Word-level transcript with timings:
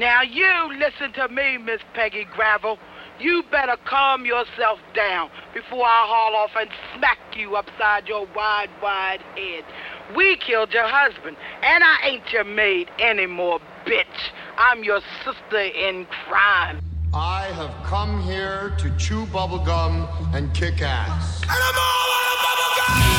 Now 0.00 0.22
you 0.22 0.78
listen 0.78 1.12
to 1.12 1.28
me, 1.28 1.58
Miss 1.58 1.82
Peggy 1.92 2.24
Gravel. 2.24 2.78
You 3.20 3.42
better 3.50 3.76
calm 3.84 4.24
yourself 4.24 4.78
down 4.94 5.28
before 5.52 5.84
I 5.84 6.06
haul 6.08 6.36
off 6.36 6.52
and 6.58 6.70
smack 6.96 7.18
you 7.36 7.54
upside 7.56 8.08
your 8.08 8.26
wide, 8.34 8.70
wide 8.82 9.20
head. 9.36 9.62
We 10.16 10.38
killed 10.38 10.72
your 10.72 10.88
husband, 10.88 11.36
and 11.62 11.84
I 11.84 11.98
ain't 12.06 12.32
your 12.32 12.44
maid 12.44 12.88
anymore, 12.98 13.60
bitch. 13.84 14.06
I'm 14.56 14.82
your 14.84 15.02
sister 15.22 15.60
in 15.60 16.06
crime. 16.06 16.80
I 17.12 17.48
have 17.52 17.84
come 17.84 18.22
here 18.22 18.74
to 18.78 18.96
chew 18.96 19.26
bubblegum 19.26 20.34
and 20.34 20.54
kick 20.54 20.80
ass. 20.80 21.42
And 21.42 21.50
I'm 21.50 21.74
all 21.76 22.10
out 22.16 22.32
of 22.32 22.38
bubblegum! 22.46 23.09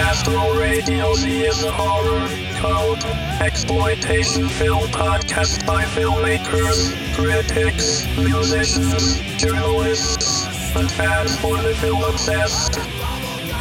Astro 0.00 0.58
Radio 0.58 1.12
Z 1.12 1.44
is 1.44 1.62
a 1.62 1.70
horror, 1.70 2.26
cult, 2.58 3.04
exploitation 3.42 4.48
film 4.48 4.88
podcast 4.88 5.66
by 5.66 5.84
filmmakers, 5.84 6.96
critics, 7.14 8.06
musicians, 8.16 9.20
journalists, 9.36 10.46
and 10.74 10.90
fans 10.90 11.38
for 11.38 11.58
the 11.58 11.74
film 11.74 12.02
obsessed. 12.04 12.76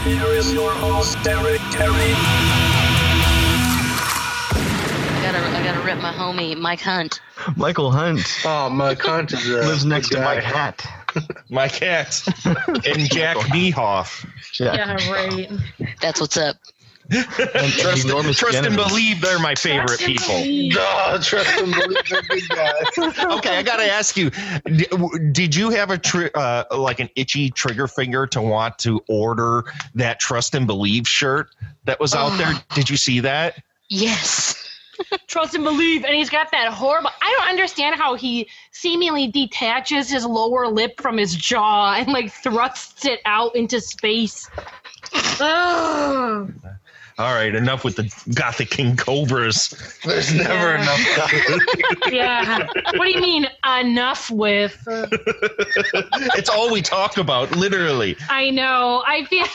Here 0.05 0.31
is 0.31 0.53
your 0.53 0.71
host, 0.71 1.21
Derek 1.23 1.59
Terry. 1.71 2.13
I 5.11 5.19
gotta, 5.21 5.39
I 5.39 5.61
gotta 5.61 5.85
rip 5.85 5.97
my 5.97 6.13
homie 6.13 6.57
Mike 6.57 6.81
Hunt. 6.81 7.19
Michael 7.55 7.91
Hunt 7.91 8.25
Oh, 8.45 8.69
Mike 8.69 9.01
Hunt 9.01 9.33
is 9.33 9.49
uh, 9.49 9.67
lives 9.67 9.85
next 9.85 10.09
to 10.09 10.15
good 10.15 10.23
Mike 10.23 10.41
guy. 10.43 10.49
Hat. 10.49 10.85
My 11.49 11.67
cat 11.67 12.21
and 12.45 13.09
Jack 13.09 13.37
Behoff. 13.37 14.25
Yeah. 14.59 14.93
right. 15.11 15.49
That's 16.01 16.21
what's 16.21 16.37
up. 16.37 16.57
Trust, 17.11 18.05
enormous 18.05 18.37
trust 18.37 18.57
and 18.57 18.75
believe 18.75 19.19
they're 19.21 19.39
my 19.39 19.55
favorite 19.55 19.99
people. 19.99 20.27
Oh, 20.77 21.17
trust 21.19 21.49
and 21.59 21.73
believe 21.73 21.97
they're 22.07 22.21
good 22.21 22.47
guys. 22.49 22.73
Okay, 23.39 23.57
I 23.57 23.63
gotta 23.63 23.85
ask 23.91 24.15
you: 24.15 24.29
d- 24.29 24.85
w- 24.91 25.31
Did 25.31 25.55
you 25.55 25.71
have 25.71 25.89
a 25.89 25.97
tri- 25.97 26.29
uh, 26.35 26.65
like 26.77 26.99
an 26.99 27.09
itchy 27.15 27.49
trigger 27.49 27.87
finger 27.87 28.27
to 28.27 28.41
want 28.43 28.77
to 28.79 29.01
order 29.09 29.63
that 29.95 30.19
"Trust 30.19 30.53
and 30.53 30.67
Believe" 30.67 31.07
shirt 31.07 31.49
that 31.85 31.99
was 31.99 32.13
out 32.13 32.37
there? 32.37 32.53
Did 32.75 32.91
you 32.91 32.97
see 32.97 33.21
that? 33.21 33.57
Yes. 33.89 34.58
Trust 35.27 35.55
and 35.55 35.63
believe. 35.63 36.03
And 36.05 36.15
he's 36.15 36.29
got 36.29 36.51
that 36.51 36.71
horrible. 36.73 37.09
I 37.21 37.35
don't 37.37 37.49
understand 37.49 37.95
how 37.95 38.15
he 38.15 38.49
seemingly 38.71 39.27
detaches 39.27 40.09
his 40.09 40.25
lower 40.25 40.67
lip 40.67 40.99
from 41.01 41.17
his 41.17 41.35
jaw 41.35 41.93
and 41.95 42.07
like 42.11 42.31
thrusts 42.31 43.05
it 43.05 43.19
out 43.25 43.55
into 43.55 43.79
space. 43.81 44.49
Ugh. 45.39 46.53
All 47.17 47.33
right, 47.33 47.53
enough 47.53 47.83
with 47.83 47.97
the 47.97 48.09
Gothic 48.33 48.69
King 48.69 48.95
Cobras. 48.95 49.69
There's 50.05 50.33
never 50.33 50.75
Yeah. 50.75 50.81
enough. 50.81 51.01
Yeah. 52.11 52.67
What 52.95 53.05
do 53.05 53.09
you 53.11 53.19
mean 53.19 53.45
enough 53.81 54.31
with? 54.31 54.81
It's 54.87 56.49
all 56.49 56.71
we 56.71 56.81
talk 56.81 57.17
about, 57.17 57.51
literally. 57.57 58.15
I 58.29 58.51
know. 58.51 59.03
I 59.05 59.25
feel. 59.25 59.45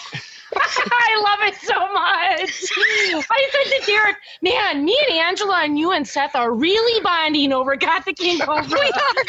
I 0.57 1.23
love 1.23 1.49
it 1.49 1.57
so 1.63 1.75
much. 1.93 3.25
I 3.31 3.49
said 3.53 3.81
to 3.81 3.87
Derek, 3.87 4.17
man, 4.43 4.85
me 4.85 4.99
and 5.09 5.19
Angela 5.19 5.63
and 5.65 5.79
you 5.79 5.93
and 5.93 6.07
Seth 6.07 6.35
are 6.35 6.53
really 6.53 7.03
bonding 7.03 7.53
over 7.53 7.77
Gothic 7.77 8.17
King 8.17 8.39
Cobra. 8.41 8.65
We 8.69 8.77
are. 8.77 9.25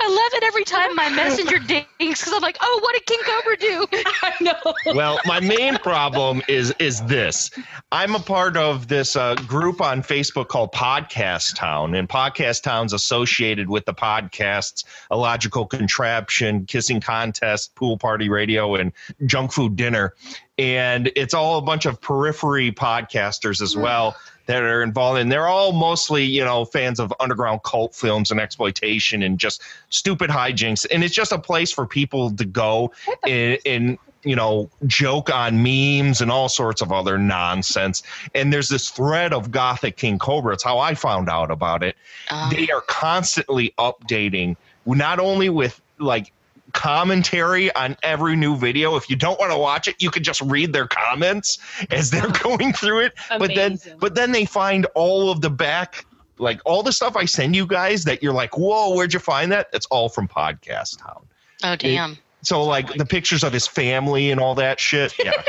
I 0.00 0.08
love 0.08 0.40
it 0.40 0.44
every 0.44 0.64
time 0.64 0.94
my 0.94 1.08
messenger 1.10 1.58
dings 1.58 1.86
because 1.98 2.32
I'm 2.32 2.42
like, 2.42 2.58
oh, 2.60 2.80
what 2.82 2.94
did 2.94 3.06
King 3.06 3.20
Cobra 3.24 3.56
do? 3.56 3.86
I 4.22 4.32
know. 4.40 4.94
Well, 4.94 5.20
my 5.24 5.40
main 5.40 5.76
problem 5.78 6.42
is 6.48 6.74
is 6.78 7.02
this. 7.02 7.50
I'm 7.92 8.14
a 8.14 8.20
part 8.20 8.56
of 8.56 8.88
this 8.88 9.16
uh, 9.16 9.34
group 9.34 9.80
on 9.80 10.02
Facebook 10.02 10.48
called 10.48 10.72
Podcast 10.72 11.56
Town, 11.56 11.94
and 11.94 12.08
Podcast 12.08 12.62
Town's 12.62 12.92
associated 12.92 13.68
with 13.68 13.84
the 13.84 13.94
podcasts 13.94 14.84
Illogical 15.10 15.66
Contraption, 15.66 16.66
Kissing 16.66 17.00
Contest, 17.00 17.74
Pool 17.74 17.98
Party 17.98 18.28
Radio, 18.28 18.74
and 18.74 18.92
Junk 19.26 19.52
Food 19.52 19.76
Dinner. 19.76 20.14
And 20.58 21.10
it's 21.14 21.34
all 21.34 21.58
a 21.58 21.62
bunch 21.62 21.86
of 21.86 22.00
periphery 22.00 22.72
podcasters 22.72 23.62
as 23.62 23.76
well 23.76 24.16
that 24.46 24.62
are 24.62 24.82
involved. 24.82 25.20
And 25.20 25.30
they're 25.30 25.46
all 25.46 25.72
mostly 25.72 26.24
you 26.24 26.44
know 26.44 26.64
fans 26.64 26.98
of 26.98 27.12
underground 27.20 27.62
cult 27.62 27.94
films 27.94 28.30
and 28.30 28.40
exploitation 28.40 29.22
and 29.22 29.38
just 29.38 29.62
stupid 29.90 30.30
hijinks. 30.30 30.86
And 30.90 31.04
it's 31.04 31.14
just 31.14 31.32
a 31.32 31.38
place 31.38 31.70
for 31.70 31.86
people 31.86 32.32
to 32.32 32.44
go 32.44 32.92
and, 33.26 33.58
and 33.64 33.98
you 34.24 34.34
know 34.34 34.68
joke 34.86 35.30
on 35.30 35.62
memes 35.62 36.20
and 36.20 36.30
all 36.30 36.48
sorts 36.48 36.82
of 36.82 36.90
other 36.90 37.18
nonsense. 37.18 38.02
And 38.34 38.52
there's 38.52 38.68
this 38.68 38.90
thread 38.90 39.32
of 39.32 39.50
gothic 39.50 39.96
king 39.96 40.18
cobra. 40.18 40.54
It's 40.54 40.64
how 40.64 40.78
i 40.78 40.94
found 40.94 41.28
out 41.28 41.50
about 41.50 41.82
it. 41.82 41.96
Um, 42.30 42.50
they 42.50 42.68
are 42.70 42.80
constantly 42.80 43.74
updating 43.78 44.56
not 44.86 45.20
only 45.20 45.50
with 45.50 45.80
like 45.98 46.32
commentary 46.72 47.74
on 47.74 47.96
every 48.02 48.36
new 48.36 48.56
video 48.56 48.96
if 48.96 49.08
you 49.08 49.16
don't 49.16 49.38
want 49.40 49.50
to 49.50 49.58
watch 49.58 49.88
it 49.88 49.96
you 50.02 50.10
can 50.10 50.22
just 50.22 50.40
read 50.42 50.72
their 50.72 50.86
comments 50.86 51.58
as 51.90 52.10
they're 52.10 52.30
going 52.42 52.72
through 52.72 53.00
it 53.00 53.14
but 53.38 53.54
then 53.54 53.78
but 53.98 54.14
then 54.14 54.32
they 54.32 54.44
find 54.44 54.86
all 54.94 55.30
of 55.30 55.40
the 55.40 55.50
back 55.50 56.04
like 56.38 56.60
all 56.64 56.82
the 56.82 56.92
stuff 56.92 57.16
i 57.16 57.24
send 57.24 57.56
you 57.56 57.66
guys 57.66 58.04
that 58.04 58.22
you're 58.22 58.32
like 58.34 58.56
whoa 58.58 58.94
where'd 58.94 59.12
you 59.14 59.18
find 59.18 59.50
that 59.50 59.68
it's 59.72 59.86
all 59.86 60.08
from 60.08 60.28
podcast 60.28 61.02
town 61.02 61.24
oh, 61.64 61.74
damn. 61.76 62.16
so 62.42 62.62
like 62.62 62.92
the 62.94 63.06
pictures 63.06 63.42
of 63.42 63.52
his 63.52 63.66
family 63.66 64.30
and 64.30 64.38
all 64.40 64.54
that 64.54 64.78
shit 64.78 65.14
yeah 65.18 65.32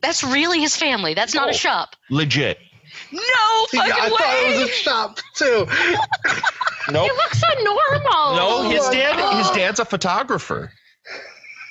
That's 0.00 0.22
really 0.22 0.60
his 0.60 0.76
family. 0.76 1.14
That's 1.14 1.34
not 1.34 1.46
Oh. 1.46 1.50
a 1.50 1.54
shop. 1.54 1.96
legit 2.10 2.58
No 3.12 3.20
Yeah, 3.72 3.80
fucking 3.86 3.92
I 3.92 4.08
thought 4.08 4.20
it 4.20 4.60
was 4.60 4.70
a 4.70 4.72
shop 4.72 5.18
too. 5.34 5.66
nope 6.92 7.10
It 7.10 7.14
looks 7.14 7.40
so 7.40 7.48
normal. 7.62 8.36
no 8.36 8.68
his 8.70 8.80
oh 8.82 8.88
my 8.88 8.94
dad 8.94 9.36
his 9.36 9.50
dad's 9.50 9.80
a 9.80 9.84
photographer 9.84 10.72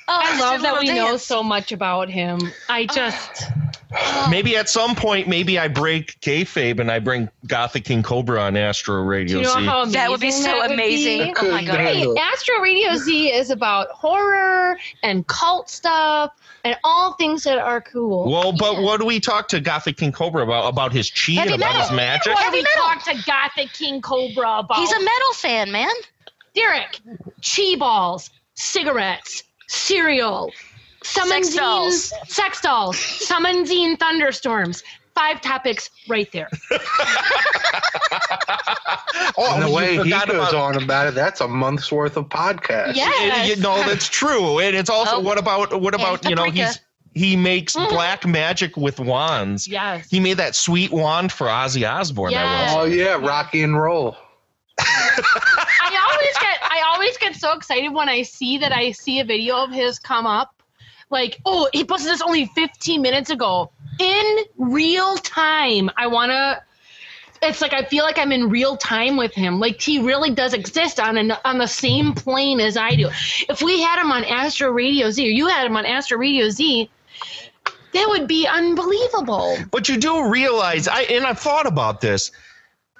Oh, 0.06 0.20
I 0.22 0.38
love 0.38 0.60
that 0.62 0.78
we 0.80 0.86
little 0.88 1.12
know 1.12 1.16
so 1.16 1.42
much 1.42 1.72
about 1.72 2.10
him. 2.10 2.38
I 2.68 2.84
just. 2.84 3.44
maybe 4.30 4.56
at 4.56 4.68
some 4.68 4.94
point 4.94 5.28
maybe 5.28 5.58
i 5.58 5.68
break 5.68 6.18
kayfabe 6.20 6.80
and 6.80 6.90
i 6.90 6.98
bring 6.98 7.28
gothic 7.46 7.84
king 7.84 8.02
cobra 8.02 8.40
on 8.40 8.56
astro 8.56 8.96
Do 9.02 9.08
radio 9.08 9.36
you 9.38 9.44
know 9.44 9.58
Z. 9.60 9.64
how 9.66 9.82
amazing 9.82 9.92
That 9.92 10.10
would 10.10 10.20
be 10.20 10.30
so 10.30 10.56
would 10.60 10.70
amazing. 10.72 11.34
Oh 11.36 11.42
be? 11.42 11.48
Oh 11.48 11.50
my 11.52 11.64
god. 11.64 11.76
Hey. 11.80 12.06
Astro 12.18 12.58
Radio 12.60 12.96
Z 12.96 13.32
is 13.32 13.50
about 13.50 13.88
horror 13.90 14.76
and 15.02 15.26
cult 15.26 15.68
stuff 15.70 16.32
and 16.64 16.76
all 16.84 17.12
things 17.14 17.44
that 17.44 17.58
are 17.58 17.80
cool. 17.80 18.30
well 18.30 18.52
but 18.52 18.74
Yeah. 18.74 18.80
what 18.80 19.00
do 19.00 19.06
we 19.06 19.20
talk 19.20 19.48
to 19.48 19.60
gothic 19.60 19.96
king 19.96 20.12
cobra 20.12 20.42
about 20.42 20.68
about 20.68 20.92
his 20.92 21.10
chi 21.10 21.32
and 21.32 21.50
Heavy 21.50 21.54
about 21.62 21.76
his 21.80 21.90
magic 21.92 22.32
what 22.34 22.38
do 22.40 22.44
Heavy 22.44 22.56
we 22.58 22.62
metal. 22.62 22.82
talk 22.82 23.04
to 23.04 23.22
Gothic 23.26 23.72
King 23.72 24.00
Cobra 24.02 24.58
about? 24.58 24.78
He's 24.78 24.92
a 24.92 24.98
metal 25.00 25.32
fan, 25.34 25.70
man. 25.72 25.90
Derek, 26.54 27.00
chi 27.42 27.74
balls, 27.78 28.30
cigarettes, 28.54 29.42
cereal, 29.68 30.52
summon 31.04 31.44
Sex 31.44 31.56
dolls. 31.56 32.10
zines- 32.12 32.28
sex 32.28 32.60
dolls, 32.60 32.98
summon 32.98 33.64
zine 33.64 33.98
thunderstorms. 33.98 34.82
Five 35.14 35.40
topics 35.40 35.90
right 36.08 36.30
there. 36.32 36.48
oh 39.36 39.54
And 39.54 39.62
the 39.62 39.70
way 39.70 39.92
he 39.92 40.10
goes 40.10 40.22
about- 40.24 40.54
on 40.54 40.82
about 40.82 41.06
it, 41.06 41.14
that's 41.14 41.40
a 41.40 41.46
month's 41.48 41.90
worth 41.92 42.16
of 42.16 42.28
podcast. 42.28 42.96
Yes. 42.96 43.48
you 43.48 43.62
know 43.62 43.76
that's 43.86 44.08
true 44.08 44.58
and 44.58 44.74
it's 44.74 44.90
also 44.90 45.16
Oh. 45.16 45.20
what 45.20 45.38
about 45.38 45.80
what 45.80 45.94
about 45.94 46.24
you 46.28 46.34
know 46.34 46.44
he's 46.50 46.80
he 47.14 47.36
makes 47.36 47.76
Mhm. 47.76 47.90
black 47.90 48.26
magic 48.26 48.76
with 48.76 48.98
wands 48.98 49.68
Yes. 49.68 50.08
he 50.10 50.18
made 50.18 50.38
that 50.38 50.56
sweet 50.56 50.90
wand 50.90 51.30
for 51.30 51.46
ozzy 51.46 51.88
osbourne 51.88 52.32
Yes. 52.32 52.72
that 52.72 52.80
Oh 52.80 52.84
yeah, 52.84 53.14
Rocky 53.14 53.62
and 53.62 53.80
roll. 53.80 54.16
I 54.80 56.08
always 56.10 56.34
get 56.40 56.58
I 56.62 56.82
always 56.92 57.16
get 57.18 57.36
so 57.36 57.52
excited 57.52 57.92
when 57.92 58.08
I 58.08 58.22
see 58.22 58.58
that 58.58 58.72
I 58.72 58.90
see 58.90 59.20
a 59.20 59.24
video 59.24 59.56
of 59.62 59.70
his 59.70 60.00
come 60.00 60.26
up. 60.26 60.50
Like, 61.10 61.40
oh, 61.44 61.68
he 61.72 61.84
posted 61.84 62.10
this 62.10 62.22
only 62.22 62.46
15 62.46 63.02
minutes 63.02 63.30
ago. 63.30 63.70
In 63.98 64.38
real 64.56 65.16
time. 65.18 65.90
I 65.96 66.08
wanna 66.08 66.62
it's 67.44 67.60
like 67.60 67.72
I 67.72 67.84
feel 67.84 68.04
like 68.04 68.18
I'm 68.18 68.32
in 68.32 68.48
real 68.48 68.76
time 68.76 69.16
with 69.16 69.34
him. 69.34 69.60
Like 69.60 69.80
he 69.80 70.00
really 70.00 70.30
does 70.30 70.54
exist 70.54 70.98
on 70.98 71.16
an, 71.16 71.32
on 71.44 71.58
the 71.58 71.66
same 71.66 72.14
plane 72.14 72.60
as 72.60 72.76
I 72.76 72.94
do. 72.94 73.08
If 73.48 73.62
we 73.62 73.80
had 73.80 74.00
him 74.00 74.10
on 74.10 74.24
Astro 74.24 74.70
Radio 74.70 75.10
Z, 75.10 75.26
or 75.26 75.30
you 75.30 75.48
had 75.48 75.66
him 75.66 75.76
on 75.76 75.86
Astro 75.86 76.18
Radio 76.18 76.48
Z, 76.48 76.90
that 77.92 78.06
would 78.08 78.26
be 78.26 78.46
unbelievable. 78.46 79.56
But 79.70 79.88
you 79.88 79.96
do 79.96 80.30
realize, 80.30 80.88
I 80.88 81.02
and 81.02 81.24
I've 81.24 81.38
thought 81.38 81.66
about 81.66 82.00
this. 82.00 82.30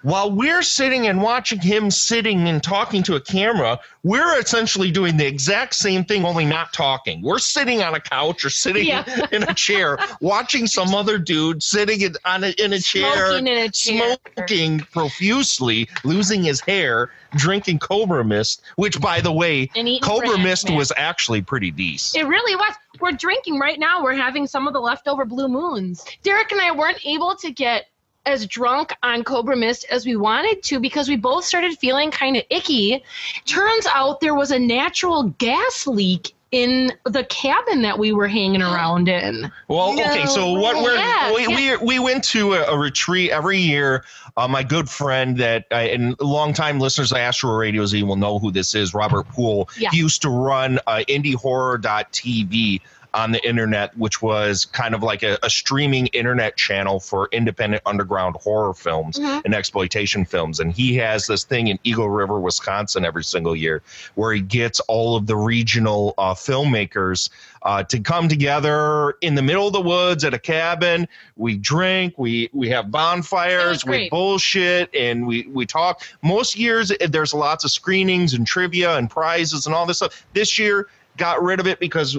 While 0.04 0.30
we're 0.30 0.62
sitting 0.62 1.06
and 1.06 1.20
watching 1.22 1.58
him 1.60 1.90
sitting 1.90 2.46
and 2.46 2.62
talking 2.62 3.02
to 3.02 3.16
a 3.16 3.20
camera, 3.20 3.80
we're 4.02 4.38
essentially 4.38 4.90
doing 4.90 5.16
the 5.16 5.26
exact 5.26 5.74
same 5.74 6.04
thing, 6.04 6.26
only 6.26 6.44
not 6.44 6.74
talking. 6.74 7.22
We're 7.22 7.38
sitting 7.38 7.82
on 7.82 7.94
a 7.94 8.00
couch 8.00 8.44
or 8.44 8.50
sitting 8.50 8.86
Yeah. 8.86 9.26
in 9.32 9.42
a 9.44 9.54
chair, 9.54 9.98
watching 10.20 10.66
some 10.66 10.94
other 10.94 11.18
dude 11.18 11.62
sitting 11.62 12.02
in, 12.02 12.14
on 12.26 12.44
a, 12.44 12.50
in 12.62 12.74
a 12.74 12.78
chair, 12.80 13.28
Smoking 13.28 13.46
in 13.46 13.58
a 13.58 13.70
chair. 13.70 14.16
smoking 14.36 14.80
profusely, 14.80 15.88
losing 16.04 16.42
his 16.44 16.60
hair, 16.60 17.10
drinking 17.36 17.78
Cobra 17.78 18.22
Mist, 18.24 18.60
which, 18.76 19.00
by 19.00 19.22
the 19.22 19.32
way, 19.32 19.68
Cobra 20.02 20.36
Mist 20.38 20.68
Man. 20.68 20.76
was 20.76 20.92
actually 20.96 21.40
pretty 21.40 21.70
decent. 21.70 22.22
It 22.22 22.28
really 22.28 22.54
was. 22.56 22.74
We're 23.00 23.12
drinking 23.12 23.58
right 23.58 23.78
now. 23.78 24.04
We're 24.04 24.14
having 24.14 24.46
some 24.46 24.66
of 24.68 24.74
the 24.74 24.80
leftover 24.80 25.24
blue 25.24 25.48
moons. 25.48 26.04
Derek 26.22 26.52
and 26.52 26.60
I 26.60 26.72
weren't 26.72 27.04
able 27.06 27.34
to 27.36 27.50
get 27.50 27.86
as 28.26 28.46
drunk 28.46 28.94
on 29.02 29.24
Cobra 29.24 29.56
Mist 29.56 29.86
as 29.90 30.06
we 30.06 30.16
wanted 30.16 30.62
to 30.64 30.80
because 30.80 31.08
we 31.08 31.16
both 31.16 31.44
started 31.44 31.78
feeling 31.78 32.10
kind 32.10 32.36
of 32.36 32.42
icky. 32.50 33.02
Turns 33.44 33.86
out 33.86 34.20
there 34.20 34.34
was 34.34 34.50
a 34.50 34.58
natural 34.58 35.24
gas 35.38 35.86
leak 35.86 36.34
in 36.54 36.92
the 37.04 37.24
cabin 37.24 37.82
that 37.82 37.98
we 37.98 38.12
were 38.12 38.28
hanging 38.28 38.62
around 38.62 39.08
in. 39.08 39.50
Well, 39.68 39.92
okay, 39.92 40.24
so 40.26 40.52
what 40.52 40.82
we're 40.82 40.94
Yeah, 40.94 41.34
we, 41.34 41.48
we 41.48 41.76
we 41.76 41.98
went 41.98 42.24
to 42.24 42.54
a, 42.54 42.74
a 42.74 42.78
retreat 42.78 43.30
every 43.30 43.58
year. 43.58 44.04
Uh, 44.36 44.48
my 44.48 44.62
good 44.62 44.88
friend 44.88 45.36
that 45.38 45.66
uh, 45.70 45.76
and 45.76 46.16
longtime 46.20 46.80
listeners 46.80 47.12
of 47.12 47.18
Astro 47.18 47.56
Radio 47.56 47.86
Z 47.86 48.02
will 48.04 48.16
know 48.16 48.38
who 48.38 48.50
this 48.50 48.74
is, 48.74 48.94
Robert 48.94 49.28
Poole. 49.28 49.68
Yeah. 49.78 49.90
He 49.90 49.98
used 49.98 50.22
to 50.22 50.28
run 50.30 50.78
uh, 50.86 51.02
IndieHorror.tv 51.08 52.80
on 53.14 53.30
the 53.30 53.46
internet, 53.46 53.96
which 53.96 54.20
was 54.20 54.64
kind 54.64 54.94
of 54.94 55.02
like 55.02 55.22
a, 55.22 55.38
a 55.44 55.48
streaming 55.48 56.08
internet 56.08 56.56
channel 56.56 56.98
for 56.98 57.28
independent 57.30 57.80
underground 57.86 58.34
horror 58.42 58.74
films 58.74 59.18
Mhm. 59.20 59.42
and 59.44 59.54
exploitation 59.54 60.24
films. 60.24 60.58
And 60.60 60.72
he 60.72 60.96
has 60.96 61.26
this 61.28 61.44
thing 61.44 61.68
in 61.68 61.78
Eagle 61.84 62.10
River, 62.10 62.40
Wisconsin, 62.40 63.04
every 63.04 63.22
single 63.22 63.54
year, 63.54 63.82
where 64.16 64.32
he 64.32 64.40
gets 64.40 64.80
all 64.80 65.14
of 65.16 65.26
the 65.26 65.36
regional 65.36 66.14
uh, 66.18 66.34
filmmakers 66.34 67.30
uh, 67.62 67.82
to 67.84 68.00
come 68.00 68.28
together 68.28 69.14
in 69.22 69.36
the 69.36 69.42
middle 69.42 69.66
of 69.68 69.72
the 69.72 69.80
woods 69.80 70.24
at 70.24 70.34
a 70.34 70.38
cabin. 70.38 71.06
We 71.36 71.56
drink, 71.56 72.14
we 72.18 72.50
we 72.52 72.68
have 72.70 72.90
bonfires, 72.90 73.84
we 73.86 74.10
bullshit, 74.10 74.94
and 74.94 75.26
we 75.26 75.46
we 75.46 75.64
talk. 75.66 76.02
Most 76.20 76.58
years 76.58 76.90
eh, 76.90 77.06
there's 77.08 77.32
lots 77.32 77.64
of 77.64 77.70
screenings 77.70 78.34
and 78.34 78.46
trivia 78.46 78.96
and 78.96 79.08
prizes 79.08 79.66
and 79.66 79.74
all 79.74 79.86
this 79.86 79.98
stuff. 79.98 80.26
This 80.34 80.58
year 80.58 80.88
got 81.16 81.42
rid 81.42 81.60
of 81.60 81.66
it 81.66 81.78
because 81.78 82.18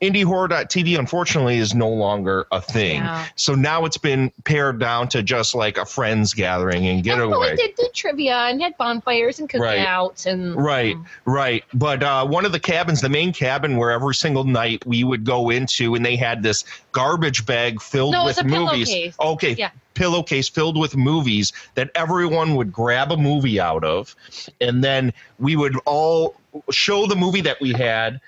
IndieHorror.tv 0.00 0.98
unfortunately 0.98 1.58
is 1.58 1.74
no 1.74 1.88
longer 1.88 2.46
a 2.50 2.60
thing. 2.60 2.96
Yeah. 2.96 3.26
So 3.36 3.54
now 3.54 3.84
it's 3.84 3.98
been 3.98 4.32
pared 4.44 4.78
down 4.78 5.08
to 5.08 5.22
just 5.22 5.54
like 5.54 5.76
a 5.76 5.84
friends 5.84 6.32
gathering 6.32 6.86
and 6.86 7.02
getaway. 7.04 7.50
we 7.50 7.56
did 7.56 7.74
do 7.76 7.88
trivia 7.92 8.34
and 8.36 8.62
had 8.62 8.76
bonfires 8.78 9.38
and 9.40 9.50
Right. 9.54 9.78
cookouts 9.80 10.26
and 10.26 10.56
Right, 10.56 10.96
right. 11.26 11.64
But 11.74 12.02
uh, 12.02 12.26
one 12.26 12.46
of 12.46 12.52
the 12.52 12.60
cabins, 12.60 13.00
the 13.02 13.08
main 13.10 13.32
cabin 13.32 13.76
where 13.76 13.90
every 13.90 14.14
single 14.14 14.44
night 14.44 14.84
we 14.86 15.04
would 15.04 15.24
go 15.24 15.50
into, 15.50 15.94
and 15.94 16.04
they 16.04 16.16
had 16.16 16.42
this 16.42 16.64
garbage 16.92 17.44
bag 17.44 17.80
filled 17.82 18.12
No, 18.12 18.24
with 18.24 18.42
movies. 18.44 18.88
pillowcase. 18.88 19.14
Okay, 19.20 19.52
Yeah. 19.52 19.70
pillowcase 19.94 20.48
filled 20.48 20.78
with 20.78 20.96
movies 20.96 21.52
that 21.74 21.90
everyone 21.94 22.54
would 22.54 22.72
grab 22.72 23.12
a 23.12 23.16
movie 23.18 23.60
out 23.60 23.84
of, 23.84 24.16
and 24.62 24.82
then 24.82 25.12
we 25.38 25.56
would 25.56 25.76
all 25.84 26.36
show 26.70 27.06
the 27.06 27.16
movie 27.16 27.42
that 27.42 27.60
we 27.60 27.72
had. 27.72 28.18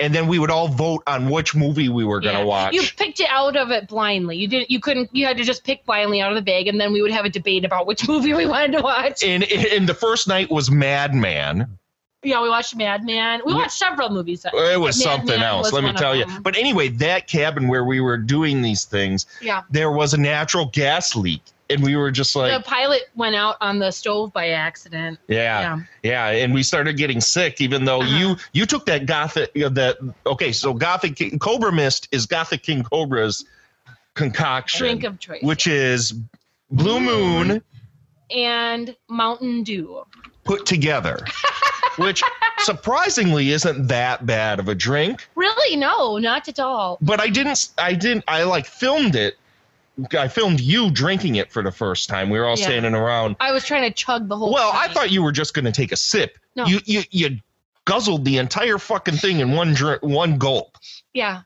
And 0.00 0.14
then 0.14 0.26
we 0.28 0.38
would 0.38 0.50
all 0.50 0.66
vote 0.66 1.02
on 1.06 1.28
which 1.28 1.54
movie 1.54 1.88
we 1.90 2.04
were 2.04 2.20
going 2.20 2.34
to 2.34 2.40
Yeah. 2.40 2.46
watch. 2.46 2.72
You 2.74 2.82
picked 2.96 3.20
it 3.20 3.28
out 3.30 3.56
of 3.56 3.70
it 3.70 3.86
blindly. 3.86 4.36
You 4.38 4.48
didn't. 4.48 4.70
You 4.70 4.80
couldn't. 4.80 5.10
You 5.12 5.26
had 5.26 5.36
to 5.36 5.44
just 5.44 5.62
pick 5.62 5.84
blindly 5.84 6.20
out 6.22 6.32
of 6.32 6.36
the 6.36 6.42
bag, 6.42 6.66
and 6.68 6.80
then 6.80 6.92
we 6.92 7.02
would 7.02 7.10
have 7.12 7.26
a 7.26 7.28
debate 7.30 7.64
about 7.66 7.86
which 7.86 8.08
movie 8.08 8.32
we 8.34 8.46
wanted 8.46 8.72
to 8.78 8.82
watch. 8.82 9.22
and, 9.22 9.44
and 9.44 9.86
the 9.88 9.94
first 9.94 10.26
night 10.26 10.50
was 10.50 10.70
Madman. 10.70 11.78
Yeah, 12.22 12.42
we 12.42 12.48
watched 12.50 12.76
Madman. 12.76 13.40
We 13.46 13.54
watched 13.54 13.72
several 13.72 14.10
movies. 14.10 14.44
Uh, 14.44 14.50
it 14.54 14.78
was 14.78 14.98
Mad 14.98 15.02
something 15.04 15.26
Men 15.40 15.42
else, 15.42 15.64
was 15.66 15.72
let 15.72 15.84
me 15.84 15.92
tell 15.94 16.14
you. 16.14 16.26
But 16.42 16.54
anyway, 16.56 16.88
that 16.88 17.26
cabin 17.28 17.66
where 17.68 17.84
we 17.84 18.00
were 18.00 18.18
doing 18.18 18.60
these 18.60 18.84
things, 18.84 19.24
Yeah. 19.40 19.62
there 19.70 19.90
was 19.90 20.12
a 20.12 20.18
natural 20.18 20.66
gas 20.66 21.16
leak. 21.16 21.40
And 21.70 21.82
we 21.82 21.94
were 21.96 22.10
just 22.10 22.34
like, 22.34 22.52
the 22.52 22.68
pilot 22.68 23.02
went 23.14 23.36
out 23.36 23.56
on 23.60 23.78
the 23.78 23.90
stove 23.92 24.32
by 24.32 24.48
accident. 24.50 25.18
yeah, 25.28 25.78
yeah, 26.02 26.26
and 26.28 26.52
we 26.52 26.62
started 26.62 26.96
getting 26.96 27.20
sick. 27.20 27.60
Even 27.60 27.84
though 27.84 28.00
Uh-huh. 28.02 28.18
you 28.18 28.36
you 28.52 28.66
took 28.66 28.86
that 28.86 29.06
gothic 29.06 29.50
uh, 29.62 29.68
that 29.70 29.98
okay, 30.26 30.52
so 30.52 30.74
gothic 30.74 31.16
King- 31.16 31.38
Cobra 31.38 31.72
Mist 31.72 32.08
is 32.12 32.26
Gothic 32.26 32.62
King 32.62 32.82
Cobra's 32.82 33.44
concoction, 34.14 34.80
Drink 34.86 35.04
of 35.04 35.18
choice. 35.20 35.42
which 35.42 35.66
is 35.66 36.12
Blue 36.70 37.00
Moon 37.00 37.62
and 38.34 38.96
Mountain 39.08 39.62
Dew. 39.62 40.04
put 40.44 40.66
together, 40.66 41.18
which 41.98 42.22
surprisingly 42.58 43.50
isn't 43.50 43.88
that 43.88 44.26
bad 44.26 44.58
of 44.60 44.68
a 44.68 44.74
drink. 44.74 45.26
Really? 45.34 45.76
No, 45.76 46.18
not 46.18 46.48
at 46.48 46.58
all. 46.60 46.98
but 47.00 47.20
I 47.20 47.28
didn't. 47.28 47.70
I 47.78 47.94
didn't. 47.94 48.24
I 48.28 48.42
like 48.44 48.66
filmed 48.66 49.14
it. 49.16 49.36
I 50.16 50.28
filmed 50.28 50.60
you 50.60 50.90
drinking 50.90 51.36
it 51.36 51.50
for 51.52 51.62
the 51.62 51.72
first 51.72 52.08
time. 52.08 52.30
We 52.30 52.38
were 52.38 52.46
all 52.46 52.58
Yeah. 52.58 52.66
standing 52.66 52.94
around. 52.94 53.36
I 53.40 53.52
was 53.52 53.64
trying 53.64 53.82
to 53.82 53.90
chug 53.92 54.28
the 54.28 54.36
whole. 54.36 54.52
Well, 54.52 54.70
I 54.74 54.88
thought 54.88 55.10
you 55.10 55.22
were 55.22 55.32
just 55.32 55.54
going 55.54 55.64
to 55.66 55.72
take 55.72 55.92
a 55.92 55.96
sip. 55.96 56.38
No. 56.56 56.66
You 56.66 56.80
you 56.84 57.02
you 57.10 57.38
guzzled 57.84 58.24
the 58.24 58.38
entire 58.38 58.78
fucking 58.78 59.16
thing 59.16 59.40
in 59.40 59.52
one 59.52 59.74
drink, 59.74 60.02
one 60.02 60.38
gulp. 60.38 60.76
Yeah, 61.12 61.42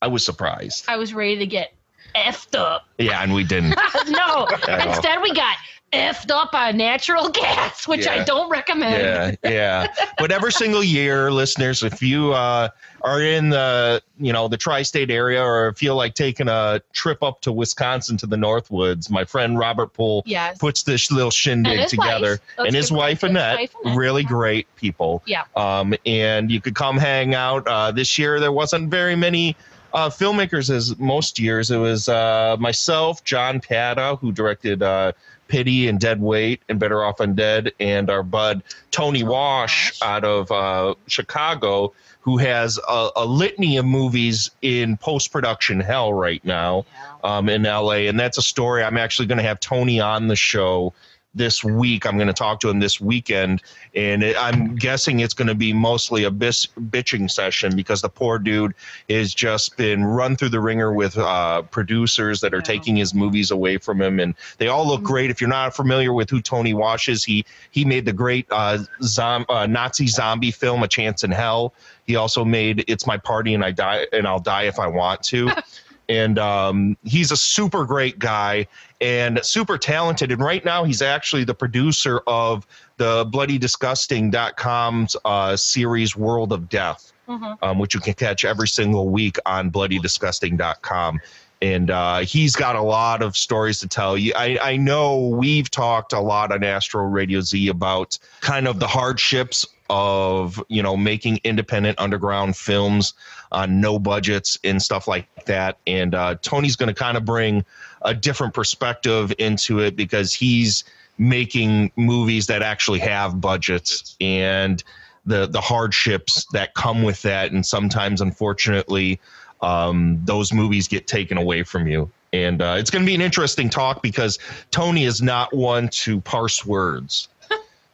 I 0.00 0.08
was 0.08 0.24
surprised. 0.24 0.84
I 0.88 0.96
was 0.96 1.12
ready 1.14 1.38
to 1.38 1.46
get 1.46 1.72
effed 2.14 2.58
up. 2.58 2.86
Yeah, 2.98 3.22
and 3.22 3.32
we 3.34 3.44
didn't. 3.44 3.70
no, 4.08 4.46
instead 4.46 5.22
we 5.22 5.34
got 5.34 5.56
effed 5.92 6.30
up 6.30 6.54
on 6.54 6.76
natural 6.76 7.28
gas, 7.30 7.86
which 7.88 8.06
I 8.06 8.22
don't 8.24 8.48
recommend. 8.50 9.38
yeah, 9.42 9.50
yeah. 9.50 9.86
But 10.18 10.30
every 10.32 10.52
single 10.62 10.84
year, 10.84 11.30
listeners, 11.32 11.82
if 11.82 12.00
you 12.02 12.32
uh, 12.32 12.68
are 13.02 13.22
in 13.22 13.50
the 13.50 14.02
you 14.18 14.32
know 14.32 14.46
the 14.48 14.56
tri-state 14.56 15.10
area 15.10 15.42
or 15.42 15.72
feel 15.74 15.96
like 15.96 16.14
taking 16.14 16.48
a 16.48 16.80
trip 16.92 17.22
up 17.22 17.40
to 17.42 17.52
Wisconsin 17.52 18.16
to 18.18 18.26
the 18.26 18.36
Northwoods, 18.36 19.10
my 19.10 19.24
friend 19.24 19.58
Robert 19.58 19.92
Poole 19.92 20.22
Yes. 20.26 20.58
puts 20.58 20.82
this 20.84 21.10
little 21.10 21.30
shindig 21.30 21.80
his 21.80 21.90
together. 21.90 22.38
And 22.58 22.74
his 22.74 22.92
wife 22.92 23.22
his 23.22 23.30
Annette, 23.30 23.58
wife, 23.58 23.74
Annette. 23.84 23.96
really 23.96 24.22
great 24.22 24.66
people. 24.76 25.22
Yeah. 25.26 25.44
Um, 25.56 25.94
and 26.06 26.50
you 26.50 26.60
could 26.60 26.74
come 26.74 26.98
hang 26.98 27.34
out. 27.34 27.66
Uh, 27.66 27.90
this 27.90 28.18
year 28.18 28.38
there 28.38 28.52
wasn't 28.52 28.90
very 28.90 29.16
many 29.16 29.56
uh, 29.92 30.08
filmmakers 30.08 30.70
as 30.70 30.96
most 31.00 31.38
years. 31.40 31.70
It 31.72 31.78
was 31.78 32.08
uh, 32.08 32.56
myself, 32.60 33.24
John 33.24 33.60
Pata, 33.60 34.16
who 34.20 34.30
directed 34.30 34.82
uh, 34.84 35.12
Pity 35.50 35.88
and 35.88 35.98
Dead 35.98 36.22
Weight 36.22 36.62
and 36.68 36.78
Better 36.78 37.04
Off 37.04 37.18
Undead, 37.18 37.72
and 37.80 38.08
our 38.08 38.22
bud 38.22 38.62
Tony 38.90 39.24
Wash 39.24 40.00
Wash. 40.00 40.02
out 40.02 40.24
of 40.24 40.50
uh, 40.50 40.94
Chicago, 41.08 41.92
who 42.20 42.38
has 42.38 42.78
a, 42.88 43.10
a 43.16 43.26
litany 43.26 43.76
of 43.76 43.84
movies 43.84 44.50
in 44.62 44.96
post 44.96 45.32
production 45.32 45.80
hell 45.80 46.14
right 46.14 46.44
now 46.44 46.86
um, 47.24 47.48
in 47.48 47.64
LA. 47.64 48.06
And 48.08 48.18
that's 48.18 48.38
a 48.38 48.42
story 48.42 48.82
I'm 48.84 48.96
actually 48.96 49.26
going 49.26 49.38
to 49.38 49.44
have 49.44 49.58
Tony 49.60 50.00
on 50.00 50.28
the 50.28 50.36
show 50.36 50.94
this 51.34 51.62
week. 51.62 52.06
I'm 52.06 52.16
going 52.16 52.26
to 52.26 52.32
talk 52.32 52.58
to 52.60 52.68
him 52.68 52.80
this 52.80 53.00
weekend. 53.00 53.62
And 53.94 54.22
it, 54.22 54.36
I'm 54.36 54.74
guessing 54.74 55.20
it's 55.20 55.34
going 55.34 55.48
to 55.48 55.54
be 55.54 55.72
mostly 55.72 56.24
a 56.24 56.30
bis- 56.30 56.66
bitching 56.66 57.30
session 57.30 57.76
because 57.76 58.02
the 58.02 58.08
poor 58.08 58.38
dude 58.38 58.74
has 59.08 59.32
just 59.32 59.76
been 59.76 60.04
run 60.04 60.34
through 60.36 60.48
the 60.48 60.60
ringer 60.60 60.92
with 60.92 61.16
uh, 61.16 61.62
producers 61.62 62.40
that 62.40 62.52
are 62.52 62.58
Yeah. 62.58 62.62
taking 62.62 62.96
his 62.96 63.14
movies 63.14 63.50
away 63.50 63.78
from 63.78 64.02
him. 64.02 64.18
And 64.18 64.34
they 64.58 64.68
all 64.68 64.86
look 64.86 65.02
great. 65.02 65.30
If 65.30 65.40
you're 65.40 65.48
not 65.50 65.74
familiar 65.74 66.12
with 66.12 66.30
who 66.30 66.40
Tony 66.40 66.74
Wash 66.74 67.08
is, 67.08 67.22
he, 67.22 67.44
he 67.70 67.84
made 67.84 68.04
the 68.06 68.12
great 68.12 68.46
uh, 68.50 68.78
zom- 69.02 69.46
uh, 69.48 69.66
Nazi 69.66 70.08
zombie 70.08 70.50
film, 70.50 70.82
A 70.82 70.88
Chance 70.88 71.22
in 71.24 71.30
Hell. 71.30 71.74
He 72.06 72.16
also 72.16 72.44
made 72.44 72.84
It's 72.88 73.06
My 73.06 73.16
Party 73.18 73.54
and 73.54 73.64
I 73.64 73.70
Die 73.70 74.06
and 74.12 74.26
I'll 74.26 74.40
Die 74.40 74.62
If 74.64 74.80
I 74.80 74.88
Want 74.88 75.22
to. 75.24 75.50
and 76.08 76.40
um, 76.40 76.96
he's 77.04 77.30
a 77.30 77.36
super 77.36 77.84
great 77.84 78.18
guy 78.18 78.66
and 79.00 79.40
super 79.44 79.78
talented. 79.78 80.30
And 80.32 80.40
right 80.42 80.64
now, 80.64 80.84
he's 80.84 81.02
actually 81.02 81.44
the 81.44 81.54
producer 81.54 82.20
of 82.26 82.66
the 82.98 83.24
BloodyDisgusting.com's 83.26 85.16
uh, 85.24 85.56
series 85.56 86.16
World 86.16 86.52
of 86.52 86.68
Death, 86.68 87.12
Mhm. 87.28 87.58
um, 87.62 87.78
which 87.78 87.94
you 87.94 88.00
can 88.00 88.14
catch 88.14 88.44
every 88.44 88.68
single 88.68 89.08
week 89.08 89.36
on 89.46 89.70
BloodyDisgusting.com. 89.70 91.20
And 91.62 91.90
uh, 91.90 92.20
he's 92.20 92.56
got 92.56 92.74
a 92.74 92.80
lot 92.82 93.22
of 93.22 93.36
stories 93.36 93.80
to 93.80 93.88
tell 93.88 94.16
you. 94.16 94.32
I, 94.34 94.58
I 94.62 94.76
know 94.78 95.28
we've 95.28 95.70
talked 95.70 96.14
a 96.14 96.20
lot 96.20 96.52
on 96.52 96.64
Astro 96.64 97.02
Radio 97.04 97.42
Z 97.42 97.68
about 97.68 98.18
kind 98.40 98.66
of 98.66 98.80
the 98.80 98.86
hardships 98.86 99.66
of 99.90 100.62
you 100.68 100.82
know 100.84 100.96
making 100.96 101.40
independent 101.42 101.98
underground 101.98 102.56
films 102.56 103.12
on 103.52 103.80
no 103.80 103.98
budgets 103.98 104.56
and 104.64 104.80
stuff 104.80 105.06
like 105.08 105.26
that. 105.46 105.76
And 105.86 106.14
uh, 106.14 106.36
Tony's 106.40 106.76
going 106.76 106.88
to 106.88 106.94
kind 106.94 107.16
of 107.18 107.24
bring 107.26 107.64
a 108.02 108.14
different 108.14 108.54
perspective 108.54 109.32
into 109.38 109.80
it 109.80 109.96
because 109.96 110.32
he's 110.32 110.84
making 111.18 111.92
movies 111.96 112.46
that 112.46 112.62
actually 112.62 112.98
have 112.98 113.40
budgets 113.40 114.16
and 114.20 114.82
the 115.26 115.46
the 115.46 115.60
hardships 115.60 116.46
that 116.52 116.74
come 116.74 117.02
with 117.02 117.22
that. 117.22 117.52
And 117.52 117.64
sometimes, 117.64 118.20
unfortunately, 118.20 119.20
um, 119.60 120.20
those 120.24 120.52
movies 120.52 120.88
get 120.88 121.06
taken 121.06 121.36
away 121.36 121.62
from 121.62 121.86
you. 121.86 122.10
And 122.32 122.62
uh, 122.62 122.76
it's 122.78 122.90
going 122.90 123.04
to 123.04 123.06
be 123.06 123.14
an 123.14 123.20
interesting 123.20 123.68
talk 123.68 124.02
because 124.02 124.38
Tony 124.70 125.04
is 125.04 125.20
not 125.20 125.52
one 125.54 125.88
to 125.88 126.20
parse 126.20 126.64
words. 126.64 127.28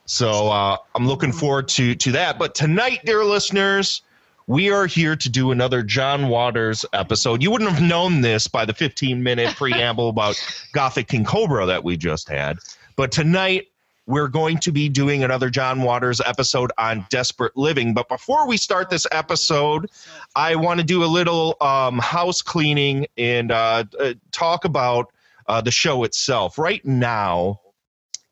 so 0.07 0.49
uh, 0.49 0.77
I'm 0.95 1.07
looking 1.07 1.33
forward 1.33 1.69
to 1.69 1.95
to 1.97 2.13
that. 2.13 2.39
But 2.39 2.55
tonight, 2.55 3.01
dear 3.05 3.25
listeners, 3.25 4.03
we 4.47 4.71
are 4.71 4.87
here 4.87 5.17
to 5.17 5.29
do 5.29 5.51
another 5.51 5.83
John 5.83 6.29
Waters 6.29 6.85
episode. 6.93 7.43
You 7.43 7.51
wouldn't 7.51 7.71
have 7.71 7.83
known 7.83 8.21
this 8.21 8.47
by 8.47 8.65
the 8.65 8.73
15 8.73 9.23
minute 9.23 9.55
preamble 9.57 10.09
about 10.09 10.41
Gothic 10.73 11.09
King 11.09 11.25
Cobra 11.25 11.67
that 11.67 11.83
we 11.83 11.97
just 11.97 12.29
had. 12.29 12.59
But 12.95 13.11
tonight, 13.11 13.67
we're 14.07 14.29
going 14.29 14.59
to 14.59 14.71
be 14.71 14.89
doing 14.89 15.25
another 15.25 15.51
John 15.51 15.83
Waters 15.83 16.21
episode 16.25 16.71
on 16.79 17.05
desperate 17.11 17.57
living. 17.57 17.93
But 17.93 18.09
before 18.09 18.47
we 18.47 18.57
start 18.57 18.89
this 18.89 19.05
episode, 19.11 19.91
I 20.37 20.55
want 20.55 20.79
to 20.79 20.87
do 20.87 21.03
a 21.03 21.07
little 21.07 21.57
um, 21.61 21.99
house 21.99 22.41
cleaning 22.41 23.09
and 23.19 23.51
uh, 23.51 23.83
uh, 23.99 24.15
talk 24.31 24.65
about 24.65 25.13
uh, 25.49 25.61
the 25.61 25.73
show 25.73 26.05
itself. 26.05 26.57
Right 26.57 26.85
now, 26.85 27.61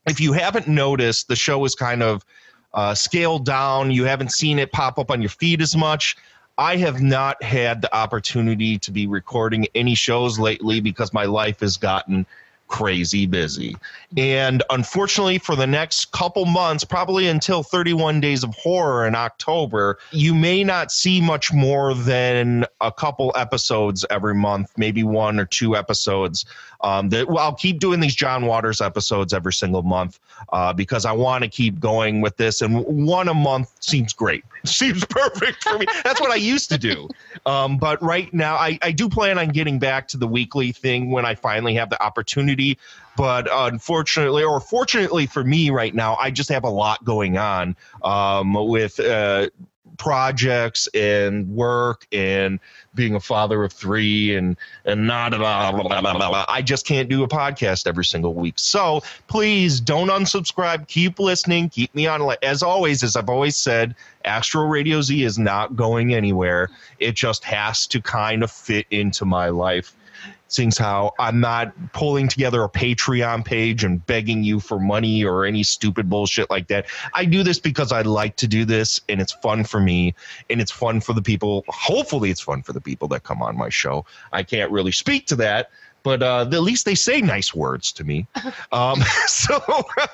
if 0.06 0.21
you 0.21 0.33
haven't 0.33 0.68
noticed, 0.68 1.26
the 1.26 1.35
show 1.35 1.64
is 1.64 1.75
kind 1.75 2.04
of 2.04 2.25
uh, 2.75 2.95
scaled 2.95 3.45
down. 3.45 3.90
You 3.90 4.04
haven't 4.04 4.33
seen 4.33 4.59
it 4.59 4.73
pop 4.73 4.99
up 4.99 5.11
on 5.11 5.23
your 5.23 5.31
feed 5.31 5.62
as 5.62 5.75
much. 5.75 6.16
I 6.59 6.76
have 6.76 7.02
not 7.02 7.43
had 7.43 7.83
the 7.83 7.95
opportunity 7.97 8.78
to 8.78 8.93
be 8.93 9.07
recording 9.07 9.66
any 9.75 9.95
shows 9.95 10.38
lately 10.38 10.81
because 10.81 11.12
my 11.12 11.25
life 11.25 11.61
has 11.61 11.76
gotten 11.76 12.26
crazy 12.68 13.26
busy. 13.26 13.76
And 14.16 14.62
unfortunately, 14.71 15.38
for 15.38 15.56
the 15.56 15.66
next 15.66 16.12
couple 16.12 16.44
months, 16.44 16.85
probably 16.85 17.28
until 17.28 17.62
31 17.62 18.21
Days 18.21 18.44
of 18.44 18.54
Horror 18.54 19.06
in 19.06 19.14
October, 19.14 19.99
you 20.12 20.35
may 20.35 20.64
not 20.64 20.92
see 20.92 21.21
much 21.21 21.52
more 21.52 21.94
than 21.94 22.64
a 22.80 22.92
couple 22.92 23.33
episodes 23.37 24.04
every 24.11 24.35
month, 24.35 24.73
maybe 24.76 25.02
one 25.02 25.38
or 25.38 25.44
two 25.44 25.76
episodes. 25.76 26.44
Um, 26.80 27.09
that 27.11 27.28
well, 27.28 27.38
I'll 27.38 27.54
keep 27.54 27.80
doing 27.80 28.00
these 28.00 28.14
John 28.14 28.44
Waters 28.44 28.83
episodes 28.83 29.33
every 29.33 29.54
single 29.54 29.83
month 29.83 30.21
uh, 30.52 30.73
because 30.73 31.06
I 31.06 31.12
want 31.12 31.42
to 31.42 31.49
keep 31.49 31.80
going 31.80 32.21
with 32.21 32.37
this, 32.37 32.61
and 32.61 32.85
one 32.85 33.28
a 33.28 33.35
month 33.35 33.71
seems 33.80 34.12
great. 34.12 34.44
Seems 34.64 35.04
perfect 35.04 35.62
for 35.62 35.78
me. 35.78 35.85
That's 36.04 36.23
what 36.23 36.30
I 36.30 36.37
used 36.37 36.71
to 36.71 36.78
do. 36.78 37.11
Um, 37.44 37.76
but 37.76 38.02
right 38.02 38.33
now, 38.33 38.54
I, 38.54 38.78
I 38.80 38.92
do 38.92 39.11
plan 39.11 39.38
on 39.38 39.49
getting 39.49 39.78
back 39.78 40.09
to 40.09 40.16
the 40.16 40.26
weekly 40.26 40.73
thing 40.73 41.11
when 41.11 41.26
I 41.26 41.35
finally 41.35 41.75
have 41.75 41.90
the 41.90 42.02
opportunity. 42.02 42.63
But 43.16 43.49
unfortunately, 43.50 44.42
or 44.42 44.61
fortunately 44.61 45.26
for 45.26 45.44
me 45.44 45.71
right 45.71 45.94
now, 45.94 46.16
I 46.18 46.30
just 46.30 46.49
have 46.49 46.64
a 46.64 46.71
lot 46.71 47.04
going 47.04 47.38
on 47.38 47.76
um, 48.02 48.54
with 48.54 48.99
uh, 48.99 49.50
projects 49.97 50.88
and 50.94 51.49
work 51.49 52.06
and 52.12 52.59
being 52.94 53.14
a 53.14 53.21
father 53.21 53.62
of 53.64 53.73
three 53.73 54.35
and 54.37 54.56
and 54.85 55.06
not. 55.06 55.35
I 55.35 56.62
just 56.62 56.87
can't 56.87 57.09
do 57.09 57.23
a 57.23 57.28
podcast 57.28 57.87
every 57.87 58.04
single 58.04 58.35
week. 58.35 58.54
So 58.56 59.02
please 59.28 59.80
don't 59.80 60.09
unsubscribe. 60.09 60.88
Keep 60.88 61.18
listening. 61.18 61.68
Keep 61.68 61.94
me 61.94 62.06
on. 62.06 62.35
As 62.42 62.62
always, 62.62 63.02
as 63.02 63.16
I've 63.16 63.28
always 63.28 63.56
said, 63.56 63.94
Astro 64.25 64.66
Radio 64.66 65.00
Z 65.00 65.23
is 65.23 65.38
not 65.38 65.76
going 65.76 66.14
anywhere. 66.14 66.71
It 66.99 67.14
just 67.14 67.44
has 67.44 67.87
to 67.88 68.00
kind 68.00 68.42
of 68.42 68.50
fit 68.50 68.87
into 68.90 69.25
my 69.25 69.49
life 69.50 69.94
seeing 70.48 70.72
how 70.78 71.12
I'm 71.18 71.40
not 71.40 71.72
pulling 71.92 72.28
together 72.28 72.62
a 72.62 72.68
Patreon 72.68 73.44
page 73.44 73.84
and 73.84 74.04
begging 74.06 74.44
you 74.44 74.60
for 74.60 74.78
money 74.78 75.24
or 75.24 75.44
any 75.44 75.62
stupid 75.62 76.08
bullshit 76.08 76.50
like 76.50 76.68
that. 76.68 76.86
I 77.12 77.24
do 77.24 77.42
this 77.42 77.58
because 77.58 77.92
I 77.92 78.02
like 78.02 78.36
to 78.36 78.46
do 78.46 78.64
this 78.64 79.00
and 79.08 79.20
it's 79.20 79.32
fun 79.32 79.64
for 79.64 79.80
me 79.80 80.14
and 80.50 80.60
it's 80.60 80.70
fun 80.70 81.00
for 81.00 81.12
the 81.12 81.22
people. 81.22 81.64
Hopefully, 81.68 82.30
it's 82.30 82.40
fun 82.40 82.62
for 82.62 82.72
the 82.72 82.80
people 82.80 83.08
that 83.08 83.22
come 83.24 83.42
on 83.42 83.56
my 83.56 83.68
show. 83.68 84.04
I 84.32 84.42
can't 84.42 84.70
really 84.70 84.92
speak 84.92 85.26
to 85.28 85.36
that. 85.36 85.70
But 86.04 86.22
uh, 86.22 86.42
at 86.42 86.62
least 86.62 86.84
they 86.84 86.94
say 86.94 87.22
nice 87.22 87.54
words 87.54 87.90
to 87.92 88.04
me. 88.04 88.26
Um, 88.72 89.00
so, 89.26 89.62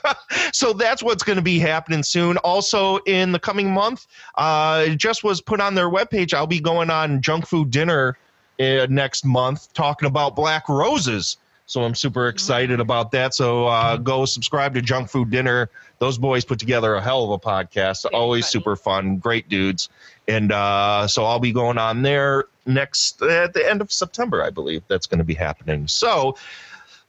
so 0.52 0.72
that's 0.72 1.02
what's 1.02 1.22
going 1.22 1.36
to 1.36 1.42
be 1.42 1.58
happening 1.58 2.02
soon. 2.02 2.36
Also, 2.38 2.98
in 3.06 3.32
the 3.32 3.38
coming 3.38 3.72
month, 3.72 4.06
uh, 4.34 4.84
it 4.86 4.96
just 4.96 5.24
was 5.24 5.40
put 5.40 5.60
on 5.60 5.74
their 5.74 5.88
webpage. 5.88 6.34
I'll 6.34 6.46
be 6.46 6.60
going 6.60 6.90
on 6.90 7.22
junk 7.22 7.46
food 7.46 7.70
dinner 7.70 8.18
uh, 8.60 8.86
next 8.90 9.24
month 9.24 9.72
talking 9.72 10.06
about 10.06 10.36
black 10.36 10.68
roses. 10.68 11.38
So 11.66 11.84
I'm 11.84 11.94
super 11.94 12.26
excited 12.26 12.80
about 12.80 13.12
that. 13.12 13.32
So 13.32 13.66
uh, 13.68 13.96
go 13.96 14.24
subscribe 14.24 14.74
to 14.74 14.82
Junk 14.82 15.08
Food 15.08 15.30
Dinner. 15.30 15.70
Those 16.00 16.18
boys 16.18 16.44
put 16.44 16.58
together 16.58 16.94
a 16.94 17.00
hell 17.00 17.22
of 17.22 17.30
a 17.30 17.38
podcast. 17.38 18.06
Always 18.12 18.46
super 18.46 18.74
fun, 18.74 19.18
great 19.18 19.48
dudes. 19.48 19.88
And 20.26 20.50
uh, 20.50 21.06
so 21.06 21.24
I'll 21.24 21.38
be 21.38 21.52
going 21.52 21.78
on 21.78 22.02
there 22.02 22.46
next 22.66 23.22
at 23.22 23.52
the 23.54 23.68
end 23.68 23.80
of 23.80 23.92
September, 23.92 24.42
I 24.42 24.50
believe. 24.50 24.82
That's 24.88 25.06
going 25.06 25.18
to 25.18 25.24
be 25.24 25.34
happening. 25.34 25.86
So 25.86 26.36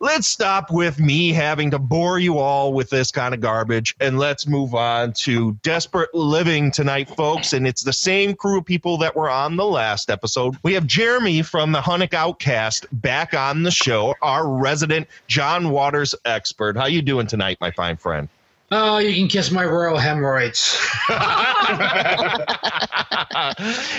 let's 0.02 0.28
stop 0.28 0.72
with 0.72 1.00
me 1.00 1.32
having 1.32 1.70
to 1.70 1.78
bore 1.78 2.18
you 2.18 2.40
all 2.40 2.74
with 2.74 2.90
this 2.90 3.12
kind 3.12 3.36
of 3.36 3.40
garbage 3.40 3.96
and 4.02 4.18
let's 4.18 4.48
move 4.48 4.74
on 4.74 5.14
to 5.14 5.54
desperate 5.62 6.12
living 6.16 6.72
tonight 6.72 7.08
folks. 7.08 7.54
And 7.54 7.68
it's 7.68 7.84
the 7.84 7.94
same 7.94 8.34
crew 8.34 8.58
of 8.58 8.66
people 8.66 8.98
that 8.98 9.16
were 9.16 9.30
on 9.30 9.58
the 9.58 9.66
last 9.66 10.10
episode. 10.10 10.58
We 10.64 10.74
have 10.74 10.88
jeremy 10.88 11.44
from 11.44 11.72
the 11.72 11.82
hunnick 11.82 12.16
outcast 12.16 12.88
back 12.92 13.36
on 13.36 13.62
the 13.62 13.70
show 13.70 14.16
our 14.24 14.50
resident 14.50 15.08
john 15.28 15.70
waters 15.70 16.16
expert. 16.26 16.76
How 16.76 16.88
you 16.88 17.04
doing 17.04 17.28
tonight 17.28 17.60
my 17.62 17.70
fine 17.70 17.98
friend? 17.98 18.28
Oh, 18.72 18.98
you 18.98 19.14
can 19.14 19.28
kiss 19.28 19.52
my 19.52 19.66
royal 19.66 19.98
hemorrhoids. 19.98 20.80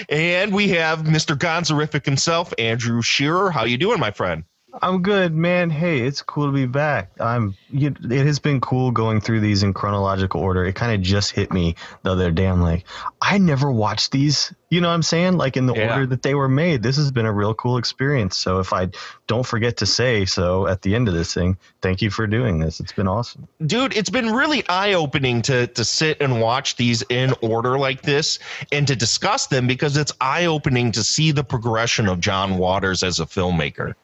and 0.08 0.52
we 0.52 0.68
have 0.70 1.02
mr 1.02 1.36
gonzorific 1.36 2.04
himself 2.04 2.52
andrew 2.58 3.02
shearer. 3.02 3.52
How 3.52 3.64
you 3.64 3.78
doing 3.78 4.00
my 4.00 4.10
friend 4.10 4.42
I'm 4.80 5.02
good, 5.02 5.34
man. 5.34 5.68
Hey, 5.68 6.00
it's 6.00 6.22
cool 6.22 6.46
to 6.46 6.52
be 6.52 6.64
back. 6.66 7.10
I'm. 7.20 7.54
You, 7.68 7.94
it 8.10 8.26
has 8.26 8.38
been 8.38 8.60
cool 8.60 8.90
going 8.90 9.20
through 9.20 9.40
these 9.40 9.62
in 9.62 9.74
chronological 9.74 10.40
order. 10.40 10.64
It 10.64 10.74
kind 10.74 10.92
of 10.94 11.00
just 11.02 11.32
hit 11.32 11.52
me 11.52 11.74
the 12.02 12.12
other 12.12 12.30
day. 12.30 12.46
I'm 12.46 12.62
like, 12.62 12.86
I 13.20 13.38
never 13.38 13.70
watched 13.70 14.12
these. 14.12 14.52
You 14.70 14.80
know 14.80 14.88
what 14.88 14.94
I'm 14.94 15.02
saying? 15.02 15.36
Like 15.36 15.56
in 15.58 15.66
the 15.66 15.74
Yeah. 15.74 15.92
order 15.92 16.06
that 16.06 16.22
they 16.22 16.34
were 16.34 16.48
made. 16.48 16.82
This 16.82 16.96
has 16.96 17.10
been 17.10 17.26
a 17.26 17.32
real 17.32 17.52
cool 17.54 17.76
experience. 17.76 18.36
So 18.36 18.60
if 18.60 18.72
I 18.72 18.88
don't 19.26 19.44
forget 19.44 19.76
to 19.78 19.86
say 19.86 20.24
so 20.24 20.66
at 20.66 20.80
the 20.82 20.94
end 20.94 21.08
of 21.08 21.14
this 21.14 21.34
thing, 21.34 21.58
thank 21.82 22.00
you 22.00 22.10
for 22.10 22.26
doing 22.26 22.58
this. 22.58 22.80
It's 22.80 22.92
been 22.92 23.08
awesome. 23.08 23.48
dude 23.66 23.94
it's 23.96 24.10
been 24.10 24.32
really 24.32 24.66
eye-opening 24.68 25.42
to 25.42 25.66
to 25.68 25.84
sit 25.84 26.20
and 26.20 26.40
watch 26.40 26.76
these 26.76 27.02
in 27.10 27.34
order 27.42 27.78
like 27.78 28.02
this 28.02 28.38
and 28.70 28.86
to 28.88 28.96
discuss 28.96 29.46
them 29.48 29.66
because 29.66 29.96
it's 29.96 30.12
eye-opening 30.20 30.92
to 30.92 31.04
see 31.04 31.30
the 31.32 31.44
progression 31.44 32.08
of 32.08 32.20
john 32.20 32.58
waters 32.58 33.02
as 33.02 33.20
a 33.20 33.26
filmmaker 33.26 33.94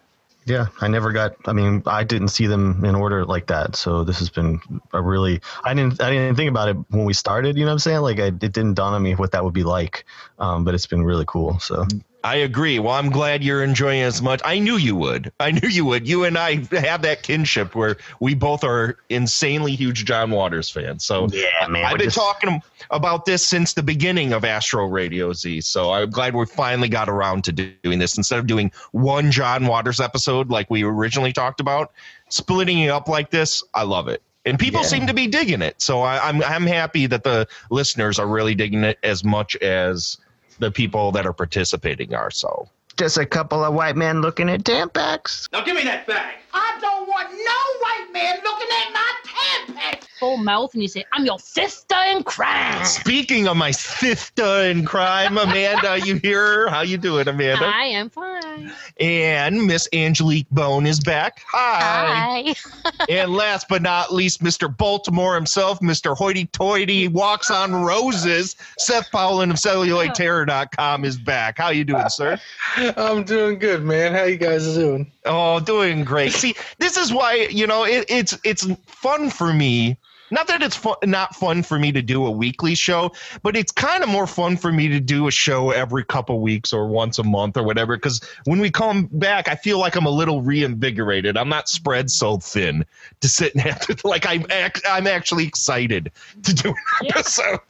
Yeah, 0.48 0.68
I 0.80 0.88
never 0.88 1.12
got. 1.12 1.36
I 1.44 1.52
mean, 1.52 1.82
I 1.84 2.04
didn't 2.04 2.28
see 2.28 2.46
them 2.46 2.82
in 2.82 2.94
order 2.94 3.26
like 3.26 3.48
that. 3.48 3.76
So 3.76 4.02
this 4.02 4.18
has 4.20 4.30
been 4.30 4.62
a 4.94 5.02
really. 5.02 5.42
I 5.62 5.74
didn't. 5.74 6.00
I 6.00 6.10
didn't 6.10 6.36
think 6.36 6.48
about 6.48 6.70
it 6.70 6.76
when 6.88 7.04
we 7.04 7.12
started. 7.12 7.58
You 7.58 7.64
know 7.64 7.68
what 7.68 7.74
I'm 7.74 7.78
saying? 7.80 8.00
Like, 8.00 8.18
I, 8.18 8.28
it 8.28 8.38
didn't 8.38 8.72
dawn 8.72 8.94
on 8.94 9.02
me 9.02 9.14
what 9.14 9.32
that 9.32 9.44
would 9.44 9.52
be 9.52 9.62
like. 9.62 10.06
Um, 10.38 10.64
but 10.64 10.74
it's 10.74 10.86
been 10.86 11.04
really 11.04 11.26
cool. 11.28 11.58
So 11.58 11.86
I 12.24 12.36
agree. 12.36 12.78
Well, 12.80 12.94
I'm 12.94 13.10
glad 13.10 13.44
you're 13.44 13.62
enjoying 13.62 14.00
it 14.00 14.04
as 14.04 14.20
much. 14.20 14.40
I 14.44 14.58
knew 14.58 14.76
you 14.76 14.96
would. 14.96 15.32
I 15.38 15.50
knew 15.52 15.68
you 15.68 15.84
would. 15.84 16.06
You 16.08 16.24
and 16.24 16.36
I 16.36 16.56
have 16.72 17.02
that 17.02 17.22
kinship 17.22 17.74
where 17.76 17.96
we 18.20 18.34
both 18.34 18.64
are 18.64 18.98
insanely 19.08 19.76
huge 19.76 20.04
John 20.04 20.30
Waters 20.32 20.68
fans. 20.68 21.04
So 21.04 21.28
yeah, 21.30 21.66
man. 21.68 21.84
I've 21.84 21.96
been 21.98 22.06
just- 22.06 22.16
talking 22.16 22.60
about 22.90 23.24
this 23.24 23.46
since 23.46 23.72
the 23.74 23.82
beginning 23.82 24.32
of 24.32 24.44
Astro 24.44 24.86
Radio 24.88 25.32
Z. 25.32 25.60
So 25.60 25.92
I'm 25.92 26.10
glad 26.10 26.34
we 26.34 26.44
finally 26.46 26.88
got 26.88 27.08
around 27.08 27.44
to 27.44 27.52
doing 27.52 27.98
this 28.00 28.16
instead 28.16 28.38
of 28.40 28.46
doing 28.46 28.72
one 28.92 29.30
John 29.30 29.66
Waters 29.66 30.00
episode 30.00 30.50
like 30.50 30.68
we 30.70 30.82
originally 30.82 31.32
talked 31.32 31.60
about. 31.60 31.92
Splitting 32.30 32.80
it 32.80 32.88
up 32.88 33.08
like 33.08 33.30
this, 33.30 33.62
I 33.74 33.84
love 33.84 34.08
it. 34.08 34.22
And 34.44 34.58
people 34.58 34.80
Yeah. 34.80 34.86
seem 34.88 35.06
to 35.06 35.14
be 35.14 35.26
digging 35.28 35.62
it. 35.62 35.80
So 35.80 36.00
I, 36.02 36.28
I'm 36.28 36.42
I'm 36.42 36.66
happy 36.66 37.06
that 37.06 37.22
the 37.22 37.46
listeners 37.70 38.18
are 38.18 38.26
really 38.26 38.54
digging 38.54 38.82
it 38.82 38.98
as 39.02 39.22
much 39.22 39.54
as 39.56 40.16
the 40.58 40.70
people 40.70 41.12
that 41.12 41.26
are 41.26 41.32
participating 41.32 42.14
are. 42.14 42.30
So 42.30 42.68
just 42.96 43.16
a 43.16 43.24
couple 43.24 43.64
of 43.64 43.74
white 43.74 43.96
men 43.96 44.20
looking 44.20 44.50
at 44.50 44.64
Tampax. 44.64 45.50
Now 45.52 45.62
give 45.62 45.76
me 45.76 45.84
that 45.84 46.06
bag. 46.06 46.36
I 46.52 46.78
don't 46.80 47.08
want 47.08 47.30
no 47.30 47.60
white 47.80 48.12
man 48.12 48.36
looking 48.42 48.68
at 48.68 48.92
my 48.92 49.12
tampons. 49.24 50.04
Full 50.18 50.36
mouth, 50.38 50.74
and 50.74 50.82
you 50.82 50.88
say, 50.88 51.04
"I'm 51.12 51.24
your 51.24 51.38
sister 51.38 51.94
in 52.10 52.24
crime." 52.24 52.84
speaking 52.84 53.46
of 53.46 53.56
my 53.56 53.70
sister 53.70 54.64
in 54.64 54.84
crime, 54.84 55.38
Amanda, 55.38 56.00
you 56.04 56.16
hear 56.16 56.42
her? 56.42 56.68
How 56.68 56.80
you 56.80 56.98
doing, 56.98 57.28
Amanda? 57.28 57.64
I 57.64 57.84
am 57.84 58.10
fine. 58.10 58.37
And 59.00 59.66
Miss 59.66 59.88
Angelique 59.92 60.50
Bone 60.50 60.84
is 60.84 60.98
back. 60.98 61.44
Hi. 61.52 62.54
Hi. 62.84 63.04
and 63.08 63.32
last 63.32 63.68
but 63.68 63.80
not 63.80 64.12
least, 64.12 64.42
Mr. 64.42 64.74
Baltimore 64.76 65.36
himself, 65.36 65.78
Mr. 65.78 66.16
Hoity 66.16 66.46
Toity, 66.46 67.06
walks 67.06 67.48
on 67.48 67.72
roses. 67.72 68.56
Seth 68.78 69.08
Powlin 69.12 69.50
of 69.50 69.56
CelluloidTerror.com 69.56 71.04
is 71.04 71.16
back. 71.16 71.58
How 71.58 71.70
you 71.70 71.84
doing, 71.84 72.08
sir? 72.08 72.40
I'm 72.96 73.22
doing 73.22 73.60
good, 73.60 73.84
man. 73.84 74.12
How 74.12 74.24
you 74.24 74.36
guys 74.36 74.64
doing? 74.74 75.12
Oh, 75.24 75.60
doing 75.60 76.02
great. 76.02 76.32
See, 76.32 76.56
this 76.78 76.96
is 76.96 77.12
why 77.12 77.46
you 77.50 77.68
know 77.68 77.84
it, 77.84 78.04
it's 78.08 78.36
it's 78.42 78.66
fun 78.86 79.30
for 79.30 79.52
me 79.52 79.96
Not 80.30 80.46
that 80.48 80.62
it's 80.62 80.76
fun, 80.76 80.96
not 81.04 81.34
fun 81.34 81.62
for 81.62 81.78
me 81.78 81.92
to 81.92 82.02
do 82.02 82.26
a 82.26 82.30
weekly 82.30 82.74
show, 82.74 83.12
but 83.42 83.56
it's 83.56 83.72
kind 83.72 84.02
of 84.02 84.08
more 84.08 84.26
fun 84.26 84.56
for 84.56 84.72
me 84.72 84.88
to 84.88 85.00
do 85.00 85.26
a 85.28 85.30
show 85.30 85.70
every 85.70 86.04
couple 86.04 86.40
weeks 86.40 86.72
or 86.72 86.86
once 86.86 87.18
a 87.18 87.24
month 87.24 87.56
or 87.56 87.62
whatever. 87.62 87.96
Because 87.96 88.20
when 88.44 88.60
we 88.60 88.70
come 88.70 89.08
back, 89.12 89.48
I 89.48 89.54
feel 89.54 89.78
like 89.78 89.96
I'm 89.96 90.06
a 90.06 90.10
little 90.10 90.42
reinvigorated. 90.42 91.36
I'm 91.36 91.48
not 91.48 91.68
spread 91.68 92.10
so 92.10 92.38
thin 92.38 92.84
to 93.20 93.28
sit 93.28 93.54
and 93.54 93.62
have 93.62 93.80
to 93.80 93.96
like 94.06 94.26
I'm 94.26 94.44
ac- 94.50 94.82
I'm 94.88 95.06
actually 95.06 95.46
excited 95.46 96.12
to 96.42 96.54
do 96.54 96.68
an 96.68 97.06
episode. 97.06 97.60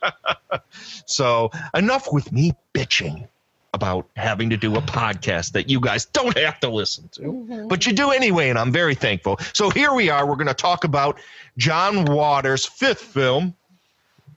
so 1.06 1.50
enough 1.74 2.12
with 2.12 2.32
me 2.32 2.52
bitching 2.74 3.28
about 3.72 4.08
having 4.16 4.50
to 4.50 4.56
do 4.56 4.74
a 4.76 4.82
podcast 4.82 5.52
that 5.52 5.68
you 5.70 5.80
guys 5.80 6.04
don't 6.06 6.36
have 6.36 6.58
to 6.60 6.68
listen 6.68 7.08
to, 7.12 7.20
mm-hmm. 7.22 7.68
but 7.68 7.86
you 7.86 7.92
do 7.92 8.10
anyway, 8.10 8.50
and 8.50 8.58
I'm 8.58 8.72
very 8.72 8.94
thankful. 8.94 9.38
So 9.52 9.70
here 9.70 9.92
we 9.92 10.10
are. 10.10 10.26
We're 10.26 10.34
going 10.34 10.48
to 10.48 10.54
talk 10.54 10.84
about 10.84 11.20
John 11.56 12.04
Waters' 12.04 12.66
fifth 12.66 13.02
film, 13.02 13.54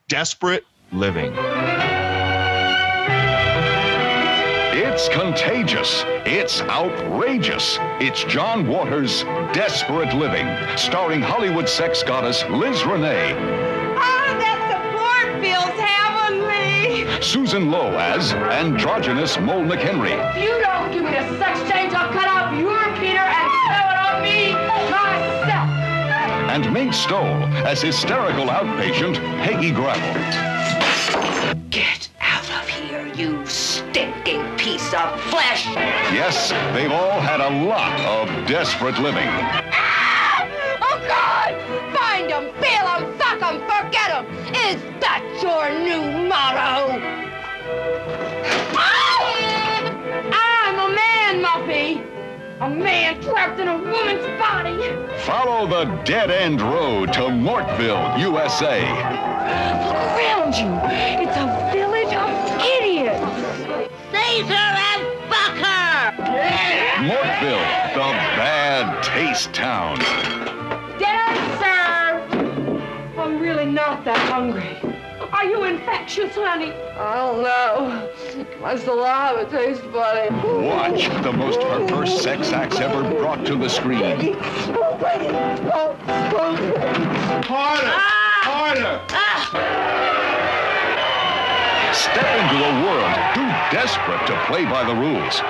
Desperate 0.07 0.65
Living. 0.91 1.33
It's 4.75 5.09
contagious. 5.09 6.03
It's 6.25 6.61
outrageous. 6.61 7.79
It's 7.99 8.23
John 8.25 8.67
Waters' 8.67 9.23
Desperate 9.51 10.13
Living, 10.13 10.47
starring 10.77 11.21
Hollywood 11.21 11.67
sex 11.67 12.03
goddess 12.03 12.43
Liz 12.49 12.79
Renay, 12.81 13.33
Oh, 13.95 14.37
that 14.39 14.59
support 14.69 15.41
feels 15.41 15.63
heavenly. 15.63 15.92
Susan 17.23 17.71
Lowe 17.71 17.95
as 17.97 18.33
androgynous 18.33 19.39
Mole 19.39 19.63
McHenry, 19.63 20.11
If 20.35 20.43
you 20.43 20.61
don't 20.61 20.91
give 20.91 21.03
me 21.03 21.11
the 21.11 21.37
sex 21.39 21.57
change, 21.71 21.93
I'll 21.93 22.11
cut 22.11 22.27
out 22.27 22.53
your 22.59 22.77
Peter 22.99 23.17
and 23.17 23.49
throw 23.63 23.91
it 23.91 23.97
on 23.97 24.21
me 24.21 24.51
myself. 24.51 25.69
and 26.51 26.73
Mink 26.73 26.93
Stole 26.93 27.45
as 27.65 27.81
hysterical 27.81 28.47
outpatient 28.47 29.15
Peggy 29.41 29.71
Gravel. 29.71 30.13
Get 31.69 32.09
out 32.19 32.49
of 32.61 32.67
here, 32.67 33.07
you 33.15 33.45
stinking 33.45 34.43
piece 34.57 34.93
of 34.93 35.19
flesh. 35.21 35.65
Yes, 36.11 36.49
they've 36.73 36.91
all 36.91 37.21
had 37.21 37.39
a 37.39 37.65
lot 37.65 37.99
of 38.01 38.47
desperate 38.47 38.99
living. 38.99 39.29
Oh, 39.29 40.12
God! 41.07 41.53
Find 41.93 42.31
'em, 42.31 42.53
feel 42.61 42.85
'em, 42.93 43.17
fuck 43.17 43.41
'em, 43.41 43.59
forget 43.67 44.09
'em. 44.11 44.25
Is 44.67 44.77
that 45.01 45.21
your 45.41 45.69
new 45.87 46.27
motto? 46.27 47.01
Ah! 48.75 48.93
I'm 50.31 50.79
a 50.79 50.89
man, 50.95 51.41
Muffy. 51.41 52.01
A 52.61 52.69
man 52.69 53.21
trapped 53.21 53.59
in 53.59 53.67
a 53.67 53.77
woman's 53.77 54.25
body. 54.39 54.77
Follow 55.25 55.67
the 55.67 55.85
dead 56.03 56.31
end 56.31 56.61
road 56.61 57.11
to 57.13 57.21
Mortville, 57.21 58.17
USA. 58.19 58.79
Look 59.83 59.95
around 59.95 60.55
you. 60.55 60.71
It's 61.23 61.35
a 61.35 61.69
village 61.73 62.13
of 62.13 62.29
idiots. 62.61 63.19
Seize 64.11 64.47
her 64.47 64.71
and 64.89 65.03
fuck 65.29 65.55
her. 65.67 66.13
Mortville, 67.03 67.65
the 67.93 68.09
bad 68.37 69.03
taste 69.03 69.51
town. 69.53 69.99
Dinner 70.99 71.35
served. 71.59 72.33
I'm 73.17 73.39
really 73.39 73.65
not 73.65 74.05
that 74.05 74.17
hungry. 74.29 74.77
Are 75.31 75.45
you 75.45 75.63
infectious, 75.63 76.35
honey? 76.35 76.71
I 76.71 77.15
don't 77.15 77.41
know. 77.43 78.09
My 78.61 78.75
saliva 78.77 79.49
tastes 79.49 79.83
funny. 79.91 80.29
Watch 80.67 81.09
the 81.23 81.33
most 81.33 81.59
perverse 81.59 82.21
sex 82.21 82.51
acts 82.53 82.79
ever 82.79 83.01
brought 83.19 83.45
to 83.47 83.55
the 83.55 83.67
screen. 83.67 84.35
Harder! 87.43 87.93
Ah! 87.95 88.41
Harder! 88.43 88.99
Step 91.93 92.29
into 92.41 92.57
a 92.63 92.73
world 92.85 93.13
too 93.33 93.49
desperate 93.71 94.25
to 94.27 94.35
play 94.45 94.65
by 94.65 94.83
the 94.83 94.93
rules. 94.93 95.41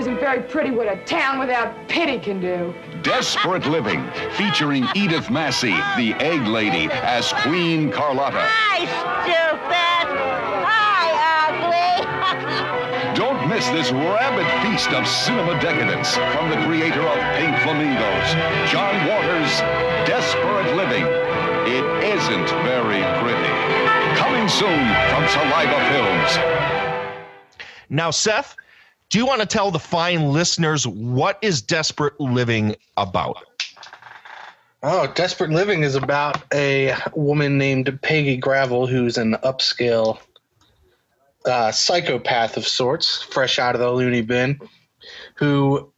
It 0.00 0.04
isn't 0.04 0.20
very 0.20 0.40
pretty 0.40 0.70
what 0.70 0.88
a 0.88 0.96
town 1.04 1.38
without 1.38 1.86
pity 1.86 2.18
can 2.18 2.40
do. 2.40 2.72
Desperate 3.02 3.66
Living, 3.66 4.02
featuring 4.32 4.86
Edith 4.96 5.28
Massey, 5.28 5.76
the 5.98 6.14
Egg 6.24 6.46
Lady, 6.46 6.88
as 6.90 7.34
Queen 7.42 7.92
Carlotta. 7.92 8.40
Hi, 8.40 8.88
stupid! 9.20 10.06
Hi, 10.64 11.04
ugly! 11.52 13.12
Don't 13.20 13.46
miss 13.46 13.68
this 13.68 13.92
rabid 13.92 14.48
feast 14.64 14.88
of 14.88 15.06
cinema 15.06 15.60
decadence 15.60 16.16
from 16.32 16.48
the 16.48 16.56
creator 16.64 17.02
of 17.02 17.18
Pink 17.36 17.60
Flamingos, 17.60 18.32
John 18.72 18.96
Waters' 19.06 19.52
Desperate 20.08 20.76
Living. 20.76 21.04
It 21.68 21.84
isn't 22.16 22.48
very 22.64 23.04
pretty. 23.20 23.52
Coming 24.16 24.48
soon 24.48 24.80
from 25.12 25.28
Saliva 25.28 25.76
Films. 25.92 26.60
Now, 27.90 28.10
Seth, 28.10 28.56
do 29.10 29.18
you 29.18 29.26
want 29.26 29.40
to 29.40 29.46
tell 29.46 29.70
the 29.70 29.78
fine 29.78 30.32
listeners 30.32 30.86
what 30.86 31.38
is 31.42 31.60
Desperate 31.60 32.18
Living 32.18 32.76
about? 32.96 33.36
Oh, 34.82 35.08
Desperate 35.14 35.50
Living 35.50 35.82
is 35.82 35.96
about 35.96 36.42
a 36.54 36.94
woman 37.14 37.58
named 37.58 37.98
Peggy 38.02 38.36
Gravel 38.36 38.86
who's 38.86 39.18
an 39.18 39.34
upscale 39.44 40.18
uh, 41.44 41.72
psychopath 41.72 42.56
of 42.56 42.66
sorts, 42.66 43.20
fresh 43.22 43.58
out 43.58 43.74
of 43.74 43.80
the 43.80 43.90
loony 43.90 44.22
bin, 44.22 44.58
who, 45.34 45.92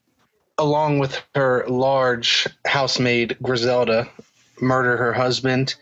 along 0.58 0.98
with 0.98 1.22
her 1.34 1.64
large 1.68 2.48
housemaid 2.66 3.36
Griselda, 3.42 4.08
murder 4.60 4.96
her 4.96 5.12
husband 5.12 5.74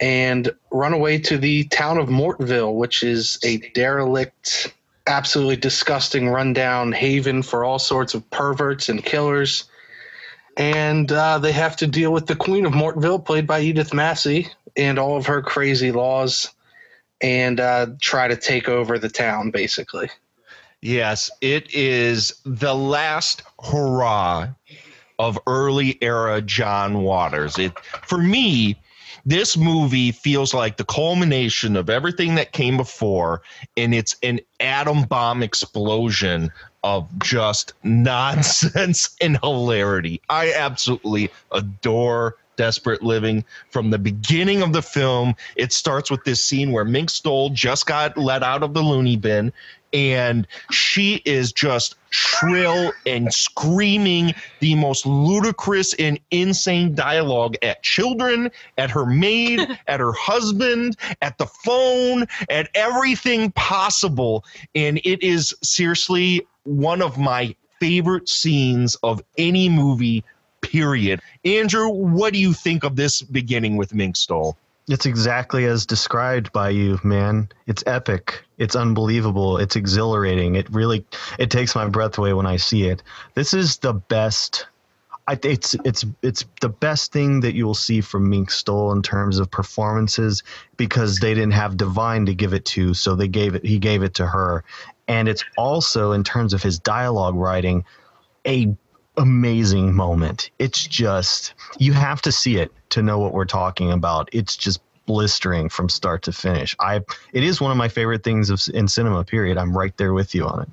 and 0.00 0.52
run 0.72 0.92
away 0.92 1.18
to 1.18 1.38
the 1.38 1.64
town 1.64 1.98
of 1.98 2.08
Mortville, 2.08 2.74
which 2.74 3.02
is 3.02 3.38
a 3.44 3.58
derelict, 3.74 4.74
absolutely 5.06 5.56
disgusting, 5.56 6.28
rundown 6.28 6.92
haven 6.92 7.42
for 7.42 7.64
all 7.64 7.78
sorts 7.78 8.14
of 8.14 8.28
perverts 8.30 8.88
and 8.88 9.04
killers. 9.04 9.64
And 10.56 11.10
uh, 11.10 11.38
they 11.38 11.52
have 11.52 11.76
to 11.76 11.86
deal 11.86 12.12
with 12.12 12.26
the 12.26 12.36
Queen 12.36 12.64
of 12.64 12.72
Mortville, 12.72 13.24
played 13.24 13.46
by 13.46 13.60
Edith 13.60 13.92
Massey, 13.92 14.48
and 14.76 14.98
all 14.98 15.16
of 15.16 15.26
her 15.26 15.42
crazy 15.42 15.92
laws, 15.92 16.50
and 17.20 17.60
uh, 17.60 17.86
try 18.00 18.28
to 18.28 18.36
take 18.36 18.68
over 18.68 18.98
the 18.98 19.08
town, 19.08 19.50
basically. 19.50 20.10
Yes, 20.80 21.30
it 21.40 21.74
is 21.74 22.40
the 22.44 22.74
last 22.74 23.42
hurrah 23.64 24.48
of 25.18 25.38
early 25.46 25.96
era 26.02 26.42
John 26.42 27.02
Waters. 27.02 27.58
It 27.58 27.78
for 28.02 28.18
me, 28.18 28.76
this 29.26 29.56
movie 29.56 30.12
feels 30.12 30.52
like 30.52 30.76
the 30.76 30.84
culmination 30.84 31.76
of 31.76 31.88
everything 31.88 32.34
that 32.34 32.52
came 32.52 32.76
before, 32.76 33.42
and 33.76 33.94
it's 33.94 34.16
an 34.22 34.40
atom 34.60 35.04
bomb 35.04 35.42
explosion 35.42 36.50
of 36.82 37.08
just 37.20 37.72
nonsense 37.82 39.16
and 39.20 39.38
hilarity. 39.42 40.20
I 40.28 40.52
absolutely 40.52 41.30
adore 41.52 42.36
Desperate 42.56 43.02
Living 43.02 43.44
from 43.70 43.90
the 43.90 43.98
beginning 43.98 44.62
of 44.62 44.72
the 44.72 44.82
film. 44.82 45.34
It 45.56 45.72
starts 45.72 46.10
with 46.10 46.24
this 46.24 46.44
scene 46.44 46.72
where 46.72 46.84
Mink 46.84 47.10
Stole 47.10 47.50
just 47.50 47.86
got 47.86 48.16
let 48.16 48.42
out 48.42 48.62
of 48.62 48.74
the 48.74 48.82
loony 48.82 49.16
bin 49.16 49.52
and 49.94 50.46
she 50.72 51.22
is 51.24 51.52
just 51.52 51.94
shrill 52.10 52.92
and 53.06 53.32
screaming 53.32 54.34
the 54.60 54.74
most 54.74 55.06
ludicrous 55.06 55.94
and 55.94 56.18
insane 56.30 56.94
dialogue 56.94 57.56
at 57.62 57.82
children, 57.82 58.50
at 58.76 58.90
her 58.90 59.06
maid, 59.06 59.60
at 59.86 60.00
her 60.00 60.12
husband, 60.12 60.96
at 61.22 61.38
the 61.38 61.46
phone, 61.46 62.26
at 62.50 62.68
everything 62.74 63.52
possible. 63.52 64.44
And 64.74 64.98
it 65.04 65.22
is 65.22 65.54
seriously 65.62 66.46
one 66.64 67.00
of 67.00 67.16
my 67.16 67.54
favorite 67.80 68.28
scenes 68.28 68.96
of 69.02 69.22
any 69.38 69.68
movie, 69.68 70.24
period. 70.60 71.20
Andrew, 71.44 71.88
what 71.88 72.32
do 72.32 72.38
you 72.38 72.52
think 72.52 72.82
of 72.84 72.96
this 72.96 73.22
beginning 73.22 73.76
with 73.76 73.94
Mink 73.94 74.16
Stole? 74.16 74.56
It's 74.88 75.06
exactly 75.06 75.64
as 75.64 75.86
described 75.86 76.52
by 76.52 76.68
you, 76.70 77.00
man. 77.02 77.48
It's 77.66 77.82
epic. 77.86 78.44
It's 78.58 78.76
unbelievable. 78.76 79.56
It's 79.56 79.76
exhilarating. 79.76 80.56
It 80.56 80.68
really 80.70 81.06
it 81.38 81.50
takes 81.50 81.74
my 81.74 81.88
breath 81.88 82.18
away 82.18 82.34
when 82.34 82.46
I 82.46 82.56
see 82.56 82.88
it. 82.88 83.02
This 83.34 83.54
is 83.54 83.78
the 83.78 83.94
best 83.94 84.66
I, 85.26 85.38
it's 85.42 85.74
it's 85.84 86.04
it's 86.22 86.44
the 86.60 86.68
best 86.68 87.12
thing 87.12 87.40
that 87.40 87.54
you 87.54 87.64
will 87.64 87.74
see 87.74 88.02
from 88.02 88.28
Mink 88.28 88.50
Stole 88.50 88.92
in 88.92 89.02
terms 89.02 89.38
of 89.38 89.50
performances 89.50 90.42
because 90.76 91.18
they 91.18 91.32
didn't 91.32 91.54
have 91.54 91.78
Divine 91.78 92.26
to 92.26 92.34
give 92.34 92.52
it 92.52 92.66
to, 92.66 92.92
so 92.92 93.14
they 93.14 93.28
gave 93.28 93.54
it 93.54 93.64
he 93.64 93.78
gave 93.78 94.02
it 94.02 94.14
to 94.14 94.26
her, 94.26 94.64
and 95.08 95.28
it's 95.28 95.44
also 95.56 96.12
in 96.12 96.24
terms 96.24 96.52
of 96.52 96.62
his 96.62 96.78
dialogue 96.78 97.36
writing, 97.36 97.84
a 98.46 98.76
amazing 99.16 99.94
moment. 99.94 100.50
It's 100.58 100.86
just 100.86 101.54
you 101.78 101.92
have 101.92 102.22
to 102.22 102.32
see 102.32 102.56
it 102.56 102.72
to 102.90 103.02
know 103.02 103.18
what 103.18 103.32
we're 103.32 103.44
talking 103.44 103.92
about. 103.92 104.28
It's 104.32 104.56
just 104.56 104.80
blistering 105.06 105.68
from 105.68 105.88
start 105.88 106.22
to 106.22 106.32
finish. 106.32 106.74
I 106.80 107.00
it 107.32 107.42
is 107.42 107.60
one 107.60 107.70
of 107.70 107.76
my 107.76 107.88
favorite 107.88 108.24
things 108.24 108.50
of 108.50 108.62
in 108.74 108.88
cinema. 108.88 109.24
Period. 109.24 109.58
I'm 109.58 109.76
right 109.76 109.96
there 109.96 110.14
with 110.14 110.34
you 110.34 110.46
on 110.46 110.62
it. 110.62 110.68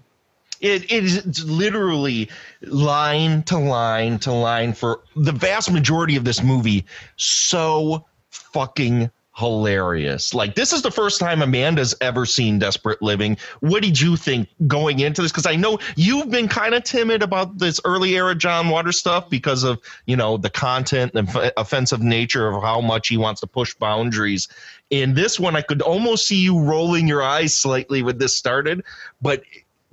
It, 0.61 0.91
it 0.91 1.03
is 1.03 1.43
literally 1.43 2.29
line 2.61 3.41
to 3.43 3.57
line 3.57 4.19
to 4.19 4.31
line 4.31 4.73
for 4.73 5.01
the 5.15 5.31
vast 5.31 5.71
majority 5.71 6.15
of 6.15 6.23
this 6.23 6.43
movie. 6.43 6.85
So 7.15 8.05
fucking 8.29 9.09
hilarious. 9.41 10.33
Like 10.35 10.53
this 10.53 10.71
is 10.71 10.83
the 10.83 10.91
first 10.91 11.19
time 11.19 11.41
Amanda's 11.41 11.95
ever 11.99 12.25
seen 12.25 12.59
Desperate 12.59 13.01
Living. 13.01 13.37
What 13.59 13.81
did 13.81 13.99
you 13.99 14.15
think 14.15 14.47
going 14.67 14.99
into 14.99 15.23
this? 15.23 15.31
Because 15.31 15.47
I 15.47 15.55
know 15.55 15.79
you've 15.95 16.29
been 16.29 16.47
kind 16.47 16.75
of 16.75 16.83
timid 16.83 17.23
about 17.23 17.57
this 17.57 17.81
early 17.83 18.15
era 18.15 18.35
John 18.35 18.69
Waters 18.69 18.99
stuff 18.99 19.29
because 19.29 19.63
of 19.63 19.81
you 20.05 20.15
know 20.15 20.37
the 20.37 20.51
content 20.51 21.13
and 21.15 21.27
f- 21.27 21.51
offensive 21.57 22.01
nature 22.01 22.47
of 22.47 22.61
how 22.61 22.79
much 22.81 23.07
he 23.07 23.17
wants 23.17 23.41
to 23.41 23.47
push 23.47 23.73
boundaries. 23.73 24.47
In 24.91 25.15
this 25.15 25.39
one, 25.39 25.55
I 25.55 25.61
could 25.61 25.81
almost 25.81 26.27
see 26.27 26.37
you 26.37 26.59
rolling 26.61 27.07
your 27.07 27.23
eyes 27.23 27.55
slightly 27.55 28.03
when 28.03 28.19
this 28.19 28.35
started. 28.35 28.83
But 29.21 29.43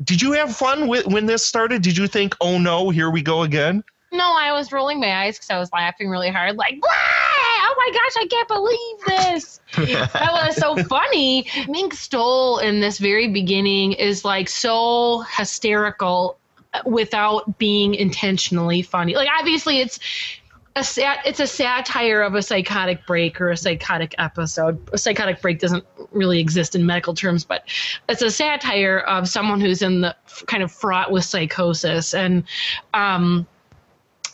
did 0.04 0.20
you 0.20 0.32
have 0.32 0.54
fun 0.54 0.88
with, 0.88 1.06
when 1.06 1.26
this 1.26 1.44
started? 1.44 1.82
Did 1.82 1.96
you 1.96 2.06
think, 2.06 2.36
oh 2.40 2.58
no, 2.58 2.90
here 2.90 3.10
we 3.10 3.22
go 3.22 3.42
again? 3.42 3.82
No, 4.12 4.24
I 4.36 4.52
was 4.52 4.72
rolling 4.72 5.00
my 5.00 5.24
eyes 5.24 5.36
because 5.36 5.50
I 5.50 5.58
was 5.58 5.72
laughing 5.72 6.08
really 6.08 6.30
hard, 6.30 6.56
like, 6.56 6.78
"Wah! 6.82 7.57
Oh 7.70 7.74
my 7.76 7.90
gosh, 7.92 8.14
I 8.16 8.26
can't 8.26 8.48
believe 8.48 8.98
this. 9.06 9.60
that 10.12 10.46
was 10.46 10.56
so 10.56 10.76
funny. 10.84 11.46
Mink 11.68 11.92
Stole 11.92 12.58
in 12.58 12.80
this 12.80 12.98
very 12.98 13.28
beginning 13.28 13.92
is 13.92 14.24
like 14.24 14.48
so 14.48 15.20
hysterical 15.36 16.38
without 16.86 17.58
being 17.58 17.94
intentionally 17.94 18.80
funny. 18.80 19.14
Like, 19.14 19.28
obviously, 19.38 19.80
it's. 19.80 19.98
A 20.76 20.84
sat- 20.84 21.26
it's 21.26 21.40
a 21.40 21.46
satire 21.46 22.22
of 22.22 22.36
a 22.36 22.42
psychotic 22.42 23.04
break 23.04 23.40
or 23.40 23.50
a 23.50 23.56
psychotic 23.56 24.14
episode. 24.18 24.78
A 24.92 24.98
psychotic 24.98 25.42
break 25.42 25.58
doesn't 25.58 25.84
really 26.12 26.38
exist 26.38 26.76
in 26.76 26.86
medical 26.86 27.14
terms, 27.14 27.42
but 27.42 27.64
it's 28.08 28.22
a 28.22 28.30
satire 28.30 29.00
of 29.00 29.28
someone 29.28 29.60
who's 29.60 29.82
in 29.82 30.02
the 30.02 30.14
kind 30.46 30.62
of 30.62 30.70
fraught 30.70 31.10
with 31.10 31.24
psychosis. 31.24 32.14
And 32.14 32.44
um, 32.94 33.44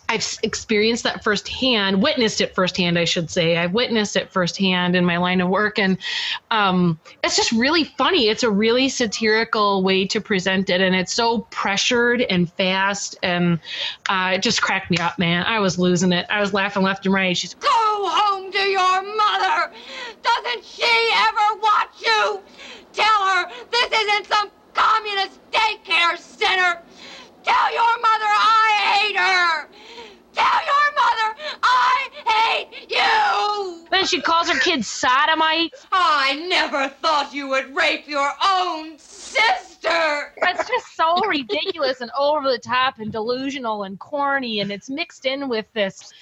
I've 0.09 0.39
experienced 0.43 1.05
that 1.05 1.25
firsthand, 1.25 2.03
witnessed 2.03 2.41
it 2.41 2.55
firsthand, 2.55 2.99
I 2.99 3.05
should 3.05 3.31
say. 3.31 3.57
I've 3.57 3.73
witnessed 3.73 4.17
it 4.17 4.31
firsthand 4.31 4.95
in 4.97 5.05
my 5.05 5.17
line 5.17 5.41
of 5.41 5.49
work, 5.49 5.79
and 5.79 5.99
um, 6.51 7.01
it's 7.23 7.37
just 7.37 7.53
really 7.53 7.85
funny. 7.85 8.29
It's 8.29 8.43
a 8.43 8.51
really 8.51 8.89
satirical 8.89 9.83
way 9.83 10.07
to 10.09 10.21
present 10.21 10.69
it, 10.71 10.81
and 10.81 10.95
it's 10.95 11.13
so 11.13 11.41
pressured 11.51 12.21
and 12.23 12.53
fast, 12.53 13.17
and 13.23 13.59
uh, 14.09 14.33
it 14.35 14.43
just 14.43 14.61
cracked 14.63 14.91
me 14.91 14.99
up, 14.99 15.19
man. 15.19 15.45
I 15.47 15.59
was 15.59 15.79
losing 15.79 16.13
it. 16.13 16.27
I 16.29 16.41
was 16.41 16.53
laughing 16.53 16.83
left 16.83 17.07
and 17.07 17.15
right. 17.15 17.37
She's 17.37 17.55
Go 17.55 17.69
home 17.71 18.53
to 18.53 18.59
your 18.59 19.03
mother. 19.03 19.73
Doesn't 20.23 20.65
she 20.65 21.11
ever 21.15 21.61
watch 21.61 22.01
you? 22.01 22.43
Tell 22.93 23.27
her 23.27 23.51
this 23.71 23.93
isn't 23.93 24.27
some 24.27 24.51
communist 24.75 25.41
daycare 25.51 26.19
center. 26.19 26.83
Tell 27.43 27.73
your 27.73 28.01
mother 28.01 28.25
I 28.27 29.01
hate 29.01 29.17
her. 29.17 29.69
Tell 30.35 30.61
your 30.65 30.87
mother 30.95 31.37
I 31.63 32.09
hate 32.27 32.91
you. 32.91 33.87
then 33.91 34.07
she 34.07 34.21
calls 34.21 34.49
her 34.51 34.59
kid 34.59 34.85
sodomite. 34.85 35.73
I 35.93 36.47
never 36.49 36.89
thought 36.89 37.33
you 37.33 37.49
would 37.49 37.75
rape 37.75 38.09
your 38.09 38.31
own 38.47 38.99
sister. 38.99 40.33
That's 40.41 40.69
just 40.69 40.97
so 40.97 41.25
ridiculous 41.27 42.01
and 42.01 42.11
over 42.19 42.51
the 42.51 42.59
top 42.59 42.99
and 42.99 43.13
delusional 43.13 43.85
and 43.85 43.99
corny, 43.99 44.61
and 44.61 44.71
it's 44.73 44.91
mixed 44.91 45.27
in 45.27 45.49
with 45.49 45.67
this 45.73 46.13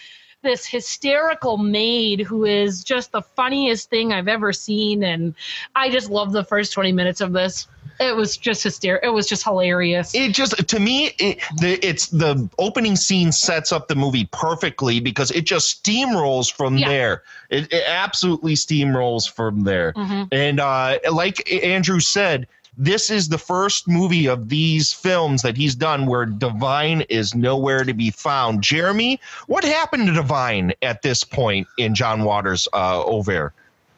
this 0.43 0.67
hysterical 0.67 1.57
maid 1.57 2.21
who 2.21 2.45
is 2.45 2.83
just 2.83 3.13
the 3.13 3.23
funniest 3.23 3.89
thing 3.91 4.13
I've 4.13 4.27
ever 4.27 4.53
seen, 4.53 5.05
and 5.05 5.35
I 5.77 5.89
just 5.89 6.11
love 6.11 6.33
the 6.33 6.45
first 6.45 6.73
twenty 6.73 6.93
minutes 6.93 7.21
of 7.21 7.33
this. 7.33 7.69
It 8.01 8.17
was 8.17 8.37
just 8.37 8.63
hysterical. 8.63 9.09
It 9.09 9.13
was 9.13 9.29
just 9.29 9.45
hilarious. 9.45 10.15
It 10.15 10.33
just 10.33 10.67
to 10.69 10.81
me, 10.81 11.15
it, 11.19 11.39
the, 11.59 11.85
it's 11.87 12.09
the 12.09 12.49
opening 12.59 12.97
scene 12.97 13.33
sets 13.33 13.73
up 13.73 13.89
the 13.89 13.95
movie 13.95 14.29
perfectly 14.33 15.01
because 15.01 15.31
it 15.31 15.43
just 15.45 15.83
steamrolls 15.85 16.53
from 16.53 16.79
Yeah. 16.79 16.89
there. 16.89 17.23
It, 17.51 17.73
it 17.73 17.85
absolutely 17.87 18.55
steamrolls 18.55 19.31
from 19.31 19.65
there. 19.65 19.93
Mhm. 19.95 20.29
And 20.33 20.61
uh, 20.61 20.99
like 21.11 21.51
Andrew 21.65 22.01
said, 22.01 22.47
this 22.79 23.11
is 23.11 23.29
the 23.29 23.37
first 23.37 23.87
movie 23.87 24.27
of 24.27 24.49
these 24.49 24.95
films 24.95 25.43
that 25.43 25.59
he's 25.59 25.75
done 25.75 26.07
where 26.07 26.25
Divine 26.25 27.03
is 27.11 27.35
nowhere 27.35 27.85
to 27.85 27.93
be 27.93 28.11
found. 28.11 28.63
Jeremy, 28.63 29.21
what 29.47 29.63
happened 29.63 30.07
to 30.07 30.15
Divine 30.15 30.73
at 30.81 31.03
this 31.03 31.23
point 31.23 31.69
in 31.77 31.95
John 31.95 32.25
Waters' 32.25 32.67
uh, 32.73 33.05
oeuvre? 33.07 33.53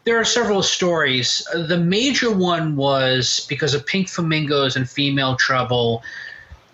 There 0.04 0.20
are 0.20 0.24
several 0.24 0.62
stories. 0.62 1.46
The 1.54 1.78
major 1.78 2.30
one 2.30 2.76
was 2.76 3.46
because 3.48 3.72
of 3.72 3.86
Pink 3.86 4.10
Flamingos 4.10 4.76
and 4.76 4.88
Female 4.88 5.36
Trouble. 5.36 6.02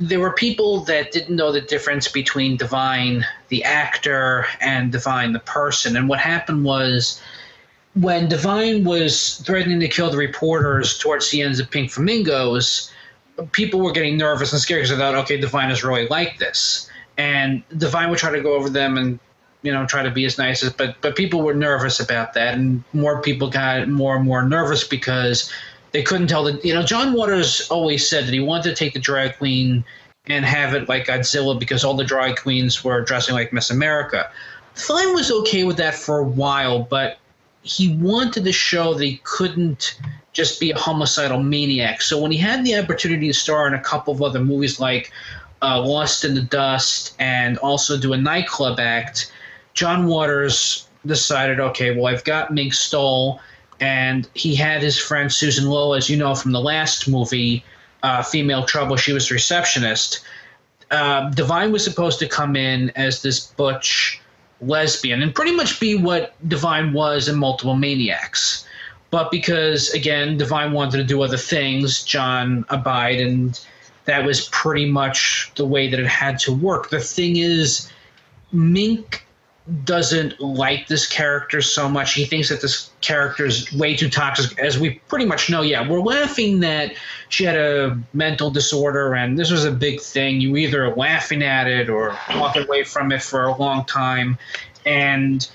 There 0.01 0.19
were 0.19 0.33
people 0.33 0.81
that 0.85 1.13
didn't 1.13 1.37
know 1.37 1.53
the 1.53 1.61
difference 1.61 2.09
between 2.09 2.57
Divine, 2.57 3.25
the 3.49 3.63
actor, 3.63 4.47
and 4.61 4.91
Divine, 4.91 5.33
the 5.33 5.41
person. 5.41 5.97
And 5.97 6.09
what 6.09 6.19
happened 6.19 6.65
was 6.65 7.21
when 7.95 8.29
Divine 8.29 8.83
was 8.83 9.37
threatening 9.47 9.79
to 9.79 9.89
kill 9.89 10.11
the 10.11 10.17
reporters 10.17 10.99
towards 10.99 11.31
the 11.31 11.43
ends 11.43 11.61
of 11.61 11.71
Pink 11.71 11.93
Flamingos, 11.93 12.91
people 13.53 13.81
were 13.81 13.93
getting 13.93 14.17
nervous 14.17 14.53
and 14.53 14.61
scared 14.61 14.83
because 14.83 14.91
they 14.91 14.97
thought, 14.97 15.15
okay, 15.15 15.37
Divine 15.37 15.71
is 15.71 15.85
really 15.85 16.09
like 16.09 16.39
this. 16.39 16.91
And 17.17 17.63
Divine 17.79 18.11
would 18.11 18.19
try 18.19 18.33
to 18.33 18.41
go 18.41 18.55
over 18.55 18.71
them 18.71 18.99
and 18.99 19.21
you 19.63 19.73
know 19.73 19.87
try 19.87 20.03
to 20.03 20.11
be 20.11 20.25
as 20.25 20.39
nice 20.39 20.63
as 20.63 20.73
but 20.73 20.97
but 21.01 21.17
people 21.17 21.43
were 21.43 21.55
nervous 21.55 22.01
about 22.01 22.35
that 22.35 22.55
and 22.55 22.83
more 22.93 23.21
people 23.21 23.51
got 23.51 23.89
more 23.89 24.17
and 24.17 24.25
more 24.25 24.43
nervous 24.43 24.85
because 24.85 25.53
they 25.93 26.03
couldn't 26.03 26.29
tell 26.29 26.45
the 26.45 26.61
you 26.63 26.75
know 26.75 26.83
John 26.83 27.13
Waters 27.13 27.69
always 27.71 28.09
said 28.09 28.27
that 28.27 28.33
he 28.33 28.41
wanted 28.41 28.71
to 28.71 28.75
take 28.75 28.95
the 28.95 29.01
drag 29.01 29.37
queen 29.39 29.85
and 30.27 30.45
have 30.45 30.75
it 30.75 30.89
like 30.89 31.07
Godzilla 31.07 31.59
because 31.59 31.85
all 31.85 31.95
the 31.95 32.05
drag 32.05 32.37
queens 32.37 32.85
were 32.85 33.01
dressing 33.01 33.35
like 33.35 33.53
Miss 33.53 33.71
America. 33.71 34.31
Fine 34.75 35.15
was 35.15 35.31
okay 35.31 35.65
with 35.65 35.77
that 35.79 35.95
for 35.95 36.19
a 36.19 36.25
while, 36.25 36.81
but 36.81 37.19
he 37.63 37.95
wanted 37.97 38.45
to 38.45 38.53
show 38.53 38.95
that 38.95 39.05
he 39.05 39.21
couldn't 39.25 39.99
just 40.33 40.61
be 40.61 40.71
a 40.71 40.79
homicidal 40.79 41.43
maniac. 41.43 42.01
So 42.01 42.21
when 42.21 42.31
he 42.31 42.39
had 42.39 42.65
the 42.65 42.77
opportunity 42.79 43.27
to 43.27 43.35
star 43.35 43.67
in 43.67 43.75
a 43.75 43.81
couple 43.81 44.15
of 44.15 44.23
other 44.23 44.41
movies 44.41 44.79
like 44.79 45.13
uh, 45.61 45.83
Lust 45.83 46.25
in 46.25 46.35
the 46.35 46.43
Dust 46.43 47.15
and 47.19 47.59
also 47.59 47.99
do 47.99 48.13
a 48.13 48.17
nightclub 48.17 48.79
act, 48.79 49.33
John 49.75 50.07
Waters 50.07 50.87
decided, 51.07 51.61
okay, 51.61 51.97
well, 51.97 52.07
I've 52.07 52.25
got 52.25 52.53
Mink 52.53 52.75
Stole, 52.75 53.41
and 53.81 54.29
he 54.35 54.55
had 54.55 54.83
his 54.83 54.99
friend 54.99 55.33
Susan 55.33 55.69
Lowe, 55.69 55.95
as 55.95 56.11
you 56.11 56.17
know 56.17 56.35
from 56.35 56.53
the 56.53 56.61
last 56.61 57.09
movie, 57.09 57.65
uh, 58.03 58.23
Female 58.23 58.65
Trouble. 58.65 58.97
She 58.97 59.13
was 59.13 59.31
receptionist. 59.31 60.25
Uh, 60.91 61.31
Divine 61.31 61.73
was 61.73 61.85
supposed 61.85 62.19
to 62.19 62.29
come 62.29 62.57
in 62.57 62.91
as 62.91 63.23
this 63.23 63.47
butch 63.47 64.21
lesbian 64.61 65.23
and 65.23 65.35
pretty 65.35 65.53
much 65.53 65.81
be 65.81 65.97
what 65.97 66.35
Divine 66.49 66.93
was 66.93 67.29
in 67.29 67.37
Multiple 67.37 67.77
Maniacs. 67.77 68.67
But 69.11 69.31
because, 69.31 69.91
again, 69.91 70.37
Divine 70.37 70.73
wanted 70.73 70.99
to 70.99 71.05
do 71.05 71.23
other 71.23 71.37
things, 71.37 72.05
John 72.05 72.65
abide, 72.69 73.21
and 73.21 73.59
that 74.05 74.25
was 74.25 74.49
pretty 74.51 74.87
much 74.87 75.51
the 75.57 75.65
way 75.65 75.89
that 75.89 75.99
it 75.99 76.07
had 76.07 76.39
to 76.41 76.53
work. 76.53 76.91
The 76.91 77.01
thing 77.01 77.37
is, 77.37 77.91
Mink 78.53 79.25
doesn't 79.85 80.41
like 80.41 80.89
this 80.89 81.07
character 81.07 81.63
so 81.63 81.89
much. 81.89 82.15
He 82.15 82.25
thinks 82.25 82.49
that 82.49 82.61
this 82.61 82.91
character 83.01 83.47
is 83.47 83.73
way 83.73 83.95
too 83.95 84.09
toxic, 84.09 84.59
as 84.59 84.79
we 84.79 85.01
pretty 85.09 85.27
much 85.27 85.49
know. 85.49 85.63
Yeah, 85.63 85.89
we're 85.89 86.01
laughing 86.01 86.61
that 86.61 86.95
she 87.29 87.45
had 87.45 87.57
a 87.57 87.99
mental 88.13 88.51
disorder, 88.51 89.15
and 89.15 89.39
this 89.39 89.51
was 89.51 89.65
a 89.65 89.71
big 89.71 90.01
thing. 90.01 90.41
You 90.41 90.57
either 90.57 90.95
laughing 90.95 91.43
at 91.43 91.67
it 91.67 91.89
or 91.89 92.17
walking 92.35 92.65
away 92.65 92.85
from 92.85 93.13
it 93.13 93.23
for 93.23 93.45
a 93.45 93.57
long 93.57 93.85
time, 93.85 94.39
and 94.85 95.49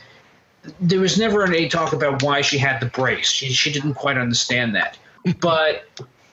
there 0.80 1.00
was 1.00 1.18
never 1.18 1.44
any 1.44 1.68
talk 1.68 1.94
about 1.94 2.24
why 2.24 2.42
she 2.42 2.58
had 2.58 2.80
the 2.80 2.88
brace. 2.88 3.30
She 3.30 3.50
she 3.50 3.72
didn't 3.72 3.96
quite 3.96 4.18
understand 4.18 4.76
that, 4.76 4.98
but 5.40 5.86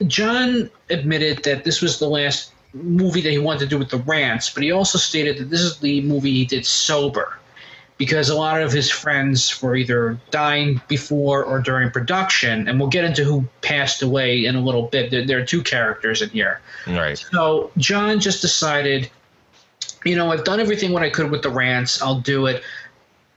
John 0.07 0.71
admitted 0.89 1.43
that 1.45 1.65
this 1.65 1.81
was 1.83 1.99
the 1.99 2.09
last 2.09 2.53
movie 2.75 3.21
that 3.21 3.31
he 3.31 3.39
wanted 3.39 3.61
to 3.61 3.67
do 3.67 3.79
with 3.79 3.91
the 3.91 3.99
rants, 3.99 4.51
but 4.51 4.63
he 4.63 4.71
also 4.73 4.99
stated 4.99 5.37
that 5.39 5.51
this 5.51 5.61
is 5.61 5.79
the 5.79 6.01
movie 6.03 6.33
he 6.33 6.45
did 6.45 6.65
sober 6.65 7.39
because 8.03 8.31
a 8.31 8.35
lot 8.35 8.61
of 8.61 8.73
his 8.73 8.91
friends 8.91 9.63
were 9.63 9.77
either 9.77 10.19
dying 10.33 10.83
before 10.89 11.45
or 11.45 11.61
during 11.61 11.89
production, 11.89 12.67
and 12.67 12.81
we'll 12.81 12.89
get 12.89 13.05
into 13.05 13.23
who 13.23 13.47
passed 13.61 14.03
away 14.03 14.45
in 14.45 14.57
a 14.57 14.61
little 14.61 14.89
bit. 14.89 15.13
There, 15.13 15.25
there 15.25 15.39
are 15.39 15.45
two 15.45 15.63
characters 15.63 16.21
in 16.21 16.29
here. 16.31 16.61
Right. 16.89 17.17
So 17.17 17.71
John 17.77 18.19
just 18.19 18.43
decided, 18.43 19.09
you 20.05 20.17
know, 20.17 20.33
I've 20.33 20.43
done 20.43 20.59
everything 20.59 20.91
what 20.91 21.05
I 21.05 21.11
could 21.11 21.31
with 21.31 21.43
the 21.43 21.51
rants. 21.51 22.03
I'll 22.03 22.19
do 22.19 22.47
it. 22.47 22.65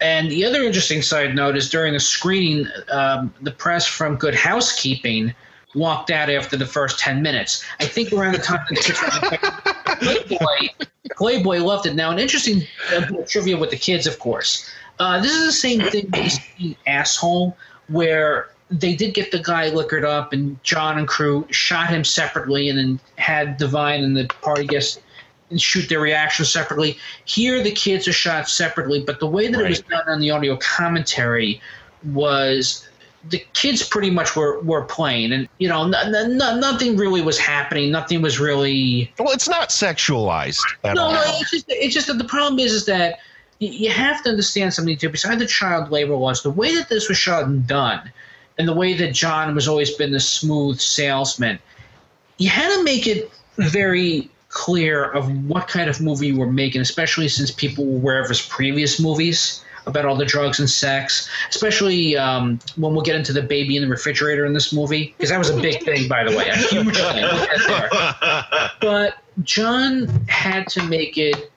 And 0.01 0.32
the 0.32 0.43
other 0.45 0.63
interesting 0.63 1.04
side 1.04 1.36
note 1.36 1.56
is 1.56 1.69
during 1.69 1.93
the 1.93 1.99
screening, 1.99 2.67
um, 2.89 3.32
the 3.43 3.51
press 3.51 3.86
from 3.86 4.15
Good 4.15 4.34
Housekeeping 4.34 5.36
walked 5.75 6.09
out 6.09 6.29
after 6.29 6.57
the 6.57 6.65
first 6.65 6.99
10 6.99 7.21
minutes. 7.21 7.63
I 7.79 7.85
think 7.85 8.11
around 8.13 8.33
the 8.33 8.39
time 8.39 8.65
that 8.69 9.97
Playboy, 10.01 10.85
Playboy 11.15 11.59
loved 11.59 11.85
it. 11.85 11.95
Now, 11.95 12.11
an 12.11 12.19
interesting 12.19 12.63
uh, 12.93 13.05
trivia 13.27 13.57
with 13.57 13.69
the 13.69 13.77
kids, 13.77 14.07
of 14.07 14.19
course. 14.19 14.69
Uh, 14.99 15.21
this 15.21 15.31
is 15.31 15.45
the 15.45 15.51
same 15.51 15.81
thing 15.81 16.07
that 16.11 16.23
you 16.23 16.29
see 16.29 16.77
Asshole, 16.88 17.55
where 17.89 18.49
they 18.69 18.95
did 18.95 19.13
get 19.13 19.31
the 19.31 19.39
guy 19.39 19.69
liquored 19.69 20.05
up, 20.05 20.33
and 20.33 20.61
John 20.63 20.97
and 20.97 21.07
crew 21.07 21.45
shot 21.51 21.89
him 21.89 22.03
separately, 22.03 22.69
and 22.69 22.77
then 22.77 22.99
had 23.17 23.57
Divine 23.57 24.03
and 24.03 24.15
the 24.15 24.25
party 24.41 24.65
guests 24.65 24.99
shoot 25.57 25.88
their 25.89 25.99
reactions 25.99 26.51
separately. 26.51 26.97
Here, 27.25 27.61
the 27.61 27.71
kids 27.71 28.07
are 28.07 28.13
shot 28.13 28.49
separately, 28.49 29.03
but 29.03 29.19
the 29.19 29.27
way 29.27 29.47
that 29.47 29.59
it 29.59 29.69
was 29.69 29.81
done 29.81 30.07
on 30.07 30.19
the 30.19 30.31
audio 30.31 30.57
commentary 30.57 31.61
was 32.03 32.88
the 33.29 33.43
kids 33.53 33.88
pretty 33.88 34.09
much 34.09 34.35
were, 34.35 34.59
were 34.61 34.83
playing, 34.83 35.31
and 35.31 35.47
you 35.57 35.67
know, 35.67 35.85
n- 35.85 36.15
n- 36.15 36.38
nothing 36.38 36.95
really 36.95 37.21
was 37.21 37.38
happening. 37.38 37.91
Nothing 37.91 38.21
was 38.21 38.39
really. 38.39 39.11
Well, 39.17 39.31
it's 39.31 39.49
not 39.49 39.69
sexualized 39.69 40.63
at 40.83 40.95
no, 40.95 41.03
all. 41.03 41.13
no, 41.13 41.21
it's 41.25 41.51
just 41.51 41.65
it's 41.69 41.93
just 41.93 42.07
that 42.07 42.17
the 42.17 42.25
problem 42.25 42.59
is 42.59 42.71
is 42.71 42.85
that 42.85 43.19
you 43.59 43.89
have 43.89 44.21
to 44.23 44.29
understand 44.29 44.73
something 44.73 44.97
too. 44.97 45.09
Besides 45.09 45.39
the 45.39 45.47
child 45.47 45.91
labor 45.91 46.15
laws, 46.15 46.43
the 46.43 46.51
way 46.51 46.75
that 46.75 46.89
this 46.89 47.09
was 47.09 47.17
shot 47.17 47.45
and 47.45 47.65
done, 47.65 48.11
and 48.57 48.67
the 48.67 48.73
way 48.73 48.93
that 48.93 49.13
John 49.13 49.55
was 49.55 49.67
always 49.67 49.91
been 49.91 50.11
the 50.11 50.19
smooth 50.19 50.79
salesman, 50.79 51.57
you 52.38 52.49
had 52.49 52.75
to 52.75 52.83
make 52.83 53.07
it 53.07 53.31
very 53.57 54.29
clear 54.49 55.03
of 55.03 55.29
what 55.49 55.67
kind 55.67 55.89
of 55.89 55.99
movie 55.99 56.27
you 56.27 56.38
were 56.38 56.51
making, 56.51 56.81
especially 56.81 57.27
since 57.27 57.51
people 57.51 57.85
were 57.85 57.97
aware 57.97 58.21
of 58.21 58.29
his 58.29 58.41
previous 58.41 58.99
movies 58.99 59.64
about 59.86 60.06
all 60.06 60.15
the 60.15 60.26
drugs 60.26 60.60
and 60.60 60.69
sex, 60.69 61.30
especially 61.50 62.17
um, 62.17 62.60
when 62.76 62.93
we'll 62.93 63.04
get 63.04 63.15
into 63.15 63.34
the 63.34 63.41
baby 63.41 63.76
in 63.76 63.84
the 63.84 63.89
refrigerator 63.89 64.45
in 64.45 64.54
this 64.54 64.74
movie, 64.74 65.13
because 65.17 65.30
that 65.30 65.38
was 65.38 65.50
a 65.50 65.60
big 65.60 65.84
thing, 65.84 66.08
by 66.08 66.24
the 66.24 66.36
way, 66.36 66.50
a 66.50 66.56
huge 66.56 66.98
thing. 66.98 67.26
But 68.82 69.17
John 69.43 70.08
had 70.28 70.67
to 70.69 70.84
make 70.84 71.17
it 71.17 71.52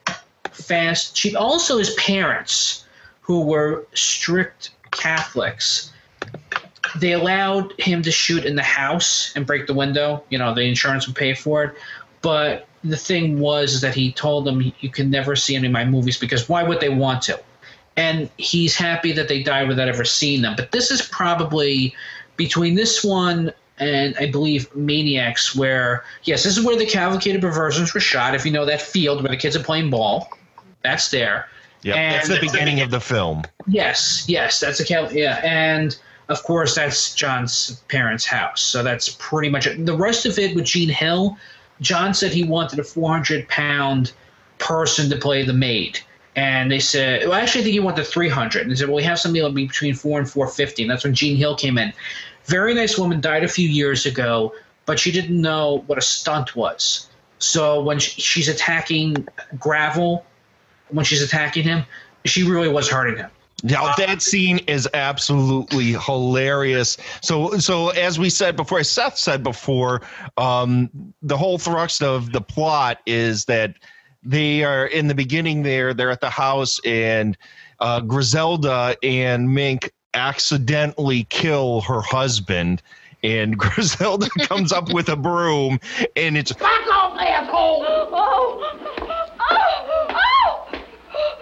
fast, 0.51 1.15
cheap. 1.15 1.39
Also, 1.39 1.77
his 1.77 1.93
parents, 1.95 2.85
who 3.21 3.41
were 3.41 3.85
strict 3.93 4.71
Catholics, 4.91 5.91
they 6.97 7.13
allowed 7.13 7.73
him 7.79 8.01
to 8.01 8.11
shoot 8.11 8.45
in 8.45 8.55
the 8.55 8.63
house 8.63 9.31
and 9.35 9.45
break 9.45 9.67
the 9.67 9.73
window. 9.73 10.23
You 10.29 10.39
know, 10.39 10.53
the 10.53 10.63
insurance 10.63 11.07
would 11.07 11.15
pay 11.15 11.33
for 11.33 11.63
it. 11.65 11.75
But 12.21 12.67
the 12.83 12.97
thing 12.97 13.39
was 13.39 13.81
that 13.81 13.93
he 13.93 14.11
told 14.11 14.45
them 14.45 14.73
you 14.79 14.89
can 14.89 15.09
never 15.09 15.35
see 15.35 15.55
any 15.55 15.67
of 15.67 15.73
my 15.73 15.85
movies 15.85 16.17
because 16.17 16.49
why 16.49 16.63
would 16.63 16.79
they 16.79 16.89
want 16.89 17.21
to? 17.23 17.39
And 17.99 18.29
he's 18.37 18.75
happy 18.75 19.11
that 19.11 19.27
they 19.27 19.43
died 19.43 19.67
without 19.67 19.89
ever 19.89 20.05
seeing 20.05 20.41
them. 20.41 20.55
But 20.55 20.71
this 20.71 20.89
is 20.89 21.01
probably 21.01 21.93
between 22.37 22.75
this 22.75 23.03
one 23.03 23.51
and 23.79 24.15
I 24.19 24.29
believe 24.29 24.73
Maniacs, 24.75 25.55
where 25.55 26.03
yes, 26.23 26.43
this 26.43 26.57
is 26.57 26.63
where 26.63 26.77
the 26.77 26.85
cavalcade 26.85 27.35
of 27.35 27.41
perversions 27.41 27.93
were 27.93 27.99
shot. 27.99 28.35
If 28.35 28.45
you 28.45 28.51
know 28.51 28.65
that 28.65 28.81
field 28.81 29.21
where 29.21 29.29
the 29.29 29.37
kids 29.37 29.55
are 29.55 29.63
playing 29.63 29.89
ball, 29.89 30.29
that's 30.81 31.11
there. 31.11 31.47
Yeah, 31.81 32.13
that's 32.13 32.27
the 32.27 32.39
beginning 32.39 32.81
of 32.81 32.91
the 32.91 32.99
film. 32.99 33.43
Yes, 33.67 34.25
yes, 34.27 34.59
that's 34.59 34.79
a 34.79 34.85
cal- 34.85 35.11
yeah, 35.11 35.39
and 35.43 35.97
of 36.27 36.43
course 36.43 36.75
that's 36.75 37.15
John's 37.15 37.81
parents' 37.87 38.25
house. 38.25 38.61
So 38.61 38.83
that's 38.83 39.15
pretty 39.19 39.49
much 39.49 39.65
it. 39.65 39.85
The 39.85 39.95
rest 39.95 40.25
of 40.25 40.37
it 40.37 40.55
with 40.55 40.65
Jean 40.65 40.89
Hill, 40.89 41.37
John 41.79 42.13
said 42.13 42.31
he 42.31 42.43
wanted 42.43 42.79
a 42.79 42.83
400 42.83 43.47
pound 43.47 44.11
person 44.57 45.09
to 45.09 45.15
play 45.15 45.43
the 45.43 45.53
maid. 45.53 45.99
And 46.35 46.71
they 46.71 46.79
said, 46.79 47.27
well, 47.27 47.33
actually, 47.33 47.61
I 47.61 47.63
think 47.63 47.75
you 47.75 47.81
he 47.81 47.85
wanted 47.85 48.05
300. 48.05 48.61
And 48.61 48.71
they 48.71 48.75
said, 48.75 48.87
well, 48.87 48.95
we 48.95 49.03
have 49.03 49.19
something 49.19 49.41
that'll 49.41 49.53
be 49.53 49.65
between 49.65 49.95
4 49.95 50.19
and 50.19 50.29
450. 50.29 50.83
And 50.83 50.91
that's 50.91 51.03
when 51.03 51.13
Jean 51.13 51.35
Hill 51.35 51.55
came 51.55 51.77
in. 51.77 51.91
Very 52.45 52.73
nice 52.73 52.97
woman, 52.97 53.19
died 53.19 53.43
a 53.43 53.47
few 53.47 53.67
years 53.67 54.05
ago, 54.05 54.53
but 54.85 54.99
she 54.99 55.11
didn't 55.11 55.39
know 55.39 55.83
what 55.87 55.97
a 55.97 56.01
stunt 56.01 56.55
was. 56.55 57.09
So 57.39 57.81
when 57.81 57.99
she, 57.99 58.21
she's 58.21 58.47
attacking 58.47 59.27
Gravel, 59.59 60.25
when 60.89 61.05
she's 61.05 61.21
attacking 61.21 61.63
him, 61.63 61.83
she 62.25 62.43
really 62.43 62.69
was 62.69 62.89
hurting 62.89 63.17
him. 63.17 63.29
Now 63.63 63.93
that 63.97 64.21
scene 64.21 64.59
is 64.59 64.87
absolutely 64.93 65.93
hilarious. 65.93 66.97
So, 67.21 67.57
so 67.57 67.89
as 67.89 68.17
we 68.17 68.29
said 68.29 68.55
before, 68.55 68.79
as 68.79 68.89
Seth 68.89 69.17
said 69.17 69.43
before, 69.43 70.01
um, 70.37 70.89
the 71.21 71.37
whole 71.37 71.57
thrust 71.57 72.01
of 72.01 72.31
the 72.31 72.41
plot 72.41 72.99
is 73.05 73.45
that 73.45 73.75
they 74.23 74.63
are 74.63 74.85
in 74.85 75.07
the 75.07 75.15
beginning. 75.15 75.63
There, 75.63 75.93
they're 75.93 76.11
at 76.11 76.21
the 76.21 76.29
house, 76.29 76.79
and 76.85 77.37
uh, 77.79 78.01
Griselda 78.01 78.95
and 79.03 79.53
Mink 79.53 79.91
accidentally 80.13 81.25
kill 81.25 81.81
her 81.81 82.01
husband. 82.01 82.81
And 83.23 83.57
Griselda 83.57 84.29
comes 84.41 84.71
up 84.71 84.91
with 84.93 85.09
a 85.09 85.15
broom, 85.15 85.79
and 86.15 86.37
it's 86.37 86.53
Back 86.53 86.87
off, 86.87 87.17
asshole! 87.19 87.85
Oh! 87.87 88.79
Oh! 89.51 90.07
Oh! 90.11 90.67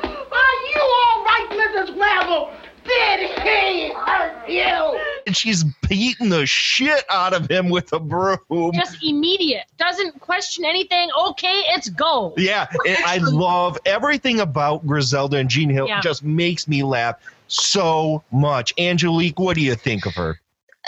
Are 0.04 0.58
you 0.74 0.82
all 0.82 1.24
right, 1.24 1.48
Mrs. 1.52 1.94
Gravel? 1.96 2.52
Did 2.88 3.30
he 3.42 3.94
hurt 3.94 4.50
you? 4.50 5.00
and 5.28 5.36
she's 5.36 5.64
beating 5.88 6.30
the 6.30 6.46
shit 6.46 7.04
out 7.10 7.34
of 7.34 7.52
him 7.52 7.70
with 7.70 7.92
a 7.92 8.00
broom. 8.00 8.72
Just 8.74 9.04
immediate. 9.04 9.66
Doesn't 9.78 10.20
question 10.22 10.66
anything. 10.66 11.10
Okay, 11.28 11.64
it's 11.76 11.90
go. 11.90 12.34
Yeah, 12.38 12.68
and 12.88 12.98
I 13.06 13.18
love 13.22 13.78
everything 13.86 14.40
about 14.40 14.88
Griselda 14.88 15.38
and 15.38 15.50
Jean 15.50 15.70
Hill. 15.70 15.88
Yeah. 15.88 16.00
Just 16.00 16.24
makes 16.24 16.68
me 16.68 16.82
laugh 16.82 17.18
so 17.48 18.24
much. 18.32 18.74
Angelique, 18.80 19.38
what 19.38 19.56
do 19.56 19.62
you 19.62 19.76
think 19.76 20.06
of 20.06 20.16
her? 20.16 20.40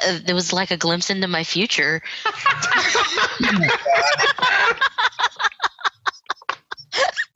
Uh, 0.02 0.20
it 0.26 0.34
was 0.34 0.54
like 0.54 0.72
a 0.72 0.78
glimpse 0.78 1.10
into 1.10 1.28
my 1.28 1.44
future. 1.44 2.02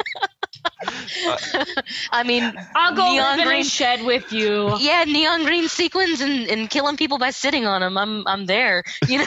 I 2.11 2.23
mean, 2.23 2.53
I'll 2.75 2.95
go 2.95 3.11
neon 3.11 3.37
live 3.37 3.39
in 3.39 3.47
green 3.47 3.61
a 3.61 3.63
shed 3.63 4.03
with 4.03 4.31
you. 4.31 4.77
Yeah, 4.79 5.03
neon 5.05 5.43
green 5.43 5.67
sequins 5.67 6.21
and, 6.21 6.47
and 6.47 6.69
killing 6.69 6.97
people 6.97 7.17
by 7.17 7.31
sitting 7.31 7.65
on 7.65 7.81
them. 7.81 7.97
I'm 7.97 8.27
I'm 8.27 8.45
there. 8.45 8.83
You 9.07 9.19
know. 9.19 9.25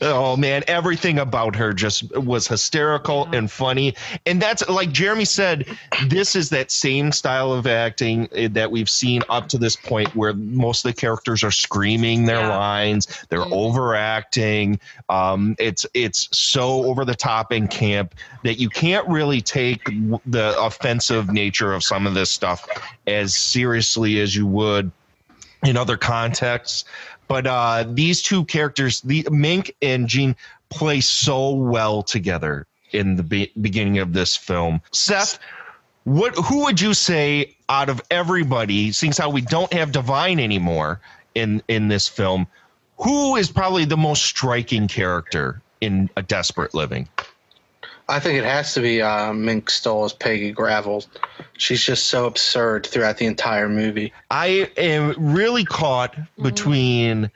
oh 0.00 0.36
man, 0.36 0.62
everything 0.66 1.18
about 1.18 1.56
her 1.56 1.72
just 1.72 2.14
was 2.16 2.46
hysterical 2.46 3.28
and 3.32 3.50
funny. 3.50 3.94
And 4.24 4.40
that's 4.40 4.68
like 4.68 4.92
Jeremy 4.92 5.24
said, 5.24 5.66
this 6.08 6.36
is 6.36 6.50
that 6.50 6.70
same 6.70 7.12
style 7.12 7.52
of 7.52 7.66
acting 7.66 8.28
eh, 8.32 8.48
that 8.52 8.70
we've 8.70 8.90
seen 8.90 9.22
up 9.28 9.48
to 9.48 9.58
this 9.58 9.76
point 9.76 10.14
where 10.14 10.32
most 10.34 10.84
of 10.84 10.94
the 10.94 11.00
characters 11.00 11.42
are 11.42 11.50
screaming 11.50 12.24
their 12.24 12.48
lines, 12.48 13.26
they're 13.28 13.44
overacting. 13.52 14.80
Um, 15.08 15.56
it's 15.58 15.86
it's 15.94 16.28
so 16.36 16.84
over 16.84 17.04
the 17.04 17.14
top 17.14 17.52
and 17.52 17.70
camp 17.70 18.14
that 18.44 18.55
you 18.58 18.68
can't 18.68 19.06
really 19.08 19.40
take 19.40 19.84
the 20.26 20.54
offensive 20.60 21.30
nature 21.30 21.72
of 21.72 21.82
some 21.82 22.06
of 22.06 22.14
this 22.14 22.30
stuff 22.30 22.66
as 23.06 23.34
seriously 23.34 24.20
as 24.20 24.34
you 24.34 24.46
would 24.46 24.90
in 25.64 25.76
other 25.76 25.96
contexts. 25.96 26.84
But 27.28 27.46
uh, 27.46 27.84
these 27.88 28.22
two 28.22 28.44
characters, 28.44 29.00
the 29.00 29.26
Mink 29.30 29.74
and 29.82 30.06
Jean, 30.08 30.36
play 30.68 31.00
so 31.00 31.50
well 31.52 32.02
together 32.02 32.66
in 32.92 33.16
the 33.16 33.22
be- 33.22 33.52
beginning 33.60 33.98
of 33.98 34.12
this 34.12 34.36
film. 34.36 34.80
Seth, 34.92 35.38
what 36.04 36.36
who 36.36 36.64
would 36.64 36.80
you 36.80 36.94
say 36.94 37.56
out 37.68 37.88
of 37.88 38.00
everybody, 38.10 38.92
seeing 38.92 39.12
how 39.16 39.30
we 39.30 39.40
don't 39.40 39.72
have 39.72 39.92
Divine 39.92 40.38
anymore 40.38 41.00
in 41.34 41.62
in 41.68 41.88
this 41.88 42.06
film, 42.06 42.46
who 42.98 43.36
is 43.36 43.50
probably 43.50 43.84
the 43.84 43.96
most 43.96 44.22
striking 44.22 44.86
character 44.88 45.60
in 45.80 46.08
A 46.16 46.22
Desperate 46.22 46.74
Living? 46.74 47.08
I 48.08 48.20
think 48.20 48.38
it 48.38 48.44
has 48.44 48.72
to 48.74 48.80
be 48.80 49.02
uh, 49.02 49.32
Mink 49.32 49.68
Stole 49.68 50.04
as 50.04 50.12
Peggy 50.12 50.52
Gravel. 50.52 51.04
She's 51.58 51.82
just 51.82 52.06
so 52.06 52.26
absurd 52.26 52.86
throughout 52.86 53.18
the 53.18 53.26
entire 53.26 53.68
movie. 53.68 54.12
I 54.30 54.70
am 54.76 55.14
really 55.18 55.64
caught 55.64 56.16
between 56.40 57.30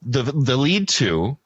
the 0.00 0.22
the 0.22 0.56
lead 0.56 0.88
two 0.88 1.36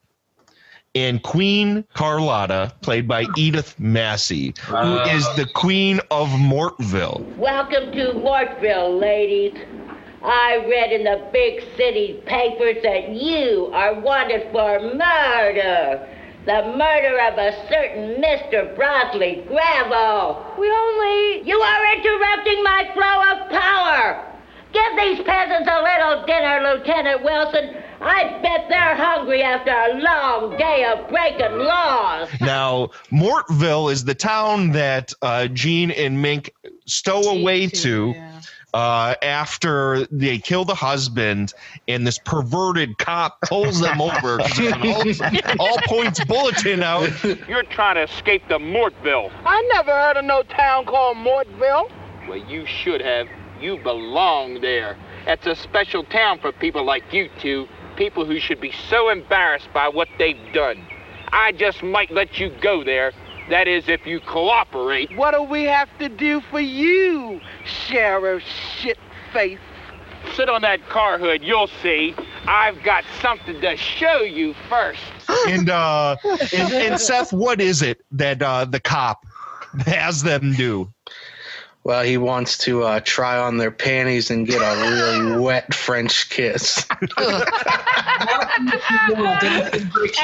and 0.95 1.23
Queen 1.23 1.85
Carlotta, 1.95 2.75
played 2.83 3.09
by 3.09 3.27
Edith 3.37 3.79
Massey, 3.79 4.55
who 4.67 4.99
is 5.01 5.25
the 5.37 5.47
Queen 5.55 6.01
of 6.11 6.29
Mortville. 6.29 7.21
Welcome 7.37 7.93
to 7.93 8.13
Mortville, 8.13 9.01
ladies. 9.01 9.55
I 10.23 10.67
read 10.69 10.93
in 10.93 11.05
the 11.05 11.29
big 11.33 11.63
city 11.77 12.21
papers 12.27 12.83
that 12.83 13.11
you 13.11 13.71
are 13.73 14.01
wanted 14.01 14.51
for 14.53 14.81
murder. 14.81 16.09
The 16.47 16.63
murder 16.79 17.19
of 17.19 17.39
a 17.39 17.67
certain 17.69 18.23
Mr. 18.23 18.77
Broadley 18.77 19.45
Gravel. 19.49 20.47
We 20.57 20.71
only. 20.71 21.43
You 21.43 21.59
are 21.59 21.95
interrupting 21.97 22.63
my 22.63 22.89
flow 22.95 23.19
of 23.33 23.51
power. 23.51 24.33
Give 24.73 24.97
these 24.97 25.27
peasants 25.27 25.69
a 25.69 25.83
little 25.83 26.25
dinner, 26.25 26.61
Lieutenant 26.63 27.25
Wilson. 27.25 27.83
I 28.01 28.39
bet 28.43 28.67
they're 28.69 28.95
hungry 28.95 29.43
after 29.43 29.73
a 29.73 30.01
long 30.01 30.57
day 30.57 30.85
of 30.85 31.09
breaking 31.09 31.59
laws. 31.59 32.29
Now, 32.41 32.91
Mortville 33.11 33.91
is 33.91 34.05
the 34.05 34.15
town 34.15 34.71
that 34.71 35.13
uh, 35.23 35.49
Jean 35.49 35.91
and 35.91 36.23
Mink 36.23 36.55
stow 36.85 37.23
away 37.23 37.67
to. 37.67 38.15
Uh, 38.77 39.15
after 39.23 40.07
they 40.11 40.37
kill 40.37 40.67
the 40.67 40.75
husband 40.75 41.55
and 41.89 42.07
this 42.07 42.19
perverted 42.19 42.99
cop 42.99 43.41
pulls 43.41 43.81
them 43.81 44.03
over, 44.03 44.39
all, 44.85 45.03
all 45.59 45.79
points 45.87 46.23
bulletin 46.27 46.83
out. 46.83 47.09
You're 47.49 47.63
trying 47.63 47.95
to 47.95 48.03
escape 48.03 48.43
the 48.51 48.59
Mortville. 48.59 49.33
I 49.47 49.63
never 49.73 49.93
heard 49.93 50.19
of 50.19 50.27
no 50.27 50.43
town 50.43 50.85
called 50.85 51.17
Mortville. 51.17 51.91
Well, 52.29 52.37
you 52.37 52.67
should 52.67 53.01
have. 53.01 53.29
You 53.63 53.79
belong 53.79 54.61
there. 54.61 54.99
It's 55.27 55.47
a 55.47 55.57
special 55.57 56.05
town 56.05 56.39
for 56.41 56.53
people 56.53 56.85
like 56.85 57.15
you 57.15 57.31
two, 57.41 57.69
people 57.97 58.27
who 58.27 58.39
should 58.39 58.61
be 58.61 58.73
so 58.91 59.09
embarrassed 59.09 59.71
by 59.73 59.89
what 59.89 60.09
they've 60.19 60.53
done. 60.53 60.87
I 61.33 61.53
just 61.53 61.83
might 61.83 62.11
let 62.11 62.39
you 62.39 62.51
go 62.61 62.85
there. 62.85 63.13
That 63.49 63.69
is, 63.69 63.89
if 63.89 64.07
you 64.07 64.21
cooperate. 64.21 65.17
What 65.17 65.33
do 65.33 65.43
we 65.43 65.65
have 65.65 65.89
to 65.99 66.09
do 66.09 66.41
for 66.41 66.61
you, 66.61 67.41
Sheriff 67.65 68.43
Shitface? 68.43 69.59
Sit 70.35 70.49
on 70.49 70.63
that 70.63 70.89
car 70.89 71.19
hood, 71.19 71.43
you'll 71.45 71.69
see. 71.69 72.15
I've 72.49 72.83
got 72.83 73.05
something 73.23 73.61
to 73.61 73.77
show 73.77 74.23
you 74.23 74.55
first. 74.69 75.01
And 75.47 75.71
uh, 75.71 76.17
and, 76.53 76.73
and 76.73 77.01
Seth, 77.01 77.33
what 77.33 77.61
is 77.61 77.83
it 77.83 78.01
that 78.13 78.43
uh, 78.43 78.65
the 78.65 78.81
cop 78.81 79.25
has 79.87 80.23
them 80.23 80.55
do? 80.55 80.89
Well, 81.87 82.03
he 82.03 82.17
wants 82.19 82.59
to 82.65 82.83
uh, 82.83 82.99
try 83.05 83.39
on 83.39 83.59
their 83.59 83.71
panties 83.71 84.33
and 84.33 84.45
get 84.45 84.61
a 84.61 84.75
really 84.91 85.41
wet 85.41 85.73
French 85.73 86.29
kiss. 86.31 86.85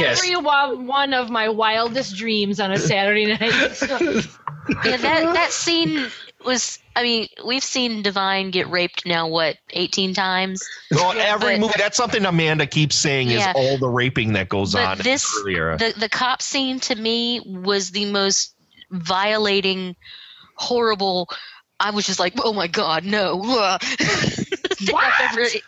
Every 0.00 0.34
one 0.34 0.88
one 0.88 1.14
of 1.14 1.30
my 1.30 1.48
wildest 1.50 2.16
dreams 2.16 2.58
on 2.58 2.72
a 2.72 2.78
Saturday 2.78 3.26
night. 3.26 4.26
Yeah, 4.84 4.96
that 4.96 5.34
that 5.34 5.50
scene 5.52 6.06
was. 6.44 6.78
I 6.94 7.02
mean, 7.02 7.26
we've 7.44 7.64
seen 7.64 8.02
Divine 8.02 8.52
get 8.52 8.68
raped 8.70 9.04
now. 9.06 9.26
What, 9.28 9.56
eighteen 9.70 10.14
times? 10.14 10.62
Well, 10.90 11.12
every 11.18 11.54
But- 11.54 11.60
movie. 11.60 11.74
That's 11.78 11.96
something 11.96 12.24
Amanda 12.24 12.66
keeps 12.66 12.94
saying 12.94 13.28
Yeah. 13.28 13.50
is 13.50 13.56
all 13.56 13.78
the 13.78 13.88
raping 13.88 14.34
that 14.34 14.48
goes 14.48 14.76
on. 14.76 14.98
But 14.98 15.06
in 15.06 15.12
this, 15.12 15.24
the 15.44 15.76
the 15.78 16.00
the 16.00 16.08
cop 16.08 16.42
scene 16.42 16.78
to 16.80 16.94
me 16.94 17.40
was 17.44 17.90
the 17.90 18.04
most 18.12 18.54
violating, 18.92 19.96
horrible. 20.54 21.28
I 21.80 21.90
was 21.90 22.06
just 22.06 22.20
like, 22.20 22.34
oh 22.44 22.52
my 22.52 22.66
god, 22.68 23.04
no. 23.04 23.36
What? 24.90 25.12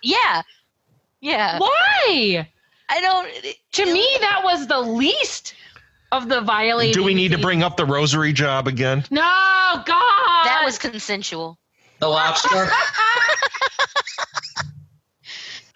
yeah, 0.02 0.42
yeah. 1.20 1.58
Why? 1.60 2.48
I 2.88 3.00
don't. 3.00 3.28
To 3.72 3.92
me, 3.92 4.08
that 4.20 4.40
was 4.42 4.66
the 4.66 4.80
least 4.80 5.54
of 6.10 6.28
the 6.28 6.40
violating. 6.40 6.94
Do 6.94 7.04
we 7.04 7.14
need 7.14 7.32
to 7.32 7.38
bring 7.38 7.62
up 7.62 7.76
the 7.76 7.86
rosary 7.86 8.32
job 8.32 8.66
again? 8.66 9.04
No, 9.10 9.20
God. 9.22 9.86
That 9.86 10.62
was 10.64 10.78
consensual. 10.78 11.58
The 12.00 12.08
lobster. 12.08 12.68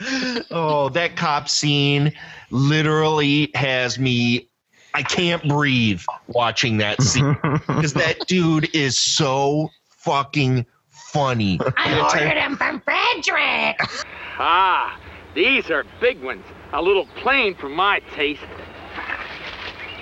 oh, 0.50 0.90
that 0.90 1.16
cop 1.16 1.48
scene 1.48 2.12
literally 2.50 3.50
has 3.54 3.98
me. 3.98 4.48
I 4.94 5.02
can't 5.02 5.46
breathe 5.46 6.02
watching 6.26 6.78
that 6.78 7.00
scene 7.02 7.36
because 7.66 7.94
that 7.94 8.26
dude 8.26 8.74
is 8.74 8.98
so 8.98 9.70
fucking 9.98 10.64
funny. 10.90 11.60
I 11.76 12.00
ordered 12.00 12.36
them 12.36 12.56
from 12.56 12.80
Frederick. 12.80 13.78
Ah, 14.38 14.98
these 15.34 15.70
are 15.70 15.84
big 16.00 16.22
ones. 16.22 16.44
A 16.72 16.80
little 16.80 17.06
plain 17.16 17.54
for 17.54 17.68
my 17.68 18.00
taste. 18.14 18.40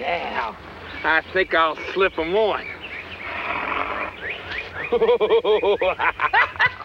Now, 0.00 0.56
I 1.04 1.22
think 1.32 1.54
I'll 1.54 1.78
slip 1.92 2.14
them 2.16 2.34
on. 2.36 2.66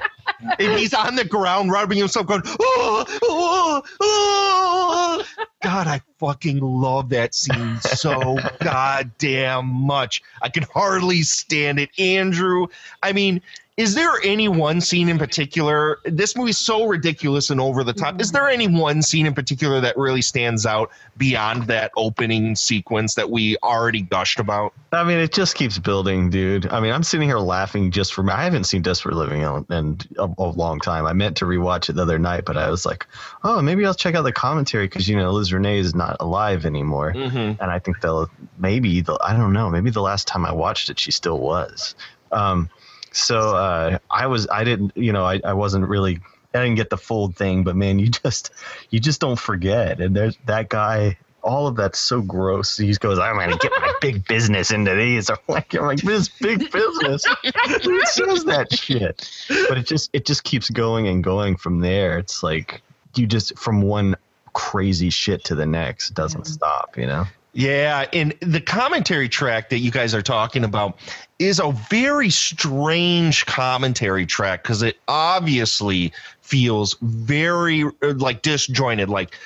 and 0.60 0.80
he's 0.80 0.94
on 0.94 1.16
the 1.16 1.26
ground 1.26 1.72
rubbing 1.72 1.98
himself, 1.98 2.28
going, 2.28 2.42
oh, 2.46 3.06
oh, 3.24 3.84
oh. 4.00 5.24
God, 5.62 5.88
I 5.88 6.02
fucking 6.18 6.60
love 6.60 7.10
that 7.10 7.36
scene 7.36 7.80
so 7.82 8.38
goddamn 8.62 9.66
much. 9.68 10.24
I 10.42 10.50
can 10.50 10.64
hardly 10.64 11.22
stand 11.22 11.80
it. 11.80 11.90
Andrew, 12.00 12.68
I 13.04 13.14
mean, 13.14 13.42
is 13.78 13.96
there 13.96 14.12
any 14.24 14.48
one 14.50 14.82
scene 14.82 15.08
in 15.08 15.18
particular? 15.18 16.00
This 16.04 16.36
movie's 16.36 16.58
so 16.60 16.86
ridiculous 16.88 17.50
and 17.50 17.60
over 17.62 17.84
the 17.84 17.94
top. 17.94 18.20
Is 18.20 18.32
there 18.32 18.48
any 18.50 18.68
one 18.68 19.02
scene 19.02 19.26
in 19.26 19.34
particular 19.34 19.80
that 19.80 19.98
really 19.98 20.22
stands 20.22 20.66
out 20.66 20.92
beyond 21.18 21.64
that 21.68 21.92
opening 21.96 22.56
sequence 22.56 23.16
that 23.16 23.30
we 23.32 23.58
already 23.64 24.02
gushed 24.02 24.40
about? 24.40 24.74
I 24.92 25.04
mean, 25.06 25.20
it 25.20 25.32
just 25.34 25.56
keeps 25.56 25.80
building, 25.80 26.30
dude. 26.30 26.68
I 26.68 26.82
mean, 26.82 26.92
I'm 26.92 27.02
sitting 27.02 27.30
here 27.30 27.40
laughing 27.40 27.92
just 27.92 28.14
from. 28.14 28.30
I 28.30 28.44
haven't 28.44 28.66
seen 28.66 28.82
Desperate 28.82 29.16
Living 29.16 29.42
in, 29.42 29.66
in 29.70 30.00
a, 30.20 30.28
a 30.38 30.50
long 30.50 30.80
time. 30.82 31.06
I 31.06 31.14
meant 31.14 31.38
to 31.38 31.46
rewatch 31.46 31.90
it 31.90 31.94
the 31.94 32.02
other 32.02 32.20
night, 32.20 32.44
but 32.46 32.58
I 32.58 32.70
was 32.70 32.86
like, 32.86 33.08
oh, 33.44 33.62
maybe 33.62 33.86
I'll 33.86 33.94
check 33.94 34.16
out 34.16 34.24
the 34.24 34.34
commentary 34.34 34.86
because 34.88 35.08
you 35.08 35.16
know 35.16 35.32
Liz 35.32 35.52
Renay 35.52 35.78
is 35.78 35.96
not 35.96 36.18
alive 36.20 36.66
anymore, 36.66 37.14
Mhm. 37.14 37.58
and 37.60 37.72
I 37.72 37.80
think 37.80 38.02
they'll 38.02 38.30
maybe 38.60 39.00
the 39.02 39.18
I 39.24 39.36
don't 39.36 39.54
know 39.54 39.70
maybe 39.70 39.90
the 39.92 40.02
last 40.02 40.28
time 40.28 40.46
I 40.46 40.52
watched 40.52 40.90
it 40.90 41.00
she 41.00 41.12
still 41.12 41.40
was. 41.40 41.96
Um, 42.34 42.70
so 43.12 43.56
uh, 43.56 44.00
I 44.10 44.28
was 44.28 44.48
I 44.50 44.64
didn't 44.64 44.96
you 44.96 45.14
know 45.14 45.26
I, 45.26 45.42
I 45.44 45.54
wasn't 45.54 45.88
really 45.88 46.20
I 46.54 46.60
didn't 46.60 46.76
get 46.76 46.90
the 46.90 46.98
full 46.98 47.32
thing, 47.32 47.64
but 47.64 47.76
man, 47.76 48.00
you 48.00 48.10
just 48.24 48.52
you 48.90 49.00
just 49.00 49.22
don't 49.22 49.40
forget. 49.40 50.00
And 50.02 50.16
there's 50.16 50.38
that 50.46 50.70
guy. 50.70 51.18
All 51.44 51.66
of 51.66 51.76
that's 51.76 51.98
so 51.98 52.22
gross. 52.22 52.78
He 52.78 52.94
goes, 52.94 53.18
"I'm 53.18 53.36
gonna 53.36 53.58
get 53.58 53.72
my 53.72 53.94
big 54.00 54.28
business 54.28 54.70
into 54.70 54.94
these." 54.94 55.28
I'm 55.32 55.38
like, 55.48 55.74
I'm 55.74 55.88
like, 55.88 56.00
this 56.02 56.30
big 56.30 56.72
business. 56.72 57.26
Who 57.84 58.06
says 58.06 58.46
that 58.46 58.72
shit? 58.72 59.28
But 59.48 59.80
it 59.80 59.88
just 59.88 60.12
it 60.14 60.28
just 60.28 60.44
keeps 60.44 60.70
going 60.70 61.08
and 61.08 61.24
going 61.24 61.56
from 61.58 61.80
there. 61.80 62.20
It's 62.20 62.44
like 62.44 62.84
you 63.16 63.26
just 63.26 63.58
from 63.58 63.82
one 63.82 64.18
crazy 64.54 65.10
shit 65.10 65.46
to 65.46 65.56
the 65.56 65.66
next. 65.66 66.12
It 66.12 66.16
doesn't 66.16 66.46
stop. 66.46 66.96
You 66.96 67.08
know. 67.08 67.26
Yeah, 67.54 68.06
and 68.14 68.34
the 68.40 68.62
commentary 68.62 69.28
track 69.28 69.70
that 69.70 69.80
you 69.80 69.92
guys 69.92 70.14
are 70.14 70.22
talking 70.22 70.64
about 70.64 70.98
is 71.38 71.60
a 71.60 71.72
very 71.90 72.30
strange 72.30 73.46
commentary 73.46 74.26
track 74.26 74.64
because 74.64 74.82
it 74.82 74.98
obviously 75.08 76.14
feels 76.42 76.96
very 77.02 77.84
uh, 77.84 78.14
like 78.16 78.42
disjointed. 78.42 79.10
Like 79.10 79.38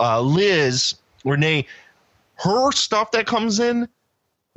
uh, 0.00 0.20
Liz 0.20 0.94
Renay, 1.24 1.66
her 2.36 2.72
stuff 2.72 3.12
that 3.12 3.26
comes 3.26 3.60
in 3.60 3.88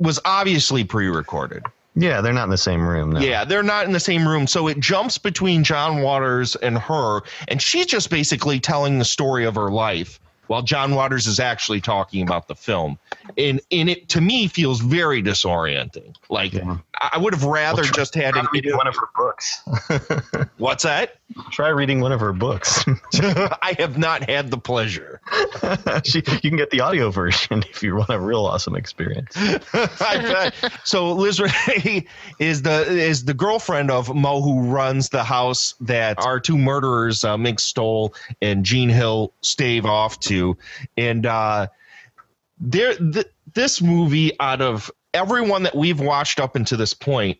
was 0.00 0.18
obviously 0.24 0.82
pre-recorded. 0.82 1.62
Yeah, 1.94 2.20
they're 2.20 2.32
not 2.32 2.44
in 2.44 2.50
the 2.50 2.58
same 2.58 2.86
room. 2.86 3.12
No. 3.12 3.20
Yeah, 3.20 3.44
they're 3.44 3.62
not 3.62 3.86
in 3.86 3.92
the 3.92 4.00
same 4.00 4.28
room. 4.28 4.46
So 4.48 4.66
it 4.66 4.80
jumps 4.80 5.16
between 5.16 5.64
John 5.64 6.02
Waters 6.02 6.56
and 6.56 6.76
her, 6.76 7.20
and 7.46 7.62
she's 7.62 7.86
just 7.86 8.10
basically 8.10 8.58
telling 8.58 8.98
the 8.98 9.04
story 9.04 9.46
of 9.46 9.54
her 9.54 9.70
life 9.70 10.20
while 10.46 10.62
John 10.62 10.94
Waters 10.94 11.26
is 11.26 11.40
actually 11.40 11.80
talking 11.80 12.22
about 12.22 12.48
the 12.48 12.54
film. 12.54 12.98
And 13.36 13.60
and 13.70 13.88
it 13.90 14.08
to 14.10 14.20
me 14.20 14.46
feels 14.48 14.80
very 14.80 15.22
disorienting. 15.22 16.14
Like 16.28 16.54
I 16.54 17.10
I 17.12 17.18
would 17.18 17.34
have 17.34 17.44
rather 17.44 17.82
Well, 17.82 17.90
try- 17.90 17.96
just 18.02 18.14
had 18.14 18.34
try 18.34 18.40
an 18.42 18.48
reading 18.52 18.76
one 18.76 18.86
of 18.86 18.96
her 18.96 19.08
books. 19.16 19.62
What's 20.58 20.84
that? 20.84 21.16
Try 21.50 21.68
reading 21.68 22.00
one 22.00 22.12
of 22.12 22.20
her 22.20 22.32
books. 22.32 22.84
I 23.14 23.74
have 23.78 23.98
not 23.98 24.28
had 24.28 24.50
the 24.50 24.58
pleasure. 24.58 25.20
she, 26.04 26.18
you 26.18 26.50
can 26.50 26.56
get 26.56 26.70
the 26.70 26.80
audio 26.80 27.10
version 27.10 27.64
if 27.68 27.82
you 27.82 27.96
want 27.96 28.10
a 28.10 28.20
real 28.20 28.46
awesome 28.46 28.76
experience. 28.76 29.32
I 29.36 30.18
bet. 30.22 30.54
So 30.84 31.12
Liz 31.12 31.38
Renay 31.40 32.06
is 32.38 32.62
the 32.62 32.82
is 32.88 33.24
the 33.24 33.34
girlfriend 33.34 33.90
of 33.90 34.14
Mo, 34.14 34.40
who 34.40 34.62
runs 34.62 35.08
the 35.08 35.24
house 35.24 35.74
that 35.80 36.18
our 36.20 36.38
two 36.38 36.56
murderers, 36.56 37.24
uh, 37.24 37.36
Mink 37.36 37.58
Stole 37.60 38.14
and 38.40 38.64
Jean 38.64 38.88
Hill, 38.88 39.32
stave 39.42 39.84
off 39.84 40.20
to, 40.20 40.35
and 40.96 41.26
uh, 41.26 41.66
there 42.58 42.94
th- 42.96 43.26
this 43.54 43.80
movie 43.82 44.32
out 44.40 44.60
of 44.60 44.90
everyone 45.14 45.62
that 45.62 45.74
we've 45.74 46.00
watched 46.00 46.40
up 46.40 46.56
until 46.56 46.78
this 46.78 46.94
point 46.94 47.38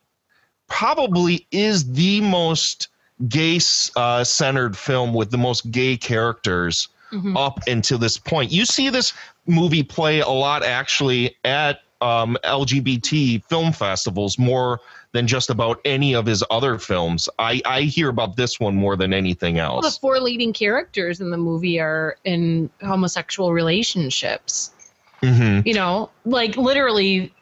probably 0.69 1.47
is 1.51 1.93
the 1.93 2.21
most 2.23 2.89
gay 3.29 3.59
uh, 3.97 4.25
centered 4.25 4.77
film 4.77 5.15
with 5.15 5.31
the 5.31 5.39
most 5.39 5.71
gay 5.71 5.97
characters 5.97 6.89
Mhm. 7.13 7.37
up 7.37 7.61
until 7.69 7.99
this 7.99 8.19
point. 8.19 8.51
You 8.51 8.65
see 8.65 8.91
this 8.91 9.13
movie 9.47 9.85
play 9.85 10.21
a 10.21 10.29
lot 10.29 10.65
actually 10.65 11.37
at 11.45 11.81
um, 12.07 12.39
LGBT 12.45 13.45
film 13.45 13.73
festivals 13.73 14.39
more 14.39 14.81
than 15.13 15.27
just 15.27 15.51
about 15.51 15.81
any 15.85 16.15
of 16.15 16.27
his 16.27 16.45
other 16.51 16.79
films. 16.79 17.29
I, 17.39 17.61
I 17.65 17.83
hear 17.83 18.09
about 18.09 18.37
this 18.37 18.61
one 18.61 18.77
more 18.77 18.97
than 18.97 19.13
anything 19.13 19.59
Well, 19.83 19.91
the 19.91 19.99
four 19.99 20.21
leading 20.21 20.53
characters 20.53 21.21
in 21.21 21.31
the 21.31 21.37
movie 21.37 21.81
are 21.81 22.17
in 22.25 22.71
homosexual 22.83 23.53
relationships. 23.53 24.73
hmm 25.21 25.61
You 25.65 25.75
know, 25.75 26.11
like 26.25 26.57
literally 26.57 27.35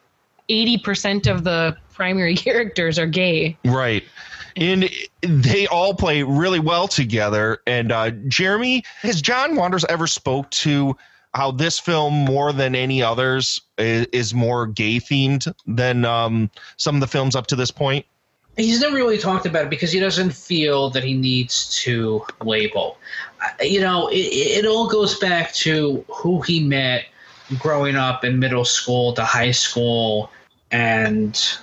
80% 0.49 1.29
of 1.29 1.43
the 1.43 1.77
primary 1.93 2.35
characters 2.47 2.97
are 2.97 3.07
gay. 3.07 3.57
Right. 3.65 4.03
And 4.55 4.89
they 5.21 5.67
all 5.67 5.93
play 5.93 6.23
really 6.23 6.59
well 6.59 6.87
together. 6.87 7.59
And 7.67 7.91
uh, 7.91 8.11
Jeremy, 8.29 8.83
has 9.01 9.21
John 9.21 9.55
Waters 9.55 9.85
ever 9.89 10.07
spoke 10.07 10.49
to 10.51 10.95
how 11.35 11.51
this 11.51 11.79
film 11.79 12.13
more 12.13 12.53
than 12.53 12.75
any 12.75 13.03
others 13.03 13.61
is, 13.77 14.07
is 14.07 14.33
more 14.33 14.65
gay 14.65 14.97
themed 14.97 15.53
than 15.67 16.05
um, 16.05 16.49
some 16.77 16.95
of 16.95 17.01
the 17.01 17.07
films 17.07 17.35
up 17.35 17.47
to 17.47 17.55
this 17.55 17.71
point? 17.71 18.05
He's 18.55 18.79
never 18.79 18.95
really 18.95 19.17
talked 19.17 19.45
about 19.45 19.65
it 19.65 19.69
because 19.69 19.91
he 19.91 19.99
doesn't 19.99 20.31
feel 20.31 20.89
that 20.91 21.03
he 21.03 21.13
needs 21.13 21.75
to 21.83 22.25
label. 22.41 22.97
Uh, 23.41 23.63
You 23.63 23.81
know, 23.81 24.07
it, 24.07 24.15
it 24.15 24.65
all 24.65 24.87
goes 24.87 25.19
back 25.19 25.53
to 25.55 26.05
who 26.07 26.41
he 26.41 26.61
met 26.61 27.05
growing 27.59 27.97
up 27.97 28.23
in 28.23 28.39
middle 28.39 28.65
school 28.65 29.13
to 29.13 29.25
high 29.25 29.51
school 29.51 30.31
and 30.71 31.57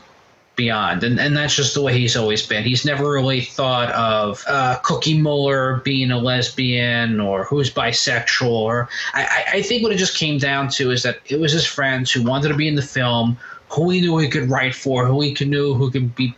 beyond. 0.57 1.03
And, 1.05 1.19
and 1.19 1.37
that's 1.37 1.55
just 1.55 1.75
the 1.75 1.83
way 1.83 1.99
he's 1.99 2.17
always 2.17 2.47
been. 2.47 2.65
He's 2.65 2.85
never 2.85 3.11
really 3.11 3.41
thought 3.41 3.91
of 3.93 4.45
uh, 4.47 4.79
Cookie 4.83 5.19
Mueller 5.21 5.81
being 5.85 6.11
a 6.11 6.19
lesbian 6.19 7.21
or 7.21 7.45
who's 7.45 7.73
bisexual. 7.73 8.51
Or 8.51 8.89
I, 9.15 9.45
I- 9.55 9.63
think 9.63 9.83
what 9.83 9.93
it 9.93 9.97
just 9.99 10.17
came 10.17 10.39
down 10.39 10.69
to 10.71 10.91
is 10.91 11.03
that 11.05 11.19
it 11.27 11.41
was 11.41 11.53
his 11.53 11.67
friends 11.67 12.11
who 12.11 12.23
wanted 12.23 12.49
to 12.49 12.55
be 12.55 12.69
in 12.69 12.75
the 12.75 12.83
film, 12.83 13.39
who 13.71 13.91
he 13.91 14.01
knew 14.01 14.19
he 14.19 14.29
could 14.29 14.51
write 14.51 14.75
for, 14.75 15.07
who 15.07 15.21
he 15.21 15.33
knew 15.45 15.75
who 15.75 15.91
could 15.91 16.15
be, 16.15 16.35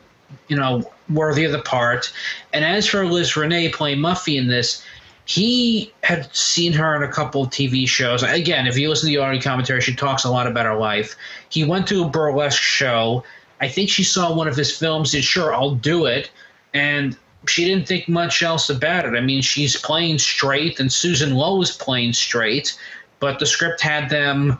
you 0.48 0.56
know, 0.56 0.88
worthy 1.08 1.44
of 1.44 1.52
the 1.52 1.58
part. 1.60 2.12
And 2.52 2.64
as 2.64 2.86
for 2.86 3.04
Liz 3.06 3.32
Renay 3.32 3.72
playing 3.72 3.98
Muffy 3.98 4.38
in 4.38 4.48
this, 4.48 4.84
he 5.26 5.92
had 6.02 6.34
seen 6.36 6.72
her 6.74 6.94
in 6.96 7.02
a 7.02 7.10
couple 7.10 7.44
of 7.44 7.50
TV 7.50 7.88
shows. 7.88 8.22
Again, 8.22 8.66
if 8.66 8.76
you 8.76 8.88
listen 8.90 9.08
to 9.08 9.16
the 9.16 9.22
audio 9.22 9.40
commentary, 9.40 9.80
she 9.80 9.94
talks 9.94 10.24
a 10.24 10.30
lot 10.30 10.46
about 10.46 10.66
her 10.66 10.76
life. 10.76 11.16
He 11.48 11.64
went 11.64 11.86
to 11.88 12.04
a 12.04 12.08
burlesque 12.08 12.60
show. 12.60 13.24
I 13.60 13.68
think 13.68 13.88
she 13.88 14.04
saw 14.04 14.34
one 14.34 14.48
of 14.48 14.56
his 14.56 14.76
films, 14.76 15.12
said, 15.12 15.24
Sure, 15.24 15.54
I'll 15.54 15.74
do 15.74 16.06
it. 16.06 16.30
And 16.72 17.16
she 17.46 17.64
didn't 17.64 17.86
think 17.86 18.08
much 18.08 18.42
else 18.42 18.70
about 18.70 19.04
it. 19.04 19.14
I 19.16 19.20
mean, 19.20 19.42
she's 19.42 19.76
playing 19.76 20.18
straight, 20.18 20.80
and 20.80 20.92
Susan 20.92 21.34
Lowe 21.34 21.60
is 21.60 21.70
playing 21.70 22.14
straight, 22.14 22.78
but 23.20 23.38
the 23.38 23.46
script 23.46 23.80
had 23.80 24.08
them 24.08 24.58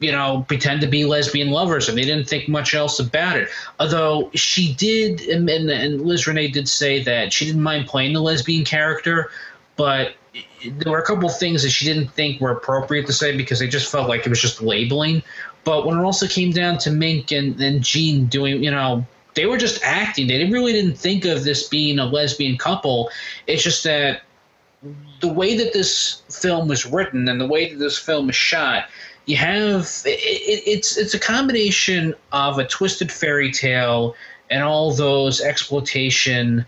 you 0.00 0.12
know, 0.12 0.44
pretend 0.48 0.80
to 0.80 0.86
be 0.86 1.04
lesbian 1.04 1.50
lovers, 1.50 1.88
and 1.88 1.96
they 1.96 2.02
didn't 2.02 2.28
think 2.28 2.48
much 2.48 2.74
else 2.74 2.98
about 2.98 3.36
it. 3.36 3.48
Although 3.78 4.30
she 4.34 4.74
did, 4.74 5.22
and, 5.22 5.48
and, 5.48 5.70
and 5.70 6.02
Liz 6.02 6.24
Renay 6.24 6.52
did 6.52 6.68
say 6.68 7.02
that 7.04 7.32
she 7.32 7.46
didn't 7.46 7.62
mind 7.62 7.86
playing 7.86 8.12
the 8.12 8.20
lesbian 8.20 8.64
character, 8.64 9.30
but 9.76 10.14
there 10.76 10.92
were 10.92 10.98
a 10.98 11.06
couple 11.06 11.28
things 11.28 11.62
that 11.62 11.70
she 11.70 11.84
didn't 11.84 12.08
think 12.08 12.40
were 12.40 12.50
appropriate 12.50 13.06
to 13.06 13.12
say 13.12 13.36
because 13.36 13.60
they 13.60 13.68
just 13.68 13.90
felt 13.90 14.08
like 14.08 14.26
it 14.26 14.28
was 14.28 14.40
just 14.40 14.60
labeling. 14.60 15.22
But 15.64 15.86
when 15.86 15.98
it 15.98 16.02
also 16.02 16.26
came 16.26 16.52
down 16.52 16.78
to 16.78 16.90
Mink 16.90 17.32
and, 17.32 17.58
and 17.60 17.82
Jean 17.82 18.26
doing, 18.26 18.62
you 18.62 18.70
know, 18.70 19.06
they 19.34 19.46
were 19.46 19.56
just 19.56 19.82
acting. 19.82 20.28
They 20.28 20.44
really 20.50 20.72
didn't 20.72 20.96
think 20.96 21.24
of 21.24 21.44
this 21.44 21.68
being 21.68 21.98
a 21.98 22.04
lesbian 22.04 22.56
couple. 22.56 23.10
it's 23.46 23.62
just 23.62 23.84
that 23.84 24.22
the 25.20 25.32
way 25.32 25.56
that 25.56 25.72
this 25.72 26.22
film 26.30 26.68
was 26.68 26.86
written 26.86 27.28
and 27.28 27.40
the 27.40 27.46
way 27.46 27.72
that 27.72 27.78
this 27.78 27.98
film 27.98 28.28
is 28.28 28.36
shot, 28.36 28.88
you 29.26 29.36
have 29.36 30.02
it, 30.04 30.20
it, 30.20 30.62
it's 30.66 30.98
it's 30.98 31.14
a 31.14 31.18
combination 31.18 32.14
of 32.32 32.58
a 32.58 32.66
twisted 32.66 33.10
fairy 33.10 33.50
tale 33.50 34.14
and 34.50 34.62
all 34.62 34.92
those 34.92 35.40
exploitation 35.40 36.66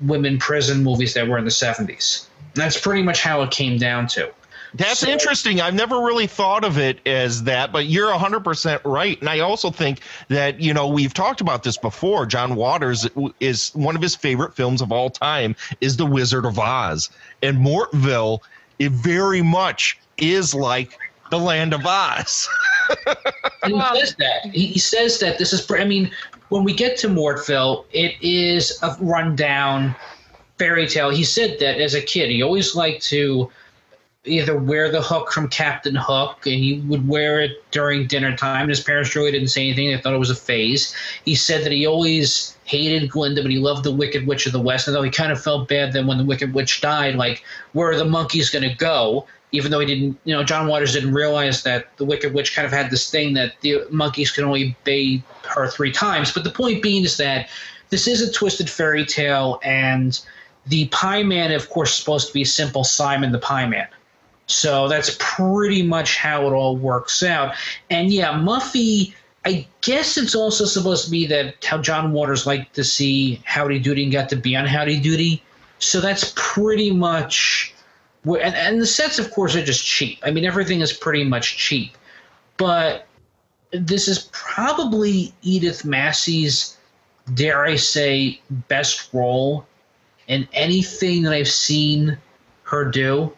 women 0.00 0.38
prison 0.38 0.82
movies 0.82 1.14
that 1.14 1.28
were 1.28 1.38
in 1.38 1.44
the 1.44 1.50
70s. 1.50 2.26
That's 2.54 2.80
pretty 2.80 3.02
much 3.02 3.20
how 3.20 3.42
it 3.42 3.50
came 3.50 3.78
down 3.78 4.06
to. 4.08 4.32
That's 4.74 5.02
interesting. 5.02 5.60
I've 5.60 5.74
never 5.74 6.00
really 6.00 6.26
thought 6.26 6.64
of 6.64 6.78
it 6.78 7.00
as 7.06 7.44
that, 7.44 7.72
but 7.72 7.86
you're 7.86 8.12
100% 8.12 8.80
right. 8.84 9.18
And 9.20 9.28
I 9.28 9.40
also 9.40 9.70
think 9.70 10.00
that, 10.28 10.60
you 10.60 10.74
know, 10.74 10.86
we've 10.86 11.14
talked 11.14 11.40
about 11.40 11.62
this 11.62 11.76
before. 11.76 12.26
John 12.26 12.54
Waters 12.54 13.08
is 13.40 13.70
one 13.74 13.96
of 13.96 14.02
his 14.02 14.14
favorite 14.14 14.54
films 14.54 14.82
of 14.82 14.92
all 14.92 15.10
time 15.10 15.56
is 15.80 15.96
The 15.96 16.06
Wizard 16.06 16.44
of 16.44 16.58
Oz. 16.58 17.08
And 17.42 17.58
Mortville, 17.58 18.40
it 18.78 18.92
very 18.92 19.42
much 19.42 19.98
is 20.18 20.54
like 20.54 20.98
the 21.30 21.38
land 21.38 21.72
of 21.72 21.84
Oz. 21.86 22.48
and 23.62 23.74
he 23.74 23.80
says 23.80 24.16
that. 24.16 24.44
He 24.52 24.78
says 24.78 25.18
that 25.20 25.38
this 25.38 25.52
is. 25.52 25.70
I 25.70 25.84
mean, 25.84 26.10
when 26.48 26.64
we 26.64 26.74
get 26.74 26.96
to 26.98 27.08
Mortville, 27.08 27.84
it 27.92 28.14
is 28.20 28.78
a 28.82 28.96
rundown 29.00 29.94
fairy 30.58 30.86
tale. 30.86 31.10
He 31.10 31.24
said 31.24 31.58
that 31.60 31.80
as 31.80 31.94
a 31.94 32.00
kid, 32.00 32.30
he 32.30 32.42
always 32.42 32.74
liked 32.74 33.02
to 33.06 33.50
either 34.28 34.56
wear 34.56 34.90
the 34.90 35.02
hook 35.02 35.32
from 35.32 35.48
Captain 35.48 35.94
Hook, 35.94 36.46
and 36.46 36.54
he 36.54 36.80
would 36.86 37.08
wear 37.08 37.40
it 37.40 37.70
during 37.70 38.06
dinner 38.06 38.36
time. 38.36 38.62
And 38.62 38.70
his 38.70 38.80
parents 38.80 39.14
really 39.16 39.32
didn't 39.32 39.48
say 39.48 39.66
anything; 39.66 39.90
they 39.90 39.98
thought 39.98 40.14
it 40.14 40.18
was 40.18 40.30
a 40.30 40.34
phase. 40.34 40.94
He 41.24 41.34
said 41.34 41.64
that 41.64 41.72
he 41.72 41.86
always 41.86 42.56
hated 42.64 43.10
Glinda, 43.10 43.42
but 43.42 43.50
he 43.50 43.58
loved 43.58 43.84
the 43.84 43.92
Wicked 43.92 44.26
Witch 44.26 44.46
of 44.46 44.52
the 44.52 44.60
West. 44.60 44.86
And 44.86 44.94
though 44.94 45.02
he 45.02 45.10
kind 45.10 45.32
of 45.32 45.42
felt 45.42 45.68
bad 45.68 45.92
that 45.92 46.04
when 46.04 46.18
the 46.18 46.24
Wicked 46.24 46.52
Witch 46.52 46.80
died, 46.80 47.14
like 47.14 47.42
where 47.72 47.90
are 47.90 47.96
the 47.96 48.04
monkeys 48.04 48.50
going 48.50 48.68
to 48.68 48.74
go? 48.74 49.26
Even 49.50 49.70
though 49.70 49.80
he 49.80 49.86
didn't, 49.86 50.18
you 50.24 50.34
know, 50.34 50.44
John 50.44 50.66
Waters 50.66 50.92
didn't 50.92 51.14
realize 51.14 51.62
that 51.62 51.96
the 51.96 52.04
Wicked 52.04 52.34
Witch 52.34 52.54
kind 52.54 52.66
of 52.66 52.72
had 52.72 52.90
this 52.90 53.10
thing 53.10 53.32
that 53.34 53.54
the 53.62 53.86
monkeys 53.90 54.30
could 54.30 54.44
only 54.44 54.76
bathe 54.84 55.22
her 55.44 55.68
three 55.68 55.90
times. 55.90 56.30
But 56.30 56.44
the 56.44 56.50
point 56.50 56.82
being 56.82 57.04
is 57.04 57.16
that 57.16 57.48
this 57.88 58.06
is 58.06 58.20
a 58.20 58.30
twisted 58.30 58.68
fairy 58.68 59.06
tale, 59.06 59.58
and 59.62 60.20
the 60.66 60.88
Pie 60.88 61.22
Man, 61.22 61.52
of 61.52 61.70
course, 61.70 61.90
is 61.90 61.96
supposed 61.96 62.28
to 62.28 62.34
be 62.34 62.44
Simple 62.44 62.84
Simon 62.84 63.32
the 63.32 63.38
Pie 63.38 63.66
Man. 63.66 63.88
So 64.48 64.88
that's 64.88 65.16
pretty 65.20 65.82
much 65.82 66.16
how 66.16 66.46
it 66.46 66.52
all 66.52 66.76
works 66.76 67.22
out. 67.22 67.54
And 67.90 68.10
yeah, 68.10 68.32
Muffy, 68.32 69.14
I 69.44 69.66
guess 69.82 70.16
it's 70.16 70.34
also 70.34 70.64
supposed 70.64 71.04
to 71.04 71.10
be 71.10 71.26
that 71.26 71.64
how 71.64 71.78
John 71.78 72.12
Waters 72.12 72.46
liked 72.46 72.74
to 72.74 72.84
see 72.84 73.40
Howdy 73.44 73.78
Doody 73.78 74.04
and 74.04 74.12
got 74.12 74.30
to 74.30 74.36
be 74.36 74.56
on 74.56 74.66
Howdy 74.66 75.00
Doody. 75.00 75.42
So 75.78 76.00
that's 76.00 76.32
pretty 76.34 76.90
much. 76.90 77.74
And, 78.24 78.54
and 78.54 78.80
the 78.80 78.86
sets, 78.86 79.18
of 79.18 79.30
course, 79.30 79.54
are 79.54 79.64
just 79.64 79.84
cheap. 79.84 80.18
I 80.22 80.30
mean, 80.30 80.44
everything 80.44 80.80
is 80.80 80.92
pretty 80.92 81.24
much 81.24 81.56
cheap. 81.56 81.96
But 82.56 83.06
this 83.70 84.08
is 84.08 84.28
probably 84.32 85.32
Edith 85.42 85.84
Massey's, 85.84 86.76
dare 87.34 87.64
I 87.64 87.76
say, 87.76 88.40
best 88.50 89.12
role 89.12 89.66
in 90.26 90.48
anything 90.52 91.22
that 91.22 91.32
I've 91.32 91.48
seen 91.48 92.18
her 92.64 92.84
do. 92.84 93.32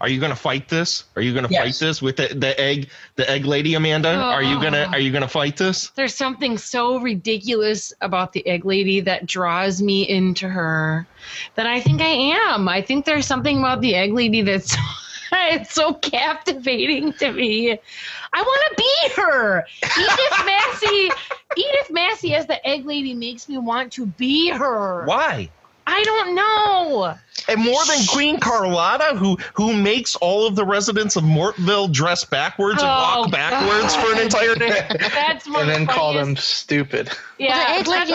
Are 0.00 0.08
you 0.08 0.20
going 0.20 0.30
to 0.30 0.36
fight 0.36 0.68
this? 0.68 1.04
Are 1.16 1.22
you 1.22 1.32
going 1.32 1.46
to 1.46 1.54
fight 1.54 1.76
this 1.78 2.00
with 2.00 2.16
the, 2.16 2.28
the 2.28 2.58
egg, 2.60 2.88
the 3.16 3.28
egg 3.28 3.44
lady, 3.44 3.74
Amanda? 3.74 4.14
Are 4.14 4.42
you 4.42 4.60
gonna 4.60 4.76
Oh. 4.76 4.92
Are 4.92 4.98
you 4.98 5.10
gonna 5.10 5.28
fight 5.28 5.56
this? 5.56 5.88
There's 5.90 6.14
something 6.14 6.58
so 6.58 6.98
ridiculous 6.98 7.92
about 8.00 8.32
the 8.32 8.46
egg 8.46 8.64
lady 8.64 9.00
that 9.00 9.26
draws 9.26 9.80
me 9.80 10.08
into 10.08 10.48
her 10.48 11.06
that 11.54 11.66
I 11.66 11.80
think 11.80 12.00
I 12.00 12.34
am. 12.52 12.68
I 12.68 12.82
think 12.82 13.04
there's 13.04 13.26
something 13.26 13.58
about 13.58 13.80
the 13.80 13.94
egg 13.94 14.12
lady 14.12 14.42
that's 14.42 14.76
it's 15.32 15.74
so 15.74 15.94
captivating 15.94 17.12
to 17.14 17.32
me. 17.32 17.78
I 18.32 18.42
want 18.42 18.76
to 18.76 18.82
be 18.82 19.22
her. 19.22 19.64
Edith 19.82 20.46
Massey, 20.46 21.10
Edith 21.56 21.90
Massey 21.90 22.34
as 22.34 22.46
the 22.46 22.66
egg 22.66 22.84
lady 22.84 23.14
makes 23.14 23.48
me 23.48 23.58
want 23.58 23.92
to 23.92 24.06
be 24.06 24.50
her. 24.50 25.04
Why? 25.06 25.50
I 25.88 26.02
don't 26.04 26.34
know. 26.34 27.14
And 27.48 27.60
more 27.62 27.84
than 27.86 27.98
Queen 28.08 28.40
Carlotta, 28.40 29.16
who 29.16 29.36
who 29.54 29.72
makes 29.72 30.16
all 30.16 30.46
of 30.48 30.56
the 30.56 30.64
residents 30.64 31.14
of 31.14 31.22
Mortville 31.22 31.92
dress 31.92 32.24
backwards 32.24 32.82
and 32.82 32.90
Oh, 32.90 33.20
walk 33.22 33.30
backwards 33.30 33.94
for 33.94 34.12
an 34.12 34.18
entire 34.18 34.56
day. 34.56 34.84
That's 35.14 35.48
one 35.48 35.60
and 35.62 35.70
then 35.70 35.86
the 35.86 35.92
call 35.92 36.12
them 36.14 36.34
stupid. 36.36 37.10
Yeah, 37.38 37.82
that's 37.84 37.88
one 37.88 38.00
of 38.02 38.08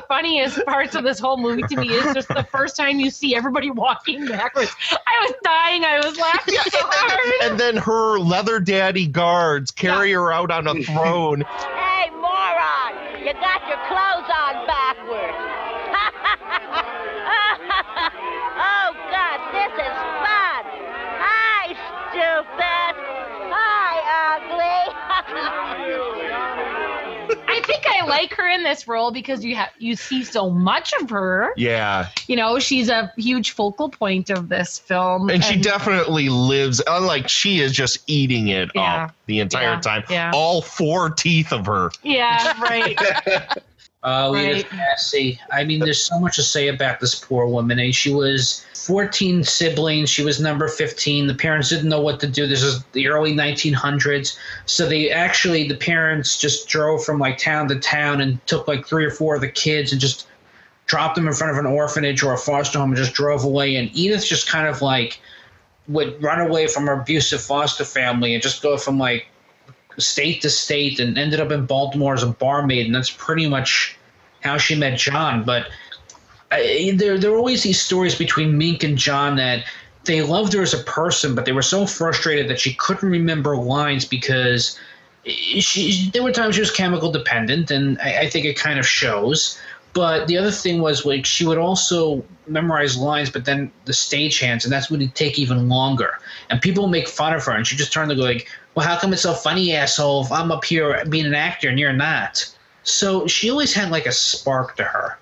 the 0.00 0.04
funniest 0.06 0.64
parts 0.66 0.94
of 0.94 1.02
this 1.02 1.18
whole 1.18 1.38
movie 1.38 1.62
to 1.62 1.76
me 1.76 1.88
is 1.88 2.12
just 2.14 2.28
the 2.28 2.46
first 2.52 2.76
time 2.76 3.00
you 3.00 3.10
see 3.10 3.34
everybody 3.34 3.70
walking 3.70 4.26
backwards. 4.26 4.70
I 4.92 5.26
was 5.26 5.34
dying. 5.42 5.84
I 5.84 5.96
was 6.06 6.16
laughing 6.18 6.54
so 6.70 6.78
hard. 6.82 7.50
and 7.50 7.58
then 7.58 7.78
her 7.78 8.18
leather 8.18 8.60
daddy 8.60 9.06
guards 9.06 9.70
carry 9.70 10.12
her 10.12 10.30
out 10.30 10.50
on 10.50 10.66
a 10.68 10.74
throne. 10.84 11.40
Hey, 11.40 12.10
moron! 12.10 13.18
You 13.24 13.32
got 13.32 13.66
your 13.66 13.78
clothes 13.88 14.30
on 14.30 14.66
backwards. 14.66 15.55
This 19.66 19.86
is 19.86 19.96
fun. 20.22 20.62
Hi, 21.18 21.74
stupid. 22.10 22.94
Hi, 23.52 24.36
ugly. 24.36 24.82
I 27.48 27.60
think 27.62 27.84
I 27.86 28.06
like 28.06 28.32
her 28.34 28.48
in 28.48 28.62
this 28.62 28.86
role 28.86 29.10
because 29.10 29.44
you 29.44 29.56
have 29.56 29.70
you 29.78 29.96
see 29.96 30.22
so 30.22 30.50
much 30.50 30.92
of 31.00 31.10
her. 31.10 31.50
Yeah. 31.56 32.08
You 32.28 32.36
know, 32.36 32.58
she's 32.60 32.88
a 32.88 33.12
huge 33.16 33.50
focal 33.52 33.88
point 33.88 34.30
of 34.30 34.48
this 34.48 34.78
film. 34.78 35.30
And 35.30 35.42
she 35.42 35.56
definitely 35.56 36.28
lives, 36.28 36.80
unlike 36.86 37.28
she 37.28 37.60
is 37.60 37.72
just 37.72 37.98
eating 38.06 38.48
it 38.48 38.70
Yeah. 38.74 39.04
up 39.06 39.14
the 39.26 39.40
entire 39.40 39.72
Yeah, 39.74 39.80
time. 39.80 40.04
yeah. 40.08 40.30
All 40.32 40.62
four 40.62 41.10
teeth 41.10 41.52
of 41.52 41.66
her. 41.66 41.90
Yeah, 42.04 42.60
right. 42.62 42.96
Uh, 44.06 44.32
Edith 44.36 44.72
Right. 44.72 45.38
I 45.52 45.64
mean, 45.64 45.80
there's 45.80 46.02
so 46.02 46.20
much 46.20 46.36
to 46.36 46.42
say 46.42 46.68
about 46.68 47.00
this 47.00 47.16
poor 47.16 47.46
woman. 47.48 47.80
And 47.80 47.92
she 47.92 48.14
was 48.14 48.64
14 48.74 49.42
siblings. 49.42 50.08
She 50.08 50.24
was 50.24 50.40
number 50.40 50.68
15. 50.68 51.26
The 51.26 51.34
parents 51.34 51.70
didn't 51.70 51.88
know 51.88 52.00
what 52.00 52.20
to 52.20 52.28
do. 52.28 52.46
This 52.46 52.62
is 52.62 52.84
the 52.92 53.08
early 53.08 53.34
1900s. 53.34 54.38
So 54.64 54.88
they 54.88 55.10
actually, 55.10 55.66
the 55.66 55.74
parents 55.74 56.38
just 56.38 56.68
drove 56.68 57.04
from 57.04 57.18
like 57.18 57.36
town 57.36 57.66
to 57.66 57.80
town 57.80 58.20
and 58.20 58.44
took 58.46 58.68
like 58.68 58.86
three 58.86 59.04
or 59.04 59.10
four 59.10 59.34
of 59.34 59.40
the 59.40 59.50
kids 59.50 59.90
and 59.90 60.00
just 60.00 60.28
dropped 60.86 61.16
them 61.16 61.26
in 61.26 61.34
front 61.34 61.52
of 61.52 61.58
an 61.58 61.66
orphanage 61.66 62.22
or 62.22 62.32
a 62.32 62.38
foster 62.38 62.78
home 62.78 62.90
and 62.90 62.96
just 62.96 63.12
drove 63.12 63.42
away. 63.42 63.74
And 63.74 63.90
Edith 63.92 64.24
just 64.24 64.48
kind 64.48 64.68
of 64.68 64.82
like 64.82 65.20
would 65.88 66.22
run 66.22 66.38
away 66.40 66.68
from 66.68 66.86
her 66.86 66.92
abusive 66.92 67.40
foster 67.40 67.84
family 67.84 68.34
and 68.34 68.42
just 68.42 68.62
go 68.62 68.76
from 68.76 69.00
like 69.00 69.26
state 69.98 70.42
to 70.42 70.50
state 70.50 71.00
and 71.00 71.16
ended 71.18 71.40
up 71.40 71.50
in 71.50 71.66
Baltimore 71.66 72.14
as 72.14 72.22
a 72.22 72.28
barmaid, 72.28 72.86
and 72.86 72.94
that's 72.94 73.10
pretty 73.10 73.48
much 73.48 73.96
how 74.42 74.58
she 74.58 74.74
met 74.74 74.98
John. 74.98 75.44
But 75.44 75.68
I, 76.50 76.94
there, 76.96 77.18
there 77.18 77.30
were 77.30 77.38
always 77.38 77.62
these 77.62 77.80
stories 77.80 78.14
between 78.14 78.56
Mink 78.56 78.82
and 78.82 78.96
John 78.96 79.36
that 79.36 79.64
they 80.04 80.22
loved 80.22 80.52
her 80.52 80.62
as 80.62 80.72
a 80.72 80.78
person, 80.78 81.34
but 81.34 81.44
they 81.44 81.52
were 81.52 81.62
so 81.62 81.86
frustrated 81.86 82.48
that 82.48 82.60
she 82.60 82.74
couldn't 82.74 83.10
remember 83.10 83.56
lines 83.56 84.04
because 84.04 84.78
she 85.24 86.10
there 86.12 86.22
were 86.22 86.32
times 86.32 86.54
she 86.54 86.60
was 86.60 86.70
chemical 86.70 87.10
dependent, 87.10 87.70
and 87.70 87.98
I, 88.00 88.20
I 88.20 88.30
think 88.30 88.46
it 88.46 88.56
kind 88.56 88.78
of 88.78 88.86
shows. 88.86 89.58
But 89.92 90.28
the 90.28 90.36
other 90.36 90.50
thing 90.50 90.80
was 90.80 91.06
like 91.06 91.24
she 91.24 91.46
would 91.46 91.58
also 91.58 92.22
memorize 92.46 92.96
lines, 92.96 93.30
but 93.30 93.46
then 93.46 93.72
the 93.86 93.94
stage 93.94 94.38
hands, 94.38 94.64
and 94.64 94.72
that's 94.72 94.90
would 94.90 95.14
take 95.14 95.38
even 95.38 95.68
longer. 95.68 96.18
And 96.50 96.60
people 96.60 96.86
make 96.86 97.08
fun 97.08 97.32
of 97.32 97.44
her, 97.44 97.52
and 97.52 97.66
she 97.66 97.76
just 97.76 97.92
turned 97.92 98.10
to 98.10 98.16
go 98.16 98.22
like, 98.22 98.48
"Well, 98.76 98.86
how 98.86 98.98
come 98.98 99.12
it's 99.12 99.22
so 99.22 99.34
funny, 99.34 99.72
asshole? 99.72 100.26
If 100.26 100.30
I'm 100.30 100.52
up 100.52 100.64
here 100.64 101.04
being 101.08 101.26
an 101.26 101.34
actor 101.34 101.68
and 101.68 101.80
you're 101.80 101.92
not." 101.92 102.46
So 102.84 103.26
she 103.26 103.50
always 103.50 103.74
had 103.74 103.90
like 103.90 104.06
a 104.06 104.12
spark 104.12 104.76
to 104.76 104.84
her. 104.84 105.18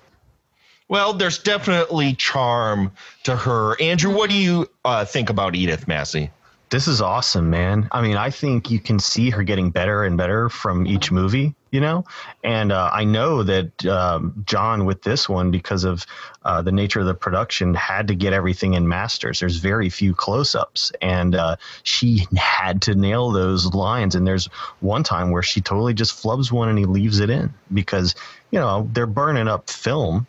Well, 0.87 1.13
there's 1.13 1.39
definitely 1.39 2.13
charm 2.13 2.91
to 3.23 3.35
her. 3.35 3.81
Andrew, 3.81 4.13
what 4.13 4.29
do 4.29 4.35
you 4.35 4.69
uh, 4.83 5.03
think 5.03 5.31
about 5.31 5.55
Edith 5.55 5.87
Massey? 5.87 6.29
This 6.69 6.87
is 6.87 7.01
awesome, 7.01 7.49
man. 7.49 7.87
I 7.91 8.01
mean, 8.01 8.17
I 8.17 8.29
think 8.29 8.69
you 8.69 8.79
can 8.79 8.99
see 8.99 9.31
her 9.31 9.41
getting 9.41 9.71
better 9.71 10.03
and 10.03 10.17
better 10.17 10.49
from 10.49 10.85
each 10.85 11.11
movie, 11.11 11.55
you 11.75 11.81
know? 11.81 12.05
And 12.41 12.71
uh, 12.71 12.89
I 12.93 13.03
know 13.03 13.43
that 13.43 13.85
um, 13.85 14.45
John, 14.47 14.85
with 14.85 15.01
this 15.01 15.27
one, 15.27 15.51
because 15.51 15.83
of 15.83 16.05
uh, 16.45 16.61
the 16.61 16.71
nature 16.71 17.01
of 17.01 17.05
the 17.05 17.13
production, 17.13 17.73
had 17.73 18.07
to 18.07 18.15
get 18.15 18.31
everything 18.31 18.75
in 18.75 18.87
masters. 18.87 19.41
There's 19.41 19.57
very 19.57 19.89
few 19.89 20.15
close 20.15 20.55
ups. 20.55 20.93
And 21.01 21.35
uh, 21.35 21.57
she 21.83 22.25
had 22.37 22.81
to 22.83 22.95
nail 22.95 23.31
those 23.31 23.73
lines. 23.73 24.15
And 24.15 24.25
there's 24.25 24.45
one 24.79 25.03
time 25.03 25.31
where 25.31 25.43
she 25.43 25.59
totally 25.59 25.93
just 25.93 26.23
flubs 26.23 26.49
one 26.49 26.69
and 26.69 26.79
he 26.79 26.85
leaves 26.85 27.19
it 27.19 27.29
in 27.29 27.53
because, 27.73 28.15
you 28.51 28.59
know, 28.59 28.89
they're 28.93 29.05
burning 29.05 29.49
up 29.49 29.69
film 29.69 30.25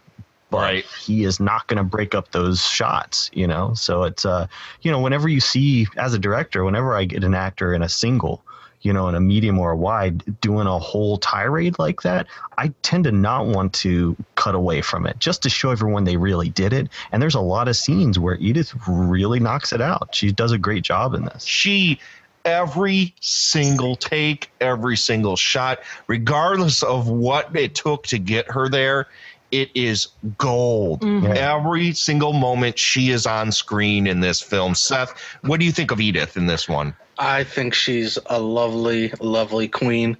but 0.49 0.77
he 0.85 1.25
is 1.25 1.41
not 1.41 1.67
going 1.67 1.77
to 1.77 1.83
break 1.83 2.15
up 2.15 2.31
those 2.31 2.65
shots 2.65 3.31
you 3.33 3.49
know 3.49 3.75
so 3.75 4.05
it's 4.05 4.25
uh 4.25 4.47
you 4.81 4.93
know 4.93 5.01
whenever 5.01 5.29
you 5.29 5.41
see 5.41 5.89
as 5.97 6.15
a 6.15 6.21
director 6.21 6.65
whenever 6.65 6.95
i 6.95 7.05
get 7.05 7.25
an 7.25 7.35
actor 7.35 7.75
in 7.75 7.83
a 7.83 7.89
single 7.89 8.45
you 8.87 8.93
know 8.93 9.09
in 9.09 9.17
a 9.17 9.21
medium 9.21 9.59
or 9.59 9.73
a 9.73 9.77
wide 9.77 10.23
doing 10.41 10.69
a 10.69 10.79
whole 10.79 11.19
tirade 11.19 11.77
like 11.79 12.03
that 12.03 12.27
i 12.57 12.69
tend 12.83 13.03
to 13.03 13.11
not 13.11 13.47
want 13.47 13.73
to 13.73 14.17
cut 14.37 14.55
away 14.55 14.81
from 14.81 15.07
it 15.07 15.19
just 15.19 15.43
to 15.43 15.51
show 15.51 15.71
everyone 15.71 16.05
they 16.05 16.17
really 16.17 16.49
did 16.49 16.73
it 16.73 16.89
and 17.11 17.21
there's 17.21 17.35
a 17.35 17.41
lot 17.41 17.67
of 17.67 17.77
scenes 17.77 18.17
where 18.17 18.37
edith 18.37 18.73
really 18.87 19.41
knocks 19.41 19.73
it 19.73 19.81
out 19.81 20.15
she 20.15 20.31
does 20.31 20.53
a 20.53 20.59
great 20.59 20.85
job 20.85 21.15
in 21.15 21.25
this 21.25 21.45
She 21.45 21.99
every 22.45 23.13
single 23.21 23.97
take, 23.97 24.53
every 24.61 24.97
single 24.97 25.35
shot, 25.35 25.81
regardless 26.07 26.85
of 26.85 27.09
what 27.09 27.55
it 27.57 27.75
took 27.75 28.07
to 28.07 28.19
get 28.19 28.49
her 28.53 28.69
there, 28.69 29.09
it 29.51 29.69
is 29.75 30.09
gold. 30.39 31.01
Mhm. 31.01 31.35
Every 31.35 31.93
single 31.93 32.33
moment 32.33 32.79
she 32.79 33.11
is 33.11 33.27
on 33.27 33.51
screen 33.51 34.07
in 34.07 34.21
this 34.21 34.41
film. 34.41 34.77
Seth, 34.77 35.13
what 35.43 35.59
do 35.59 35.67
you 35.67 35.73
think 35.73 35.91
of 35.91 36.01
Edith 36.01 36.37
in 36.37 36.47
this 36.47 36.69
one? 36.69 36.95
I 37.19 37.45
think 37.45 37.75
she's 37.75 38.19
a 38.27 38.39
lovely, 38.39 39.13
lovely 39.21 39.69
queen. 39.69 40.17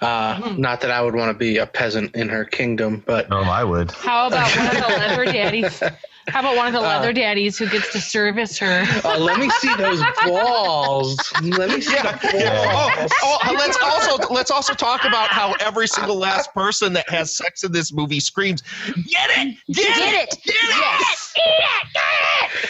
Uh, 0.00 0.54
Not 0.58 0.82
that 0.82 0.90
I 0.90 1.00
would 1.00 1.14
want 1.14 1.30
to 1.30 1.38
be 1.38 1.58
a 1.58 1.66
peasant 1.66 2.14
in 2.14 2.28
her 2.28 2.44
kingdom, 2.44 3.02
but 3.06 3.28
oh, 3.30 3.42
I 3.42 3.64
would. 3.64 3.90
How 3.90 4.26
about 4.26 4.54
one 4.56 4.66
of 4.66 4.72
the 4.72 4.88
leather 4.88 5.24
daddies? 5.24 5.82
How 6.28 6.40
about 6.40 6.56
one 6.56 6.66
of 6.66 6.72
the 6.72 6.78
Uh, 6.78 6.82
leather 6.82 7.12
daddies 7.12 7.58
who 7.58 7.68
gets 7.68 7.92
to 7.92 8.00
service 8.00 8.58
her? 8.58 8.84
Oh, 9.04 9.18
let 9.18 9.38
me 9.38 9.50
see 9.60 9.74
those 9.76 10.00
balls. 10.24 11.18
Let 11.42 11.68
me 11.70 11.80
see 11.80 11.94
the 11.96 12.18
balls. 12.32 13.12
Oh, 13.22 13.38
oh, 13.44 13.54
let's 13.58 13.78
also 13.82 14.32
let's 14.32 14.50
also 14.50 14.72
talk 14.74 15.04
about 15.04 15.28
how 15.28 15.54
every 15.60 15.86
single 15.86 16.16
last 16.16 16.52
person 16.54 16.92
that 16.94 17.08
has 17.10 17.36
sex 17.36 17.62
in 17.64 17.72
this 17.72 17.92
movie 17.92 18.20
screams, 18.20 18.62
"Get 18.62 19.30
it! 19.38 19.56
Get, 19.72 19.84
it! 19.86 19.96
Get 19.96 20.14
it! 20.14 20.30
Get 20.44 20.54
it! 20.54 20.78
Yes! 20.80 21.34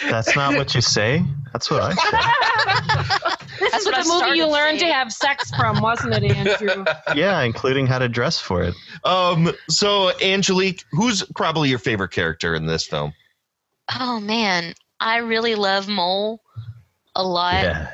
that's 0.09 0.35
not 0.35 0.55
what 0.55 0.73
you 0.75 0.81
say 0.81 1.23
that's 1.53 1.69
what 1.71 1.81
i 1.81 1.93
say 1.93 3.35
This 3.59 3.71
That's 3.71 3.83
is 3.83 3.85
what 3.85 3.95
I 3.95 4.03
the 4.03 4.07
movie 4.09 4.37
you 4.37 4.43
started 4.43 4.51
learned 4.51 4.79
to 4.79 4.87
have 4.87 5.13
sex 5.13 5.49
from, 5.55 5.81
wasn't 5.81 6.13
it, 6.15 6.23
Andrew? 6.25 6.83
yeah 7.15 7.41
including 7.43 7.87
how 7.87 7.99
to 7.99 8.09
dress 8.09 8.37
for 8.39 8.63
it 8.63 8.73
Um, 9.05 9.51
so 9.69 10.11
Angelique, 10.19 10.83
who's 10.91 11.23
probably 11.35 11.69
your 11.69 11.79
favorite 11.79 12.11
character 12.11 12.53
in 12.55 12.65
this 12.65 12.85
film? 12.85 13.13
Oh 13.93 14.19
man, 14.19 14.73
I 14.99 15.17
really 15.17 15.55
love 15.55 15.87
Mole 15.87 16.41
a 17.15 17.23
lot. 17.23 17.63
yeah 17.63 17.87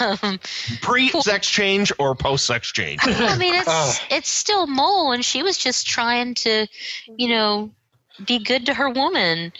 Um, 0.00 0.40
Pre-sex 0.80 1.50
change 1.50 1.92
or 1.98 2.14
post-sex 2.14 2.72
change? 2.72 3.00
I 3.04 3.36
mean, 3.36 3.54
it's 3.54 3.68
Oh. 3.68 3.94
it's 4.10 4.30
still 4.30 4.66
Mole, 4.66 5.12
and 5.12 5.22
she 5.24 5.42
was 5.42 5.58
just 5.58 5.86
trying 5.86 6.34
to, 6.36 6.66
you 7.18 7.28
know, 7.28 7.70
be 8.24 8.38
good 8.38 8.64
to 8.66 8.74
her 8.74 8.88
woman 8.88 9.52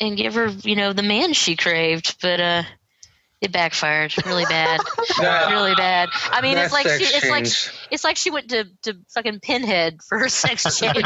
and 0.00 0.16
give 0.16 0.34
her, 0.34 0.46
you 0.46 0.74
know, 0.74 0.92
the 0.94 1.02
man 1.02 1.34
she 1.34 1.54
craved. 1.54 2.16
But 2.22 2.40
uh, 2.40 2.62
it 3.40 3.52
backfired 3.52 4.12
really 4.26 4.44
bad, 4.46 4.80
That- 5.20 5.50
really 5.50 5.74
bad. 5.74 6.08
I 6.30 6.40
mean, 6.40 6.58
it's 6.58 6.72
like 6.72 6.88
she, 6.88 7.04
sex 7.04 7.16
it's 7.16 7.30
like 7.30 7.46
it's 7.92 8.04
like 8.04 8.16
she 8.16 8.30
went 8.30 8.50
to 8.50 8.64
to 8.82 8.94
fucking 9.14 9.40
Pinhead 9.40 10.00
for 10.02 10.18
her 10.18 10.28
sex 10.28 10.62
change. 10.78 10.96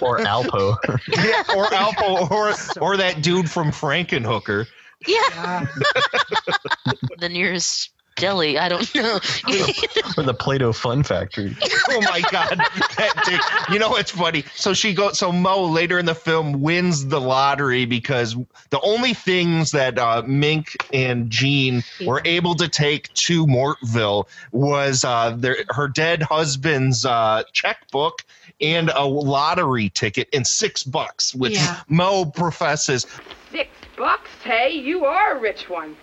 or 0.00 0.18
alpo 0.18 0.76
yeah, 1.08 1.42
or 1.56 1.66
Alpo, 1.66 2.30
or 2.30 2.54
or 2.82 2.96
that 2.96 3.22
dude 3.22 3.50
from 3.50 3.70
Frankenhooker. 3.70 4.66
yeah, 5.06 5.66
the 7.18 7.28
nearest 7.28 7.90
deli. 8.22 8.56
I 8.56 8.68
don't 8.68 8.94
know. 8.94 9.14
or 10.16 10.22
the 10.22 10.36
play-doh 10.38 10.72
fun 10.72 11.02
factory 11.02 11.56
Oh 11.90 12.00
my 12.02 12.20
god, 12.30 12.56
that 12.96 13.22
dude. 13.26 13.74
You 13.74 13.80
know 13.80 13.90
what's 13.90 14.12
funny? 14.12 14.44
So 14.54 14.72
she 14.74 14.94
goes. 14.94 15.18
So 15.18 15.32
Mo 15.32 15.64
later 15.64 15.98
in 15.98 16.06
the 16.06 16.14
film 16.14 16.62
wins 16.62 17.06
the 17.06 17.20
lottery 17.20 17.84
because 17.84 18.36
the 18.70 18.80
only 18.80 19.12
things 19.12 19.72
that 19.72 19.98
uh, 19.98 20.22
Mink 20.24 20.76
and 20.92 21.28
Jean 21.30 21.82
were 22.06 22.22
able 22.24 22.54
to 22.54 22.68
take 22.68 23.12
to 23.14 23.44
Mortville 23.46 24.28
was 24.52 25.04
uh, 25.04 25.34
their 25.36 25.56
her 25.70 25.88
dead 25.88 26.22
husband's 26.22 27.04
uh, 27.04 27.42
checkbook 27.52 28.24
and 28.60 28.90
a 28.94 29.04
lottery 29.04 29.88
ticket 29.88 30.28
and 30.32 30.46
six 30.46 30.84
bucks, 30.84 31.34
which 31.34 31.54
Yeah. 31.54 31.80
Mo 31.88 32.24
professes 32.26 33.06
Six 33.50 33.68
bucks, 33.98 34.30
hey? 34.44 34.70
You 34.72 35.04
are 35.04 35.36
a 35.36 35.40
rich 35.40 35.68
one. 35.68 35.96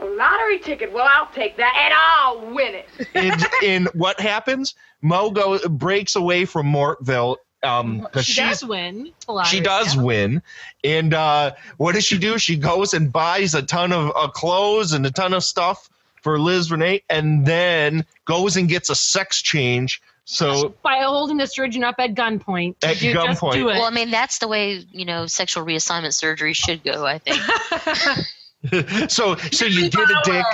A 0.00 0.04
lottery 0.04 0.58
ticket. 0.58 0.92
Well, 0.92 1.06
I'll 1.08 1.30
take 1.32 1.56
that 1.56 1.74
and 1.78 1.94
I'll 1.94 2.54
win 2.54 2.74
it. 2.74 2.88
and, 3.14 3.44
and 3.64 3.88
what 3.94 4.20
happens? 4.20 4.74
Mo 5.02 5.30
go 5.30 5.58
breaks 5.68 6.16
away 6.16 6.44
from 6.44 6.66
Mortville 6.72 7.36
um 7.62 8.00
because 8.00 8.26
she 8.26 8.40
does 8.40 8.62
win. 8.64 9.10
a 9.28 9.32
lot 9.32 9.46
she 9.46 9.60
does 9.60 9.96
it. 9.96 10.00
win 10.00 10.42
and 10.84 11.14
uh 11.14 11.52
what 11.78 11.94
does 11.94 12.04
she 12.04 12.18
do 12.18 12.38
she 12.38 12.54
goes 12.54 12.92
and 12.92 13.10
buys 13.10 13.54
a 13.54 13.62
ton 13.62 13.92
of 13.92 14.12
uh, 14.14 14.28
clothes 14.28 14.92
and 14.92 15.06
a 15.06 15.10
ton 15.10 15.32
of 15.32 15.42
stuff 15.42 15.88
for 16.22 16.38
liz 16.38 16.68
renay 16.68 17.02
and 17.08 17.46
then 17.46 18.04
goes 18.26 18.58
and 18.58 18.68
gets 18.68 18.90
a 18.90 18.94
sex 18.94 19.40
change 19.40 20.02
so 20.26 20.74
By 20.82 20.98
holding 20.98 21.38
the 21.38 21.46
surgeon 21.46 21.82
up 21.84 21.94
at 21.98 22.14
gunpoint. 22.14 22.74
At 22.82 23.00
You 23.00 23.14
just 23.14 23.40
gunpoint. 23.40 23.52
do 23.52 23.68
it. 23.68 23.74
Well, 23.74 23.84
I 23.84 23.90
mean, 23.90 24.10
that's 24.10 24.38
the 24.38 24.48
way 24.48 24.84
you 24.90 25.04
know 25.04 25.26
sexual 25.28 25.64
reassignment 25.64 26.14
surgery 26.14 26.52
should 26.52 26.82
go. 26.82 27.06
I 27.06 27.18
think. 27.18 27.40
so 29.08 29.36
so 29.36 29.64
you 29.64 29.90
get 29.90 30.10
a 30.10 30.20
dick 30.24 30.44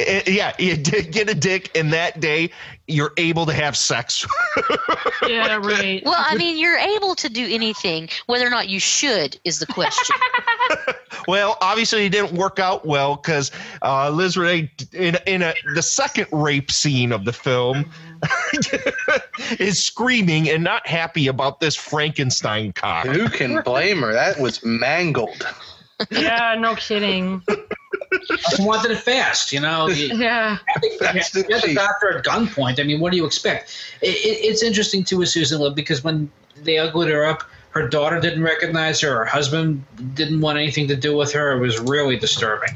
eh, 0.00 0.22
yeah 0.26 0.52
you 0.58 0.76
did 0.82 1.12
get 1.12 1.28
a 1.28 1.34
dick 1.34 1.76
and 1.76 1.92
that 1.92 2.20
day 2.20 2.50
you're 2.86 3.12
able 3.18 3.44
to 3.44 3.52
have 3.52 3.76
sex 3.76 4.26
yeah, 5.28 5.56
right. 5.56 6.02
Well, 6.04 6.14
I 6.16 6.36
mean, 6.36 6.58
you're 6.58 6.78
able 6.78 7.14
to 7.14 7.28
do 7.28 7.46
anything. 7.48 8.08
Whether 8.26 8.46
or 8.46 8.50
not 8.50 8.68
you 8.68 8.80
should 8.80 9.38
is 9.44 9.58
the 9.58 9.66
question. 9.66 10.16
Well, 11.28 11.58
obviously 11.60 12.06
it 12.06 12.10
didn't 12.10 12.32
work 12.32 12.58
out 12.58 12.86
well 12.86 13.16
because 13.16 13.50
uh, 13.82 14.10
Liz 14.10 14.36
Renay, 14.36 14.70
in 14.94 15.16
in 15.26 15.42
a, 15.42 15.54
the 15.74 15.82
second 15.82 16.26
rape 16.32 16.70
scene 16.70 17.12
of 17.12 17.24
the 17.24 17.32
film, 17.32 17.90
is 19.58 19.82
screaming 19.82 20.48
and 20.48 20.64
not 20.64 20.86
happy 20.86 21.26
about 21.26 21.60
this 21.60 21.76
Frankenstein 21.76 22.72
cock. 22.72 23.06
Who 23.06 23.28
can 23.28 23.62
blame 23.62 24.00
her? 24.00 24.12
That 24.12 24.40
was 24.40 24.64
mangled. 24.64 25.46
Yeah, 26.10 26.56
no 26.58 26.74
kidding. 26.76 27.42
She 28.56 28.64
wanted 28.64 28.90
it 28.92 28.98
fast, 28.98 29.52
you 29.52 29.60
know. 29.60 29.88
You- 29.90 30.16
Yeah. 30.16 30.58
Fast 30.98 31.34
you 31.34 31.44
and 31.50 31.62
the 31.62 31.74
doctor 31.74 32.18
at 32.18 32.24
gunpoint. 32.24 32.80
I 32.80 32.84
mean, 32.84 33.00
what 33.00 33.10
do 33.10 33.16
you 33.16 33.26
expect? 33.26 33.76
It, 34.02 34.08
it, 34.08 34.44
it's 34.44 34.62
interesting 34.62 35.04
too 35.04 35.18
with 35.18 35.28
Susan 35.28 35.60
Lowe 35.60 35.70
because 35.70 36.02
when 36.04 36.30
they 36.62 36.78
uglied 36.78 37.10
her 37.10 37.24
up, 37.24 37.44
her 37.70 37.88
daughter 37.88 38.18
didn't 38.20 38.42
recognize 38.42 39.00
her. 39.00 39.10
Her 39.18 39.24
husband 39.24 39.84
didn't 40.14 40.40
want 40.40 40.58
anything 40.58 40.88
to 40.88 40.96
do 40.96 41.16
with 41.16 41.32
her. 41.32 41.52
It 41.56 41.60
was 41.60 41.78
really 41.78 42.16
disturbing. 42.16 42.74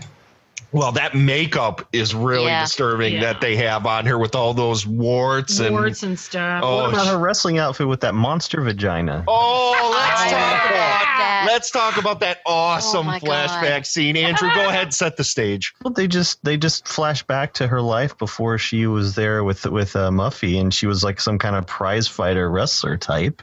Well, 0.75 0.91
that 0.93 1.15
makeup 1.15 1.87
is 1.93 2.17
really 2.17 2.47
Yeah. 2.47 2.63
disturbing 2.65 3.15
Yeah. 3.15 3.21
that 3.21 3.41
they 3.41 3.55
have 3.55 3.87
on 3.87 4.07
her 4.07 4.19
with 4.19 4.35
all 4.35 4.55
those 4.55 4.85
warts 4.85 5.61
and. 5.61 5.71
Warts 5.73 6.03
and 6.03 6.19
stuff. 6.19 6.65
Oh, 6.65 6.83
what 6.83 6.93
about 6.95 7.07
her 7.07 7.17
wrestling 7.17 7.59
outfit 7.59 7.87
with 7.87 8.01
that 8.01 8.17
monster 8.17 8.61
vagina 8.61 9.23
Oh, 9.29 9.71
let's 9.95 10.21
Oh, 10.23 10.37
talk 10.37 10.65
about 10.67 11.05
that. 11.19 11.45
let's 11.47 11.71
talk 11.71 11.97
about 11.97 12.19
that 12.21 12.39
awesome 12.45 13.07
my 13.07 13.21
flashback 13.21 13.71
God. 13.71 13.87
scene. 13.87 14.17
Andrew, 14.17 14.53
go 14.53 14.69
ahead, 14.69 14.83
and 14.87 14.95
set 14.95 15.17
the 15.17 15.23
stage. 15.23 15.73
Well, 15.85 15.93
they 15.95 16.09
just 16.09 16.43
they 16.45 16.57
just 16.57 16.89
flash 16.89 17.23
back 17.23 17.53
to 17.55 17.69
her 17.69 17.81
life 17.81 18.19
before 18.19 18.59
she 18.59 18.89
was 18.89 19.15
there 19.15 19.45
with 19.45 19.65
with 19.67 19.95
uh, 19.95 20.11
Muffy, 20.11 20.61
and 20.61 20.75
she 20.75 20.89
was 20.89 21.05
like 21.05 21.21
some 21.21 21.39
kind 21.39 21.55
of 21.55 21.69
prize 21.69 22.09
fighter 22.09 22.51
wrestler 22.51 22.97
type, 22.97 23.43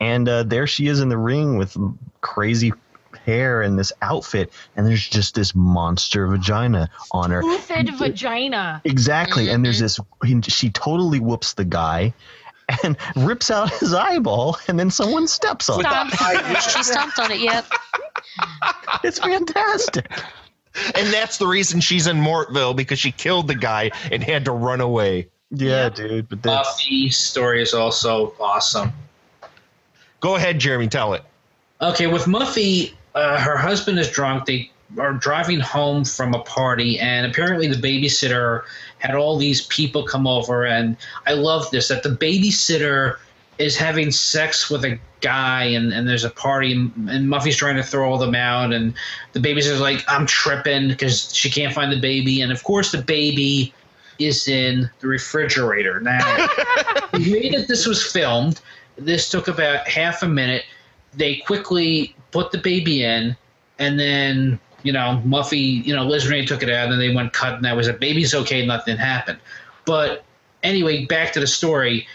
and 0.00 0.28
uh, 0.28 0.44
there 0.44 0.68
she 0.68 0.86
is 0.86 1.00
in 1.00 1.08
the 1.08 1.18
ring 1.18 1.58
with 1.58 1.76
crazy 2.20 2.72
hair 3.24 3.62
and 3.62 3.78
this 3.78 3.92
outfit, 4.02 4.52
and 4.76 4.86
there's 4.86 5.06
just 5.06 5.34
this 5.34 5.54
monster 5.54 6.26
vagina 6.26 6.90
on 7.12 7.30
her. 7.30 7.42
Toothed 7.42 7.94
vagina. 7.98 8.80
Exactly, 8.84 9.48
and 9.50 9.64
there's 9.64 9.82
mm-hmm. 9.82 10.40
this. 10.40 10.52
She 10.52 10.70
totally 10.70 11.20
whoops 11.20 11.54
the 11.54 11.64
guy. 11.64 12.14
And 12.84 12.98
rips 13.16 13.50
out 13.50 13.72
his 13.72 13.94
eyeball, 13.94 14.58
and 14.68 14.78
then 14.78 14.90
someone 14.90 15.26
steps 15.26 15.70
on 15.70 15.80
it. 15.82 16.62
she 16.62 16.82
stomped 16.82 17.18
on 17.18 17.30
it. 17.30 17.40
Yep. 17.40 17.64
It's 19.04 19.18
fantastic. 19.18 20.10
And 20.94 21.12
that's 21.12 21.38
the 21.38 21.46
reason 21.46 21.80
she's 21.80 22.06
in 22.06 22.16
Mortville 22.16 22.74
because 22.74 22.98
she 22.98 23.12
killed 23.12 23.48
the 23.48 23.54
guy 23.54 23.90
and 24.10 24.22
had 24.22 24.44
to 24.46 24.52
run 24.52 24.80
away. 24.80 25.28
Yeah, 25.50 25.88
dude. 25.88 26.28
But 26.28 26.42
that's 26.42 26.68
Muffy's 26.68 27.16
story 27.16 27.62
is 27.62 27.74
also 27.74 28.34
awesome. 28.38 28.92
Go 30.20 30.36
ahead, 30.36 30.58
Jeremy. 30.58 30.88
Tell 30.88 31.14
it. 31.14 31.22
Okay, 31.80 32.06
with 32.06 32.24
Muffy, 32.24 32.92
uh, 33.14 33.38
her 33.40 33.56
husband 33.56 33.98
is 33.98 34.10
drunk. 34.10 34.46
They 34.46 34.70
are 34.98 35.12
driving 35.12 35.60
home 35.60 36.04
from 36.04 36.34
a 36.34 36.40
party, 36.40 36.98
and 36.98 37.26
apparently 37.26 37.68
the 37.68 37.76
babysitter 37.76 38.62
had 38.98 39.14
all 39.14 39.36
these 39.36 39.66
people 39.66 40.02
come 40.02 40.26
over. 40.26 40.64
And 40.64 40.96
I 41.26 41.34
love 41.34 41.70
this 41.70 41.88
that 41.88 42.02
the 42.02 42.08
babysitter 42.08 43.16
is 43.58 43.76
having 43.76 44.10
sex 44.10 44.70
with 44.70 44.84
a 44.84 44.98
guy, 45.20 45.64
and, 45.64 45.92
and 45.92 46.08
there's 46.08 46.24
a 46.24 46.30
party, 46.30 46.72
and, 46.72 46.92
and 47.08 47.28
Muffy's 47.28 47.56
trying 47.56 47.76
to 47.76 47.82
throw 47.82 48.10
all 48.10 48.18
them 48.18 48.34
out, 48.34 48.72
and 48.72 48.94
the 49.32 49.40
babysitter's 49.40 49.80
like, 49.80 50.04
I'm 50.08 50.26
tripping 50.26 50.88
because 50.88 51.34
she 51.34 51.50
can't 51.50 51.74
find 51.74 51.92
the 51.92 52.00
baby. 52.00 52.40
And 52.40 52.52
of 52.52 52.62
course, 52.64 52.92
the 52.92 53.02
baby 53.02 53.72
is 54.18 54.48
in 54.48 54.90
the 55.00 55.08
refrigerator. 55.08 56.00
Now, 56.00 56.18
the 57.12 57.30
way 57.32 57.50
that 57.50 57.66
this 57.68 57.86
was 57.86 58.04
filmed, 58.04 58.60
this 58.96 59.28
took 59.28 59.48
about 59.48 59.86
half 59.88 60.22
a 60.22 60.28
minute. 60.28 60.64
They 61.18 61.36
quickly 61.36 62.14
put 62.30 62.52
the 62.52 62.58
baby 62.58 63.04
in, 63.04 63.36
and 63.78 63.98
then 63.98 64.58
you 64.82 64.92
know 64.92 65.20
Muffy, 65.26 65.84
you 65.84 65.94
know 65.94 66.04
Liz 66.04 66.24
Renay 66.26 66.46
took 66.46 66.62
it 66.62 66.70
out, 66.70 66.84
and 66.84 66.92
then 66.92 66.98
they 66.98 67.14
went 67.14 67.32
cut, 67.32 67.54
and 67.54 67.64
that 67.64 67.76
was 67.76 67.88
it. 67.88 68.00
Baby's 68.00 68.34
okay, 68.34 68.64
nothing 68.64 68.96
happened. 68.96 69.38
But 69.84 70.24
anyway, 70.62 71.04
back 71.06 71.32
to 71.32 71.40
the 71.40 71.46
story. 71.46 72.06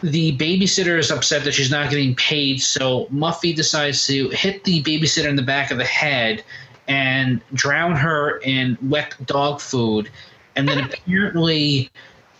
The 0.00 0.36
babysitter 0.36 0.98
is 0.98 1.10
upset 1.10 1.44
that 1.44 1.52
she's 1.52 1.70
not 1.70 1.88
getting 1.88 2.14
paid, 2.16 2.60
so 2.60 3.06
Muffy 3.06 3.54
decides 3.54 4.06
to 4.08 4.28
hit 4.30 4.64
the 4.64 4.82
babysitter 4.82 5.28
in 5.28 5.36
the 5.36 5.42
back 5.42 5.70
of 5.70 5.78
the 5.78 5.84
head 5.84 6.44
and 6.88 7.40
drown 7.54 7.96
her 7.96 8.38
in 8.38 8.76
wet 8.82 9.14
dog 9.24 9.60
food. 9.60 10.10
And 10.54 10.68
then 10.68 10.84
apparently 10.84 11.90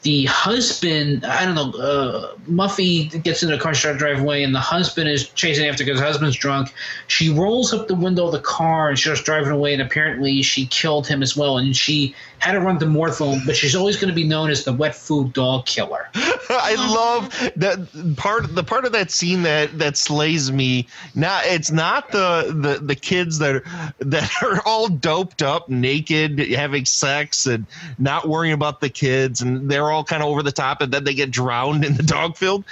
the 0.06 0.24
husband, 0.26 1.24
I 1.24 1.44
don't 1.44 1.56
know, 1.56 1.82
uh, 1.82 2.34
Muffy 2.48 3.10
gets 3.24 3.42
in 3.42 3.50
the 3.50 3.58
car, 3.58 3.74
starts 3.74 3.98
driving 3.98 4.22
away, 4.22 4.44
and 4.44 4.54
the 4.54 4.60
husband 4.60 5.08
is 5.08 5.28
chasing 5.30 5.66
after 5.66 5.84
because 5.84 5.98
husband's 5.98 6.36
drunk. 6.36 6.72
She 7.08 7.28
rolls 7.28 7.74
up 7.74 7.88
the 7.88 7.96
window 7.96 8.26
of 8.26 8.30
the 8.30 8.38
car 8.38 8.88
and 8.88 8.96
starts 8.96 9.20
driving 9.20 9.50
away, 9.50 9.72
and 9.72 9.82
apparently 9.82 10.42
she 10.42 10.66
killed 10.66 11.08
him 11.08 11.24
as 11.24 11.36
well. 11.36 11.58
And 11.58 11.76
she 11.76 12.14
had 12.38 12.52
to 12.52 12.60
run 12.60 12.78
to 12.78 12.86
Mortville, 12.86 13.44
but 13.46 13.56
she's 13.56 13.74
always 13.74 13.96
going 13.96 14.08
to 14.08 14.14
be 14.14 14.22
known 14.22 14.50
as 14.50 14.64
the 14.64 14.72
wet 14.72 14.94
food 14.94 15.32
dog 15.32 15.66
killer. 15.66 16.08
I 16.14 16.74
love 16.76 17.30
that 17.56 18.16
part. 18.16 18.54
The 18.54 18.62
part 18.62 18.84
of 18.84 18.92
that 18.92 19.10
scene 19.10 19.42
that 19.42 19.78
that 19.78 19.96
slays 19.96 20.52
me. 20.52 20.86
Now 21.14 21.40
it's 21.42 21.72
not 21.72 22.12
the 22.12 22.54
the 22.54 22.84
the 22.84 22.94
kids 22.94 23.38
that 23.38 23.56
are, 23.56 23.64
that 23.98 24.30
are 24.42 24.62
all 24.64 24.88
doped 24.88 25.42
up, 25.42 25.68
naked, 25.68 26.38
having 26.38 26.84
sex, 26.84 27.46
and 27.46 27.66
not 27.98 28.28
worrying 28.28 28.54
about 28.54 28.80
the 28.80 28.90
kids, 28.90 29.40
and 29.40 29.68
they're 29.70 29.90
all 29.90 29.95
kind 30.04 30.22
of 30.22 30.28
over 30.28 30.42
the 30.42 30.52
top, 30.52 30.80
and 30.80 30.92
then 30.92 31.04
they 31.04 31.14
get 31.14 31.30
drowned 31.30 31.84
in 31.84 31.94
the 31.94 32.02
dog 32.02 32.36
field. 32.36 32.64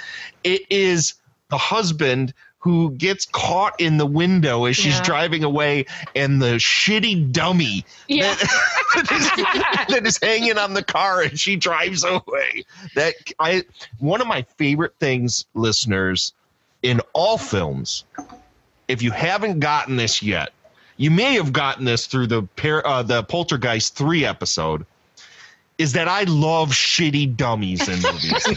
It 0.43 0.61
is 0.69 1.13
the 1.49 1.57
husband 1.57 2.33
who 2.59 2.89
gets 2.93 3.25
caught 3.25 3.79
in 3.79 3.97
the 3.97 4.07
window 4.07 4.65
as 4.65 4.75
she's 4.75 4.95
Yeah. 4.97 5.03
driving 5.03 5.43
away, 5.43 5.85
and 6.15 6.41
the 6.41 6.55
shitty 6.55 7.31
dummy 7.31 7.85
Yeah. 8.07 8.33
that, 8.33 9.11
is, 9.11 9.87
that 9.95 10.01
is 10.05 10.17
hanging 10.21 10.57
on 10.57 10.73
the 10.73 10.81
car 10.83 11.21
and 11.21 11.39
she 11.39 11.55
drives 11.57 12.03
away. 12.03 12.65
That 12.95 13.13
I 13.39 13.65
one 13.99 14.19
of 14.19 14.25
my 14.27 14.41
favorite 14.57 14.95
things, 14.99 15.45
listeners, 15.53 16.33
in 16.81 17.01
all 17.13 17.37
films. 17.37 18.03
If 18.87 19.01
you 19.03 19.11
haven't 19.11 19.59
gotten 19.59 19.95
this 19.95 20.23
yet, 20.23 20.51
you 20.97 21.11
may 21.11 21.35
have 21.35 21.53
gotten 21.53 21.85
this 21.85 22.07
through 22.07 22.27
the 22.27 22.43
pair, 22.55 22.85
uh, 22.87 23.03
the 23.03 23.23
Poltergeist 23.23 23.95
three 23.95 24.25
episode. 24.25 24.85
Is 25.77 25.93
that 25.93 26.07
I 26.07 26.23
love 26.23 26.69
shitty 26.69 27.35
dummies 27.35 27.87
in 27.87 28.01
movies. 28.01 28.45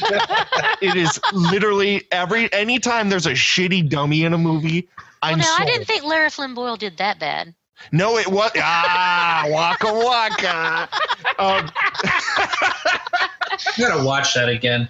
it 0.81 0.95
is 0.97 1.21
literally 1.33 2.05
every 2.13 2.53
anytime 2.53 3.09
there's 3.09 3.27
a 3.27 3.33
shitty 3.33 3.89
dummy 3.89 4.23
in 4.23 4.33
a 4.33 4.39
movie. 4.39 4.89
Well, 4.97 5.07
I'm 5.23 5.39
now 5.39 5.57
I 5.59 5.65
didn't 5.65 5.87
think 5.87 6.05
Lara 6.05 6.31
Flynn 6.31 6.55
Boyle 6.55 6.77
did 6.77 6.99
that 6.99 7.19
bad. 7.19 7.55
No, 7.91 8.19
it 8.19 8.29
was 8.29 8.53
ah 8.57 9.45
waka 9.49 9.93
waka. 9.93 10.89
Um, 11.39 11.71
You 13.77 13.87
gotta 13.89 14.05
watch 14.05 14.35
that 14.35 14.49
again. 14.49 14.89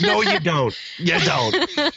No, 0.00 0.22
you 0.22 0.40
don't. 0.40 0.76
You 0.98 1.18
don't. 1.20 1.70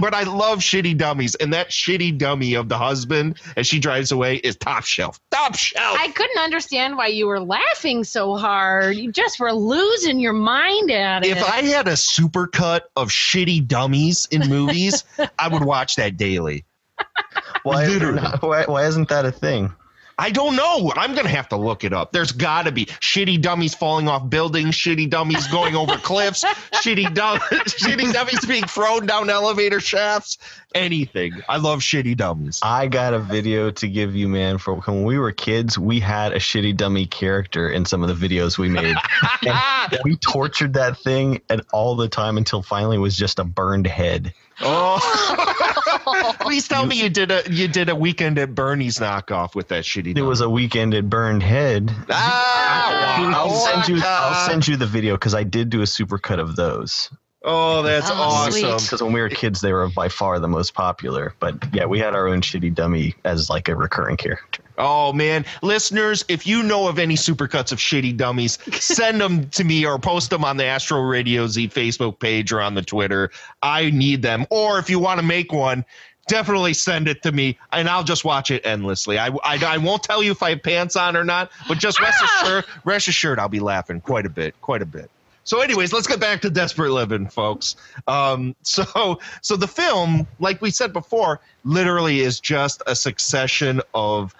but 0.00 0.14
I 0.14 0.22
love 0.24 0.60
shitty 0.60 0.96
dummies, 0.96 1.34
and 1.36 1.52
that 1.52 1.70
shitty 1.70 2.16
dummy 2.18 2.54
of 2.54 2.68
the 2.68 2.78
husband 2.78 3.40
as 3.56 3.66
she 3.66 3.78
drives 3.78 4.12
away 4.12 4.36
is 4.36 4.56
top 4.56 4.84
shelf. 4.84 5.20
Top 5.30 5.56
shelf. 5.56 5.98
I 6.00 6.10
couldn't 6.10 6.38
understand 6.38 6.96
why 6.96 7.08
you 7.08 7.26
were 7.26 7.40
laughing 7.40 8.04
so 8.04 8.36
hard. 8.36 8.96
You 8.96 9.12
just 9.12 9.40
were 9.40 9.52
losing 9.52 10.20
your 10.20 10.32
mind 10.32 10.90
at 10.90 11.24
it. 11.24 11.36
If 11.36 11.42
I 11.42 11.62
had 11.62 11.88
a 11.88 11.96
super 11.96 12.46
cut 12.46 12.90
of 12.96 13.08
shitty 13.08 13.66
dummies 13.66 14.28
in 14.30 14.48
movies, 14.48 15.04
I 15.38 15.48
would 15.48 15.64
watch 15.64 15.96
that 15.96 16.16
daily. 16.16 16.64
why, 17.62 17.86
Literally. 17.86 18.22
why, 18.40 18.64
why 18.66 18.86
isn't 18.86 19.08
that 19.08 19.24
a 19.24 19.32
thing? 19.32 19.72
I 20.20 20.28
don't 20.28 20.54
know. 20.54 20.92
I'm 20.96 21.14
gonna 21.14 21.30
have 21.30 21.48
to 21.48 21.56
look 21.56 21.82
it 21.82 21.94
up. 21.94 22.12
There's 22.12 22.32
got 22.32 22.66
to 22.66 22.72
be 22.72 22.84
shitty 22.84 23.40
dummies 23.40 23.74
falling 23.74 24.06
off 24.06 24.28
buildings, 24.28 24.74
shitty 24.74 25.08
dummies 25.08 25.48
going 25.48 25.74
over 25.74 25.96
cliffs, 26.02 26.44
shitty 26.44 27.14
dum- 27.14 27.38
shitty 27.64 28.12
dummies 28.12 28.44
being 28.44 28.64
thrown 28.64 29.06
down 29.06 29.30
elevator 29.30 29.80
shafts. 29.80 30.36
Anything. 30.74 31.32
I 31.48 31.56
love 31.56 31.80
shitty 31.80 32.18
dummies. 32.18 32.60
I 32.62 32.86
got 32.86 33.14
a 33.14 33.18
video 33.18 33.70
to 33.70 33.88
give 33.88 34.14
you, 34.14 34.28
man. 34.28 34.58
For 34.58 34.74
when 34.74 35.04
we 35.04 35.18
were 35.18 35.32
kids, 35.32 35.78
we 35.78 36.00
had 36.00 36.32
a 36.32 36.38
shitty 36.38 36.76
dummy 36.76 37.06
character 37.06 37.70
in 37.70 37.86
some 37.86 38.02
of 38.02 38.20
the 38.20 38.28
videos 38.28 38.58
we 38.58 38.68
made. 38.68 38.96
we 40.04 40.16
tortured 40.16 40.74
that 40.74 40.98
thing 40.98 41.40
and 41.48 41.62
all 41.72 41.96
the 41.96 42.08
time 42.08 42.36
until 42.36 42.60
finally 42.60 42.96
it 42.96 43.00
was 43.00 43.16
just 43.16 43.38
a 43.38 43.44
burned 43.44 43.86
head. 43.86 44.34
Oh, 44.60 45.64
please 46.40 46.68
tell 46.68 46.86
me 46.86 47.00
you 47.00 47.08
did 47.08 47.30
a 47.30 47.42
you 47.50 47.68
did 47.68 47.88
a 47.88 47.94
weekend 47.94 48.38
at 48.38 48.54
Bernie's 48.54 48.98
knockoff 48.98 49.54
with 49.54 49.68
that 49.68 49.84
shitty. 49.84 50.16
It 50.16 50.22
was 50.22 50.40
a 50.40 50.48
weekend 50.48 50.94
at 50.94 51.08
burned 51.08 51.42
head. 51.42 51.90
Ah, 52.08 53.34
I'll 53.34 53.50
send 53.50 53.88
you. 53.88 54.02
I'll 54.04 54.48
send 54.48 54.66
you 54.66 54.76
the 54.76 54.86
video 54.86 55.14
because 55.14 55.34
I 55.34 55.44
did 55.44 55.70
do 55.70 55.80
a 55.80 55.84
supercut 55.84 56.38
of 56.38 56.56
those. 56.56 57.10
Oh, 57.42 57.82
that's 57.82 58.10
awesome. 58.10 58.76
Because 58.76 59.02
when 59.02 59.12
we 59.12 59.20
were 59.20 59.30
kids, 59.30 59.60
they 59.62 59.72
were 59.72 59.88
by 59.88 60.08
far 60.08 60.38
the 60.38 60.48
most 60.48 60.74
popular. 60.74 61.34
But 61.40 61.72
yeah, 61.72 61.86
we 61.86 61.98
had 61.98 62.14
our 62.14 62.28
own 62.28 62.42
shitty 62.42 62.74
dummy 62.74 63.14
as 63.24 63.48
like 63.48 63.68
a 63.68 63.74
recurring 63.74 64.18
character. 64.18 64.62
Oh 64.80 65.12
man, 65.12 65.44
listeners, 65.60 66.24
if 66.28 66.46
you 66.46 66.62
know 66.62 66.88
of 66.88 66.98
any 66.98 67.14
supercuts 67.14 67.70
of 67.70 67.78
shitty 67.78 68.16
dummies, 68.16 68.58
send 68.72 69.20
them 69.20 69.50
to 69.50 69.62
me 69.62 69.84
or 69.84 69.98
post 69.98 70.30
them 70.30 70.42
on 70.42 70.56
the 70.56 70.64
Astro 70.64 71.02
Radio 71.02 71.46
Z 71.46 71.68
Facebook 71.68 72.18
page 72.18 72.50
or 72.50 72.62
on 72.62 72.74
the 72.74 72.82
Twitter. 72.82 73.30
I 73.62 73.90
need 73.90 74.22
them. 74.22 74.46
Or 74.48 74.78
if 74.78 74.88
you 74.88 74.98
want 74.98 75.20
to 75.20 75.26
make 75.26 75.52
one, 75.52 75.84
definitely 76.28 76.72
send 76.72 77.08
it 77.08 77.22
to 77.24 77.32
me 77.32 77.58
and 77.72 77.90
I'll 77.90 78.04
just 78.04 78.24
watch 78.24 78.50
it 78.50 78.64
endlessly. 78.64 79.18
I, 79.18 79.28
I, 79.44 79.62
I 79.62 79.76
won't 79.76 80.02
tell 80.02 80.22
you 80.22 80.32
if 80.32 80.42
I 80.42 80.50
have 80.50 80.62
pants 80.62 80.96
on 80.96 81.14
or 81.14 81.24
not, 81.24 81.50
but 81.68 81.76
just 81.76 82.00
rest 82.00 82.22
assured, 82.42 82.64
rest 82.84 83.06
assured 83.06 83.38
I'll 83.38 83.50
be 83.50 83.60
laughing 83.60 84.00
quite 84.00 84.24
a 84.24 84.30
bit, 84.30 84.58
quite 84.62 84.80
a 84.80 84.86
bit. 84.86 85.10
So, 85.44 85.60
anyways, 85.60 85.92
let's 85.92 86.06
get 86.06 86.20
back 86.20 86.42
to 86.42 86.50
Desperate 86.50 86.92
Living, 86.92 87.26
folks. 87.28 87.76
Um, 88.06 88.54
so, 88.62 89.18
so 89.42 89.56
the 89.56 89.68
film, 89.68 90.26
like 90.38 90.62
we 90.62 90.70
said 90.70 90.94
before, 90.94 91.40
literally 91.64 92.20
is 92.20 92.40
just 92.40 92.82
a 92.86 92.94
succession 92.96 93.82
of 93.92 94.34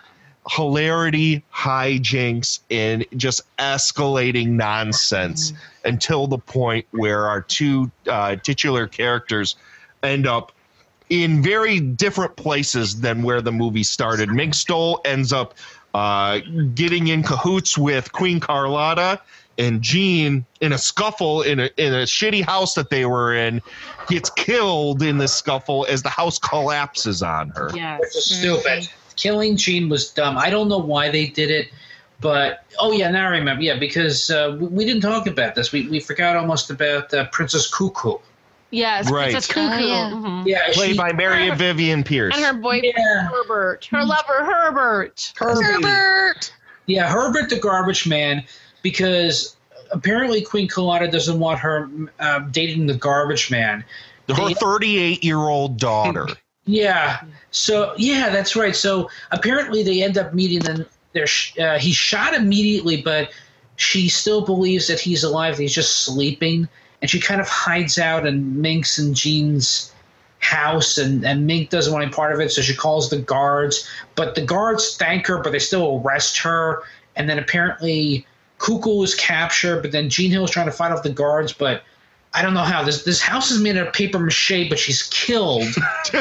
hilarity, 0.48 1.44
hijinks, 1.54 2.60
and 2.70 3.04
just 3.16 3.42
escalating 3.58 4.50
nonsense 4.50 5.52
until 5.84 6.26
the 6.26 6.38
point 6.38 6.86
where 6.92 7.26
our 7.26 7.40
two 7.40 7.90
uh, 8.08 8.36
titular 8.36 8.86
characters 8.86 9.56
end 10.02 10.26
up 10.26 10.52
in 11.10 11.42
very 11.42 11.80
different 11.80 12.36
places 12.36 13.00
than 13.00 13.22
where 13.22 13.42
the 13.42 13.52
movie 13.52 13.82
started. 13.82 14.30
Mink 14.30 14.54
Stole 14.54 15.00
ends 15.04 15.32
up 15.32 15.54
uh, 15.92 16.38
getting 16.74 17.08
in 17.08 17.22
cahoots 17.22 17.76
with 17.76 18.12
Queen 18.12 18.40
Carlotta, 18.40 19.20
and 19.58 19.82
Jean, 19.82 20.46
in 20.60 20.72
a 20.72 20.78
scuffle 20.78 21.42
in 21.42 21.60
a 21.60 21.68
in 21.76 21.92
a 21.92 22.04
shitty 22.04 22.42
house 22.42 22.74
that 22.74 22.88
they 22.88 23.04
were 23.04 23.34
in, 23.34 23.60
gets 24.08 24.30
killed 24.30 25.02
in 25.02 25.18
this 25.18 25.34
scuffle 25.34 25.84
as 25.88 26.02
the 26.02 26.08
house 26.08 26.38
collapses 26.38 27.22
on 27.22 27.50
her. 27.50 27.70
Yes. 27.74 28.00
Which 28.00 28.16
is 28.16 28.38
stupid. 28.38 28.88
Killing 29.20 29.56
Jean 29.56 29.88
was 29.90 30.08
dumb. 30.10 30.38
I 30.38 30.48
don't 30.48 30.68
know 30.68 30.78
why 30.78 31.10
they 31.10 31.26
did 31.26 31.50
it, 31.50 31.68
but 32.20 32.64
oh 32.78 32.92
yeah, 32.92 33.10
now 33.10 33.26
I 33.26 33.30
remember. 33.32 33.62
Yeah, 33.62 33.78
because 33.78 34.30
uh, 34.30 34.56
we, 34.58 34.66
we 34.68 34.84
didn't 34.86 35.02
talk 35.02 35.26
about 35.26 35.54
this. 35.54 35.72
We 35.72 35.88
we 35.88 36.00
forgot 36.00 36.36
almost 36.36 36.70
about 36.70 37.12
uh, 37.12 37.26
Princess 37.26 37.70
Cuckoo. 37.72 38.14
Yes, 38.70 39.10
Right. 39.10 39.32
Princess 39.32 39.46
Cuckoo. 39.46 39.74
Oh, 39.74 39.78
yeah. 39.78 40.10
Mhm. 40.10 40.46
Yeah, 40.46 40.72
Played 40.72 40.92
she- 40.92 40.96
by 40.96 41.12
Mary 41.12 41.50
Vivian 41.50 42.02
Pearce. 42.02 42.34
And 42.34 42.44
her 42.44 42.54
boyfriend 42.54 42.94
Herbert, 42.96 43.84
her 43.90 44.04
lover 44.04 44.44
Herbert. 44.44 45.32
Herbert. 45.36 46.52
Yeah, 46.86 47.08
Herbert 47.08 47.50
the 47.50 47.58
garbage 47.58 48.06
man, 48.08 48.44
because 48.82 49.56
apparently 49.92 50.40
Queen 50.40 50.66
Colada 50.66 51.10
doesn't 51.10 51.38
want 51.38 51.58
her 51.58 51.90
uh, 52.20 52.38
dating 52.50 52.86
the 52.86 52.94
garbage 52.94 53.50
man. 53.50 53.84
Her 54.28 54.54
38 54.54 55.24
year 55.24 55.38
old 55.38 55.76
daughter. 55.78 56.26
Yeah. 56.70 57.20
So 57.50 57.94
yeah, 57.96 58.30
that's 58.30 58.54
right. 58.54 58.76
So 58.76 59.10
apparently 59.32 59.82
they 59.82 60.02
end 60.02 60.16
up 60.16 60.32
meeting. 60.32 60.66
and 60.66 60.86
they're 61.12 61.26
uh, 61.60 61.78
he's 61.78 61.96
shot 61.96 62.34
immediately, 62.34 63.02
but 63.02 63.30
she 63.76 64.08
still 64.08 64.44
believes 64.44 64.86
that 64.86 65.00
he's 65.00 65.24
alive. 65.24 65.58
He's 65.58 65.74
just 65.74 66.04
sleeping, 66.04 66.68
and 67.02 67.10
she 67.10 67.18
kind 67.18 67.40
of 67.40 67.48
hides 67.48 67.98
out 67.98 68.26
in 68.26 68.60
Mink's 68.60 68.98
and 68.98 69.14
Jean's 69.14 69.92
house, 70.38 70.98
and 70.98 71.24
and 71.24 71.46
Mink 71.46 71.70
doesn't 71.70 71.92
want 71.92 72.04
any 72.04 72.12
part 72.12 72.32
of 72.32 72.40
it, 72.40 72.52
so 72.52 72.62
she 72.62 72.74
calls 72.74 73.10
the 73.10 73.18
guards. 73.18 73.88
But 74.14 74.36
the 74.36 74.42
guards 74.42 74.96
thank 74.96 75.26
her, 75.26 75.38
but 75.38 75.50
they 75.52 75.58
still 75.58 76.00
arrest 76.04 76.38
her. 76.38 76.82
And 77.16 77.28
then 77.28 77.38
apparently 77.38 78.24
Cuckoo 78.58 79.02
is 79.02 79.16
captured, 79.16 79.82
but 79.82 79.90
then 79.90 80.08
Jean 80.08 80.30
Hill 80.30 80.44
is 80.44 80.50
trying 80.50 80.66
to 80.66 80.72
fight 80.72 80.92
off 80.92 81.02
the 81.02 81.10
guards, 81.10 81.52
but. 81.52 81.82
I 82.32 82.42
don't 82.42 82.54
know 82.54 82.62
how 82.62 82.82
this 82.82 83.02
this 83.02 83.20
house 83.20 83.50
is 83.50 83.60
made 83.60 83.76
out 83.76 83.88
of 83.88 83.92
paper 83.92 84.18
mache, 84.18 84.68
but 84.68 84.78
she's 84.78 85.02
killed. 85.04 85.62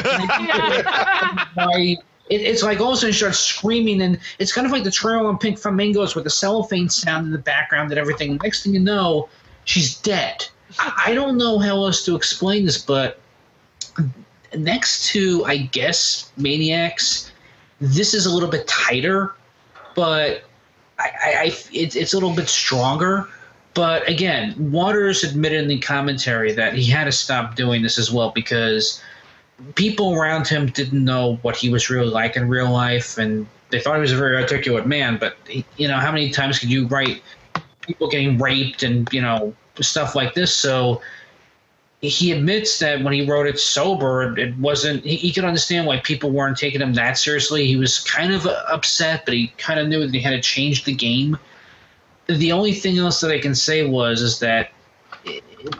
it, 2.30 2.40
it's 2.40 2.62
like 2.62 2.80
all 2.80 2.88
of 2.88 2.94
a 2.94 2.96
sudden 2.96 3.12
she 3.12 3.18
starts 3.18 3.38
screaming, 3.38 4.02
and 4.02 4.18
it's 4.38 4.52
kind 4.52 4.66
of 4.66 4.72
like 4.72 4.82
the 4.82 4.90
trail 4.90 5.26
on 5.26 5.38
Pink 5.38 5.58
Flamingos 5.58 6.14
with 6.16 6.24
the 6.24 6.30
cellophane 6.30 6.88
sound 6.88 7.26
in 7.26 7.32
the 7.32 7.38
background 7.38 7.90
and 7.92 7.98
everything. 7.98 8.38
Next 8.42 8.64
thing 8.64 8.74
you 8.74 8.80
know, 8.80 9.28
she's 9.64 9.98
dead. 10.00 10.46
I, 10.78 11.04
I 11.06 11.14
don't 11.14 11.38
know 11.38 11.58
how 11.58 11.84
else 11.84 12.04
to 12.06 12.16
explain 12.16 12.64
this, 12.64 12.78
but 12.78 13.20
next 14.56 15.06
to 15.10 15.44
I 15.44 15.58
guess 15.58 16.32
Maniacs, 16.36 17.30
this 17.80 18.14
is 18.14 18.26
a 18.26 18.30
little 18.30 18.48
bit 18.48 18.66
tighter, 18.66 19.34
but 19.94 20.42
I, 20.98 21.10
I, 21.22 21.34
I 21.42 21.56
it's 21.72 21.94
it's 21.94 22.14
a 22.14 22.16
little 22.16 22.34
bit 22.34 22.48
stronger. 22.48 23.28
But 23.74 24.08
again, 24.08 24.72
Waters 24.72 25.22
admitted 25.22 25.62
in 25.62 25.68
the 25.68 25.78
commentary 25.78 26.52
that 26.52 26.74
he 26.74 26.84
had 26.84 27.04
to 27.04 27.12
stop 27.12 27.54
doing 27.54 27.82
this 27.82 27.98
as 27.98 28.10
well 28.10 28.30
because 28.30 29.00
people 29.74 30.14
around 30.14 30.48
him 30.48 30.66
didn't 30.66 31.04
know 31.04 31.36
what 31.42 31.56
he 31.56 31.68
was 31.68 31.90
really 31.90 32.08
like 32.08 32.36
in 32.36 32.48
real 32.48 32.70
life, 32.70 33.18
and 33.18 33.46
they 33.70 33.80
thought 33.80 33.94
he 33.94 34.00
was 34.00 34.12
a 34.12 34.16
very 34.16 34.36
articulate 34.36 34.86
man. 34.86 35.18
But 35.18 35.36
he, 35.46 35.64
you 35.76 35.88
know, 35.88 35.98
how 35.98 36.10
many 36.10 36.30
times 36.30 36.58
could 36.58 36.70
you 36.70 36.86
write 36.88 37.22
people 37.80 38.08
getting 38.08 38.38
raped 38.38 38.82
and 38.82 39.08
you 39.12 39.22
know 39.22 39.54
stuff 39.80 40.14
like 40.14 40.34
this? 40.34 40.54
So 40.54 41.00
he 42.00 42.32
admits 42.32 42.78
that 42.78 43.02
when 43.02 43.12
he 43.12 43.26
wrote 43.26 43.46
it 43.46 43.60
sober, 43.60 44.36
it 44.38 44.56
wasn't. 44.58 45.04
He, 45.04 45.16
he 45.16 45.32
could 45.32 45.44
understand 45.44 45.86
why 45.86 46.00
people 46.00 46.30
weren't 46.30 46.56
taking 46.56 46.80
him 46.80 46.94
that 46.94 47.18
seriously. 47.18 47.66
He 47.66 47.76
was 47.76 48.00
kind 48.00 48.32
of 48.32 48.46
upset, 48.46 49.24
but 49.24 49.34
he 49.34 49.48
kind 49.58 49.78
of 49.78 49.88
knew 49.88 50.00
that 50.00 50.14
he 50.14 50.20
had 50.20 50.30
to 50.30 50.40
change 50.40 50.84
the 50.84 50.94
game. 50.94 51.38
The 52.38 52.52
only 52.52 52.72
thing 52.72 52.98
else 52.98 53.20
that 53.20 53.30
I 53.30 53.38
can 53.38 53.54
say 53.54 53.86
was 53.86 54.22
is 54.22 54.38
that 54.40 54.70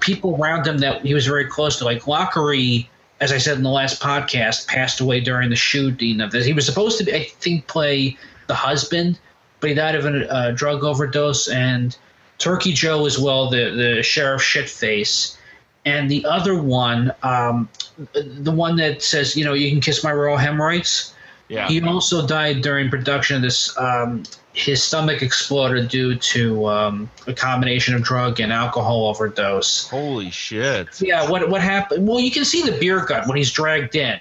people 0.01 0.37
around 0.41 0.67
him 0.67 0.79
that 0.79 1.05
he 1.05 1.15
was 1.15 1.27
very 1.27 1.47
close 1.47 1.79
to, 1.79 1.85
like 1.85 2.03
Lochary, 2.03 2.89
as 3.21 3.33
I 3.33 3.39
said 3.39 3.57
in 3.57 3.63
the 3.63 3.71
last 3.71 4.03
podcast, 4.03 4.67
passed 4.67 5.01
away 5.01 5.21
during 5.21 5.51
the 5.51 5.57
shooting 5.57 6.21
of 6.21 6.31
this. 6.31 6.47
He 6.47 6.53
was 6.53 6.67
supposed 6.67 6.99
to, 6.99 7.05
be, 7.05 7.15
I 7.15 7.25
think, 7.25 7.67
play 7.67 8.17
the 8.47 8.55
husband, 8.55 9.19
but 9.61 9.71
he 9.71 9.75
died 9.75 9.95
of 9.95 10.07
a 10.07 10.31
uh, 10.33 10.51
drug 10.53 10.85
overdose. 10.85 11.49
And 11.49 11.97
Turkey 12.39 12.73
Joe 12.73 13.07
as 13.07 13.19
well, 13.19 13.49
the 13.49 13.71
the 13.71 14.03
sheriff 14.03 14.43
shitface, 14.43 15.37
and 15.85 16.11
the 16.11 16.25
other 16.25 16.61
one, 16.63 17.13
um, 17.23 17.69
the 18.13 18.53
one 18.53 18.77
that 18.77 19.03
says, 19.03 19.37
you 19.37 19.45
know, 19.45 19.55
you 19.55 19.71
can 19.71 19.81
kiss 19.81 20.03
my 20.03 20.13
royal 20.13 20.37
hemorrhoids. 20.37 21.15
Yeah. 21.49 21.69
He 21.69 21.83
also 21.83 22.27
died 22.27 22.63
during 22.63 22.91
production 22.91 23.37
of 23.37 23.43
this. 23.43 23.77
Um, 23.77 24.25
his 24.61 24.83
stomach 24.83 25.23
exploded 25.23 25.89
due 25.89 26.15
to 26.15 26.67
um, 26.67 27.11
a 27.27 27.33
combination 27.33 27.95
of 27.95 28.03
drug 28.03 28.41
and 28.41 28.53
alcohol 28.53 29.07
overdose. 29.07 29.89
Holy 29.89 30.31
shit. 30.31 31.01
Yeah, 31.01 31.29
what 31.29 31.49
what 31.49 31.63
happened? 31.63 32.07
Well, 32.07 32.21
you 32.21 32.31
can 32.31 32.45
see 32.45 32.63
the 32.63 32.77
beer 32.79 33.05
gut 33.05 33.27
when 33.27 33.37
he's 33.37 33.51
dragged 33.51 33.97
in, 33.97 34.21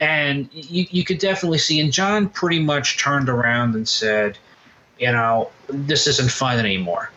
and 0.00 0.48
you 0.52 0.86
you 0.90 1.04
could 1.04 1.18
definitely 1.18 1.58
see. 1.58 1.80
And 1.80 1.92
John 1.92 2.28
pretty 2.28 2.60
much 2.60 2.98
turned 2.98 3.28
around 3.28 3.74
and 3.74 3.88
said, 3.88 4.38
"You 4.98 5.12
know, 5.12 5.50
this 5.68 6.06
isn't 6.06 6.30
fun 6.30 6.58
anymore." 6.58 7.10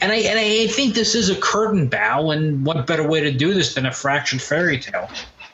And 0.00 0.10
I 0.12 0.16
and 0.16 0.38
I 0.38 0.66
think 0.66 0.94
this 0.94 1.14
is 1.14 1.30
a 1.30 1.36
curtain 1.36 1.88
bow, 1.88 2.30
and 2.30 2.64
what 2.64 2.86
better 2.86 3.06
way 3.06 3.20
to 3.20 3.32
do 3.32 3.54
this 3.54 3.74
than 3.74 3.86
a 3.86 3.92
fractured 3.92 4.42
fairy 4.42 4.78
tale? 4.78 5.08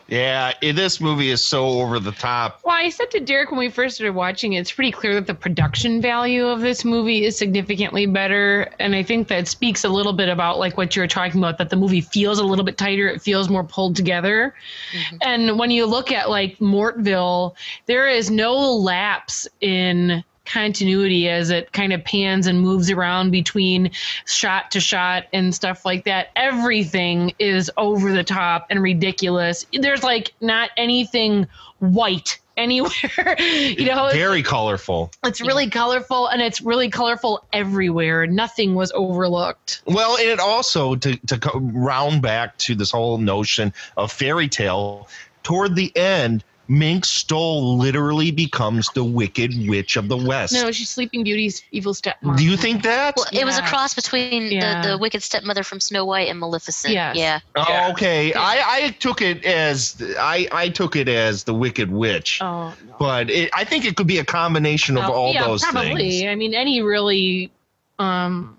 Yeah, 0.08 0.52
i- 0.62 0.72
this 0.72 1.00
movie 1.00 1.30
is 1.30 1.44
so 1.44 1.66
over 1.66 1.98
the 1.98 2.12
top. 2.12 2.60
Well, 2.64 2.76
I 2.76 2.90
said 2.90 3.10
to 3.10 3.20
Derek 3.20 3.50
when 3.50 3.58
we 3.58 3.68
first 3.68 3.96
started 3.96 4.14
watching 4.14 4.52
it, 4.52 4.60
it's 4.60 4.70
pretty 4.70 4.92
clear 4.92 5.14
that 5.14 5.26
the 5.26 5.34
production 5.34 6.00
value 6.00 6.46
of 6.46 6.60
this 6.60 6.84
movie 6.84 7.24
is 7.24 7.36
significantly 7.36 8.06
better. 8.06 8.70
And 8.78 8.94
I 8.94 9.02
think 9.02 9.26
that 9.28 9.48
speaks 9.48 9.82
a 9.84 9.88
little 9.88 10.12
bit 10.12 10.28
about 10.28 10.58
like 10.58 10.76
what 10.76 10.94
you 10.94 11.02
were 11.02 11.08
talking 11.08 11.40
about, 11.40 11.58
that 11.58 11.70
the 11.70 11.76
movie 11.76 12.00
feels 12.00 12.38
a 12.38 12.44
little 12.44 12.64
bit 12.64 12.78
tighter, 12.78 13.08
it 13.08 13.20
feels 13.20 13.48
more 13.48 13.64
pulled 13.64 13.96
together. 13.96 14.54
Mm-hmm. 14.92 15.16
And 15.22 15.58
when 15.58 15.70
you 15.72 15.86
look 15.86 16.12
at 16.12 16.30
like 16.30 16.58
Mortville, 16.58 17.54
there 17.86 18.08
is 18.08 18.30
no 18.30 18.54
lapse 18.54 19.48
in 19.60 20.22
continuity 20.46 21.28
as 21.28 21.50
it 21.50 21.72
kind 21.72 21.92
of 21.92 22.02
pans 22.04 22.46
and 22.46 22.60
moves 22.60 22.90
around 22.90 23.30
between 23.30 23.90
shot 24.26 24.70
to 24.70 24.80
shot 24.80 25.24
and 25.32 25.54
stuff 25.54 25.84
like 25.84 26.04
that. 26.04 26.28
Everything 26.36 27.34
is 27.38 27.70
over 27.76 28.12
the 28.12 28.24
top 28.24 28.66
and 28.70 28.82
ridiculous. 28.82 29.66
There's 29.72 30.02
like 30.02 30.32
not 30.40 30.70
anything 30.76 31.46
white 31.78 32.38
anywhere. 32.56 33.36
you 33.38 33.84
know, 33.84 34.06
it's, 34.06 34.14
Very 34.14 34.42
colorful. 34.42 35.12
it's 35.24 35.42
really 35.42 35.68
colorful 35.68 36.26
and 36.28 36.40
it's 36.40 36.62
really 36.62 36.88
colorful 36.88 37.44
everywhere. 37.52 38.26
Nothing 38.26 38.74
was 38.74 38.90
overlooked. 38.92 39.82
Well, 39.84 40.16
and 40.16 40.26
it 40.28 40.40
also 40.40 40.94
to 40.96 41.16
to 41.26 41.50
round 41.54 42.22
back 42.22 42.56
to 42.58 42.74
this 42.74 42.90
whole 42.90 43.18
notion 43.18 43.74
of 43.98 44.10
fairy 44.10 44.48
tale. 44.48 45.06
Toward 45.42 45.76
the 45.76 45.94
end, 45.96 46.42
Mink 46.68 47.04
Stole 47.04 47.78
literally 47.78 48.30
becomes 48.32 48.88
the 48.94 49.04
Wicked 49.04 49.52
Witch 49.68 49.96
of 49.96 50.08
the 50.08 50.16
West. 50.16 50.52
No, 50.52 50.72
she's 50.72 50.90
Sleeping 50.90 51.22
Beauty's 51.22 51.62
evil 51.70 51.94
stepmom. 51.94 52.36
Do 52.36 52.44
you 52.44 52.56
think 52.56 52.82
that? 52.82 53.14
Well, 53.16 53.26
it 53.32 53.44
was 53.44 53.56
a 53.58 53.62
cross 53.62 53.94
between 53.94 54.50
Yeah. 54.50 54.82
the, 54.82 54.88
the 54.88 54.98
wicked 54.98 55.22
stepmother 55.22 55.62
from 55.62 55.78
Snow 55.80 56.04
White 56.04 56.28
and 56.28 56.40
Maleficent. 56.40 56.92
Yes. 56.92 57.16
Yeah. 57.16 57.38
Oh, 57.54 57.90
okay. 57.92 58.34
I, 58.34 58.84
I 58.86 58.90
took 58.98 59.22
it 59.22 59.44
as 59.44 60.02
I, 60.18 60.48
I 60.50 60.68
took 60.68 60.96
it 60.96 61.08
as 61.08 61.44
the 61.44 61.54
Wicked 61.54 61.90
Witch, 61.90 62.40
Oh, 62.42 62.74
but 62.98 63.30
it, 63.30 63.50
I 63.54 63.64
think 63.64 63.84
it 63.84 63.96
could 63.96 64.06
be 64.08 64.18
a 64.18 64.24
combination 64.24 64.96
of 64.96 65.04
Oh, 65.04 65.12
all 65.12 65.32
yeah, 65.32 65.44
those 65.46 65.62
probably. 65.62 66.10
things. 66.20 66.30
I 66.30 66.34
mean, 66.34 66.52
any 66.54 66.82
really 66.82 67.52
um, 68.00 68.58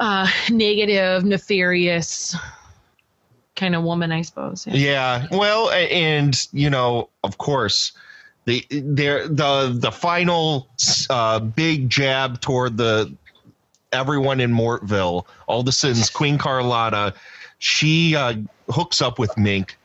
uh, 0.00 0.28
negative, 0.50 1.24
nefarious 1.24 2.36
kind 3.60 3.76
of 3.76 3.82
woman, 3.84 4.10
I 4.10 4.22
suppose. 4.22 4.66
Yeah. 4.66 5.26
Well, 5.30 5.70
and 5.70 6.34
you 6.52 6.70
know, 6.70 7.10
of 7.22 7.38
course, 7.38 7.92
the 8.46 8.66
there 8.70 9.28
the 9.28 9.76
the 9.78 9.92
final 9.92 10.66
uh, 11.10 11.38
big 11.38 11.90
jab 11.90 12.40
toward 12.40 12.78
the 12.78 13.12
everyone 13.92 14.40
in 14.40 14.50
Mortville, 14.50 15.26
all 15.46 15.62
the 15.62 15.72
sins, 15.72 16.08
Queen 16.10 16.38
Carlotta, 16.38 17.14
she 17.58 18.16
uh, 18.16 18.34
hooks 18.70 19.02
up 19.02 19.18
with 19.18 19.36
Mink 19.36 19.76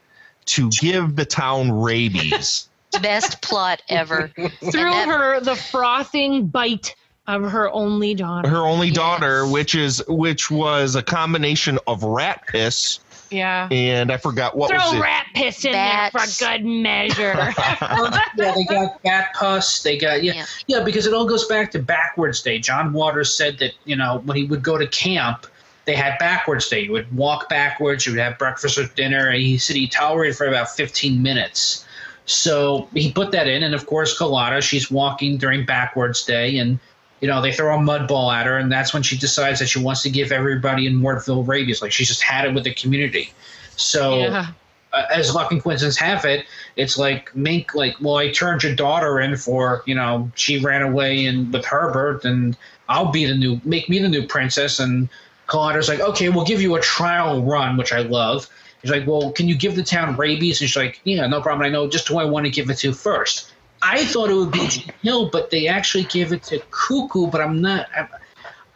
to 0.46 0.70
give 0.70 1.16
the 1.16 1.26
town 1.26 1.70
rabies. 1.70 2.68
Best 3.02 3.42
plot 3.42 3.82
ever. 3.90 4.28
Through 4.28 4.92
her, 4.92 5.40
the 5.40 5.56
frothing 5.56 6.46
bite 6.46 6.94
of 7.26 7.42
her 7.42 7.70
only 7.72 8.14
daughter. 8.14 8.48
Her 8.48 8.64
only 8.64 8.90
daughter, 8.90 9.46
which 9.46 9.74
is 9.74 10.02
which 10.08 10.50
was 10.50 10.94
a 10.94 11.02
combination 11.02 11.78
of 11.86 12.02
rat 12.04 12.46
piss 12.46 13.00
Yeah. 13.30 13.68
and 13.70 14.10
I 14.10 14.16
forgot 14.16 14.56
what 14.56 14.72
was 14.72 14.82
Throw 14.82 14.98
it. 14.98 15.02
rat 15.02 15.26
piss 15.34 15.64
in 15.64 15.72
there 15.72 16.10
for 16.10 16.20
good 16.38 16.64
measure. 16.64 17.34
yeah, 17.56 18.52
they 18.54 18.64
got 18.64 19.02
bat 19.02 19.34
pus. 19.34 19.82
They 19.82 19.98
got 19.98 20.22
yeah, 20.22 20.46
yeah, 20.66 20.82
because 20.82 21.06
it 21.06 21.14
all 21.14 21.26
goes 21.26 21.46
back 21.46 21.70
to 21.72 21.78
backwards 21.78 22.42
day. 22.42 22.58
John 22.58 22.92
Waters 22.92 23.34
said 23.34 23.58
that 23.58 23.72
you 23.84 23.96
know 23.96 24.22
when 24.24 24.36
he 24.36 24.44
would 24.44 24.62
go 24.62 24.78
to 24.78 24.86
camp, 24.86 25.46
they 25.84 25.94
had 25.94 26.18
backwards 26.18 26.68
day. 26.68 26.80
You 26.80 26.92
would 26.92 27.14
walk 27.16 27.48
backwards. 27.48 28.06
You 28.06 28.12
would 28.12 28.20
have 28.20 28.38
breakfast 28.38 28.78
or 28.78 28.86
dinner. 28.86 29.28
And 29.28 29.40
he 29.40 29.58
said 29.58 29.76
he 29.76 29.88
tolerated 29.88 30.36
for 30.36 30.46
about 30.46 30.70
fifteen 30.70 31.22
minutes. 31.22 31.84
So 32.26 32.88
he 32.92 33.12
put 33.12 33.30
that 33.32 33.46
in, 33.46 33.62
and 33.62 33.74
of 33.74 33.86
course, 33.86 34.16
Colada, 34.16 34.60
she's 34.60 34.90
walking 34.90 35.36
during 35.36 35.64
backwards 35.64 36.24
day, 36.24 36.58
and 36.58 36.80
you 37.20 37.28
know 37.28 37.40
they 37.40 37.52
throw 37.52 37.76
a 37.76 37.80
mud 37.80 38.08
ball 38.08 38.30
at 38.30 38.46
her, 38.46 38.56
and 38.56 38.70
that's 38.70 38.92
when 38.92 39.02
she 39.02 39.16
decides 39.16 39.60
that 39.60 39.68
she 39.68 39.80
wants 39.80 40.02
to 40.02 40.10
give 40.10 40.32
everybody 40.32 40.86
in 40.86 40.94
Mortville 40.94 41.46
rabies. 41.46 41.80
Like 41.82 41.92
she's 41.92 42.08
just 42.08 42.22
had 42.22 42.44
it 42.44 42.54
with 42.54 42.64
the 42.64 42.74
community. 42.74 43.32
So 43.76 44.18
Yeah. 44.20 44.46
uh, 44.92 45.02
as 45.10 45.34
luck 45.34 45.52
and 45.52 45.62
coincidence 45.62 45.96
have 45.98 46.24
it, 46.24 46.46
it's 46.76 46.96
like 46.98 47.34
Mink, 47.34 47.74
like, 47.74 47.96
well, 48.00 48.16
I 48.16 48.30
turned 48.30 48.62
your 48.62 48.74
daughter 48.74 49.20
in 49.20 49.36
for, 49.36 49.82
you 49.86 49.94
know, 49.94 50.30
she 50.34 50.58
ran 50.58 50.82
away 50.82 51.26
and 51.26 51.52
with 51.52 51.64
Herbert, 51.64 52.24
and 52.24 52.56
I'll 52.88 53.10
be 53.12 53.24
the 53.24 53.34
new, 53.34 53.60
make 53.64 53.88
me 53.88 53.98
the 53.98 54.08
new 54.08 54.26
princess. 54.26 54.78
And 54.78 55.08
Collada's 55.48 55.88
like, 55.88 56.00
okay, 56.00 56.28
we'll 56.28 56.44
give 56.44 56.62
you 56.62 56.74
a 56.76 56.80
trial 56.80 57.42
run, 57.42 57.76
which 57.76 57.92
I 57.92 58.00
love. 58.00 58.48
He's 58.82 58.90
like, 58.90 59.06
well, 59.06 59.32
can 59.32 59.48
you 59.48 59.56
give 59.56 59.74
the 59.74 59.82
town 59.82 60.16
rabies? 60.16 60.60
And 60.60 60.70
she's 60.70 60.76
like, 60.76 61.00
yeah, 61.04 61.26
no 61.26 61.40
problem. 61.40 61.66
I 61.66 61.70
know 61.70 61.88
just 61.88 62.08
who 62.08 62.18
I 62.18 62.24
want 62.24 62.46
to 62.46 62.50
give 62.50 62.70
it 62.70 62.78
to 62.78 62.92
first. 62.92 63.52
I 63.82 64.04
thought 64.04 64.30
it 64.30 64.34
would 64.34 64.52
be 64.52 64.66
Jean 64.68 64.92
Hill, 65.02 65.30
but 65.30 65.50
they 65.50 65.68
actually 65.68 66.04
gave 66.04 66.32
it 66.32 66.42
to 66.44 66.60
Cuckoo. 66.70 67.28
But 67.28 67.40
I'm 67.40 67.60
not. 67.60 67.86
I, 67.94 68.08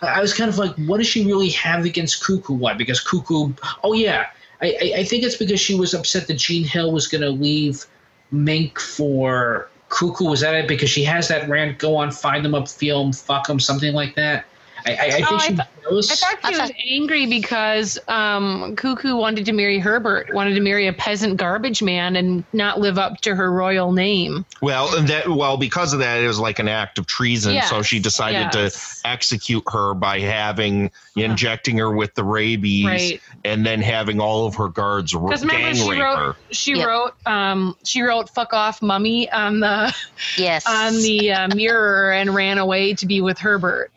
I 0.03 0.20
was 0.20 0.32
kind 0.34 0.48
of 0.48 0.59
like, 0.59 0.74
what 0.86 0.98
does 0.98 1.07
she 1.07 1.26
really 1.26 1.51
have 1.51 1.84
against 1.84 2.24
Cuckoo? 2.24 2.55
Why? 2.55 2.74
Because 2.74 3.01
Cuckoo. 3.01 3.53
Oh 3.82 3.92
yeah, 3.92 4.26
I, 4.62 4.92
I, 4.98 5.05
think 5.05 5.24
it's 5.24 5.36
because 5.36 5.61
she 5.61 5.74
was 5.74 5.94
upset 5.94 6.26
that 6.28 6.34
Jean 6.34 6.64
Hill 6.64 6.92
was 6.92 7.07
going 7.07 7.22
to 7.22 7.30
leave 7.30 7.86
Mink 8.30 8.78
for 8.78 9.68
Cuckoo. 9.88 10.26
Was 10.26 10.40
that 10.40 10.55
it? 10.55 10.68
Because 10.68 10.90
she 10.90 11.05
has 11.05 11.28
that 11.28 11.48
rant, 11.48 11.78
go 11.78 11.96
on, 11.96 12.11
find 12.11 12.44
them 12.44 12.55
up, 12.55 12.68
feel 12.68 13.03
them, 13.03 13.12
fuck 13.12 13.46
them, 13.46 13.61
something 13.61 13.94
like 13.94 14.14
that. 14.16 14.44
I, 14.86 14.90
I, 14.92 14.94
I 15.06 15.10
think 15.10 15.30
Oh, 15.32 15.36
I 15.36 15.46
th- 15.48 15.58
knows. 15.90 16.10
I 16.10 16.14
thought 16.36 16.52
she 16.54 16.60
was 16.60 16.72
angry 16.88 17.26
because 17.26 17.98
um, 18.08 18.74
Cuckoo 18.76 19.16
wanted 19.16 19.44
to 19.46 19.52
marry 19.52 19.78
Herbert, 19.78 20.32
wanted 20.34 20.54
to 20.54 20.60
marry 20.60 20.86
a 20.86 20.92
peasant 20.92 21.36
garbage 21.36 21.82
man 21.82 22.16
and 22.16 22.44
not 22.52 22.80
live 22.80 22.98
up 22.98 23.20
to 23.22 23.34
her 23.34 23.50
royal 23.52 23.92
name. 23.92 24.44
Well, 24.62 24.94
and 24.96 25.08
that 25.08 25.28
well 25.28 25.56
because 25.56 25.92
of 25.92 25.98
that, 26.00 26.20
it 26.22 26.26
was 26.26 26.38
like 26.38 26.58
an 26.58 26.68
act 26.68 26.98
of 26.98 27.06
treason. 27.06 27.60
so 27.62 27.82
she 27.82 27.98
decided 27.98 28.48
yes. 28.54 29.00
to 29.02 29.08
execute 29.08 29.64
her 29.72 29.94
by 29.94 30.20
having 30.20 30.90
injecting 31.16 31.78
her 31.78 31.90
with 31.92 32.14
the 32.14 32.24
rabies, 32.24 32.86
Right. 32.86 33.20
and 33.44 33.64
then 33.66 33.80
having 33.80 34.20
all 34.20 34.46
of 34.46 34.54
her 34.56 34.68
guards 34.68 35.14
r- 35.14 35.20
Because 35.28 35.44
gang 35.44 35.74
she 35.74 35.90
rape 35.90 36.00
wrote 36.02 36.16
her. 36.18 36.36
she 36.50 36.82
wrote 36.84 37.14
um, 37.26 37.76
she 37.84 38.02
wrote 38.02 38.28
"fuck 38.30 38.52
off, 38.52 38.80
mummy" 38.82 39.30
on 39.30 39.60
the 39.60 39.94
yes 40.36 40.64
on 40.68 40.94
the 40.94 41.32
uh, 41.32 41.48
mirror 41.54 42.12
and 42.12 42.34
ran 42.34 42.58
away 42.58 42.94
to 42.94 43.06
be 43.06 43.20
with 43.20 43.38
Herbert. 43.38 43.90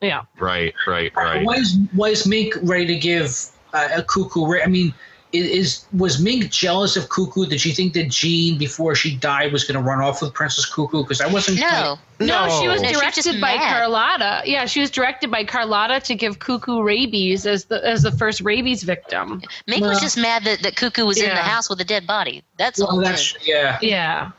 Yeah. 0.00 0.22
Right, 0.38 0.74
right, 0.86 1.14
right. 1.16 1.44
Why 1.44 1.54
is 1.54 1.76
why 1.92 2.08
is 2.08 2.26
Mink 2.26 2.54
ready 2.62 2.86
to 2.86 2.96
give 2.96 3.50
uh, 3.72 3.88
a 3.96 4.02
Cuckoo? 4.02 4.46
ra- 4.46 4.62
I 4.64 4.68
mean, 4.68 4.94
is 5.32 5.84
was 5.92 6.20
Mink 6.20 6.50
jealous 6.50 6.96
of 6.96 7.08
Cuckoo? 7.08 7.46
Did 7.46 7.60
she 7.60 7.72
think 7.72 7.92
that 7.94 8.08
Jean, 8.08 8.58
before 8.58 8.94
she 8.94 9.16
died, 9.16 9.52
was 9.52 9.64
going 9.64 9.74
to 9.74 9.86
run 9.86 10.00
off 10.00 10.22
with 10.22 10.32
Princess 10.32 10.66
Cuckoo? 10.66 11.02
Because 11.02 11.20
I 11.20 11.26
wasn't. 11.26 11.60
No. 11.60 11.98
No, 12.20 12.48
she 12.60 12.68
was 12.68 12.80
No, 12.80 12.88
she 12.88 12.94
was 12.94 13.00
directed 13.00 13.24
just 13.24 13.40
by 13.40 13.56
mad. 13.56 13.72
Carlotta. 13.72 14.42
Yeah, 14.44 14.66
she 14.66 14.80
was 14.80 14.90
directed 14.90 15.30
by 15.30 15.44
Carlotta 15.44 16.00
to 16.00 16.14
give 16.14 16.38
Cuckoo 16.38 16.82
rabies 16.82 17.44
as 17.46 17.64
the 17.66 17.84
as 17.86 18.02
the 18.02 18.12
first 18.12 18.40
rabies 18.40 18.84
victim. 18.84 19.42
Mink 19.66 19.82
was 19.82 20.00
just 20.00 20.16
mad 20.16 20.44
that, 20.44 20.62
that 20.62 20.76
Cuckoo 20.76 21.06
was 21.06 21.20
in 21.20 21.28
the 21.28 21.36
house 21.36 21.68
with 21.68 21.80
a 21.80 21.84
dead 21.84 22.06
body. 22.06 22.42
That's 22.56 22.78
Well, 22.78 22.92
all. 22.92 23.00
that's 23.00 23.34
yeah. 23.46 23.78
Yeah. 23.82 24.30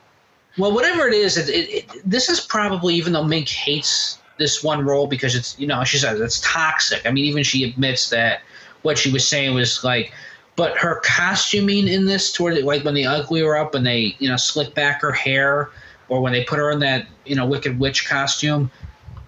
Well, 0.58 0.74
whatever 0.74 1.08
it 1.08 1.14
is, 1.14 1.38
it, 1.38 1.48
it, 1.48 1.70
it, 1.70 2.02
this 2.04 2.28
is 2.28 2.42
probably 2.42 2.96
even 2.96 3.14
though 3.14 3.24
Mink 3.24 3.48
hates 3.48 4.18
this 4.40 4.64
one 4.64 4.84
role 4.84 5.06
because 5.06 5.36
it's 5.36 5.58
you 5.60 5.68
know 5.68 5.84
she 5.84 5.98
says 6.00 6.20
it's 6.20 6.40
toxic. 6.40 7.06
I 7.06 7.12
mean, 7.12 7.26
even 7.26 7.44
she 7.44 7.64
admits 7.64 8.10
that 8.10 8.42
what 8.82 8.98
she 8.98 9.12
was 9.12 9.28
saying 9.28 9.54
was 9.54 9.84
like, 9.84 10.12
but 10.56 10.76
her 10.78 11.02
costuming 11.04 11.88
in 11.88 12.06
this 12.06 12.32
toward 12.32 12.58
it, 12.58 12.66
like 12.66 12.84
when 12.84 12.96
the 12.96 13.06
ugly 13.06 13.44
were 13.44 13.58
up 13.58 13.76
and 13.76 13.86
they 13.86 14.16
you 14.18 14.28
know 14.28 14.38
slick 14.38 14.74
back 14.74 15.02
her 15.02 15.12
hair, 15.12 15.70
or 16.08 16.22
when 16.22 16.34
they 16.34 16.44
put 16.44 16.58
her 16.58 16.72
in 16.72 16.80
that 16.80 17.06
you 17.26 17.36
know 17.36 17.46
Wicked 17.46 17.80
Witch 17.80 18.08
costume, 18.08 18.72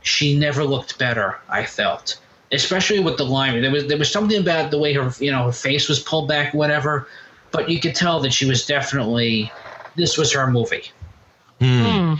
she 0.02 0.38
never 0.38 0.64
looked 0.64 0.98
better. 0.98 1.38
I 1.50 1.66
felt, 1.66 2.18
especially 2.52 3.00
with 3.00 3.18
the 3.18 3.26
line. 3.26 3.62
There 3.62 3.72
was 3.72 3.86
there 3.88 3.98
was 3.98 4.12
something 4.12 4.40
about 4.40 4.72
the 4.72 4.80
way 4.80 4.94
her 4.94 5.14
you 5.20 5.32
know 5.32 5.46
her 5.46 5.52
face 5.52 5.88
was 5.88 6.00
pulled 6.00 6.28
back, 6.28 6.54
whatever. 6.54 7.08
But 7.52 7.70
you 7.70 7.82
could 7.82 7.96
tell 7.96 8.22
that 8.22 8.32
she 8.32 8.46
was 8.46 8.66
definitely 8.66 9.52
this 9.96 10.18
was 10.18 10.32
her 10.34 10.50
movie. 10.50 10.92
Hmm. 11.62 12.16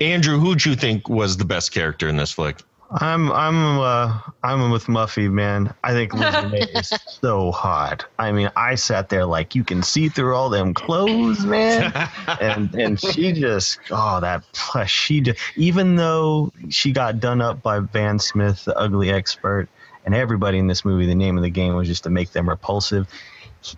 Andrew, 0.00 0.38
who'd 0.38 0.64
you 0.64 0.74
think 0.74 1.10
was 1.10 1.36
the 1.36 1.44
best 1.44 1.72
character 1.72 2.08
in 2.08 2.16
this 2.16 2.32
flick? 2.32 2.56
I'm 2.90 3.30
I'm 3.32 3.78
uh 3.80 4.18
I'm 4.42 4.70
with 4.70 4.86
Muffy, 4.86 5.30
man. 5.30 5.74
I 5.84 5.92
think 5.92 6.14
Lizzie 6.14 6.46
May 6.50 6.60
is 6.60 6.88
so 7.06 7.52
hot. 7.52 8.06
I 8.18 8.32
mean, 8.32 8.50
I 8.56 8.76
sat 8.76 9.10
there 9.10 9.26
like 9.26 9.54
you 9.54 9.62
can 9.62 9.82
see 9.82 10.08
through 10.08 10.34
all 10.34 10.48
them 10.48 10.72
clothes, 10.72 11.44
man. 11.44 11.92
and 12.40 12.74
and 12.74 12.98
she 12.98 13.32
just 13.32 13.78
oh 13.90 14.20
that 14.20 14.42
plus 14.52 14.88
she 14.88 15.20
just 15.20 15.38
even 15.56 15.96
though 15.96 16.50
she 16.70 16.92
got 16.92 17.20
done 17.20 17.42
up 17.42 17.60
by 17.60 17.80
Van 17.80 18.18
Smith, 18.18 18.64
the 18.64 18.74
ugly 18.78 19.10
expert, 19.10 19.68
and 20.06 20.14
everybody 20.14 20.56
in 20.56 20.66
this 20.66 20.82
movie, 20.82 21.04
the 21.04 21.14
name 21.14 21.36
of 21.36 21.42
the 21.42 21.50
game 21.50 21.74
was 21.74 21.88
just 21.88 22.04
to 22.04 22.10
make 22.10 22.32
them 22.32 22.48
repulsive. 22.48 23.06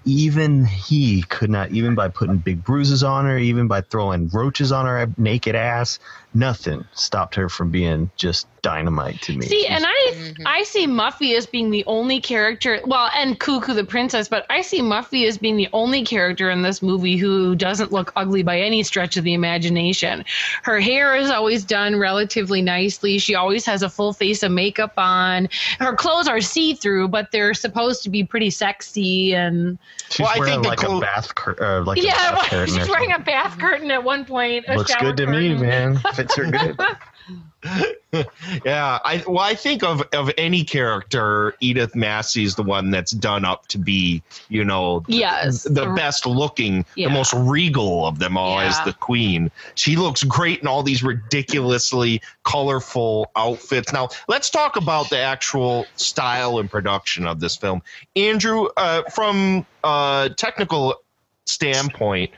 Even 0.05 0.65
he 0.65 1.23
could 1.23 1.51
not, 1.51 1.71
even 1.71 1.95
by 1.95 2.09
putting 2.09 2.39
big 2.39 2.65
bruises 2.65 3.03
on 3.03 3.27
her, 3.27 3.39
even 3.39 3.69
by 3.69 3.81
throwing 3.83 4.29
roaches 4.29 4.73
on 4.73 4.87
her 4.87 5.09
naked 5.17 5.55
ass, 5.55 5.99
nothing 6.35 6.85
stopped 6.93 7.35
her 7.35 7.49
from 7.49 7.71
being 7.71 8.11
just 8.17 8.47
dynamite 8.63 9.21
to 9.23 9.37
me. 9.37 9.47
See, 9.47 9.67
and 9.67 9.85
I 9.87 10.35
I 10.47 10.63
see 10.65 10.87
Muffy 10.87 11.37
as 11.37 11.47
being 11.47 11.71
the 11.71 11.85
only 11.87 12.21
character. 12.21 12.81
Well, 12.85 13.11
and 13.15 13.39
Cuckoo 13.39 13.75
the 13.75 13.85
princess, 13.85 14.29
but 14.29 14.47
I 14.51 14.63
see 14.63 14.81
Muffy 14.81 15.27
as 15.27 15.39
being 15.39 15.57
the 15.57 15.69
only 15.73 16.05
character 16.05 16.51
in 16.51 16.63
this 16.63 16.83
movie 16.83 17.17
who 17.17 17.55
doesn't 17.55 17.93
look 17.93 18.13
ugly 18.17 18.43
by 18.43 18.61
any 18.61 18.83
stretch 18.83 19.17
of 19.17 19.25
the 19.25 19.35
imagination. 19.35 20.25
Her 20.63 20.81
hair 20.81 21.17
is 21.17 21.31
always 21.31 21.65
done 21.65 21.97
relatively 21.97 22.63
nicely. 22.63 23.19
She 23.19 23.35
always 23.35 23.65
has 23.67 23.83
a 23.83 23.89
full 23.89 24.13
face 24.13 24.43
of 24.43 24.53
makeup 24.53 24.93
on. 24.97 25.49
Her 25.79 25.95
clothes 25.95 26.29
are 26.29 26.41
see 26.41 26.75
through, 26.75 27.09
but 27.09 27.33
they're 27.33 27.55
supposed 27.55 28.03
to 28.05 28.11
be 28.11 28.25
pretty 28.25 28.51
sexy 28.51 29.35
and. 29.35 29.79
She's 30.11 30.27
wearing 30.39 30.63
like 30.63 30.83
a 30.83 30.99
bath 31.01 31.35
cur- 31.37 31.57
uh, 31.61 31.85
like 31.85 31.99
a 31.99 32.03
yeah, 32.03 32.33
bath 32.33 32.45
curtain 32.51 32.75
she's 32.75 32.89
wearing 32.89 33.13
a 33.13 33.19
bath 33.21 33.59
curtain 33.59 33.91
at 33.93 34.03
one 34.03 34.25
point. 34.25 34.65
a 34.69 34.77
Looks 34.77 34.95
good 34.97 35.17
to 35.19 35.27
me, 35.27 35.51
curtain. 35.51 35.61
man. 35.61 36.01
Fits 36.21 36.37
her 36.37 36.45
good. 36.51 36.77
yeah, 38.65 38.99
I 39.05 39.23
well, 39.27 39.39
I 39.39 39.55
think 39.55 39.85
of 39.85 40.03
of 40.13 40.31
any 40.37 40.65
character, 40.65 41.55
Edith 41.61 41.95
Massey's 41.95 42.55
the 42.55 42.63
one 42.63 42.91
that's 42.91 43.13
done 43.13 43.45
up 43.45 43.67
to 43.69 43.79
be, 43.79 44.23
you 44.49 44.65
know, 44.65 45.05
Yes. 45.07 45.63
the 45.63 45.87
best 45.95 46.27
looking, 46.27 46.85
Yeah. 46.97 47.09
the 47.09 47.15
most 47.15 47.33
regal 47.35 48.07
of 48.07 48.19
them 48.19 48.37
all 48.37 48.59
as 48.61 48.81
the 48.81 48.93
queen. 48.95 49.51
She 49.75 49.97
looks 49.97 50.25
great 50.25 50.61
in 50.61 50.67
all 50.67 50.83
these 50.83 51.03
ridiculously 51.03 52.21
colorful 52.45 53.31
outfits. 53.37 53.93
Now, 53.93 54.09
let's 54.27 54.51
talk 54.51 54.77
about 54.77 55.11
the 55.11 55.19
actual 55.19 55.87
style 55.97 56.59
and 56.59 56.71
production 56.71 57.27
of 57.27 57.41
this 57.41 57.57
film. 57.57 57.83
Andrew, 58.17 58.69
uh, 58.77 59.03
from 59.11 59.65
a 59.85 60.31
technical 60.37 60.97
standpoint, 61.45 62.31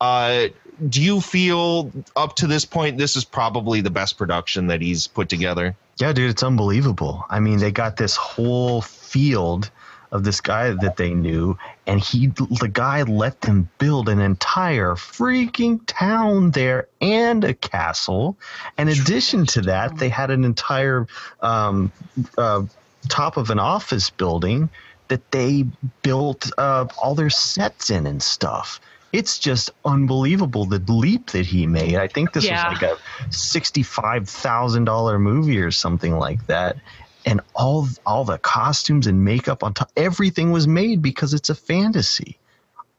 uh, 0.00 0.48
do 0.88 1.02
you 1.02 1.20
feel 1.20 1.90
up 2.14 2.36
to 2.36 2.46
this 2.46 2.64
point 2.64 2.98
this 2.98 3.16
is 3.16 3.24
probably 3.24 3.80
the 3.80 3.90
best 3.90 4.18
production 4.18 4.66
that 4.68 4.80
he's 4.80 5.06
put 5.06 5.28
together? 5.28 5.74
Yeah, 5.98 6.12
dude, 6.12 6.30
it's 6.30 6.42
unbelievable. 6.42 7.24
I 7.30 7.40
mean, 7.40 7.58
they 7.58 7.70
got 7.70 7.96
this 7.96 8.16
whole 8.16 8.82
field 8.82 9.70
of 10.12 10.24
this 10.24 10.40
guy 10.40 10.70
that 10.70 10.96
they 10.96 11.12
knew, 11.14 11.58
and 11.86 12.00
he, 12.00 12.28
the 12.28 12.70
guy, 12.72 13.02
let 13.02 13.40
them 13.40 13.68
build 13.78 14.08
an 14.08 14.20
entire 14.20 14.92
freaking 14.92 15.80
town 15.86 16.52
there 16.52 16.88
and 17.00 17.42
a 17.42 17.54
castle. 17.54 18.36
In 18.78 18.88
addition 18.88 19.46
to 19.46 19.62
that, 19.62 19.96
they 19.98 20.08
had 20.08 20.30
an 20.30 20.44
entire 20.44 21.06
um, 21.40 21.90
uh, 22.38 22.62
top 23.08 23.36
of 23.36 23.50
an 23.50 23.58
office 23.58 24.10
building 24.10 24.68
that 25.08 25.30
they 25.30 25.64
built 26.02 26.50
uh, 26.58 26.86
all 26.98 27.14
their 27.14 27.30
sets 27.30 27.90
in 27.90 28.06
and 28.06 28.22
stuff. 28.22 28.80
It's 29.12 29.38
just 29.38 29.70
unbelievable 29.84 30.66
the 30.66 30.78
leap 30.88 31.30
that 31.30 31.46
he 31.46 31.66
made. 31.66 31.96
I 31.96 32.08
think 32.08 32.32
this 32.32 32.44
Yeah. 32.44 32.68
was 32.68 32.80
like 32.80 32.90
a 32.90 32.96
sixty-five 33.30 34.28
thousand 34.28 34.84
dollar 34.84 35.18
movie 35.18 35.58
or 35.60 35.70
something 35.70 36.18
like 36.18 36.46
that, 36.46 36.76
and 37.24 37.40
all 37.54 37.88
all 38.04 38.24
the 38.24 38.38
costumes 38.38 39.06
and 39.06 39.24
makeup 39.24 39.62
on 39.64 39.74
top, 39.74 39.90
everything 39.96 40.50
was 40.50 40.68
made 40.68 41.02
because 41.02 41.34
it's 41.34 41.50
a 41.50 41.54
fantasy. 41.54 42.38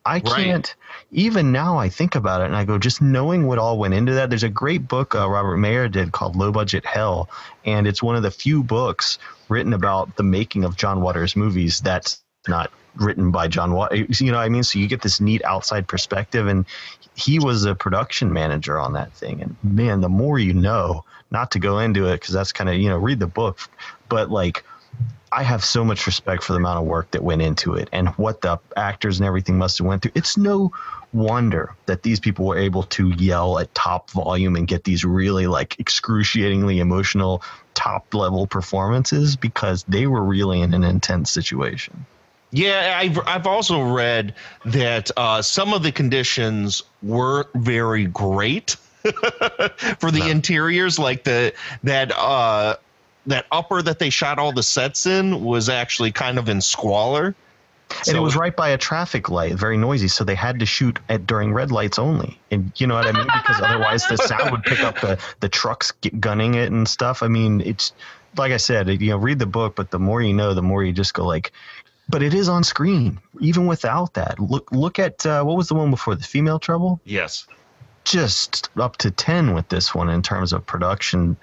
I 0.05 0.21
can't 0.21 0.73
even 1.11 1.51
now. 1.51 1.77
I 1.77 1.89
think 1.89 2.15
about 2.15 2.39
it 2.41 2.45
and 2.45 2.55
I 2.55 2.63
go, 2.63 2.77
just 2.77 3.01
knowing 3.01 3.45
what 3.45 3.59
all 3.59 3.77
went 3.77 3.93
into 3.93 4.13
that. 4.13 4.29
There's 4.29 4.43
a 4.43 4.49
great 4.49 4.87
book 4.87 5.13
uh, 5.13 5.29
Robert 5.29 5.57
Maier 5.57 5.91
did 5.91 6.13
called 6.13 6.37
Low 6.37 6.51
Budget 6.53 6.85
Hell, 6.85 7.29
and 7.65 7.85
it's 7.85 8.01
one 8.01 8.15
of 8.15 8.23
the 8.23 8.31
few 8.31 8.63
books 8.63 9.19
written 9.49 9.73
about 9.73 10.15
the 10.15 10.23
making 10.23 10.63
of 10.63 10.77
John 10.77 11.01
Waters 11.01 11.35
movies 11.35 11.81
that's 11.81 12.23
not 12.47 12.71
written 12.99 13.31
by 13.31 13.47
John. 13.47 13.71
You 13.91 14.31
know 14.31 14.37
what 14.37 14.43
I 14.43 14.49
mean? 14.49 14.63
So 14.63 14.79
you 14.79 14.87
get 14.87 15.01
this 15.01 15.19
neat 15.19 15.43
outside 15.43 15.87
perspective, 15.87 16.47
and 16.47 16.65
he 17.15 17.39
was 17.39 17.65
a 17.65 17.75
production 17.75 18.31
manager 18.31 18.77
on 18.79 18.93
that 18.93 19.13
thing. 19.13 19.41
And 19.41 19.55
man, 19.63 20.01
the 20.01 20.09
more 20.09 20.39
you 20.39 20.53
know, 20.53 21.03
not 21.31 21.51
to 21.51 21.59
go 21.59 21.79
into 21.79 22.07
it 22.07 22.21
because 22.21 22.33
that's 22.33 22.51
kind 22.51 22.69
of 22.69 22.75
you 22.75 22.89
know 22.89 22.97
read 22.97 23.19
the 23.19 23.27
book, 23.27 23.59
but 24.09 24.29
like 24.29 24.63
I 25.31 25.43
have 25.43 25.63
so 25.63 25.83
much 25.83 26.05
respect 26.07 26.43
for 26.43 26.53
the 26.53 26.59
amount 26.59 26.79
of 26.79 26.85
work 26.85 27.11
that 27.11 27.23
went 27.23 27.41
into 27.41 27.73
it 27.73 27.89
and 27.91 28.09
what 28.09 28.41
the 28.41 28.59
actors 28.77 29.19
and 29.19 29.27
everything 29.27 29.57
must 29.57 29.77
have 29.77 29.87
went 29.87 30.01
through. 30.01 30.13
It's 30.15 30.37
no 30.37 30.71
wonder 31.13 31.75
that 31.85 32.03
these 32.03 32.19
people 32.19 32.45
were 32.45 32.57
able 32.57 32.83
to 32.83 33.09
yell 33.09 33.59
at 33.59 33.73
top 33.75 34.09
volume 34.11 34.55
and 34.55 34.67
get 34.67 34.85
these 34.85 35.03
really 35.03 35.47
like 35.47 35.79
excruciatingly 35.79 36.79
emotional 36.79 37.43
top 37.73 38.13
level 38.13 38.47
performances 38.47 39.35
because 39.35 39.83
they 39.83 40.07
were 40.07 40.23
really 40.23 40.61
in 40.61 40.73
an 40.73 40.83
intense 40.83 41.29
situation. 41.29 42.05
Yeah, 42.51 42.97
I've 42.97 43.19
I've 43.27 43.47
also 43.47 43.81
read 43.81 44.33
that 44.65 45.11
uh, 45.17 45.41
some 45.41 45.73
of 45.73 45.83
the 45.83 45.91
conditions 45.91 46.83
weren't 47.03 47.49
very 47.55 48.05
great 48.05 48.77
for 49.99 50.11
the 50.11 50.29
interiors, 50.29 50.97
like 50.97 51.23
the 51.23 51.53
that 51.83 52.17
uh, 52.17 52.77
that 53.25 53.45
upper 53.51 53.81
that 53.81 53.99
they 53.99 54.09
shot 54.09 54.39
all 54.39 54.53
the 54.53 54.63
sets 54.63 55.05
in 55.05 55.43
was 55.43 55.67
actually 55.67 56.11
kind 56.11 56.39
of 56.39 56.47
in 56.47 56.61
squalor. 56.61 57.35
And 58.05 58.17
it 58.17 58.19
was 58.19 58.35
right 58.35 58.55
by 58.55 58.69
a 58.69 58.77
traffic 58.77 59.29
light, 59.29 59.53
very 59.53 59.77
noisy. 59.77 60.09
So 60.09 60.25
they 60.25 60.35
had 60.35 60.59
to 60.59 60.65
shoot 60.65 60.99
at 61.07 61.25
during 61.25 61.53
red 61.53 61.71
lights 61.71 61.97
only. 61.97 62.37
And 62.51 62.71
you 62.75 62.85
know 62.85 62.95
what 62.95 63.05
I 63.07 63.13
mean? 63.13 63.25
Because 63.25 63.61
otherwise 63.61 64.05
the 64.07 64.17
sound 64.17 64.51
would 64.51 64.63
pick 64.63 64.81
up 64.81 64.99
the, 64.99 65.17
the 65.39 65.47
trucks 65.47 65.93
gunning 66.19 66.55
it 66.55 66.69
and 66.69 66.87
stuff. 66.87 67.23
I 67.23 67.29
mean, 67.29 67.61
it's 67.61 67.93
like 68.37 68.51
I 68.51 68.57
said, 68.57 68.89
you 68.89 69.11
know, 69.11 69.17
read 69.17 69.39
the 69.39 69.45
book, 69.45 69.75
but 69.75 69.91
the 69.91 69.99
more 69.99 70.21
you 70.21 70.33
know, 70.33 70.53
the 70.53 70.61
more 70.61 70.83
you 70.83 70.91
just 70.91 71.13
go 71.13 71.25
like, 71.25 71.51
but 72.09 72.23
it 72.23 72.33
is 72.33 72.49
on 72.49 72.63
screen, 72.63 73.19
even 73.39 73.67
without 73.67 74.13
that. 74.13 74.39
Look, 74.39 74.71
look 74.71 74.99
at 74.99 75.25
uh, 75.25 75.43
what 75.43 75.57
was 75.57 75.67
the 75.67 75.75
one 75.75 75.91
before 75.91 76.15
the 76.15 76.23
female 76.23 76.59
trouble? 76.59 77.01
Yes. 77.03 77.47
Just 78.03 78.69
up 78.77 78.97
to 78.97 79.11
10 79.11 79.53
with 79.53 79.67
this 79.69 79.93
one 79.93 80.09
in 80.09 80.21
terms 80.21 80.53
of 80.53 80.65
production, 80.65 81.35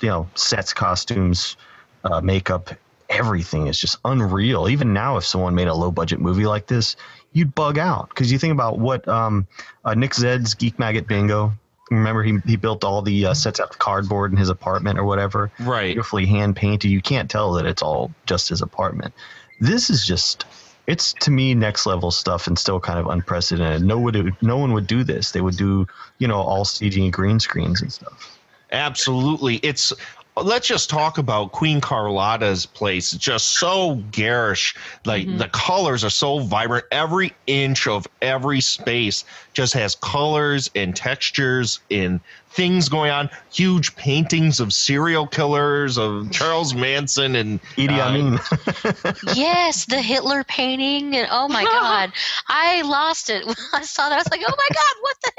you 0.00 0.08
know, 0.08 0.28
sets, 0.34 0.72
costumes, 0.72 1.56
uh, 2.04 2.20
makeup, 2.20 2.70
everything 3.08 3.66
is 3.66 3.78
just 3.78 3.98
unreal. 4.04 4.68
Even 4.68 4.92
now, 4.92 5.16
if 5.16 5.24
someone 5.24 5.54
made 5.54 5.68
a 5.68 5.74
low 5.74 5.90
budget 5.90 6.20
movie 6.20 6.46
like 6.46 6.66
this, 6.66 6.96
you'd 7.32 7.54
bug 7.54 7.78
out 7.78 8.08
because 8.08 8.32
you 8.32 8.38
think 8.38 8.52
about 8.52 8.78
what 8.78 9.06
um, 9.08 9.46
uh, 9.84 9.94
Nick 9.94 10.14
Zedd's 10.14 10.54
Geek 10.54 10.78
Maggot 10.78 11.06
Bingo. 11.06 11.52
Remember, 11.90 12.22
he, 12.22 12.38
he 12.46 12.54
built 12.54 12.84
all 12.84 13.02
the 13.02 13.26
uh, 13.26 13.34
sets 13.34 13.58
out 13.58 13.70
of 13.70 13.78
cardboard 13.78 14.30
in 14.30 14.38
his 14.38 14.48
apartment 14.48 14.98
or 14.98 15.04
whatever. 15.04 15.50
Right. 15.58 15.88
Beautifully 15.88 16.24
hand 16.24 16.54
painted. 16.54 16.88
You 16.88 17.02
can't 17.02 17.28
tell 17.28 17.54
that 17.54 17.66
it's 17.66 17.82
all 17.82 18.12
just 18.26 18.48
his 18.48 18.62
apartment. 18.62 19.12
This 19.60 19.90
is 19.90 20.06
just, 20.06 20.44
it's 20.86 21.12
to 21.20 21.30
me 21.30 21.54
next 21.54 21.86
level 21.86 22.10
stuff 22.10 22.46
and 22.46 22.58
still 22.58 22.80
kind 22.80 22.98
of 22.98 23.06
unprecedented. 23.06 23.82
No 23.82 23.98
one 23.98 24.12
would, 24.14 24.36
no 24.42 24.56
one 24.56 24.72
would 24.72 24.86
do 24.86 25.04
this. 25.04 25.30
They 25.32 25.40
would 25.40 25.56
do, 25.56 25.86
you 26.18 26.26
know, 26.26 26.40
all 26.40 26.64
CG 26.64 27.00
and 27.02 27.12
green 27.12 27.38
screens 27.40 27.82
and 27.82 27.92
stuff. 27.92 28.36
Absolutely. 28.72 29.56
It's 29.56 29.92
let's 30.36 30.66
just 30.66 30.88
talk 30.88 31.18
about 31.18 31.52
Queen 31.52 31.80
Carlotta's 31.80 32.64
place. 32.64 33.10
Just 33.12 33.48
so 33.58 33.96
garish. 34.12 34.74
Like 35.04 35.26
Mm-hmm. 35.26 35.38
the 35.38 35.48
colors 35.48 36.04
are 36.04 36.10
so 36.10 36.38
vibrant. 36.38 36.84
Every 36.90 37.32
inch 37.46 37.86
of 37.86 38.06
every 38.22 38.60
space 38.60 39.24
just 39.52 39.74
has 39.74 39.94
colors 39.96 40.70
and 40.74 40.94
textures 40.94 41.80
and 41.90 42.20
things 42.50 42.88
going 42.88 43.10
on. 43.10 43.30
Huge 43.52 43.94
paintings 43.96 44.60
of 44.60 44.72
serial 44.72 45.26
killers, 45.26 45.98
of 45.98 46.30
Charles 46.30 46.74
Manson 46.74 47.36
and 47.36 47.62
Idi 47.76 47.98
uh, 47.98 48.02
Amin. 48.02 49.36
Yes, 49.36 49.86
the 49.86 50.00
Hitler 50.00 50.44
painting, 50.44 51.16
and 51.16 51.28
oh 51.30 51.48
my 51.48 51.64
god, 51.80 52.12
I 52.48 52.82
lost 52.82 53.30
it 53.30 53.46
when 53.46 53.56
I 53.72 53.82
saw 53.82 54.08
that. 54.08 54.14
I 54.14 54.18
was 54.18 54.30
like, 54.30 54.42
oh 54.46 54.54
my 54.56 54.68
god, 54.74 54.94
what 55.00 55.16
the 55.22 55.32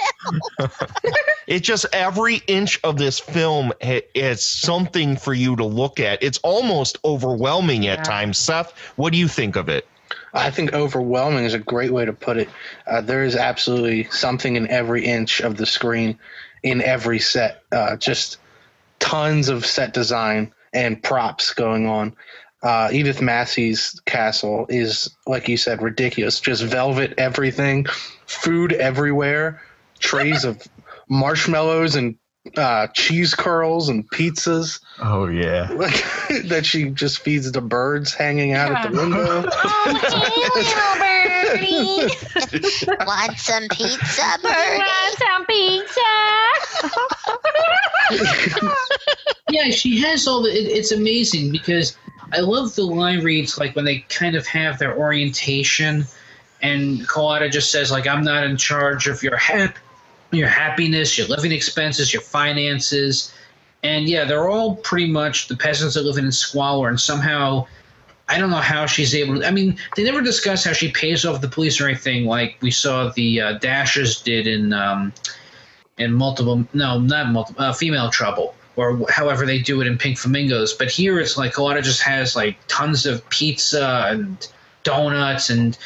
hell? 0.87 1.31
It's 1.47 1.67
just 1.67 1.85
every 1.93 2.41
inch 2.47 2.79
of 2.83 2.97
this 2.97 3.19
film 3.19 3.73
ha- 3.83 4.05
is 4.15 4.43
something 4.45 5.17
for 5.17 5.33
you 5.33 5.55
to 5.57 5.65
look 5.65 5.99
at. 5.99 6.23
It's 6.23 6.37
almost 6.39 6.97
overwhelming 7.03 7.87
at 7.87 8.03
times. 8.03 8.37
Seth, 8.37 8.71
what 8.95 9.11
do 9.11 9.19
you 9.19 9.27
think 9.27 9.55
of 9.55 9.69
it? 9.69 9.85
I 10.33 10.49
think 10.51 10.73
overwhelming 10.73 11.43
is 11.43 11.53
a 11.53 11.59
great 11.59 11.91
way 11.91 12.05
to 12.05 12.13
put 12.13 12.37
it. 12.37 12.49
Uh, 12.87 13.01
there 13.01 13.23
is 13.23 13.35
absolutely 13.35 14.05
something 14.05 14.55
in 14.55 14.67
every 14.67 15.05
inch 15.05 15.41
of 15.41 15.57
the 15.57 15.65
screen, 15.65 16.19
in 16.63 16.81
every 16.81 17.19
set. 17.19 17.63
Uh, 17.71 17.97
just 17.97 18.37
tons 18.99 19.49
of 19.49 19.65
set 19.65 19.93
design 19.93 20.53
and 20.73 21.01
props 21.01 21.53
going 21.53 21.85
on. 21.85 22.15
Uh, 22.63 22.89
Edith 22.91 23.21
Massey's 23.21 23.99
castle 24.05 24.67
is, 24.69 25.09
like 25.25 25.49
you 25.49 25.57
said, 25.57 25.81
ridiculous. 25.81 26.39
Just 26.39 26.63
velvet 26.63 27.15
everything, 27.17 27.87
food 28.25 28.71
everywhere, 28.71 29.61
trays 29.99 30.45
of 30.45 30.61
marshmallows 31.09 31.95
and 31.95 32.17
uh, 32.57 32.87
cheese 32.87 33.35
curls 33.35 33.87
and 33.89 34.09
pizzas 34.09 34.79
Oh, 34.99 35.27
yeah. 35.27 35.69
like 35.73 35.93
that 36.45 36.65
she 36.65 36.89
just 36.89 37.19
feeds 37.19 37.51
the 37.51 37.61
birds 37.61 38.13
hanging 38.13 38.53
out 38.53 38.71
at 38.71 38.91
the 38.91 38.97
window. 38.97 39.45
Oh, 41.53 42.07
Want 43.05 43.37
some 43.37 43.67
pizza, 43.69 44.37
Want 44.43 45.17
some 45.17 45.45
pizza? 45.45 46.01
yeah, 49.49 49.69
she 49.71 49.99
has 50.01 50.27
all 50.27 50.41
the. 50.43 50.49
It, 50.49 50.67
it's 50.77 50.91
amazing 50.91 51.51
because 51.51 51.97
I 52.31 52.39
love 52.39 52.73
the 52.75 52.83
line 52.83 53.23
reads 53.23 53.57
like 53.57 53.75
when 53.75 53.85
they 53.85 53.99
kind 54.09 54.35
of 54.35 54.47
have 54.47 54.79
their 54.79 54.97
orientation, 54.97 56.05
and 56.61 57.05
Carlotta 57.07 57.49
just 57.49 57.71
says 57.71 57.91
like, 57.91 58.07
"I'm 58.07 58.23
not 58.23 58.43
in 58.45 58.57
charge 58.57 59.07
of 59.07 59.21
your 59.23 59.37
hap- 59.37 59.77
your 60.31 60.47
happiness, 60.47 61.17
your 61.17 61.27
living 61.27 61.51
expenses, 61.51 62.13
your 62.13 62.21
finances," 62.21 63.33
and 63.83 64.07
yeah, 64.07 64.25
they're 64.25 64.49
all 64.49 64.75
pretty 64.77 65.07
much 65.07 65.47
the 65.47 65.55
peasants 65.55 65.95
that 65.95 66.05
live 66.05 66.17
in 66.17 66.31
squalor, 66.31 66.89
and 66.89 66.99
somehow. 66.99 67.65
I 68.29 68.37
don't 68.37 68.49
know 68.49 68.57
how 68.57 68.85
she's 68.85 69.13
able 69.13 69.41
to. 69.41 69.45
I 69.45 69.51
mean, 69.51 69.77
they 69.97 70.05
never 70.05 70.21
discuss 70.21 70.63
how 70.63 70.71
she 70.71 70.89
pays 70.89 71.25
off 71.25 71.41
the 71.41 71.49
police 71.49 71.81
or 71.81 71.87
anything, 71.89 72.23
like 72.23 72.55
we 72.61 72.71
saw 72.71 73.09
the 73.09 73.41
uh, 73.41 73.59
did 73.59 74.47
in 74.47 74.71
um, 74.71 75.11
in 76.01 76.13
multiple 76.13 76.65
no 76.73 76.99
not 76.99 77.29
multiple 77.29 77.63
uh, 77.63 77.73
female 77.73 78.09
trouble 78.09 78.55
or 78.75 78.99
however 79.09 79.45
they 79.45 79.59
do 79.59 79.81
it 79.81 79.87
in 79.87 79.97
pink 79.97 80.17
flamingos 80.17 80.73
but 80.73 80.89
here 80.89 81.19
it's 81.19 81.37
like 81.37 81.57
a 81.57 81.63
lot 81.63 81.77
of 81.77 81.83
just 81.83 82.01
has 82.01 82.35
like 82.35 82.57
tons 82.67 83.05
of 83.05 83.27
pizza 83.29 84.07
and 84.09 84.47
donuts 84.83 85.49
and 85.49 85.77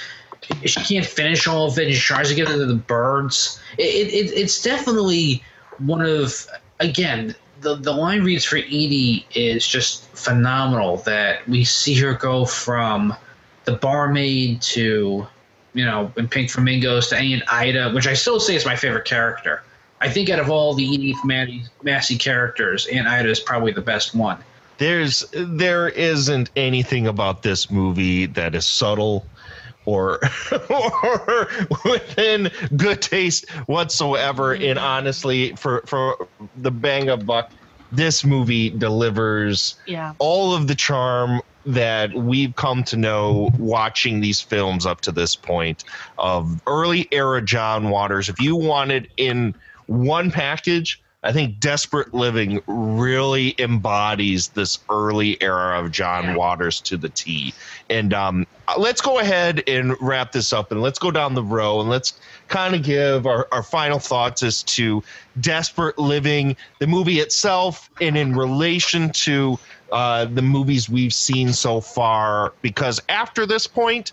she 0.66 0.82
can't 0.82 1.06
finish 1.06 1.48
all 1.48 1.68
of 1.68 1.78
it 1.78 1.86
and 1.88 1.93
she 1.93 2.02
tries 2.02 2.30
to 2.30 2.36
give 2.36 2.50
it 2.50 2.54
to 2.54 2.66
the 2.66 2.76
birds. 2.76 3.60
It, 3.78 3.84
it, 3.84 4.34
it's 4.34 4.62
definitely 4.62 5.43
one 5.78 6.02
of 6.02 6.48
again 6.80 7.36
the, 7.62 7.76
the 7.76 7.91
line 7.91 8.24
reads 8.24 8.46
for 8.46 8.58
edie 8.58 9.26
is 9.34 9.66
just 9.68 10.04
phenomenal 10.10 10.98
that 10.98 11.48
we 11.48 11.64
see 11.64 11.96
her 11.96 12.14
go 12.14 12.46
from 12.46 13.16
the 13.66 13.74
barmaid 13.74 14.62
to 14.62 15.26
you 15.74 15.86
know 15.86 16.12
in 16.18 16.28
pink 16.28 16.50
flamingos 16.50 17.08
to 17.10 17.18
aunt 17.18 17.43
ida 17.52 17.91
which 17.91 18.08
i 18.08 18.14
still 18.14 18.39
say 18.39 18.56
is 18.56 18.66
my 18.66 18.76
favorite 18.76 19.06
character. 19.06 19.64
I 20.02 20.10
think 20.10 20.30
out 20.30 20.39
of 20.39 20.50
all 20.50 20.74
the 20.74 20.84
Edith 20.84 21.24
Massey 21.84 22.18
characters, 22.18 22.86
Aunt 22.88 23.08
Ida 23.08 23.30
is 23.30 23.39
probably 23.39 23.72
the 23.72 23.82
best 23.82 24.14
one. 24.14 24.38
There's 24.78 25.26
there 25.32 25.88
isn't 25.89 26.52
anything 26.56 27.08
about 27.08 27.43
this 27.43 27.72
movie 27.72 28.26
that 28.28 28.56
is 28.56 28.66
subtle 28.66 29.26
or 29.86 30.20
or 30.70 31.48
within 31.86 32.50
good 32.76 33.02
taste 33.02 33.50
whatsoever. 33.68 34.56
Mm-hmm. 34.56 34.64
And 34.72 34.80
honestly, 34.80 35.56
for 35.56 35.82
for 35.86 36.28
the 36.58 36.72
bang 36.72 37.10
of 37.10 37.26
buck, 37.26 37.52
this 37.92 38.24
movie 38.26 38.70
delivers 38.70 39.76
Yeah. 39.86 40.14
all 40.20 40.54
of 40.54 40.68
the 40.68 40.76
charm 40.76 41.42
that 41.68 42.14
we've 42.14 42.56
come 42.56 42.84
to 42.84 42.96
know 42.96 43.50
watching 43.58 44.22
these 44.22 44.40
films 44.40 44.86
up 44.86 45.02
to 45.02 45.12
this 45.12 45.36
point 45.36 45.84
of 46.20 46.62
early 46.68 47.08
era 47.12 47.42
John 47.42 47.90
Waters. 47.90 48.30
If 48.30 48.40
you 48.40 48.56
wanted 48.56 49.10
in 49.18 49.56
one 49.88 50.30
package, 50.30 51.02
I 51.26 51.32
think 51.32 51.60
Desperate 51.60 52.14
Living 52.14 52.62
really 52.68 53.56
embodies 53.58 54.50
this 54.50 54.78
early 54.92 55.42
era 55.42 55.84
of 55.84 55.92
John 55.92 56.36
Waters 56.36 56.80
to 56.82 56.98
the 56.98 57.10
T. 57.10 57.52
And 57.90 58.14
um, 58.14 58.46
let's 58.78 59.02
go 59.02 59.18
ahead 59.18 59.64
and 59.68 60.00
wrap 60.00 60.34
this 60.34 60.54
up 60.54 60.72
and 60.72 60.84
let's 60.84 61.00
go 61.00 61.10
down 61.10 61.34
the 61.34 61.44
row 61.44 61.82
and 61.82 61.90
let's 61.90 62.20
kind 62.48 62.76
of 62.76 62.84
give 62.84 63.26
our, 63.26 63.48
our 63.52 63.64
final 63.64 63.98
thoughts 63.98 64.44
as 64.44 64.62
to 64.64 65.04
Desperate 65.42 65.98
Living, 65.98 66.56
the 66.78 66.86
movie 66.86 67.20
itself, 67.20 67.90
and 68.00 68.16
in 68.16 68.36
relation 68.36 69.10
to 69.10 69.58
uh, 69.92 70.26
the 70.26 70.44
movies 70.44 70.90
we've 70.90 71.14
seen 71.14 71.54
so 71.54 71.82
far. 71.82 72.54
Because 72.62 73.02
after 73.10 73.48
this 73.48 73.66
point, 73.66 74.12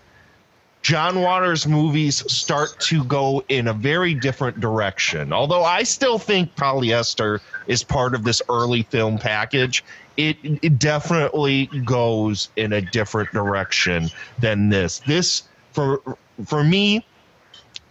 John 0.83 1.21
Waters 1.21 1.65
movies 1.65 2.29
start 2.31 2.77
to 2.81 3.05
go 3.05 3.41
in 3.47 3.69
a 3.69 3.73
very 3.73 4.13
different 4.13 4.59
direction. 4.59 5.31
Although 5.31 5.63
I 5.63 5.83
still 5.83 6.19
think 6.19 6.53
Polyester 6.57 7.39
is 7.67 7.83
part 7.83 8.13
of 8.13 8.25
this 8.25 8.41
early 8.49 8.83
film 8.83 9.17
package, 9.17 9.81
it, 10.17 10.35
it 10.43 10.77
definitely 10.79 11.67
goes 11.85 12.49
in 12.57 12.73
a 12.73 12.81
different 12.81 13.31
direction 13.31 14.09
than 14.39 14.67
this. 14.67 14.99
This 14.99 15.43
for 15.71 16.01
for 16.45 16.65
me, 16.65 17.05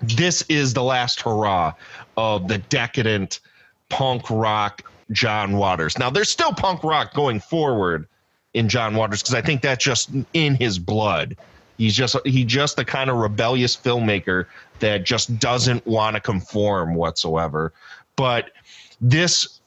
this 0.02 0.42
is 0.50 0.74
the 0.74 0.82
last 0.82 1.22
hurrah 1.22 1.72
of 2.18 2.46
the 2.46 2.58
decadent 2.58 3.40
punk 3.88 4.28
rock 4.30 4.82
John 5.12 5.56
Waters. 5.56 5.98
Now 5.98 6.10
there's 6.10 6.30
still 6.30 6.52
punk 6.52 6.84
rock 6.84 7.14
going 7.14 7.40
forward 7.40 8.06
in 8.52 8.68
John 8.68 8.94
Waters 8.94 9.22
because 9.22 9.34
I 9.34 9.40
think 9.40 9.62
that's 9.62 9.82
just 9.82 10.10
in 10.34 10.56
his 10.56 10.78
blood. 10.78 11.38
He's 11.78 11.96
just 11.96 12.16
he 12.24 12.44
just 12.44 12.76
the 12.76 12.84
kind 12.84 13.10
of 13.10 13.16
rebellious 13.16 13.76
filmmaker 13.76 14.46
that 14.80 15.04
just 15.04 15.38
doesn't 15.38 15.86
want 15.86 16.14
to 16.16 16.20
conform 16.20 16.94
whatsoever. 16.94 17.72
But 18.16 18.50
this 19.00 19.60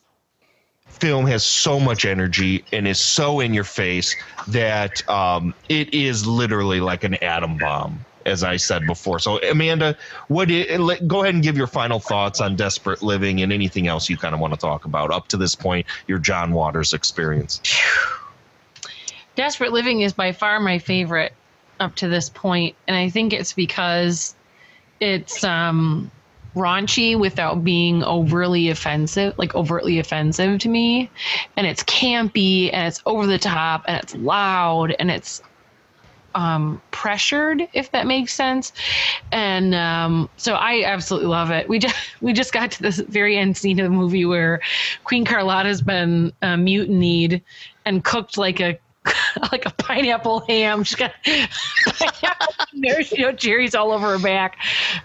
film 0.87 1.25
has 1.27 1.43
so 1.43 1.79
much 1.79 2.05
energy 2.05 2.63
and 2.71 2.87
is 2.87 2.99
so 2.99 3.39
in 3.41 3.53
your 3.53 3.63
face 3.65 4.15
that 4.47 5.07
um, 5.09 5.53
it 5.67 5.93
is 5.93 6.25
literally 6.25 6.79
like 6.79 7.03
an 7.03 7.15
atom 7.15 7.57
bomb, 7.57 7.99
as 8.25 8.43
I 8.45 8.55
said 8.55 8.85
before. 8.87 9.19
So, 9.19 9.39
Amanda, 9.41 9.97
what 10.29 10.49
i- 10.49 10.77
let- 10.77 11.05
go 11.07 11.23
ahead 11.23 11.33
and 11.33 11.43
give 11.43 11.57
your 11.57 11.67
final 11.67 11.99
thoughts 11.99 12.39
on 12.39 12.55
Desperate 12.55 13.01
Living 13.03 13.41
and 13.41 13.51
anything 13.51 13.87
else 13.87 14.09
you 14.09 14.15
kind 14.15 14.33
of 14.33 14.39
want 14.39 14.53
to 14.53 14.59
talk 14.59 14.85
about 14.85 15.11
up 15.11 15.27
to 15.29 15.37
this 15.37 15.53
point, 15.55 15.85
your 16.07 16.19
John 16.19 16.53
Waters 16.53 16.93
experience. 16.93 17.59
Desperate 19.35 19.73
Living 19.73 20.01
is 20.01 20.13
by 20.13 20.31
far 20.31 20.59
my 20.61 20.79
favorite. 20.79 21.33
Up 21.79 21.95
to 21.95 22.07
this 22.07 22.29
point, 22.29 22.75
and 22.87 22.95
I 22.95 23.09
think 23.09 23.33
it's 23.33 23.53
because 23.53 24.35
it's 24.99 25.43
um, 25.43 26.09
raunchy 26.55 27.17
without 27.19 27.63
being 27.63 28.03
overly 28.03 28.69
offensive, 28.69 29.37
like 29.37 29.55
overtly 29.55 29.99
offensive 29.99 30.59
to 30.59 30.69
me, 30.69 31.09
and 31.57 31.67
it's 31.67 31.83
campy 31.83 32.71
and 32.73 32.87
it's 32.87 33.01
over 33.05 33.27
the 33.27 33.39
top 33.39 33.83
and 33.87 34.01
it's 34.01 34.15
loud 34.15 34.95
and 34.99 35.11
it's 35.11 35.41
um, 36.35 36.81
pressured, 36.91 37.67
if 37.73 37.91
that 37.91 38.05
makes 38.05 38.33
sense. 38.33 38.73
And 39.31 39.73
um, 39.73 40.29
so 40.37 40.53
I 40.53 40.83
absolutely 40.83 41.29
love 41.29 41.49
it. 41.49 41.67
We 41.67 41.79
just 41.79 41.95
we 42.21 42.33
just 42.33 42.53
got 42.53 42.71
to 42.71 42.81
this 42.81 42.99
very 42.99 43.37
end 43.37 43.57
scene 43.57 43.79
of 43.79 43.85
the 43.85 43.89
movie 43.97 44.25
where 44.25 44.61
Queen 45.03 45.25
Carlotta's 45.25 45.81
been 45.81 46.31
uh, 46.41 46.57
mutinied 46.57 47.41
and 47.85 48.03
cooked 48.03 48.37
like 48.37 48.59
a 48.59 48.77
like 49.51 49.65
a 49.65 49.71
pineapple 49.71 50.41
ham. 50.41 50.83
She's 50.83 50.95
got 50.95 51.13
maraschino 52.73 53.33
cherries 53.33 53.75
all 53.75 53.91
over 53.91 54.17
her 54.17 54.19
back, 54.19 54.57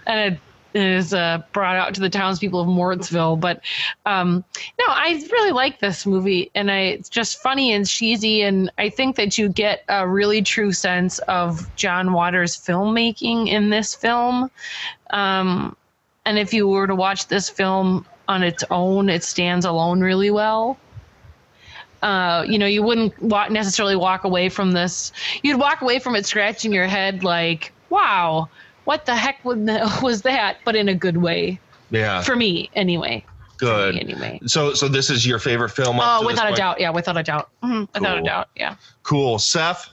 and 0.05 0.35
it 0.35 0.39
is 0.73 1.13
uh, 1.13 1.41
brought 1.51 1.75
out 1.75 1.93
to 1.95 2.01
the 2.01 2.09
townspeople 2.09 2.61
of 2.61 2.67
Mortville. 2.67 3.39
But 3.39 3.61
um, 4.05 4.43
no, 4.79 4.85
I 4.87 5.21
really 5.31 5.51
like 5.51 5.79
this 5.79 6.05
movie, 6.05 6.49
and 6.55 6.71
I, 6.71 6.79
it's 6.79 7.09
just 7.09 7.41
funny 7.41 7.73
and 7.73 7.87
cheesy, 7.87 8.41
and 8.41 8.71
I 8.77 8.89
think 8.89 9.15
that 9.17 9.37
you 9.37 9.49
get 9.49 9.83
a 9.89 10.07
really 10.07 10.41
true 10.41 10.71
sense 10.71 11.19
of 11.19 11.73
John 11.75 12.13
Waters' 12.13 12.55
filmmaking 12.55 13.47
in 13.47 13.69
this 13.69 13.93
film. 13.93 14.49
Um, 15.09 15.75
and 16.25 16.37
if 16.37 16.53
you 16.53 16.67
were 16.67 16.87
to 16.87 16.95
watch 16.95 17.27
this 17.27 17.49
film 17.49 18.05
on 18.27 18.43
its 18.43 18.63
own, 18.69 19.09
it 19.09 19.23
stands 19.23 19.65
alone 19.65 20.01
really 20.01 20.31
well. 20.31 20.77
Uh, 22.01 22.43
you 22.47 22.57
know, 22.57 22.65
you 22.65 22.81
wouldn't 22.83 23.21
wa- 23.21 23.47
necessarily 23.49 23.95
walk 23.95 24.23
away 24.23 24.49
from 24.49 24.71
this. 24.71 25.11
You'd 25.43 25.59
walk 25.59 25.81
away 25.81 25.99
from 25.99 26.15
it 26.15 26.25
scratching 26.25 26.73
your 26.73 26.87
head 26.87 27.23
like, 27.23 27.71
"Wow, 27.89 28.49
what 28.85 29.05
the 29.05 29.15
heck 29.15 29.43
was 29.45 30.21
that?" 30.23 30.57
But 30.65 30.75
in 30.75 30.89
a 30.89 30.95
good 30.95 31.17
way, 31.17 31.59
Yeah. 31.91 32.21
for 32.21 32.35
me 32.35 32.69
anyway. 32.75 33.23
Good. 33.57 33.95
anyway. 33.97 34.39
So 34.47 34.73
so 34.73 34.87
this 34.87 35.11
is 35.11 35.27
your 35.27 35.37
favorite 35.37 35.69
film? 35.69 35.99
Oh, 36.01 36.21
to 36.21 36.23
this 36.23 36.33
without 36.33 36.51
a 36.51 36.55
doubt, 36.55 36.79
yeah, 36.79 36.89
without 36.89 37.15
a 37.17 37.21
doubt, 37.21 37.49
Mhm, 37.63 37.87
without 37.93 38.13
a 38.13 38.15
Cool. 38.17 38.25
doubt, 38.25 38.47
yeah. 38.55 38.75
Cool. 39.03 39.37
Seth. 39.37 39.87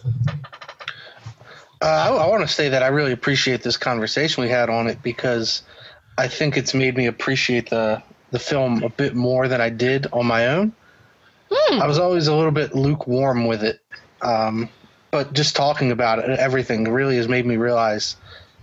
Uh, 1.81 1.85
I, 1.85 2.09
I 2.09 2.27
want 2.29 2.41
to 2.43 2.49
say 2.53 2.71
that 2.71 2.83
I 2.83 2.89
really 2.89 3.13
appreciate 3.13 3.63
this 3.63 3.77
conversation 3.77 4.43
we 4.43 4.49
had 4.49 4.69
on 4.71 4.87
it 4.89 5.03
because 5.03 5.63
I 6.17 6.27
think 6.29 6.57
it's 6.57 6.73
made 6.75 6.97
me 6.97 7.07
appreciate 7.07 7.69
the 7.71 8.03
the 8.31 8.39
film 8.39 8.83
a 8.83 8.89
bit 8.89 9.15
more 9.15 9.49
than 9.49 9.61
I 9.61 9.69
did 9.71 10.07
on 10.13 10.27
my 10.27 10.49
own. 10.49 10.73
I 11.51 11.87
was 11.87 11.99
always 11.99 12.29
a 12.29 12.35
little 12.35 12.51
bit 12.51 12.75
lukewarm 12.75 13.47
with 13.47 13.63
it, 13.63 13.81
um, 14.23 14.69
but 15.11 15.33
just 15.33 15.57
talking 15.57 15.91
about 15.91 16.19
it, 16.19 16.39
everything 16.39 16.85
really 16.85 17.17
has 17.17 17.29
made 17.29 17.47
me 17.47 17.57
realize 17.57 18.17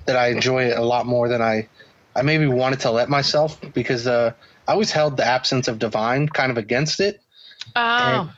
that 0.05 0.15
I 0.15 0.27
enjoy 0.27 0.65
it 0.65 0.77
a 0.77 0.83
lot 0.83 1.05
more 1.05 1.27
than 1.27 1.41
I 1.41 1.67
I 2.15 2.21
maybe 2.21 2.47
wanted 2.47 2.79
to 2.81 2.91
let 2.91 3.09
myself 3.09 3.59
because 3.73 4.07
uh, 4.07 4.33
I 4.67 4.71
always 4.71 4.91
held 4.91 5.17
the 5.17 5.25
absence 5.25 5.67
of 5.67 5.79
divine 5.79 6.29
kind 6.29 6.51
of 6.51 6.57
against 6.57 6.99
it. 6.99 7.21
Oh, 7.75 8.31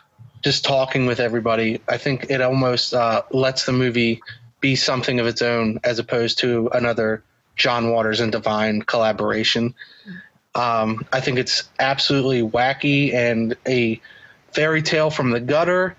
just 0.44 0.66
talking 0.66 1.06
with 1.06 1.20
everybody, 1.20 1.82
I 1.88 1.98
think 1.98 2.28
it 2.30 2.42
almost 2.42 2.94
uh, 2.94 3.24
lets 3.32 3.66
the 3.66 3.72
movie 3.72 4.22
be 4.60 4.76
something 4.76 5.20
of 5.20 5.28
its 5.28 5.42
own 5.42 5.80
as 5.84 6.00
opposed 6.00 6.40
to 6.40 6.70
another 6.74 7.24
John 7.56 7.92
Waters 7.92 8.20
and 8.20 8.32
Divine 8.32 8.82
collaboration. 8.82 9.74
Um, 10.56 11.06
I 11.12 11.22
think 11.22 11.38
it's 11.38 11.70
absolutely 11.80 12.42
wacky 12.42 13.14
and 13.14 13.56
a 13.68 14.02
fairy 14.58 14.82
tale 14.82 15.12
from 15.12 15.30
the 15.30 15.40
gutter. 15.40 15.96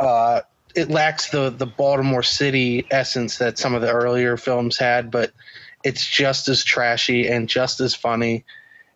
Uh, 0.00 0.40
it 0.74 0.88
lacks 0.88 1.28
the 1.28 1.50
the 1.50 1.66
Baltimore 1.66 2.22
City 2.22 2.86
essence 2.90 3.36
that 3.36 3.58
some 3.58 3.74
of 3.74 3.82
the 3.82 3.92
earlier 3.92 4.38
films 4.38 4.78
had, 4.78 5.10
but 5.10 5.30
it's 5.84 6.06
just 6.06 6.48
as 6.48 6.64
trashy 6.64 7.28
and 7.28 7.46
just 7.46 7.80
as 7.80 7.94
funny, 7.94 8.44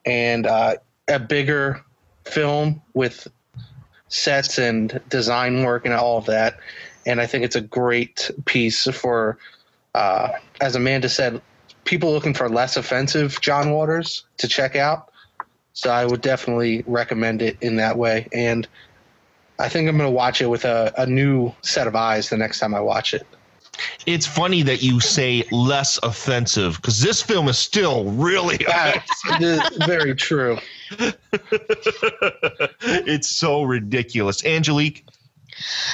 and 0.07 0.47
uh, 0.47 0.77
a 1.09 1.19
bigger 1.19 1.85
film 2.25 2.81
with 2.95 3.29
sets 4.09 4.59
and 4.59 4.99
design 5.11 5.63
work 5.63 5.85
and 5.85 5.93
all 5.93 6.17
of 6.17 6.25
that. 6.25 6.59
And 7.05 7.21
I 7.21 7.27
think 7.27 7.45
it's 7.45 7.57
a 7.57 7.61
great 7.61 8.31
piece 8.47 8.85
for, 8.85 9.37
uh, 9.95 10.31
as 10.63 10.75
Amanda 10.75 11.11
said, 11.11 11.43
people 11.85 12.13
looking 12.13 12.33
for 12.33 12.49
less 12.49 12.79
offensive 12.79 13.41
John 13.43 13.73
Waters 13.73 14.25
to 14.39 14.49
check 14.49 14.75
out. 14.75 15.08
So 15.79 15.91
I 15.91 16.05
would 16.05 16.23
definitely 16.23 16.83
recommend 16.89 17.41
it 17.41 17.57
in 17.61 17.77
that 17.77 17.97
way. 17.97 18.27
And 18.33 18.67
I 19.61 19.69
think 19.69 19.89
I'm 19.89 19.97
going 19.97 20.11
to 20.11 20.15
watch 20.15 20.43
it 20.43 20.47
with 20.47 20.65
a, 20.65 20.93
a 20.99 21.07
new 21.07 21.53
set 21.63 21.87
of 21.87 21.95
eyes 21.95 22.31
the 22.31 22.37
next 22.37 22.59
time 22.59 22.75
I 22.75 22.81
watch 22.81 23.15
it. 23.15 23.25
It's 24.05 24.27
funny 24.27 24.63
that 24.63 24.83
you 24.83 24.99
say 24.99 25.45
less 25.53 25.97
offensive 26.03 26.79
because 26.79 27.01
this 27.01 27.23
film 27.23 27.47
is 27.47 27.59
still 27.59 28.11
really 28.11 28.57
That's 28.67 29.87
very 29.87 30.17
true. 30.17 30.59
it's 32.81 33.29
so 33.29 33.63
ridiculous. 33.63 34.45
Angelique, 34.45 35.05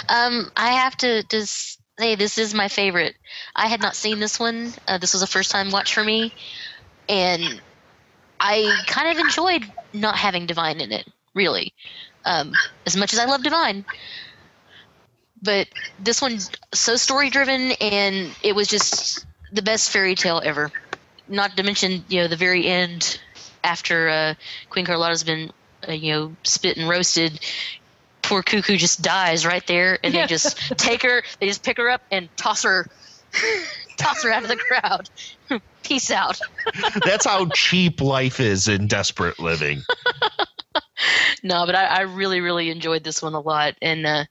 Um, 0.08 0.50
I 0.56 0.70
have 0.70 0.96
to 0.98 1.24
just 1.24 1.78
say 1.98 2.14
this 2.14 2.38
is 2.38 2.54
my 2.54 2.68
favorite. 2.68 3.16
I 3.54 3.66
had 3.66 3.82
not 3.82 3.96
seen 3.96 4.18
this 4.18 4.40
one. 4.40 4.72
Uh, 4.88 4.96
this 4.96 5.12
was 5.12 5.20
a 5.20 5.26
first 5.26 5.50
time 5.50 5.70
watch 5.70 5.92
for 5.92 6.02
me, 6.02 6.32
and 7.06 7.60
I 8.44 8.84
kind 8.86 9.10
of 9.10 9.18
enjoyed 9.18 9.64
not 9.94 10.16
having 10.16 10.46
Divine 10.46 10.80
in 10.80 10.92
it. 10.92 11.06
Really, 11.34 11.74
um, 12.24 12.60
as 12.86 12.96
much 12.96 13.12
as 13.12 13.18
I 13.18 13.24
love 13.26 13.42
Divine, 13.42 13.86
but 15.42 15.68
this 15.98 16.22
one's 16.22 16.50
so 16.74 16.96
story 16.96 17.30
driven, 17.30 17.72
and 17.80 18.36
it 18.42 18.54
was 18.54 18.68
just 18.68 19.26
the 19.52 19.62
best 19.62 19.90
fairy 19.90 20.14
tale 20.14 20.40
ever. 20.44 20.72
Not 21.28 21.56
to 21.56 21.62
mention, 21.62 22.04
you 22.08 22.20
know, 22.22 22.28
the 22.28 22.36
very 22.36 22.66
end 22.66 23.20
after 23.64 24.08
uh, 24.08 24.34
Queen 24.70 24.84
Carlotta's 24.86 25.24
been, 25.24 25.50
uh, 25.88 25.92
you 25.92 26.12
know, 26.12 26.36
spit 26.44 26.76
and 26.76 26.88
roasted 26.88 27.40
poor 28.22 28.42
Coo-Coo 28.42 28.76
just 28.76 29.02
dies 29.02 29.46
right 29.46 29.66
there 29.66 29.98
and 30.02 30.14
Yeah. 30.14 30.22
they 30.22 30.26
just 30.28 30.56
take 30.78 31.02
her 31.02 31.22
they 31.40 31.46
just 31.46 31.62
pick 31.62 31.76
her 31.76 31.90
up 31.90 32.02
and 32.10 32.30
toss 32.36 32.62
her 32.64 32.86
toss 33.96 34.22
her 34.22 34.30
out 34.30 34.42
of 34.42 34.48
the 34.48 34.56
crowd. 34.56 35.10
Peace 35.82 36.10
out. 36.10 36.40
That's 37.04 37.26
how 37.26 37.48
cheap 37.54 38.00
life 38.00 38.40
is 38.40 38.68
in 38.68 38.86
desperate 38.86 39.38
living. 39.38 39.82
no 41.42 41.66
but 41.66 41.74
I, 41.74 41.84
I 41.84 42.00
really 42.02 42.40
really 42.40 42.70
enjoyed 42.70 43.04
this 43.04 43.22
one 43.22 43.34
a 43.34 43.40
lot. 43.40 43.74
And 43.82 44.06
uh 44.06 44.24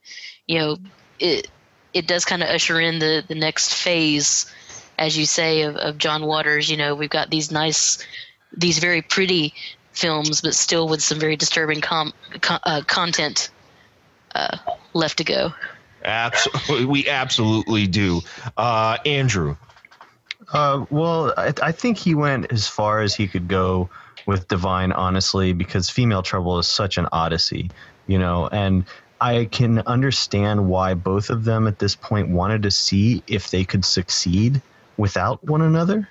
you 0.47 0.59
know 0.59 0.77
it 1.19 1.47
it 1.93 2.07
does 2.07 2.25
kind 2.25 2.43
of 2.43 2.49
usher 2.49 2.79
in 2.79 2.99
the 2.99 3.23
the 3.27 3.35
next 3.35 3.73
phase 3.73 4.51
as 4.97 5.17
you 5.17 5.25
say 5.25 5.63
of, 5.63 5.75
of 5.75 5.97
john 5.97 6.25
waters. 6.25 6.69
You 6.69 6.77
know 6.77 6.95
we've 6.95 7.09
got 7.09 7.29
these 7.29 7.51
nice 7.51 8.03
these 8.55 8.79
very 8.79 9.01
pretty 9.01 9.53
films 9.91 10.41
but 10.41 10.55
still 10.55 10.87
with 10.87 11.03
some 11.03 11.19
very 11.19 11.35
disturbing 11.35 11.81
com- 11.81 12.13
con- 12.41 12.59
uh, 12.63 12.81
content 12.87 13.51
uh, 14.33 14.57
left 14.93 15.19
to 15.19 15.23
go 15.23 15.53
Absolutely, 16.03 16.85
we 16.93 17.09
absolutely 17.09 17.87
do. 17.87 18.21
Uh, 18.57 18.97
Andrew, 19.05 19.55
Uh, 20.51 20.85
well, 20.89 21.33
I, 21.37 21.53
I 21.61 21.71
think 21.71 21.97
he 21.97 22.15
went 22.15 22.51
as 22.51 22.67
far 22.67 23.01
as 23.01 23.15
he 23.15 23.27
could 23.27 23.47
go 23.47 23.89
with 24.25 24.47
Divine, 24.47 24.91
honestly, 24.91 25.53
because 25.53 25.89
Female 25.89 26.21
Trouble 26.21 26.59
is 26.59 26.67
such 26.67 26.97
an 26.97 27.07
odyssey, 27.11 27.71
you 28.07 28.19
know, 28.19 28.47
and 28.47 28.85
I 29.19 29.45
can 29.45 29.79
understand 29.79 30.67
why 30.67 30.93
both 30.93 31.29
of 31.29 31.45
them 31.45 31.67
at 31.67 31.79
this 31.79 31.95
point 31.95 32.29
wanted 32.29 32.63
to 32.63 32.71
see 32.71 33.23
if 33.27 33.49
they 33.51 33.63
could 33.63 33.85
succeed 33.85 34.61
without 34.97 35.43
one 35.43 35.61
another. 35.61 36.09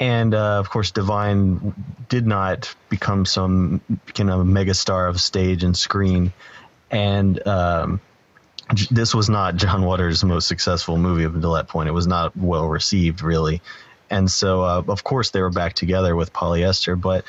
And 0.00 0.34
uh, 0.34 0.58
of 0.58 0.68
course, 0.68 0.90
Divine 0.90 1.72
did 2.08 2.26
not 2.26 2.74
become 2.88 3.24
some 3.24 3.80
kind 4.14 4.30
of 4.30 4.44
megastar 4.46 5.08
of 5.08 5.20
stage 5.20 5.62
and 5.62 5.76
screen. 5.76 6.32
And 6.90 7.46
um, 7.46 8.00
this 8.90 9.14
was 9.14 9.28
not 9.28 9.56
John 9.56 9.84
Waters' 9.84 10.24
most 10.24 10.48
successful 10.48 10.96
movie 10.96 11.24
up 11.24 11.34
until 11.34 11.52
that 11.52 11.68
point. 11.68 11.88
It 11.88 11.92
was 11.92 12.06
not 12.06 12.36
well 12.36 12.68
received, 12.68 13.22
really. 13.22 13.60
And 14.10 14.30
so, 14.30 14.62
uh, 14.62 14.82
of 14.88 15.04
course, 15.04 15.30
they 15.30 15.40
were 15.40 15.50
back 15.50 15.74
together 15.74 16.16
with 16.16 16.32
Polyester. 16.32 17.00
But 17.00 17.24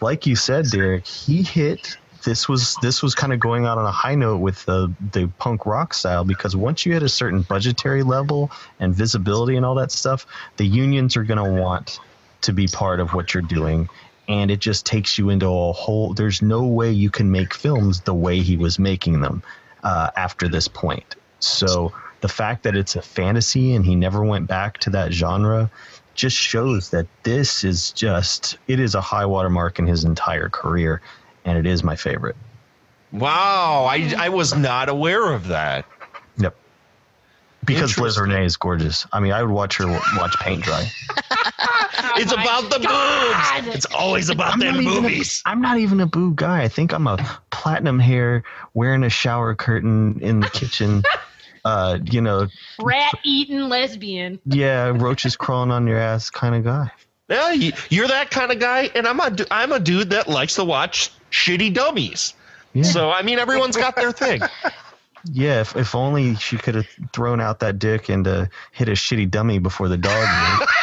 like 0.00 0.26
you 0.26 0.36
said, 0.36 0.66
Derek, 0.70 1.06
he 1.06 1.42
hit. 1.42 1.96
This 2.24 2.48
was 2.48 2.76
this 2.82 3.02
was 3.02 3.14
kind 3.14 3.32
of 3.32 3.38
going 3.38 3.64
out 3.64 3.78
on 3.78 3.86
a 3.86 3.92
high 3.92 4.16
note 4.16 4.38
with 4.38 4.64
the 4.66 4.92
the 5.12 5.28
punk 5.38 5.64
rock 5.66 5.94
style 5.94 6.24
because 6.24 6.56
once 6.56 6.84
you 6.84 6.92
hit 6.92 7.02
a 7.02 7.08
certain 7.08 7.42
budgetary 7.42 8.02
level 8.02 8.50
and 8.80 8.94
visibility 8.94 9.56
and 9.56 9.64
all 9.64 9.76
that 9.76 9.92
stuff, 9.92 10.26
the 10.56 10.66
unions 10.66 11.16
are 11.16 11.22
going 11.22 11.42
to 11.42 11.60
want 11.62 12.00
to 12.40 12.52
be 12.52 12.66
part 12.66 13.00
of 13.00 13.14
what 13.14 13.34
you're 13.34 13.42
doing 13.42 13.88
and 14.28 14.50
it 14.50 14.60
just 14.60 14.84
takes 14.84 15.18
you 15.18 15.30
into 15.30 15.46
a 15.46 15.72
whole 15.72 16.14
there's 16.14 16.42
no 16.42 16.64
way 16.64 16.90
you 16.90 17.10
can 17.10 17.30
make 17.30 17.54
films 17.54 18.02
the 18.02 18.14
way 18.14 18.40
he 18.40 18.56
was 18.56 18.78
making 18.78 19.20
them 19.20 19.42
uh, 19.82 20.10
after 20.16 20.48
this 20.48 20.68
point 20.68 21.16
so 21.40 21.92
the 22.20 22.28
fact 22.28 22.64
that 22.64 22.76
it's 22.76 22.96
a 22.96 23.02
fantasy 23.02 23.74
and 23.74 23.84
he 23.84 23.94
never 23.94 24.24
went 24.24 24.46
back 24.46 24.78
to 24.78 24.90
that 24.90 25.12
genre 25.12 25.70
just 26.14 26.36
shows 26.36 26.90
that 26.90 27.06
this 27.22 27.62
is 27.62 27.92
just 27.92 28.58
it 28.66 28.80
is 28.80 28.94
a 28.94 29.00
high 29.00 29.26
watermark 29.26 29.78
in 29.78 29.86
his 29.86 30.04
entire 30.04 30.48
career 30.48 31.00
and 31.44 31.56
it 31.56 31.66
is 31.66 31.84
my 31.84 31.94
favorite 31.94 32.36
wow, 33.12 33.86
I 33.88 34.14
I 34.18 34.28
was 34.28 34.54
not 34.54 34.88
aware 34.88 35.32
of 35.32 35.48
that. 35.48 35.84
Yep. 36.38 36.54
Because 37.64 37.98
Liz 37.98 38.16
Renay 38.16 38.44
is 38.44 38.56
gorgeous. 38.56 39.06
I 39.12 39.20
mean, 39.20 39.32
I 39.32 39.42
would 39.42 39.52
watch 39.52 39.76
her 39.78 39.86
watch 39.86 40.38
paint 40.38 40.62
dry. 40.62 40.90
it's 42.18 42.32
about 42.32 42.64
the 42.70 42.78
boobs. 42.78 43.74
It's 43.76 43.86
always 43.86 44.28
about 44.30 44.54
I'm 44.54 44.58
them 44.60 44.74
not 44.74 44.82
even 44.82 44.92
a- 44.98 45.00
movies. 45.02 45.42
I'm 45.46 45.60
not 45.60 45.78
even 45.78 46.00
a 46.00 46.06
boob 46.06 46.36
guy. 46.36 46.62
I 46.62 46.68
think 46.68 46.92
I'm 46.92 47.06
a 47.06 47.16
platinum 47.50 47.98
hair, 47.98 48.42
wearing 48.74 49.02
a 49.04 49.10
shower 49.10 49.54
curtain 49.54 50.18
in 50.20 50.40
the 50.40 50.48
kitchen. 50.50 51.02
uh, 51.64 51.98
you 52.04 52.20
know, 52.20 52.46
Rat 52.80 53.14
eating 53.24 53.60
lesbian. 53.68 54.38
yeah, 54.46 54.86
roaches 54.94 55.36
crawling 55.36 55.70
on 55.70 55.86
your 55.86 55.98
ass 55.98 56.30
kind 56.30 56.54
of 56.54 56.64
guy. 56.64 56.90
Yeah, 57.28 57.52
you- 57.52 57.72
you're 57.90 58.08
that 58.08 58.30
kind 58.30 58.50
of 58.52 58.58
guy, 58.58 58.90
and 58.94 59.06
I'm 59.06 59.20
a 59.20 59.30
du- 59.30 59.46
I'm 59.50 59.72
a 59.72 59.80
dude 59.80 60.10
that 60.10 60.28
likes 60.28 60.54
to 60.54 60.64
watch 60.64 61.10
shitty 61.30 61.74
dummies. 61.74 62.34
Yeah. 62.72 62.84
So 62.84 63.10
I 63.10 63.22
mean, 63.22 63.38
everyone's 63.38 63.76
got 63.76 63.96
their 63.96 64.12
thing. 64.12 64.40
Yeah, 65.30 65.60
if, 65.62 65.76
if 65.76 65.94
only 65.94 66.36
she 66.36 66.56
could 66.56 66.76
have 66.76 66.86
thrown 67.12 67.40
out 67.40 67.58
that 67.60 67.78
dick 67.80 68.08
and 68.08 68.26
uh, 68.26 68.46
hit 68.72 68.88
a 68.88 68.92
shitty 68.92 69.28
dummy 69.30 69.58
before 69.58 69.88
the 69.88 69.96
dog. 69.98 70.68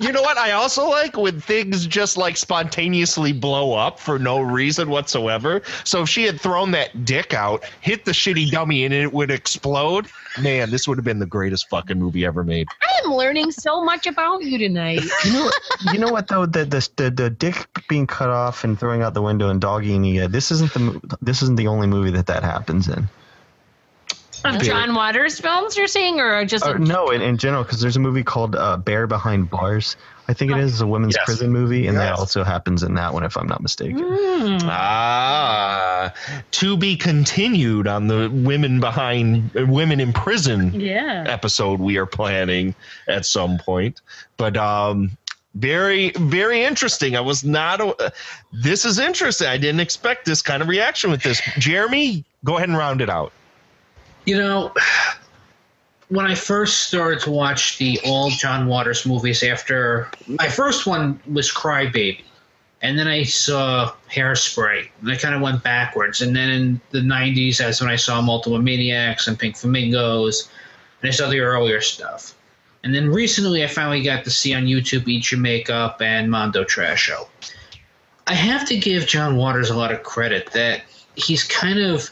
moved. 0.00 0.08
You 0.08 0.12
know 0.12 0.22
what? 0.22 0.38
I 0.38 0.52
also 0.52 0.88
like 0.88 1.16
when 1.16 1.40
things 1.40 1.86
just 1.86 2.16
like 2.16 2.36
spontaneously 2.36 3.32
blow 3.32 3.74
up 3.74 4.00
for 4.00 4.18
no 4.18 4.40
reason 4.40 4.90
whatsoever. 4.90 5.62
So 5.84 6.02
if 6.02 6.08
she 6.08 6.24
had 6.24 6.40
thrown 6.40 6.70
that 6.72 7.04
dick 7.04 7.34
out, 7.34 7.64
hit 7.80 8.04
the 8.04 8.12
shitty 8.12 8.50
dummy, 8.50 8.84
and 8.84 8.94
it 8.94 9.12
would 9.12 9.30
explode, 9.30 10.06
man, 10.40 10.70
this 10.70 10.88
would 10.88 10.98
have 10.98 11.04
been 11.04 11.18
the 11.18 11.26
greatest 11.26 11.68
fucking 11.68 11.98
movie 11.98 12.24
ever 12.24 12.44
made. 12.44 12.68
I 12.82 13.00
am 13.04 13.12
learning 13.12 13.52
so 13.52 13.84
much 13.84 14.06
about 14.06 14.42
you 14.42 14.58
tonight. 14.58 15.00
You 15.24 15.32
know, 15.32 15.50
you 15.92 15.98
know 15.98 16.10
what 16.10 16.28
though? 16.28 16.46
The, 16.46 16.64
the 16.64 16.88
the 16.96 17.10
the 17.10 17.30
dick 17.30 17.68
being 17.88 18.06
cut 18.06 18.30
off 18.30 18.64
and 18.64 18.78
throwing 18.78 19.02
out 19.02 19.12
the 19.12 19.22
window 19.22 19.50
and 19.50 19.60
dog 19.60 19.84
eating 19.84 20.14
it. 20.14 20.32
This 20.32 20.50
isn't 20.50 20.72
the 20.72 21.16
this 21.20 21.42
isn't 21.42 21.56
the 21.56 21.66
only 21.66 21.86
movie 21.86 22.10
that 22.10 22.26
that 22.26 22.42
happens 22.42 22.88
in. 22.88 23.08
Of 24.44 24.60
John 24.62 24.94
Waters 24.94 25.38
films, 25.38 25.76
you're 25.76 25.86
saying, 25.86 26.20
or 26.20 26.44
just 26.44 26.64
Uh, 26.64 26.74
no, 26.74 27.10
in, 27.10 27.20
in 27.22 27.36
general, 27.36 27.62
because 27.62 27.80
there's 27.80 27.96
a 27.96 28.00
movie 28.00 28.22
called 28.22 28.56
uh, 28.56 28.76
Bare 28.76 29.06
Behind 29.06 29.48
Bars. 29.50 29.96
I 30.28 30.32
think 30.32 30.52
it 30.52 30.58
is 30.58 30.80
a 30.80 30.86
women's 30.86 31.16
Yes. 31.16 31.24
prison 31.24 31.50
movie, 31.50 31.88
and 31.88 31.98
that 31.98 32.14
also 32.14 32.44
happens 32.44 32.82
in 32.84 32.94
that 32.94 33.12
one, 33.12 33.24
if 33.24 33.36
I'm 33.36 33.48
not 33.48 33.60
mistaken. 33.62 33.98
Ah, 34.64 36.12
to 36.52 36.76
be 36.76 36.96
continued 36.96 37.86
on 37.88 38.06
the 38.06 38.30
women 38.32 38.78
behind 38.80 39.50
uh, 39.56 39.66
women 39.66 39.98
in 40.00 40.12
prison 40.12 40.72
Yeah. 40.80 41.24
episode 41.26 41.80
we 41.80 41.96
are 41.98 42.06
planning 42.06 42.74
at 43.08 43.26
some 43.26 43.58
point. 43.58 44.00
But 44.36 44.56
um 44.56 45.10
very 45.56 46.10
very 46.10 46.62
interesting. 46.62 47.16
I 47.16 47.20
was 47.20 47.42
not 47.44 47.80
a, 47.80 48.12
this 48.52 48.84
is 48.84 49.00
interesting. 49.00 49.48
I 49.48 49.56
didn't 49.58 49.80
expect 49.80 50.24
this 50.26 50.42
kind 50.42 50.62
of 50.62 50.68
reaction 50.68 51.10
with 51.10 51.22
this. 51.24 51.40
Jeremy, 51.58 52.24
go 52.44 52.56
ahead 52.56 52.68
and 52.68 52.78
round 52.78 53.00
it 53.00 53.10
out. 53.10 53.32
You 54.24 54.38
know, 54.38 54.72
when 56.08 56.26
I 56.26 56.34
first 56.34 56.88
started 56.88 57.20
to 57.20 57.30
watch 57.30 57.78
the 57.78 57.98
all 58.04 58.30
John 58.30 58.66
Waters 58.66 59.06
movies 59.06 59.42
after 59.42 60.10
my 60.26 60.48
first 60.48 60.86
one 60.86 61.20
was 61.32 61.52
Crybaby. 61.52 62.22
And 62.82 62.98
then 62.98 63.06
I 63.08 63.24
saw 63.24 63.92
Hairspray. 64.10 64.88
And 65.02 65.10
I 65.10 65.16
kind 65.16 65.34
of 65.34 65.42
went 65.42 65.62
backwards. 65.62 66.22
And 66.22 66.34
then 66.34 66.48
in 66.48 66.80
the 66.92 67.00
90s, 67.00 67.58
that's 67.58 67.80
when 67.80 67.90
I 67.90 67.96
saw 67.96 68.22
Multiple 68.22 68.58
Maniacs 68.58 69.28
and 69.28 69.38
Pink 69.38 69.56
Flamingos. 69.56 70.48
And 71.02 71.08
I 71.10 71.12
saw 71.12 71.28
the 71.28 71.40
earlier 71.40 71.82
stuff. 71.82 72.34
And 72.82 72.94
then 72.94 73.10
recently, 73.10 73.62
I 73.62 73.66
finally 73.66 74.02
got 74.02 74.24
to 74.24 74.30
see 74.30 74.54
on 74.54 74.64
YouTube 74.64 75.06
Eat 75.06 75.30
Your 75.30 75.40
Makeup 75.40 76.00
and 76.00 76.30
Mondo 76.30 76.64
Trasho. 76.64 77.28
I 78.26 78.34
have 78.34 78.66
to 78.68 78.78
give 78.78 79.06
John 79.06 79.36
Waters 79.36 79.68
a 79.68 79.76
lot 79.76 79.92
of 79.92 80.02
credit 80.02 80.50
that 80.52 80.82
he's 81.16 81.44
kind 81.44 81.78
of 81.78 82.10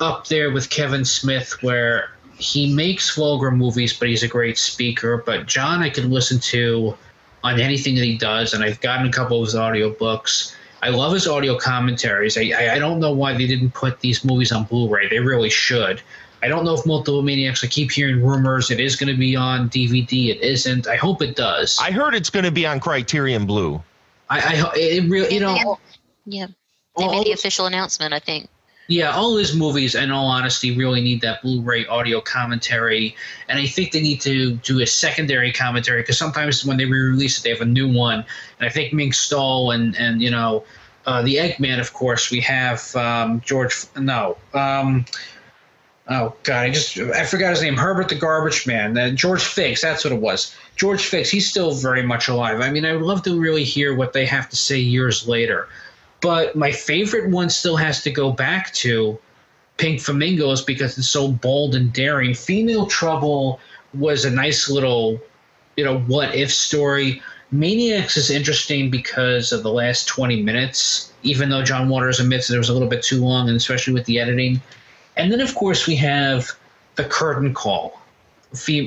up 0.00 0.26
there 0.26 0.50
with 0.50 0.70
Kevin 0.70 1.04
Smith, 1.04 1.62
where 1.62 2.10
he 2.38 2.72
makes 2.74 3.14
vulgar 3.14 3.50
movies, 3.50 3.92
but 3.92 4.08
he's 4.08 4.22
a 4.22 4.28
great 4.28 4.58
speaker. 4.58 5.22
But 5.24 5.46
John, 5.46 5.82
I 5.82 5.90
can 5.90 6.10
listen 6.10 6.40
to 6.40 6.96
on 7.44 7.60
anything 7.60 7.94
that 7.96 8.04
he 8.04 8.16
does, 8.16 8.54
and 8.54 8.64
I've 8.64 8.80
gotten 8.80 9.06
a 9.06 9.12
couple 9.12 9.40
of 9.40 9.46
his 9.46 9.54
audiobooks. 9.54 10.54
I 10.82 10.88
love 10.88 11.12
his 11.12 11.28
audio 11.28 11.56
commentaries. 11.56 12.36
I, 12.36 12.52
I, 12.56 12.74
I 12.74 12.78
don't 12.78 12.98
know 12.98 13.12
why 13.12 13.34
they 13.34 13.46
didn't 13.46 13.72
put 13.72 14.00
these 14.00 14.24
movies 14.24 14.50
on 14.50 14.64
Blu-ray. 14.64 15.08
They 15.08 15.20
really 15.20 15.50
should. 15.50 16.02
I 16.42 16.48
don't 16.48 16.64
know 16.64 16.74
if 16.74 16.84
Multiple 16.84 17.22
Maniacs. 17.22 17.62
I 17.62 17.68
keep 17.68 17.92
hearing 17.92 18.20
rumors 18.20 18.72
it 18.72 18.80
is 18.80 18.96
going 18.96 19.12
to 19.12 19.18
be 19.18 19.36
on 19.36 19.70
DVD. 19.70 20.30
It 20.30 20.40
isn't. 20.40 20.88
I 20.88 20.96
hope 20.96 21.22
it 21.22 21.36
does. 21.36 21.78
I 21.80 21.92
heard 21.92 22.16
it's 22.16 22.30
going 22.30 22.44
to 22.44 22.50
be 22.50 22.66
on 22.66 22.80
Criterion 22.80 23.46
Blue. 23.46 23.80
I, 24.28 24.40
I 24.40 24.72
it 24.74 25.08
really, 25.08 25.32
you 25.32 25.40
know, 25.40 25.78
Yeah. 26.26 26.48
They 26.96 27.08
made 27.08 27.26
the 27.26 27.32
official 27.32 27.66
announcement, 27.66 28.12
I 28.12 28.18
think. 28.18 28.48
Yeah, 28.88 29.12
all 29.12 29.36
his 29.36 29.54
movies, 29.54 29.94
in 29.94 30.10
all 30.10 30.26
honesty, 30.26 30.76
really 30.76 31.00
need 31.00 31.20
that 31.20 31.40
Blu-ray 31.42 31.86
audio 31.86 32.20
commentary, 32.20 33.14
and 33.48 33.58
I 33.58 33.66
think 33.66 33.92
they 33.92 34.02
need 34.02 34.20
to 34.22 34.56
do 34.56 34.80
a 34.80 34.86
secondary 34.86 35.52
commentary 35.52 36.02
because 36.02 36.18
sometimes 36.18 36.64
when 36.64 36.76
they 36.76 36.84
re-release 36.84 37.38
it, 37.38 37.44
they 37.44 37.50
have 37.50 37.60
a 37.60 37.66
new 37.66 37.90
one. 37.90 38.24
And 38.58 38.68
I 38.68 38.70
think 38.70 38.92
Mink 38.92 39.14
Stole 39.14 39.70
and 39.70 39.96
and 39.96 40.20
you 40.20 40.30
know, 40.30 40.64
uh, 41.06 41.22
the 41.22 41.36
Eggman, 41.36 41.80
of 41.80 41.92
course, 41.92 42.30
we 42.30 42.40
have 42.40 42.94
um, 42.96 43.40
George. 43.44 43.84
No, 43.96 44.36
um, 44.52 45.04
oh 46.08 46.34
God, 46.42 46.64
I 46.64 46.70
just 46.70 46.98
I 46.98 47.24
forgot 47.24 47.50
his 47.50 47.62
name. 47.62 47.76
Herbert 47.76 48.08
the 48.08 48.16
Garbage 48.16 48.66
Man. 48.66 48.98
Uh, 48.98 49.10
George 49.10 49.42
Figgs, 49.42 49.80
that's 49.80 50.04
what 50.04 50.12
it 50.12 50.20
was. 50.20 50.54
George 50.76 51.06
Figgs, 51.06 51.30
He's 51.30 51.48
still 51.48 51.72
very 51.72 52.02
much 52.02 52.28
alive. 52.28 52.60
I 52.60 52.70
mean, 52.70 52.84
I 52.84 52.92
would 52.92 53.02
love 53.02 53.22
to 53.22 53.38
really 53.38 53.64
hear 53.64 53.94
what 53.94 54.12
they 54.12 54.26
have 54.26 54.48
to 54.50 54.56
say 54.56 54.78
years 54.78 55.26
later. 55.28 55.68
But 56.22 56.56
my 56.56 56.72
favorite 56.72 57.30
one 57.30 57.50
still 57.50 57.76
has 57.76 58.02
to 58.04 58.10
go 58.10 58.30
back 58.30 58.72
to 58.74 59.18
Pink 59.76 60.00
Flamingos 60.00 60.62
because 60.62 60.96
it's 60.96 61.08
so 61.08 61.28
bold 61.28 61.74
and 61.74 61.92
daring. 61.92 62.32
Female 62.32 62.86
Trouble 62.86 63.60
was 63.92 64.24
a 64.24 64.30
nice 64.30 64.70
little, 64.70 65.20
you 65.76 65.84
know, 65.84 65.98
what 65.98 66.34
if 66.34 66.52
story. 66.52 67.20
Maniacs 67.50 68.16
is 68.16 68.30
interesting 68.30 68.90
because 68.90 69.52
of 69.52 69.62
the 69.62 69.72
last 69.72 70.06
20 70.06 70.42
minutes, 70.42 71.12
even 71.22 71.50
though 71.50 71.62
John 71.62 71.88
Waters 71.88 72.20
admits 72.20 72.48
that 72.48 72.54
it 72.54 72.58
was 72.58 72.70
a 72.70 72.72
little 72.72 72.88
bit 72.88 73.02
too 73.02 73.22
long, 73.22 73.48
and 73.48 73.56
especially 73.56 73.92
with 73.92 74.06
the 74.06 74.20
editing. 74.20 74.62
And 75.16 75.30
then, 75.30 75.40
of 75.40 75.54
course, 75.54 75.86
we 75.86 75.96
have 75.96 76.52
The 76.94 77.04
Curtain 77.04 77.52
Call, 77.52 78.00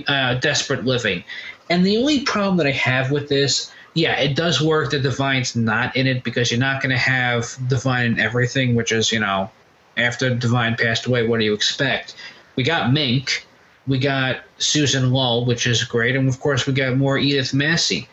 uh, 0.07 0.35
Desperate 0.35 0.85
Living. 0.85 1.23
And 1.69 1.85
the 1.85 1.97
only 1.97 2.21
problem 2.21 2.57
that 2.57 2.67
I 2.67 2.71
have 2.71 3.11
with 3.11 3.27
this, 3.27 3.71
yeah, 3.95 4.19
it 4.19 4.35
does 4.35 4.61
work 4.61 4.91
that 4.91 5.03
Divine's 5.03 5.55
not 5.55 5.95
in 5.95 6.05
it 6.05 6.23
because 6.23 6.51
you're 6.51 6.59
not 6.59 6.81
going 6.81 6.91
to 6.91 6.97
have 6.97 7.57
Divine 7.67 8.05
in 8.05 8.19
everything, 8.19 8.75
which 8.75 8.91
is, 8.91 9.11
you 9.11 9.19
know, 9.21 9.49
after 9.97 10.35
Divine 10.35 10.75
passed 10.75 11.05
away, 11.05 11.25
what 11.25 11.39
do 11.39 11.45
you 11.45 11.53
expect? 11.53 12.15
We 12.57 12.63
got 12.63 12.91
Mink, 12.91 13.47
we 13.87 13.97
got 13.97 14.41
Susan 14.57 15.11
Lowe, 15.11 15.45
which 15.45 15.65
is 15.65 15.83
great, 15.85 16.15
and 16.17 16.27
of 16.27 16.39
course 16.41 16.67
we 16.67 16.73
got 16.73 16.97
more 16.97 17.17
Edith 17.17 17.53
Massey. 17.53 18.07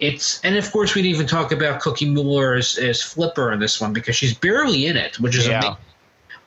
It's 0.00 0.40
and 0.44 0.56
of 0.56 0.70
course 0.72 0.94
we'd 0.94 1.06
even 1.06 1.26
talk 1.26 1.52
about 1.52 1.80
Cookie 1.80 2.08
Mueller 2.10 2.54
as, 2.54 2.76
as 2.78 3.00
Flipper 3.00 3.52
in 3.52 3.60
this 3.60 3.80
one 3.80 3.92
because 3.92 4.16
she's 4.16 4.34
barely 4.34 4.86
in 4.86 4.96
it, 4.96 5.18
which 5.20 5.36
is 5.36 5.46
Yeah. 5.46 5.58
amazing. 5.58 5.76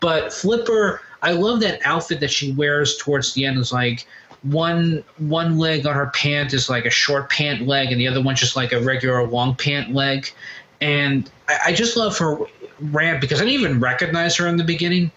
But 0.01 0.33
Flipper, 0.33 1.01
I 1.21 1.31
love 1.31 1.61
that 1.61 1.79
outfit 1.85 2.19
that 2.21 2.31
she 2.31 2.51
wears 2.53 2.97
towards 2.97 3.33
the 3.33 3.45
end. 3.45 3.57
Is 3.57 3.71
like 3.71 4.05
one 4.43 5.03
one 5.17 5.57
leg 5.57 5.85
on 5.85 5.93
her 5.93 6.07
pant 6.07 6.53
is 6.53 6.69
like 6.69 6.85
a 6.85 6.89
short 6.89 7.29
pant 7.29 7.67
leg, 7.67 7.91
and 7.91 7.99
the 7.99 8.07
other 8.07 8.21
one's 8.21 8.39
just 8.39 8.55
like 8.55 8.71
a 8.71 8.81
regular 8.81 9.25
long 9.27 9.55
pant 9.55 9.93
leg. 9.93 10.31
And 10.79 11.29
I, 11.47 11.59
I 11.67 11.73
just 11.73 11.95
love 11.95 12.17
her 12.17 12.39
rant 12.79 13.21
because 13.21 13.41
I 13.41 13.45
didn't 13.45 13.59
even 13.59 13.79
recognize 13.79 14.35
her 14.37 14.47
in 14.47 14.57
the 14.57 14.63
beginning. 14.63 15.11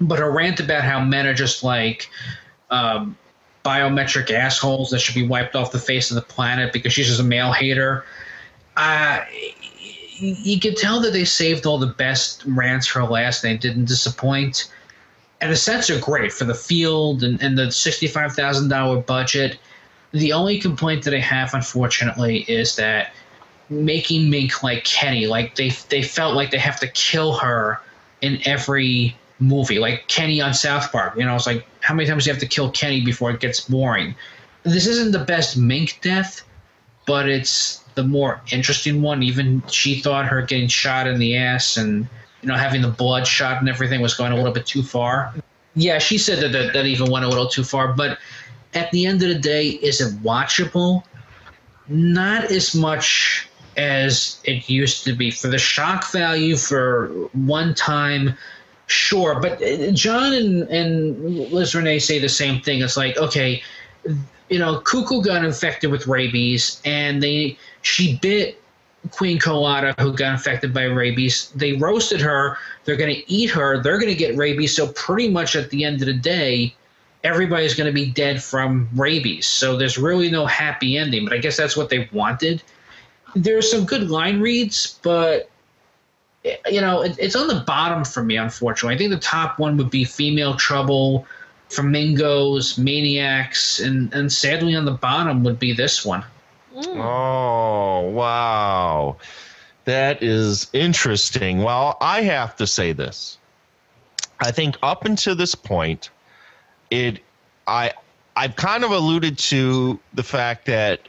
But 0.00 0.18
her 0.18 0.30
rant 0.30 0.60
about 0.60 0.82
how 0.82 1.02
men 1.04 1.26
are 1.26 1.34
just 1.34 1.62
like 1.62 2.08
um, 2.70 3.16
biometric 3.64 4.30
assholes 4.30 4.90
that 4.90 5.00
should 5.00 5.14
be 5.14 5.26
wiped 5.26 5.54
off 5.54 5.72
the 5.72 5.78
face 5.78 6.10
of 6.10 6.14
the 6.14 6.22
planet 6.22 6.72
because 6.72 6.92
she's 6.92 7.08
just 7.08 7.20
a 7.20 7.24
male 7.24 7.52
hater. 7.52 8.04
Uh, 8.76 9.20
you 10.18 10.60
could 10.60 10.76
tell 10.76 11.00
that 11.00 11.12
they 11.12 11.24
saved 11.24 11.66
all 11.66 11.78
the 11.78 11.86
best 11.86 12.44
rants 12.46 12.86
for 12.86 13.02
last 13.04 13.44
and 13.44 13.52
they 13.52 13.58
didn't 13.58 13.86
disappoint. 13.86 14.70
And 15.40 15.50
the 15.50 15.56
sets 15.56 15.88
are 15.88 15.98
great 15.98 16.32
for 16.32 16.44
the 16.44 16.54
field 16.54 17.22
and, 17.22 17.40
and 17.42 17.56
the 17.56 17.66
$65,000 17.66 19.06
budget. 19.06 19.58
The 20.12 20.32
only 20.32 20.58
complaint 20.58 21.04
that 21.04 21.14
I 21.14 21.20
have, 21.20 21.54
unfortunately, 21.54 22.40
is 22.48 22.76
that 22.76 23.12
making 23.70 24.28
Mink 24.28 24.62
like 24.62 24.84
Kenny, 24.84 25.26
like 25.26 25.54
they, 25.54 25.70
they 25.88 26.02
felt 26.02 26.34
like 26.34 26.50
they 26.50 26.58
have 26.58 26.80
to 26.80 26.88
kill 26.88 27.32
her 27.34 27.80
in 28.20 28.40
every 28.44 29.16
movie. 29.38 29.78
Like 29.78 30.06
Kenny 30.08 30.40
on 30.40 30.52
South 30.52 30.92
Park, 30.92 31.16
you 31.16 31.24
know, 31.24 31.34
it's 31.34 31.46
like, 31.46 31.66
how 31.80 31.94
many 31.94 32.08
times 32.08 32.24
do 32.24 32.30
you 32.30 32.34
have 32.34 32.40
to 32.40 32.48
kill 32.48 32.70
Kenny 32.70 33.00
before 33.00 33.30
it 33.30 33.40
gets 33.40 33.60
boring? 33.60 34.14
This 34.64 34.86
isn't 34.86 35.12
the 35.12 35.24
best 35.24 35.56
Mink 35.56 35.98
death, 36.02 36.42
but 37.06 37.28
it's 37.28 37.78
the 37.94 38.04
more 38.04 38.40
interesting 38.52 39.00
one. 39.00 39.22
Even 39.22 39.62
she 39.68 40.00
thought 40.00 40.26
her 40.26 40.42
getting 40.42 40.68
shot 40.68 41.06
in 41.06 41.18
the 41.18 41.36
ass 41.36 41.76
and 41.76 42.08
you 42.42 42.48
know 42.48 42.56
having 42.56 42.82
the 42.82 42.88
blood 42.88 43.26
shot 43.26 43.60
and 43.60 43.68
everything 43.68 44.00
was 44.00 44.14
going 44.14 44.32
a 44.32 44.36
little 44.36 44.52
bit 44.52 44.66
too 44.66 44.82
far. 44.82 45.34
Yeah, 45.74 45.98
she 45.98 46.18
said 46.18 46.40
that 46.40 46.52
that, 46.52 46.72
that 46.72 46.86
even 46.86 47.10
went 47.10 47.24
a 47.24 47.28
little 47.28 47.46
too 47.46 47.64
far. 47.64 47.92
But 47.92 48.18
at 48.74 48.90
the 48.90 49.06
end 49.06 49.22
of 49.22 49.28
the 49.28 49.38
day, 49.38 49.68
is 49.68 50.00
it 50.00 50.22
watchable? 50.22 51.04
Not 51.88 52.44
as 52.44 52.74
much 52.74 53.48
as 53.76 54.40
it 54.44 54.68
used 54.68 55.04
to 55.04 55.12
be. 55.12 55.30
For 55.30 55.48
the 55.48 55.58
shock 55.58 56.10
value, 56.10 56.56
for 56.56 57.08
one 57.32 57.74
time 57.74 58.36
Sure, 58.90 59.38
but 59.38 59.62
uh, 59.62 59.92
John 59.92 60.32
and, 60.32 60.62
and 60.64 61.52
Liz 61.52 61.74
Renay 61.74 62.02
say 62.02 62.18
the 62.18 62.28
same 62.28 62.60
thing. 62.60 62.82
It's 62.82 62.96
like, 62.96 63.16
okay, 63.16 63.62
you 64.48 64.58
know, 64.58 64.80
Coo-Coo 64.80 65.22
got 65.22 65.44
infected 65.44 65.92
with 65.92 66.08
rabies, 66.08 66.82
and 66.84 67.22
they 67.22 67.56
she 67.82 68.16
bit 68.16 68.60
Queen 69.10 69.38
Carlotta, 69.38 69.94
who 69.98 70.12
got 70.12 70.32
infected 70.32 70.74
by 70.74 70.84
rabies. 70.84 71.50
They 71.54 71.72
roasted 71.72 72.20
her. 72.20 72.58
They're 72.84 72.96
going 72.96 73.14
to 73.14 73.32
eat 73.32 73.50
her. 73.50 73.82
They're 73.82 73.98
going 73.98 74.12
to 74.12 74.18
get 74.18 74.36
rabies. 74.36 74.76
So 74.76 74.88
pretty 74.88 75.28
much 75.28 75.56
at 75.56 75.70
the 75.70 75.84
end 75.84 76.02
of 76.02 76.06
the 76.06 76.12
day, 76.12 76.74
everybody's 77.24 77.74
going 77.74 77.86
to 77.86 77.92
be 77.92 78.10
dead 78.10 78.42
from 78.42 78.88
rabies. 78.94 79.46
So 79.46 79.76
there's 79.76 79.98
really 79.98 80.30
no 80.30 80.46
happy 80.46 80.96
ending. 80.96 81.24
But 81.24 81.32
I 81.32 81.38
guess 81.38 81.56
that's 81.56 81.76
what 81.76 81.88
they 81.88 82.08
wanted. 82.12 82.62
There's 83.34 83.70
some 83.70 83.84
good 83.84 84.10
line 84.10 84.40
reads, 84.40 84.98
but 85.02 85.50
you 86.44 86.80
know, 86.80 87.02
it, 87.02 87.16
it's 87.18 87.36
on 87.36 87.48
the 87.48 87.62
bottom 87.66 88.04
for 88.04 88.22
me, 88.22 88.36
unfortunately. 88.36 88.94
I 88.94 88.98
think 88.98 89.10
the 89.10 89.18
top 89.18 89.58
one 89.58 89.76
would 89.76 89.90
be 89.90 90.04
Female 90.04 90.54
Trouble, 90.54 91.26
Flamingos, 91.68 92.78
Maniacs, 92.78 93.80
and, 93.80 94.12
and 94.14 94.32
sadly 94.32 94.74
on 94.74 94.84
the 94.84 94.92
bottom 94.92 95.44
would 95.44 95.58
be 95.58 95.72
this 95.72 96.04
one. 96.04 96.24
Mm. 96.74 96.96
Oh, 96.96 98.08
wow. 98.10 99.16
That 99.84 100.22
is 100.22 100.68
interesting. 100.72 101.62
Well, 101.62 101.96
I 102.00 102.22
have 102.22 102.56
to 102.56 102.66
say 102.66 102.92
this. 102.92 103.38
I 104.40 104.50
think 104.50 104.76
up 104.82 105.04
until 105.04 105.34
this 105.34 105.54
point, 105.54 106.10
it 106.90 107.20
I 107.66 107.92
I've 108.36 108.56
kind 108.56 108.84
of 108.84 108.90
alluded 108.90 109.36
to 109.38 109.98
the 110.14 110.22
fact 110.22 110.66
that 110.66 111.00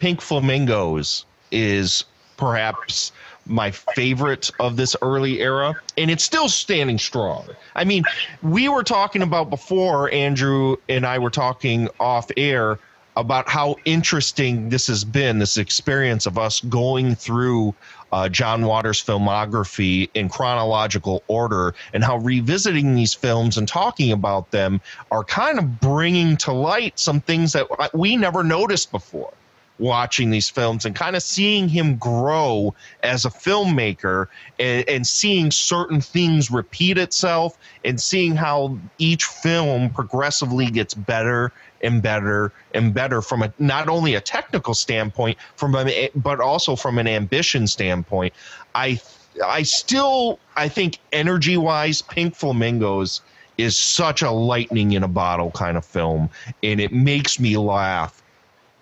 Pink 0.00 0.20
Flamingos 0.20 1.24
is 1.50 2.04
perhaps 2.36 3.12
my 3.46 3.70
favorite 3.70 4.50
of 4.58 4.76
this 4.76 4.96
early 5.02 5.40
era, 5.40 5.74
and 5.96 6.10
it's 6.10 6.24
still 6.24 6.48
standing 6.48 6.98
strong. 6.98 7.46
I 7.74 7.84
mean, 7.84 8.04
we 8.42 8.68
were 8.68 8.82
talking 8.82 9.22
about 9.22 9.50
before, 9.50 10.10
Andrew 10.12 10.76
and 10.88 11.06
I 11.06 11.18
were 11.18 11.30
talking 11.30 11.88
off 12.00 12.30
air 12.36 12.78
about 13.16 13.48
how 13.48 13.76
interesting 13.84 14.68
this 14.68 14.86
has 14.86 15.04
been, 15.04 15.38
this 15.38 15.56
experience 15.56 16.26
of 16.26 16.38
us 16.38 16.60
going 16.60 17.14
through 17.14 17.74
uh, 18.12 18.28
John 18.28 18.64
Waters' 18.66 19.02
filmography 19.02 20.08
in 20.14 20.28
chronological 20.28 21.22
order, 21.26 21.74
and 21.92 22.04
how 22.04 22.18
revisiting 22.18 22.94
these 22.94 23.12
films 23.12 23.58
and 23.58 23.66
talking 23.66 24.12
about 24.12 24.50
them 24.52 24.80
are 25.10 25.24
kind 25.24 25.58
of 25.58 25.80
bringing 25.80 26.36
to 26.38 26.52
light 26.52 26.98
some 26.98 27.20
things 27.20 27.52
that 27.52 27.66
we 27.92 28.16
never 28.16 28.44
noticed 28.44 28.92
before 28.92 29.32
watching 29.78 30.30
these 30.30 30.48
films 30.48 30.84
and 30.84 30.94
kind 30.94 31.16
of 31.16 31.22
seeing 31.22 31.68
him 31.68 31.96
grow 31.96 32.74
as 33.02 33.24
a 33.24 33.30
filmmaker 33.30 34.28
and, 34.58 34.88
and, 34.88 35.06
seeing 35.06 35.50
certain 35.50 36.00
things 36.00 36.50
repeat 36.50 36.96
itself 36.96 37.58
and 37.84 38.00
seeing 38.00 38.36
how 38.36 38.78
each 38.98 39.24
film 39.24 39.90
progressively 39.90 40.66
gets 40.66 40.94
better 40.94 41.52
and 41.82 42.02
better 42.02 42.52
and 42.72 42.94
better 42.94 43.20
from 43.20 43.42
a 43.42 43.52
not 43.58 43.88
only 43.88 44.14
a 44.14 44.20
technical 44.20 44.74
standpoint 44.74 45.36
from 45.56 45.74
a, 45.74 46.10
but 46.14 46.40
also 46.40 46.76
from 46.76 46.98
an 46.98 47.06
ambition 47.06 47.66
standpoint. 47.66 48.32
I 48.74 49.00
i 49.44 49.62
still 49.62 50.38
i 50.56 50.68
think 50.68 50.98
energy 51.12 51.56
wise 51.56 52.02
pink 52.02 52.36
flamingos 52.36 53.20
is 53.58 53.76
such 53.76 54.22
a 54.22 54.30
lightning 54.30 54.92
in 54.92 55.02
a 55.02 55.08
bottle 55.08 55.50
kind 55.50 55.76
of 55.76 55.84
film 55.84 56.28
and 56.62 56.80
it 56.80 56.92
makes 56.92 57.40
me 57.40 57.56
laugh 57.56 58.22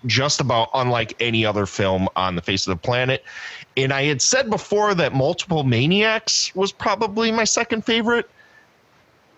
just 0.07 0.41
about 0.41 0.69
unlike 0.75 1.15
any 1.21 1.45
other 1.45 1.67
film 1.67 2.09
on 2.17 2.35
the 2.35 2.43
face 2.43 2.67
of 2.67 2.71
the 2.71 2.81
planet. 2.83 3.25
And 3.77 3.93
I 3.93 4.05
had 4.05 4.21
said 4.21 4.51
before 4.51 4.95
that 4.95 5.15
Multiple 5.15 5.65
Maniacs 5.65 6.55
was 6.55 6.73
probably 6.73 7.31
my 7.31 7.45
second 7.45 7.85
favorite. 7.85 8.29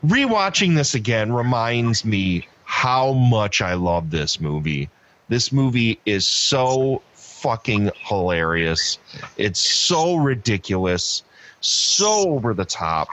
Rewatching 0.05 0.75
this 0.75 0.95
again 0.95 1.33
reminds 1.33 2.05
me 2.05 2.49
how 2.65 3.13
much 3.13 3.63
I 3.63 3.75
love 3.75 4.11
this 4.11 4.41
movie. 4.41 4.91
This 5.29 5.53
movie 5.53 5.99
is 6.05 6.27
so 6.27 7.03
fucking 7.15 7.91
hilarious. 7.97 8.99
It's 9.37 9.61
so 9.61 10.17
ridiculous, 10.17 11.23
so 11.61 12.31
over 12.31 12.55
the 12.55 12.65
top. 12.65 13.09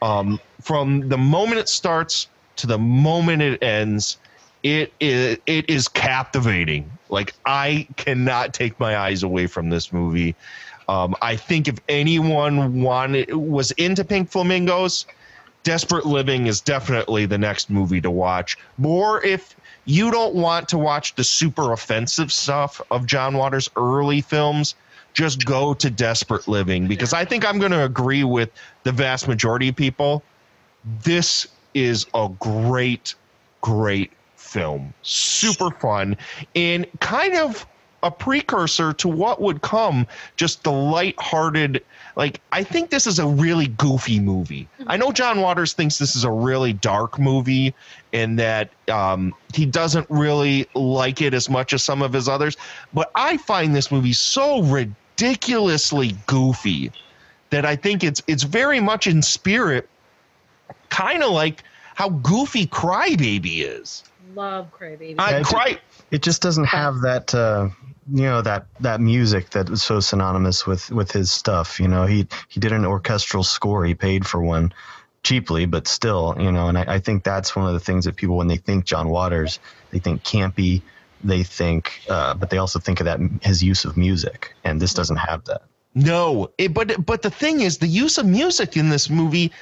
Um, 0.00 0.40
from 0.60 1.08
the 1.08 1.18
moment 1.18 1.58
it 1.58 1.68
starts 1.68 2.28
to 2.56 2.66
the 2.66 2.78
moment 2.78 3.42
it 3.42 3.62
ends, 3.62 4.18
it 4.62 4.92
is 5.00 5.38
it 5.46 5.68
is 5.68 5.88
captivating. 5.88 6.90
Like 7.08 7.34
I 7.44 7.86
cannot 7.96 8.54
take 8.54 8.78
my 8.78 8.96
eyes 8.96 9.22
away 9.22 9.46
from 9.46 9.70
this 9.70 9.92
movie. 9.92 10.34
Um, 10.88 11.14
I 11.22 11.36
think 11.36 11.68
if 11.68 11.78
anyone 11.88 12.82
wanted 12.82 13.34
was 13.34 13.70
into 13.72 14.04
Pink 14.04 14.30
Flamingos, 14.30 15.06
Desperate 15.62 16.06
Living 16.06 16.46
is 16.46 16.60
definitely 16.60 17.26
the 17.26 17.38
next 17.38 17.70
movie 17.70 18.00
to 18.00 18.10
watch. 18.10 18.56
More 18.78 19.22
if 19.24 19.54
you 19.84 20.10
don't 20.10 20.34
want 20.34 20.68
to 20.70 20.78
watch 20.78 21.14
the 21.14 21.24
super 21.24 21.72
offensive 21.72 22.32
stuff 22.32 22.80
of 22.90 23.06
John 23.06 23.36
Waters' 23.36 23.68
early 23.76 24.20
films, 24.20 24.74
just 25.12 25.44
go 25.44 25.74
to 25.74 25.90
Desperate 25.90 26.48
Living 26.48 26.86
because 26.86 27.12
I 27.12 27.24
think 27.24 27.44
I'm 27.46 27.58
going 27.58 27.72
to 27.72 27.84
agree 27.84 28.24
with 28.24 28.50
the 28.84 28.92
vast 28.92 29.28
majority 29.28 29.68
of 29.68 29.76
people. 29.76 30.22
This 31.02 31.46
is 31.74 32.06
a 32.14 32.28
great, 32.40 33.14
great 33.60 34.10
film. 34.52 34.92
Super 35.02 35.70
fun 35.70 36.16
and 36.54 36.86
kind 37.00 37.36
of 37.36 37.66
a 38.02 38.10
precursor 38.10 38.92
to 38.92 39.08
what 39.08 39.40
would 39.40 39.62
come 39.62 40.06
just 40.36 40.64
the 40.64 40.72
light-hearted 40.72 41.84
like 42.16 42.40
i 42.50 42.62
think 42.62 42.90
this 42.90 43.06
is 43.06 43.18
a 43.18 43.26
really 43.26 43.68
goofy 43.68 44.18
movie. 44.18 44.68
I 44.86 44.96
know 44.96 45.12
john 45.12 45.40
waters 45.40 45.72
thinks 45.72 45.98
this 45.98 46.16
is 46.16 46.24
a 46.24 46.30
really 46.30 46.72
dark 46.72 47.18
movie 47.18 47.74
and 48.12 48.38
that 48.38 48.70
um, 48.90 49.32
he 49.54 49.64
doesn't 49.66 50.06
really 50.10 50.66
like 50.74 51.22
it 51.22 51.32
as 51.32 51.48
much 51.48 51.72
as 51.72 51.82
some 51.82 52.02
of 52.02 52.12
his 52.12 52.28
others 52.28 52.56
but 52.92 53.10
i 53.14 53.36
find 53.36 53.74
this 53.74 53.92
movie 53.92 54.12
so 54.12 54.62
ridiculously 54.62 56.16
goofy 56.26 56.90
that 57.50 57.64
i 57.64 57.76
think 57.76 58.02
it's 58.02 58.20
it's 58.26 58.42
very 58.42 58.80
much 58.80 59.06
in 59.06 59.22
spirit 59.22 59.88
kind 60.88 61.22
of 61.22 61.30
like 61.30 61.62
how 61.94 62.08
goofy 62.08 62.66
crybaby 62.66 63.60
is 63.60 64.02
love 64.34 64.70
Crybaby. 64.72 65.16
I 65.18 65.38
it, 65.38 65.46
cry. 65.46 65.78
It 66.10 66.22
just 66.22 66.42
doesn't 66.42 66.64
have 66.64 67.00
that. 67.02 67.34
Uh, 67.34 67.68
you 68.12 68.22
know 68.22 68.42
that 68.42 68.66
that 68.80 69.00
music 69.00 69.50
that 69.50 69.70
was 69.70 69.82
so 69.82 70.00
synonymous 70.00 70.66
with 70.66 70.90
with 70.90 71.12
his 71.12 71.30
stuff. 71.30 71.78
You 71.78 71.88
know, 71.88 72.06
he 72.06 72.26
he 72.48 72.60
did 72.60 72.72
an 72.72 72.84
orchestral 72.84 73.42
score. 73.44 73.84
He 73.84 73.94
paid 73.94 74.26
for 74.26 74.42
one 74.42 74.72
cheaply, 75.22 75.66
but 75.66 75.86
still, 75.86 76.34
you 76.38 76.50
know. 76.50 76.68
And 76.68 76.78
I, 76.78 76.94
I 76.94 76.98
think 76.98 77.24
that's 77.24 77.54
one 77.54 77.66
of 77.66 77.72
the 77.72 77.80
things 77.80 78.04
that 78.04 78.16
people, 78.16 78.36
when 78.36 78.48
they 78.48 78.56
think 78.56 78.84
John 78.84 79.08
Waters, 79.08 79.60
they 79.90 79.98
think 79.98 80.22
campy. 80.22 80.82
They 81.24 81.44
think, 81.44 82.02
uh, 82.08 82.34
but 82.34 82.50
they 82.50 82.58
also 82.58 82.80
think 82.80 82.98
of 82.98 83.04
that 83.04 83.20
his 83.42 83.62
use 83.62 83.84
of 83.84 83.96
music, 83.96 84.52
and 84.64 84.80
this 84.80 84.92
doesn't 84.92 85.18
have 85.18 85.44
that. 85.44 85.62
No, 85.94 86.50
it, 86.58 86.74
but 86.74 87.06
but 87.06 87.22
the 87.22 87.30
thing 87.30 87.60
is, 87.60 87.78
the 87.78 87.86
use 87.86 88.18
of 88.18 88.26
music 88.26 88.76
in 88.76 88.88
this 88.88 89.08
movie 89.08 89.52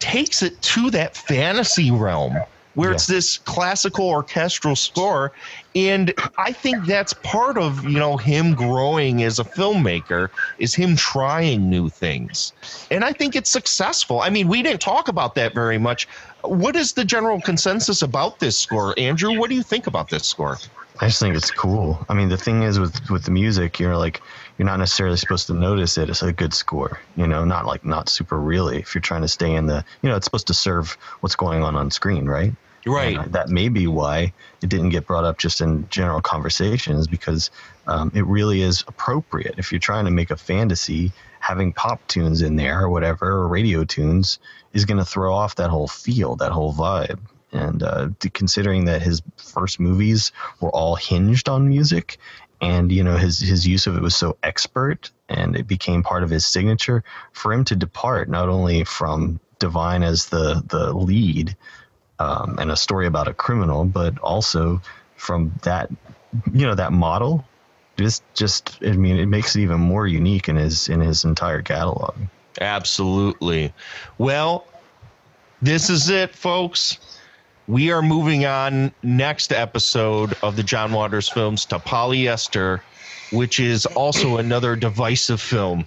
takes 0.00 0.42
it 0.42 0.60
to 0.60 0.90
that 0.90 1.16
fantasy 1.16 1.92
realm 1.92 2.36
where 2.74 2.90
yeah. 2.90 2.94
it's 2.94 3.06
this 3.06 3.38
classical 3.38 4.08
orchestral 4.08 4.76
score. 4.76 5.32
And 5.76 6.14
i 6.38 6.52
think 6.52 6.84
that's 6.86 7.12
part 7.12 7.58
of 7.58 7.82
you 7.84 7.98
know 7.98 8.16
him 8.16 8.54
growing 8.54 9.22
as 9.22 9.38
a 9.38 9.44
filmmaker 9.44 10.28
is 10.58 10.74
him 10.74 10.96
trying 10.96 11.68
new 11.68 11.88
things. 11.88 12.52
And 12.90 13.04
i 13.04 13.12
think 13.12 13.34
it's 13.34 13.50
successful. 13.50 14.20
I 14.20 14.30
mean 14.30 14.48
we 14.48 14.62
didn't 14.62 14.80
talk 14.80 15.08
about 15.08 15.34
that 15.36 15.54
very 15.54 15.78
much. 15.78 16.06
What 16.42 16.76
is 16.76 16.92
the 16.92 17.04
general 17.04 17.40
consensus 17.40 18.02
about 18.02 18.38
this 18.38 18.58
score? 18.58 18.94
Andrew 18.98 19.38
what 19.38 19.50
do 19.50 19.56
you 19.56 19.62
think 19.62 19.86
about 19.86 20.10
this 20.10 20.26
score? 20.26 20.58
I 21.00 21.08
just 21.08 21.18
think 21.18 21.34
it's 21.34 21.50
cool. 21.50 22.04
I 22.08 22.14
mean 22.14 22.28
the 22.28 22.36
thing 22.36 22.62
is 22.62 22.78
with 22.78 23.10
with 23.10 23.24
the 23.24 23.32
music 23.32 23.80
you're 23.80 23.96
like 23.96 24.20
you're 24.58 24.66
not 24.66 24.78
necessarily 24.78 25.16
supposed 25.16 25.48
to 25.48 25.54
notice 25.54 25.98
it 25.98 26.08
It's 26.08 26.22
a 26.22 26.32
good 26.32 26.54
score 26.54 27.00
you 27.16 27.26
know 27.26 27.44
not 27.44 27.66
like 27.66 27.84
not 27.84 28.08
super 28.08 28.38
really 28.38 28.78
if 28.78 28.94
you're 28.94 29.02
trying 29.02 29.22
to 29.22 29.28
stay 29.28 29.52
in 29.54 29.66
the 29.66 29.84
you 30.02 30.08
know 30.08 30.16
it's 30.16 30.26
supposed 30.26 30.46
to 30.46 30.54
serve 30.54 30.96
what's 31.20 31.36
going 31.36 31.62
on 31.62 31.74
on 31.74 31.90
screen 31.90 32.26
right 32.26 32.52
Right. 32.86 33.18
And 33.18 33.32
that 33.32 33.48
may 33.48 33.68
be 33.68 33.86
why 33.86 34.32
it 34.62 34.68
didn't 34.68 34.90
get 34.90 35.06
brought 35.06 35.24
up 35.24 35.38
just 35.38 35.60
in 35.60 35.88
general 35.88 36.20
conversations 36.20 37.06
because 37.06 37.50
um, 37.86 38.12
it 38.14 38.26
really 38.26 38.62
is 38.62 38.84
appropriate. 38.86 39.54
If 39.58 39.72
you're 39.72 39.78
trying 39.78 40.04
to 40.04 40.10
make 40.10 40.30
a 40.30 40.36
fantasy, 40.36 41.12
having 41.40 41.72
pop 41.72 42.06
tunes 42.08 42.42
in 42.42 42.56
there 42.56 42.82
or 42.82 42.90
whatever, 42.90 43.26
or 43.26 43.48
radio 43.48 43.84
tunes, 43.84 44.38
is 44.72 44.84
going 44.84 44.98
to 44.98 45.04
throw 45.04 45.34
off 45.34 45.56
that 45.56 45.70
whole 45.70 45.88
feel, 45.88 46.36
that 46.36 46.52
whole 46.52 46.72
vibe. 46.74 47.20
And 47.52 47.82
uh, 47.82 48.08
considering 48.32 48.86
that 48.86 49.00
his 49.00 49.22
first 49.36 49.78
movies 49.78 50.32
were 50.60 50.70
all 50.70 50.96
hinged 50.96 51.48
on 51.48 51.68
music, 51.68 52.18
and 52.60 52.90
you 52.90 53.04
know 53.04 53.16
his 53.16 53.38
his 53.38 53.66
use 53.66 53.86
of 53.86 53.96
it 53.96 54.02
was 54.02 54.16
so 54.16 54.36
expert, 54.42 55.10
and 55.28 55.54
it 55.54 55.68
became 55.68 56.02
part 56.02 56.24
of 56.24 56.30
his 56.30 56.44
signature. 56.44 57.04
For 57.32 57.52
him 57.52 57.64
to 57.66 57.76
depart 57.76 58.28
not 58.28 58.48
only 58.48 58.82
from 58.84 59.38
Divine 59.60 60.02
as 60.02 60.26
the 60.26 60.62
the 60.66 60.92
lead, 60.92 61.56
um, 62.18 62.58
and 62.58 62.70
a 62.70 62.76
story 62.76 63.06
about 63.06 63.28
a 63.28 63.34
criminal, 63.34 63.84
but 63.84 64.18
also 64.18 64.80
from 65.16 65.52
that, 65.62 65.90
you 66.52 66.66
know, 66.66 66.74
that 66.74 66.92
model. 66.92 67.44
Just, 67.96 68.22
just, 68.34 68.78
I 68.84 68.92
mean, 68.92 69.16
it 69.18 69.26
makes 69.26 69.54
it 69.54 69.60
even 69.60 69.80
more 69.80 70.06
unique 70.06 70.48
in 70.48 70.56
his 70.56 70.88
in 70.88 71.00
his 71.00 71.24
entire 71.24 71.62
catalog. 71.62 72.14
Absolutely. 72.60 73.72
Well, 74.18 74.66
This 75.62 75.88
is 75.88 76.10
it, 76.10 76.34
folks. 76.34 76.98
We 77.68 77.90
are 77.90 78.02
moving 78.02 78.44
on 78.44 78.92
next 79.02 79.50
episode 79.52 80.34
of 80.42 80.56
the 80.56 80.62
John 80.62 80.92
Waters 80.92 81.28
films 81.28 81.64
to 81.66 81.78
Polyester, 81.78 82.80
which 83.32 83.58
is 83.58 83.86
also 83.86 84.36
another 84.36 84.76
divisive 84.76 85.40
film 85.40 85.86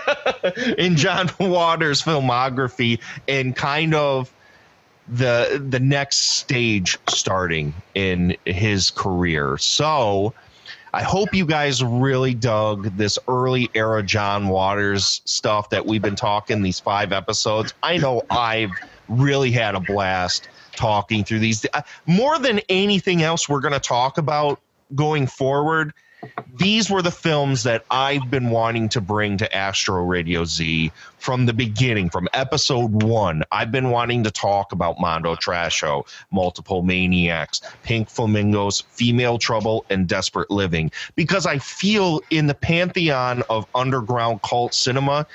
in 0.76 0.96
John 0.96 1.30
Waters' 1.40 2.02
filmography 2.02 3.00
and 3.26 3.56
kind 3.56 3.94
of 3.94 4.30
the 5.08 5.64
the 5.68 5.80
next 5.80 6.16
stage 6.16 6.98
starting 7.08 7.74
in 7.94 8.36
his 8.44 8.90
career. 8.90 9.58
So 9.58 10.34
I 10.92 11.02
hope 11.02 11.34
you 11.34 11.46
guys 11.46 11.82
really 11.84 12.34
dug 12.34 12.96
this 12.96 13.18
early 13.28 13.70
era 13.74 14.02
John 14.02 14.48
Waters 14.48 15.20
stuff 15.24 15.70
that 15.70 15.86
we've 15.86 16.02
been 16.02 16.16
talking 16.16 16.62
these 16.62 16.80
five 16.80 17.12
episodes. 17.12 17.74
I 17.82 17.98
know 17.98 18.22
I've 18.30 18.70
really 19.08 19.50
had 19.50 19.74
a 19.74 19.80
blast 19.80 20.48
talking 20.72 21.24
through 21.24 21.40
these. 21.40 21.66
More 22.06 22.38
than 22.38 22.60
anything 22.68 23.22
else, 23.22 23.48
we're 23.48 23.60
going 23.60 23.74
to 23.74 23.80
talk 23.80 24.18
about 24.18 24.60
going 24.94 25.26
forward. 25.26 25.92
These 26.56 26.90
were 26.90 27.02
the 27.02 27.12
films 27.12 27.62
that 27.62 27.84
I've 27.90 28.30
been 28.30 28.50
wanting 28.50 28.88
to 28.90 29.00
bring 29.00 29.36
to 29.38 29.54
Astro 29.54 30.04
Radio 30.04 30.44
Z 30.44 30.90
from 31.18 31.46
the 31.46 31.52
beginning, 31.52 32.10
from 32.10 32.28
episode 32.32 33.02
one. 33.02 33.44
I've 33.52 33.70
been 33.70 33.90
wanting 33.90 34.24
to 34.24 34.30
talk 34.30 34.72
about 34.72 35.00
Mondo 35.00 35.36
Trasho, 35.36 36.06
Multiple 36.32 36.82
Maniacs, 36.82 37.60
Pink 37.82 38.08
Flamingos, 38.08 38.80
Female 38.90 39.38
Trouble, 39.38 39.84
and 39.90 40.08
Desperate 40.08 40.50
Living 40.50 40.90
because 41.14 41.46
I 41.46 41.58
feel 41.58 42.20
in 42.30 42.46
the 42.46 42.54
pantheon 42.54 43.42
of 43.48 43.66
underground 43.74 44.42
cult 44.42 44.74
cinema, 44.74 45.26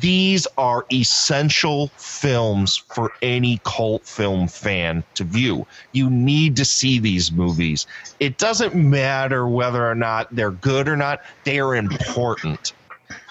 these 0.00 0.46
are 0.58 0.84
essential 0.92 1.88
films 1.96 2.76
for 2.76 3.10
any 3.20 3.60
cult 3.64 4.06
film 4.06 4.46
fan 4.46 5.02
to 5.14 5.24
view. 5.24 5.66
You 5.92 6.08
need 6.08 6.56
to 6.56 6.64
see 6.64 7.00
these 7.00 7.32
movies. 7.32 7.86
It 8.20 8.38
doesn't 8.38 8.76
matter 8.76 9.48
whether 9.48 9.84
or 9.88 9.96
not 9.96 10.34
they're 10.34 10.52
good 10.52 10.88
or 10.88 10.96
not, 10.96 11.20
they 11.44 11.58
are 11.58 11.74
important. 11.74 12.72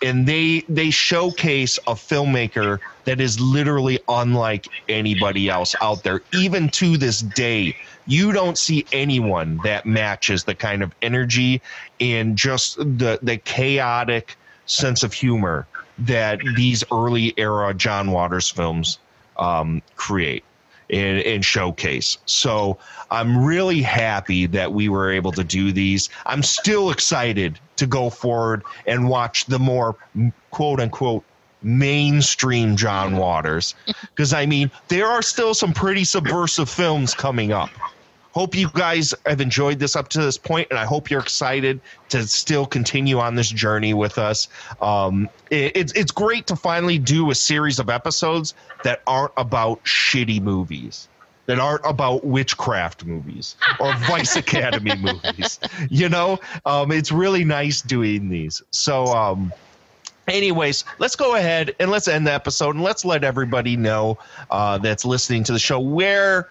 And 0.04 0.28
they 0.28 0.64
they 0.68 0.90
showcase 0.90 1.78
a 1.88 1.94
filmmaker 1.94 2.80
that 3.06 3.22
is 3.22 3.40
literally 3.40 4.00
unlike 4.10 4.68
anybody 4.90 5.48
else 5.48 5.74
out 5.82 6.04
there. 6.04 6.22
Even 6.34 6.70
to 6.70 6.98
this 6.98 7.22
day, 7.22 7.76
you 8.08 8.32
don't 8.32 8.58
see 8.58 8.86
anyone 8.92 9.60
that 9.64 9.86
matches 9.86 10.44
the 10.44 10.56
kind 10.56 10.84
of 10.84 10.92
energy 11.02 11.62
and 12.00 12.36
just 12.36 12.78
the 12.78 13.20
the 13.22 13.38
chaotic 13.38 14.36
sense 14.66 15.04
of 15.04 15.14
humor 15.14 15.68
that 16.02 16.40
these 16.56 16.84
early 16.92 17.34
era 17.38 17.74
John 17.74 18.12
Waters 18.12 18.50
films 18.50 19.00
um, 19.38 19.82
create 19.96 20.44
and, 20.90 21.20
and 21.20 21.44
showcase. 21.44 22.18
So 22.26 22.78
I'm 23.10 23.44
really 23.44 23.82
happy 23.82 24.46
that 24.48 24.74
we 24.74 24.90
were 24.90 25.12
able 25.12 25.32
to 25.34 25.44
do 25.44 25.72
these. 25.72 26.10
I'm 26.26 26.44
still 26.44 26.92
excited 26.92 27.60
to 27.78 27.88
go 27.88 28.10
forward 28.10 28.64
and 28.86 29.10
watch 29.10 29.46
the 29.46 29.60
more 29.60 29.96
quote 30.52 30.80
unquote 30.80 31.24
mainstream 31.64 32.76
John 32.76 33.18
Waters 33.18 33.76
because 34.16 34.34
I 34.34 34.46
mean 34.46 34.72
there 34.88 35.08
are 35.08 35.22
still 35.22 35.54
some 35.54 35.74
pretty 35.74 36.04
subversive 36.04 36.70
films 36.70 37.14
coming 37.14 37.52
up. 37.52 37.70
Hope 38.34 38.56
you 38.56 38.70
guys 38.74 39.14
have 39.26 39.42
enjoyed 39.42 39.80
this 39.80 39.96
up 39.96 40.08
to 40.10 40.22
this 40.22 40.38
point, 40.38 40.68
and 40.70 40.80
I 40.80 40.86
hope 40.86 41.10
you're 41.10 41.22
excited 41.22 41.82
to 42.10 42.26
still 42.26 42.66
continue 42.66 43.20
on 43.20 43.36
this 43.36 43.50
journey 43.50 43.94
with 43.94 44.18
us. 44.18 44.48
Um, 44.82 45.30
it, 45.50 45.76
it's 45.76 45.94
it's 45.94 46.12
great 46.12 46.48
to 46.48 46.56
finally 46.56 46.98
do 46.98 47.30
a 47.30 47.36
series 47.36 47.78
of 47.78 47.90
episodes 47.90 48.54
that 48.84 49.02
aren't 49.06 49.34
about 49.36 49.84
shitty 49.84 50.42
movies, 50.42 51.10
that 51.48 51.60
aren't 51.60 51.86
about 51.86 52.24
witchcraft 52.24 53.04
movies 53.04 53.58
or 53.82 53.94
Vice 54.08 54.38
Academy 54.38 54.96
movies. 54.96 55.60
You 55.90 56.08
know, 56.08 56.40
um, 56.66 56.94
it's 56.94 57.12
really 57.12 57.44
nice 57.44 57.82
doing 57.82 58.30
these. 58.30 58.62
So. 58.72 59.06
Um, 59.08 59.52
anyways 60.28 60.86
let's 61.00 61.16
go 61.16 61.36
ahead 61.36 61.76
and 61.80 61.90
let's 61.90 62.08
end 62.08 62.28
the 62.28 62.32
episode 62.32 62.76
and 62.76 62.84
let's 62.84 63.04
let 63.04 63.24
everybody 63.24 63.76
know 63.76 64.18
uh, 64.52 64.78
that's 64.78 65.04
listening 65.04 65.44
to 65.44 65.52
the 65.52 65.60
show 65.60 65.80
where 65.80 66.48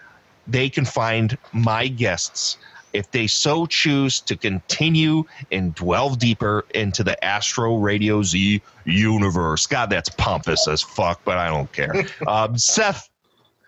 they 0.46 0.68
can 0.68 0.84
find 0.84 1.36
my 1.52 1.88
guests 1.88 2.58
if 2.92 3.10
they 3.10 3.26
so 3.26 3.66
choose 3.66 4.20
to 4.20 4.36
continue 4.36 5.24
and 5.52 5.74
delve 5.74 6.18
deeper 6.18 6.64
into 6.74 7.02
the 7.04 7.22
Astro 7.24 7.76
Radio 7.76 8.22
Z 8.22 8.60
universe. 8.84 9.66
God, 9.66 9.88
that's 9.90 10.08
pompous 10.08 10.68
as 10.68 10.82
fuck, 10.82 11.20
but 11.24 11.38
I 11.38 11.48
don't 11.48 11.72
care. 11.72 12.04
um, 12.26 12.58
Seth, 12.58 13.08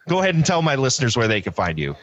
go 0.08 0.18
ahead 0.20 0.34
and 0.34 0.44
tell 0.44 0.62
my 0.62 0.74
listeners 0.74 1.16
where 1.16 1.28
they 1.28 1.40
can 1.40 1.52
find 1.52 1.78
you. 1.78 1.94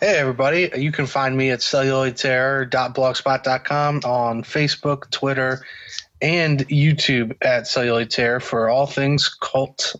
Hey, 0.00 0.18
everybody. 0.18 0.70
You 0.76 0.90
can 0.92 1.06
find 1.06 1.34
me 1.36 1.50
at 1.50 1.60
celluloidterror.blogspot.com 1.60 4.00
on 4.04 4.42
Facebook, 4.42 5.08
Twitter, 5.10 5.64
and 6.20 6.68
YouTube 6.68 7.34
at 7.40 7.66
Celluloid 7.66 8.10
Terror 8.10 8.40
for 8.40 8.68
all 8.68 8.86
things 8.86 9.34
cult, 9.40 9.96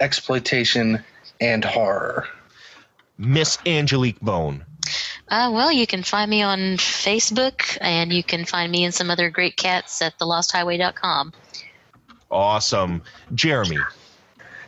exploitation, 0.00 1.04
and 1.40 1.64
horror. 1.64 2.26
Miss 3.18 3.58
Angelique 3.66 4.20
Bone. 4.20 4.64
Uh, 5.28 5.50
well, 5.52 5.72
you 5.72 5.86
can 5.86 6.02
find 6.02 6.30
me 6.30 6.42
on 6.42 6.76
Facebook, 6.76 7.76
and 7.80 8.12
you 8.12 8.22
can 8.22 8.44
find 8.44 8.70
me 8.70 8.84
and 8.84 8.94
some 8.94 9.10
other 9.10 9.30
great 9.30 9.56
cats 9.56 10.00
at 10.00 10.16
thelosthighway.com. 10.18 11.32
Awesome. 12.30 13.02
Jeremy. 13.34 13.78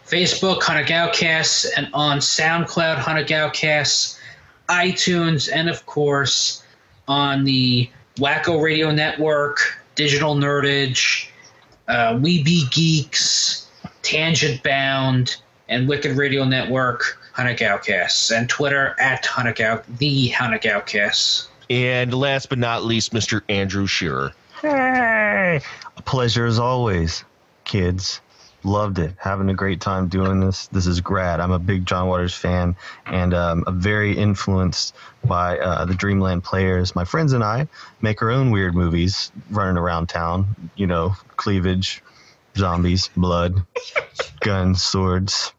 Facebook, 0.06 0.62
Hunter 0.62 0.84
Galcast, 0.84 1.66
and 1.76 1.88
on 1.92 2.18
SoundCloud, 2.18 2.96
Hunter 2.96 3.24
Galcast, 3.24 4.18
iTunes, 4.68 5.50
and 5.52 5.68
of 5.68 5.84
course 5.86 6.64
on 7.06 7.44
the 7.44 7.88
Wacko 8.16 8.60
Radio 8.60 8.90
Network, 8.90 9.80
Digital 9.94 10.34
Nerdage, 10.34 11.28
uh, 11.88 12.18
We 12.20 12.42
Be 12.42 12.66
Geeks, 12.70 13.66
Tangent 14.02 14.62
Bound, 14.62 15.36
and 15.68 15.88
Wicked 15.88 16.16
Radio 16.16 16.44
Network, 16.44 17.17
Hunter 17.38 17.54
Galcast, 17.54 18.36
and 18.36 18.48
Twitter 18.48 18.96
at 18.98 19.24
Hunter 19.24 19.52
Gal, 19.52 19.80
the 19.98 20.26
Hunter 20.30 20.58
Galcast. 20.58 21.46
And 21.70 22.12
last 22.12 22.48
but 22.48 22.58
not 22.58 22.84
least, 22.84 23.12
Mr. 23.12 23.42
Andrew 23.48 23.86
Shearer. 23.86 24.32
Hey, 24.60 25.60
a 25.96 26.02
pleasure 26.02 26.46
as 26.46 26.58
always, 26.58 27.24
kids. 27.62 28.20
Loved 28.64 28.98
it. 28.98 29.14
Having 29.18 29.50
a 29.50 29.54
great 29.54 29.80
time 29.80 30.08
doing 30.08 30.40
this. 30.40 30.66
This 30.66 30.88
is 30.88 31.00
grad. 31.00 31.38
I'm 31.38 31.52
a 31.52 31.60
big 31.60 31.86
John 31.86 32.08
Waters 32.08 32.34
fan 32.34 32.74
and 33.06 33.32
um, 33.32 33.62
I'm 33.68 33.80
very 33.80 34.18
influenced 34.18 34.96
by 35.24 35.60
uh, 35.60 35.84
the 35.84 35.94
Dreamland 35.94 36.42
players. 36.42 36.96
My 36.96 37.04
friends 37.04 37.32
and 37.34 37.44
I 37.44 37.68
make 38.00 38.20
our 38.20 38.30
own 38.32 38.50
weird 38.50 38.74
movies 38.74 39.30
running 39.48 39.76
around 39.76 40.08
town. 40.08 40.56
You 40.74 40.88
know, 40.88 41.14
cleavage, 41.36 42.02
zombies, 42.56 43.10
blood, 43.16 43.64
guns, 44.40 44.82
swords, 44.82 45.52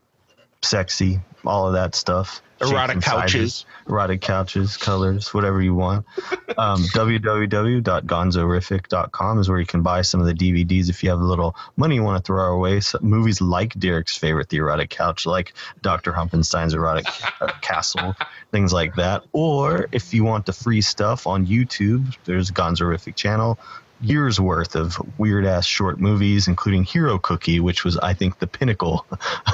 sexy, 0.62 1.22
all 1.46 1.68
of 1.68 1.74
that 1.74 1.96
stuff. 1.96 2.42
Erotic 2.62 3.02
couches. 3.02 3.66
erotic 3.88 4.20
couches, 4.20 4.76
colors, 4.76 5.34
whatever 5.34 5.62
you 5.62 5.74
want. 5.76 6.06
Um, 6.58 6.82
www.gonzorific.com 6.84 9.40
is 9.40 9.48
where 9.48 9.60
you 9.60 9.66
can 9.66 9.84
buy 9.84 10.02
some 10.02 10.20
of 10.20 10.26
the 10.26 10.34
DVDs 10.34 10.90
if 10.90 11.04
you 11.04 11.12
have 11.12 11.22
a 11.22 11.24
little 11.24 11.56
money 11.78 11.96
you 11.96 12.04
want 12.04 12.18
to 12.18 12.24
throw 12.28 12.44
our 12.44 12.58
way. 12.58 12.82
So 12.82 13.00
movies 13.02 13.40
like 13.40 13.80
Derek's 13.80 14.18
favorite, 14.18 14.50
The 14.50 14.58
Erotic 14.58 14.90
Couch, 14.90 15.26
like 15.26 15.54
Dr. 15.82 16.12
Humpenstein's 16.12 16.74
Erotic 16.74 17.06
uh, 17.42 17.48
Castle, 17.62 18.14
things 18.52 18.74
like 18.74 18.96
that. 18.96 19.24
Or 19.32 19.88
if 19.94 20.14
you 20.14 20.26
want 20.26 20.48
the 20.48 20.54
free 20.54 20.82
stuff 20.82 21.28
on 21.28 21.46
YouTube, 21.46 22.14
there's 22.26 22.52
Gonzorific 22.52 23.16
channel 23.16 23.58
years 24.02 24.40
worth 24.40 24.76
of 24.76 24.98
weird 25.18 25.46
ass 25.46 25.66
short 25.66 26.00
movies, 26.00 26.48
including 26.48 26.84
Hero 26.84 27.18
Cookie, 27.18 27.60
which 27.60 27.84
was, 27.84 27.98
I 27.98 28.14
think, 28.14 28.40
the 28.40 28.48
pinnacle 28.48 29.06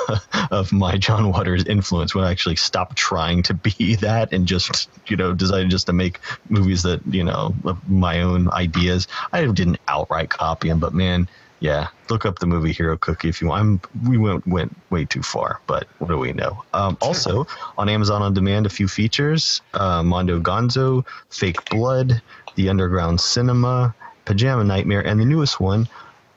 of 0.51 0.71
my 0.71 0.97
John 0.97 1.31
Waters 1.31 1.65
influence 1.65 2.13
when 2.13 2.23
I 2.23 2.31
actually 2.31 2.55
stopped 2.55 2.95
trying 2.95 3.43
to 3.43 3.53
be 3.53 3.95
that 4.01 4.33
and 4.33 4.47
just, 4.47 4.89
you 5.07 5.17
know, 5.17 5.33
decided 5.33 5.69
just 5.69 5.87
to 5.87 5.93
make 5.93 6.19
movies 6.49 6.83
that, 6.83 7.01
you 7.07 7.23
know, 7.23 7.55
my 7.87 8.21
own 8.21 8.51
ideas. 8.51 9.07
I 9.33 9.45
didn't 9.45 9.79
outright 9.87 10.29
copy 10.29 10.69
them, 10.69 10.79
but 10.79 10.93
man, 10.93 11.27
yeah, 11.59 11.87
look 12.09 12.25
up 12.25 12.39
the 12.39 12.45
movie 12.45 12.73
Hero 12.73 12.97
Cookie 12.97 13.29
if 13.29 13.41
you 13.41 13.47
want. 13.47 13.61
I'm, 13.61 14.09
we 14.09 14.17
went 14.17 14.45
went 14.45 14.75
way 14.91 15.05
too 15.05 15.23
far, 15.23 15.61
but 15.67 15.87
what 15.99 16.09
do 16.09 16.17
we 16.17 16.33
know? 16.33 16.63
Um, 16.73 16.97
also 17.01 17.47
on 17.77 17.89
Amazon 17.89 18.21
on 18.21 18.33
Demand, 18.33 18.65
a 18.65 18.69
few 18.69 18.87
features: 18.87 19.61
uh, 19.73 20.03
Mondo 20.03 20.39
Gonzo, 20.39 21.05
Fake 21.29 21.67
Blood, 21.69 22.21
The 22.55 22.69
Underground 22.69 23.21
Cinema, 23.21 23.95
Pajama 24.25 24.63
Nightmare, 24.63 25.05
and 25.05 25.19
the 25.19 25.25
newest 25.25 25.59
one, 25.59 25.87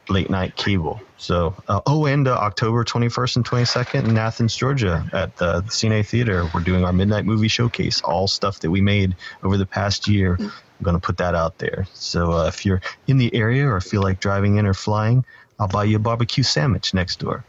Late 0.09 0.31
Night 0.31 0.57
Cable. 0.57 1.01
So, 1.19 1.55
uh, 1.69 1.81
oh, 1.87 2.07
and 2.07 2.29
uh, 2.29 2.35
October 2.35 2.85
21st 2.85 3.37
and 3.37 3.45
22nd 3.45 4.09
in 4.09 4.17
Athens, 4.17 4.57
Georgia, 4.57 5.09
at 5.13 5.37
the 5.37 5.63
Cine 5.63 6.07
Theater, 6.07 6.49
we're 6.55 6.61
doing 6.61 6.85
our 6.85 6.93
midnight 6.93 7.25
movie 7.25 7.49
showcase. 7.49 8.01
All 8.03 8.29
stuff 8.29 8.61
that 8.61 8.71
we 8.71 8.81
made 8.81 9.17
over 9.43 9.57
the 9.57 9.67
past 9.67 10.09
year. 10.09 10.37
I'm 10.39 10.53
going 10.83 10.95
to 10.97 11.01
put 11.01 11.17
that 11.19 11.35
out 11.35 11.59
there. 11.59 11.87
So, 11.93 12.33
uh, 12.33 12.47
if 12.47 12.65
you're 12.65 12.81
in 13.07 13.19
the 13.19 13.35
area 13.35 13.67
or 13.67 13.81
feel 13.81 14.03
like 14.03 14.21
driving 14.21 14.57
in 14.57 14.67
or 14.67 14.75
flying, 14.75 15.25
I'll 15.59 15.69
buy 15.69 15.85
you 15.85 15.97
a 15.97 15.99
barbecue 16.01 16.45
sandwich 16.45 16.95
next 16.95 17.19
door. 17.19 17.45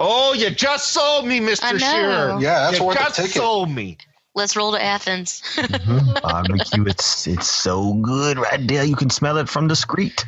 Oh, 0.00 0.32
you 0.32 0.50
just 0.50 0.90
sold 0.90 1.26
me, 1.26 1.40
Mr. 1.40 1.78
Shearer. 1.78 2.40
Yeah, 2.40 2.70
that's 2.70 2.80
what 2.80 2.80
you 2.80 2.84
worth 2.86 2.96
a 2.96 3.00
just 3.00 3.16
ticket. 3.16 3.32
sold 3.32 3.70
me. 3.70 3.98
Let's 4.38 4.54
roll 4.54 4.70
to 4.70 4.80
Athens. 4.80 5.42
Mhm. 5.56 6.22
Barbecue, 6.22 6.84
it's 6.86 7.26
it's 7.26 7.50
so 7.50 7.94
good 7.94 8.38
right 8.38 8.64
there. 8.68 8.84
You 8.84 8.94
can 8.94 9.10
smell 9.10 9.36
it 9.38 9.48
from 9.48 9.66
the 9.66 9.74
street. 9.74 10.24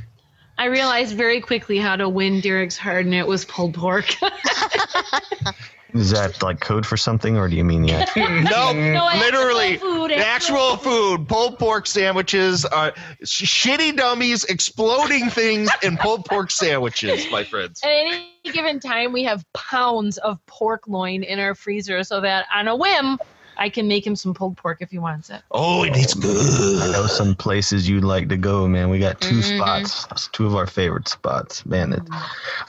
I 0.59 0.65
realized 0.65 1.17
very 1.17 1.41
quickly 1.41 1.79
how 1.79 1.95
to 1.95 2.09
win 2.09 2.41
Derek's 2.41 2.77
heart, 2.77 3.05
and 3.07 3.15
it 3.15 3.25
was 3.29 3.45
pulled 3.45 3.75
pork. 3.75 4.13
Is 5.95 6.11
that 6.11 6.43
like 6.43 6.59
code 6.61 6.85
for 6.87 6.97
something, 6.97 7.37
or 7.37 7.49
do 7.49 7.55
you 7.57 7.65
mean 7.65 7.83
the 7.83 7.93
actual? 8.03 8.29
No, 8.29 8.73
No, 8.73 9.09
literally, 9.19 9.77
food, 9.77 10.11
actual 10.13 10.77
food, 10.77 11.29
pulled 11.29 11.59
pork 11.61 11.87
sandwiches, 11.87 12.65
uh, 12.65 12.91
sh- 13.25 13.67
shitty 13.67 13.97
dummies, 13.97 14.45
exploding 14.45 15.31
things, 15.31 15.71
and 15.85 15.99
pulled 16.01 16.25
pork 16.25 16.51
sandwiches, 16.51 17.27
my 17.31 17.45
friends. 17.45 17.81
At 17.85 17.91
any 17.91 18.27
given 18.45 18.81
time, 18.81 19.13
we 19.13 19.23
have 19.25 19.45
pounds 19.53 20.19
of 20.19 20.45
pork 20.47 20.87
loin 20.89 21.23
in 21.23 21.39
our 21.41 21.55
freezer, 21.55 22.03
so 22.05 22.21
that 22.21 22.47
on 22.55 22.69
a 22.69 22.77
whim, 22.77 23.19
I 23.61 23.69
can 23.69 23.87
make 23.87 24.07
him 24.07 24.17
some 24.17 24.33
pulled 24.33 24.57
pork 24.57 24.79
if 24.81 24.91
he 24.91 24.99
wants 24.99 25.29
it. 25.29 25.43
Oh, 25.51 25.83
and 25.83 25.95
it's 25.95 26.17
I 26.17 26.21
good. 26.21 26.93
know 26.93 27.07
some 27.07 27.35
places 27.35 27.87
you'd 27.87 28.05
like 28.05 28.31
to 28.31 28.39
go, 28.39 28.67
man. 28.67 28.89
We 28.89 28.99
got 28.99 29.21
2 29.21 29.37
Mhm. 29.37 29.57
spots. 29.59 30.07
That's 30.07 30.29
two 30.29 30.47
of 30.47 30.57
our 30.57 30.67
favorite 30.67 31.09
spots, 31.09 31.67
man. 31.67 31.93
It, 31.93 32.03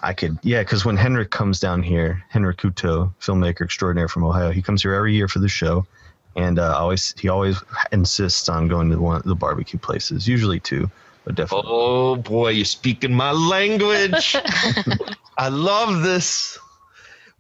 I 0.04 0.12
could, 0.14 0.38
yeah, 0.44 0.60
because 0.60 0.84
when 0.84 0.98
Henrik 0.98 1.32
comes 1.32 1.62
down 1.62 1.82
here, 1.82 2.22
Henrik 2.28 2.58
Kuto, 2.58 3.14
filmmaker 3.22 3.62
extraordinaire 3.62 4.10
from 4.10 4.26
Ohio, 4.26 4.52
he 4.52 4.62
comes 4.62 4.82
here 4.82 4.94
every 4.94 5.14
year 5.16 5.30
for 5.30 5.40
the 5.40 5.48
show, 5.48 5.86
and 6.36 6.60
uh, 6.60 6.76
always 6.78 7.16
he 7.18 7.30
always 7.30 7.58
insists 7.94 8.50
on 8.50 8.68
going 8.68 8.92
to 8.92 8.98
one 9.00 9.16
of 9.16 9.24
the 9.24 9.34
barbecue 9.36 9.80
places, 9.80 10.28
usually 10.28 10.60
two, 10.60 10.92
but 11.24 11.36
definitely. 11.36 11.70
Oh 11.72 12.18
boy, 12.18 12.50
you're 12.50 12.66
speaking 12.66 13.14
my 13.14 13.32
language. 13.32 14.36
I 15.38 15.48
love 15.48 16.04
this. 16.04 16.60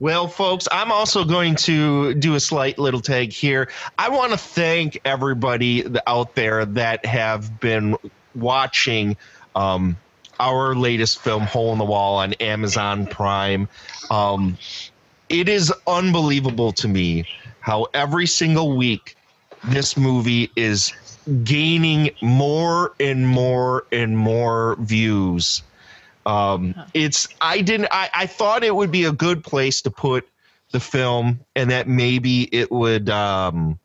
Well, 0.01 0.27
folks, 0.27 0.67
I'm 0.71 0.91
also 0.91 1.23
going 1.23 1.53
to 1.57 2.15
do 2.15 2.33
a 2.33 2.39
slight 2.39 2.79
little 2.79 3.01
tag 3.01 3.31
here. 3.31 3.69
I 3.99 4.09
want 4.09 4.31
to 4.31 4.37
thank 4.39 4.99
everybody 5.05 5.85
out 6.07 6.33
there 6.33 6.65
that 6.65 7.05
have 7.05 7.59
been 7.59 7.95
watching 8.33 9.15
um, 9.55 9.95
our 10.39 10.73
latest 10.73 11.19
film, 11.19 11.43
Hole 11.43 11.71
in 11.71 11.77
the 11.77 11.85
Wall, 11.85 12.17
on 12.17 12.33
Amazon 12.33 13.05
Prime. 13.05 13.69
Um, 14.09 14.57
it 15.29 15.47
is 15.47 15.71
unbelievable 15.85 16.71
to 16.71 16.87
me 16.87 17.25
how 17.59 17.85
every 17.93 18.25
single 18.25 18.75
week 18.75 19.15
this 19.65 19.95
movie 19.95 20.49
is 20.55 20.91
gaining 21.43 22.09
more 22.23 22.95
and 22.99 23.27
more 23.27 23.85
and 23.91 24.17
more 24.17 24.77
views. 24.79 25.61
Um, 26.25 26.75
it's 26.93 27.27
I 27.39 27.61
didn't 27.61 27.87
I, 27.91 28.09
I 28.13 28.25
thought 28.27 28.63
it 28.63 28.75
would 28.75 28.91
be 28.91 29.05
a 29.05 29.11
good 29.11 29.43
place 29.43 29.81
to 29.83 29.91
put 29.91 30.27
the 30.71 30.79
film 30.79 31.41
and 31.55 31.71
that 31.71 31.87
maybe 31.87 32.43
it 32.43 32.71
would 32.71 33.09
um, 33.09 33.79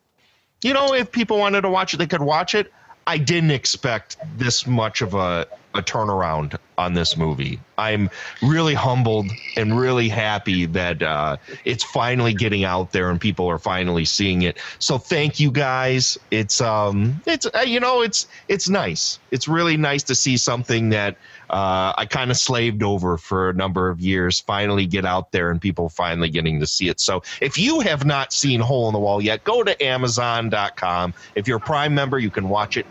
you 0.63 0.73
know 0.73 0.93
if 0.93 1.11
people 1.11 1.37
wanted 1.37 1.61
to 1.61 1.69
watch 1.69 1.93
it 1.93 1.97
they 1.97 2.07
could 2.07 2.21
watch 2.21 2.55
it. 2.55 2.71
I 3.07 3.17
didn't 3.17 3.51
expect 3.51 4.17
this 4.37 4.67
much 4.67 5.01
of 5.01 5.13
a, 5.13 5.47
a 5.73 5.81
turnaround 5.81 6.57
on 6.77 6.93
this 6.93 7.15
movie. 7.15 7.59
I'm 7.77 8.09
really 8.41 8.73
humbled 8.73 9.31
and 9.55 9.79
really 9.79 10.09
happy 10.09 10.65
that 10.65 11.01
uh, 11.01 11.37
it's 11.63 11.85
finally 11.85 12.33
getting 12.33 12.65
out 12.65 12.91
there 12.91 13.09
and 13.09 13.19
people 13.19 13.47
are 13.47 13.59
finally 13.59 14.03
seeing 14.03 14.41
it. 14.41 14.57
So 14.79 14.97
thank 14.97 15.39
you 15.39 15.51
guys. 15.51 16.17
It's 16.31 16.59
um 16.59 17.21
it's 17.25 17.45
uh, 17.45 17.59
you 17.59 17.79
know 17.79 18.01
it's 18.01 18.27
it's 18.49 18.67
nice. 18.67 19.19
It's 19.31 19.47
really 19.47 19.77
nice 19.77 20.03
to 20.03 20.15
see 20.15 20.35
something 20.35 20.89
that 20.89 21.17
uh, 21.49 21.93
I 21.97 22.05
kind 22.09 22.31
of 22.31 22.37
slaved 22.37 22.83
over 22.83 23.17
for 23.17 23.49
a 23.49 23.53
number 23.53 23.89
of 23.89 23.99
years 23.99 24.39
finally 24.39 24.85
get 24.85 25.05
out 25.05 25.31
there 25.31 25.49
and 25.49 25.61
people 25.61 25.89
finally 25.89 26.29
getting 26.29 26.59
to 26.59 26.67
see 26.67 26.89
it. 26.89 26.99
So 26.99 27.23
if 27.41 27.57
you 27.57 27.79
have 27.81 28.05
not 28.05 28.33
seen 28.33 28.59
Hole 28.59 28.87
in 28.87 28.93
the 28.93 28.99
Wall 28.99 29.21
yet, 29.21 29.43
go 29.43 29.63
to 29.63 29.83
Amazon.com. 29.83 31.13
If 31.35 31.47
you're 31.47 31.57
a 31.57 31.61
Prime 31.61 31.95
member, 31.95 32.19
you 32.19 32.29
can 32.29 32.49
watch 32.49 32.77
it 32.77 32.85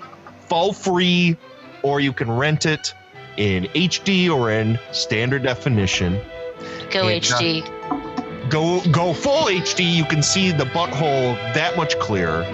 full 0.49 0.73
free 0.73 1.37
or 1.83 2.01
you 2.01 2.13
can 2.13 2.31
rent 2.31 2.67
it 2.67 2.95
in 3.37 3.65
HD 3.65 4.31
or 4.31 4.51
in 4.51 4.79
standard 4.93 5.43
definition. 5.43 6.21
Go 6.91 7.09
And, 7.09 7.25
uh, 7.25 7.39
HD. 7.39 8.51
Go 8.51 8.81
go 8.93 9.13
full 9.13 9.47
HD, 9.47 9.93
you 9.93 10.05
can 10.05 10.23
see 10.23 10.53
the 10.53 10.67
butthole 10.67 11.35
that 11.55 11.77
much 11.77 11.99
clearer. 11.99 12.45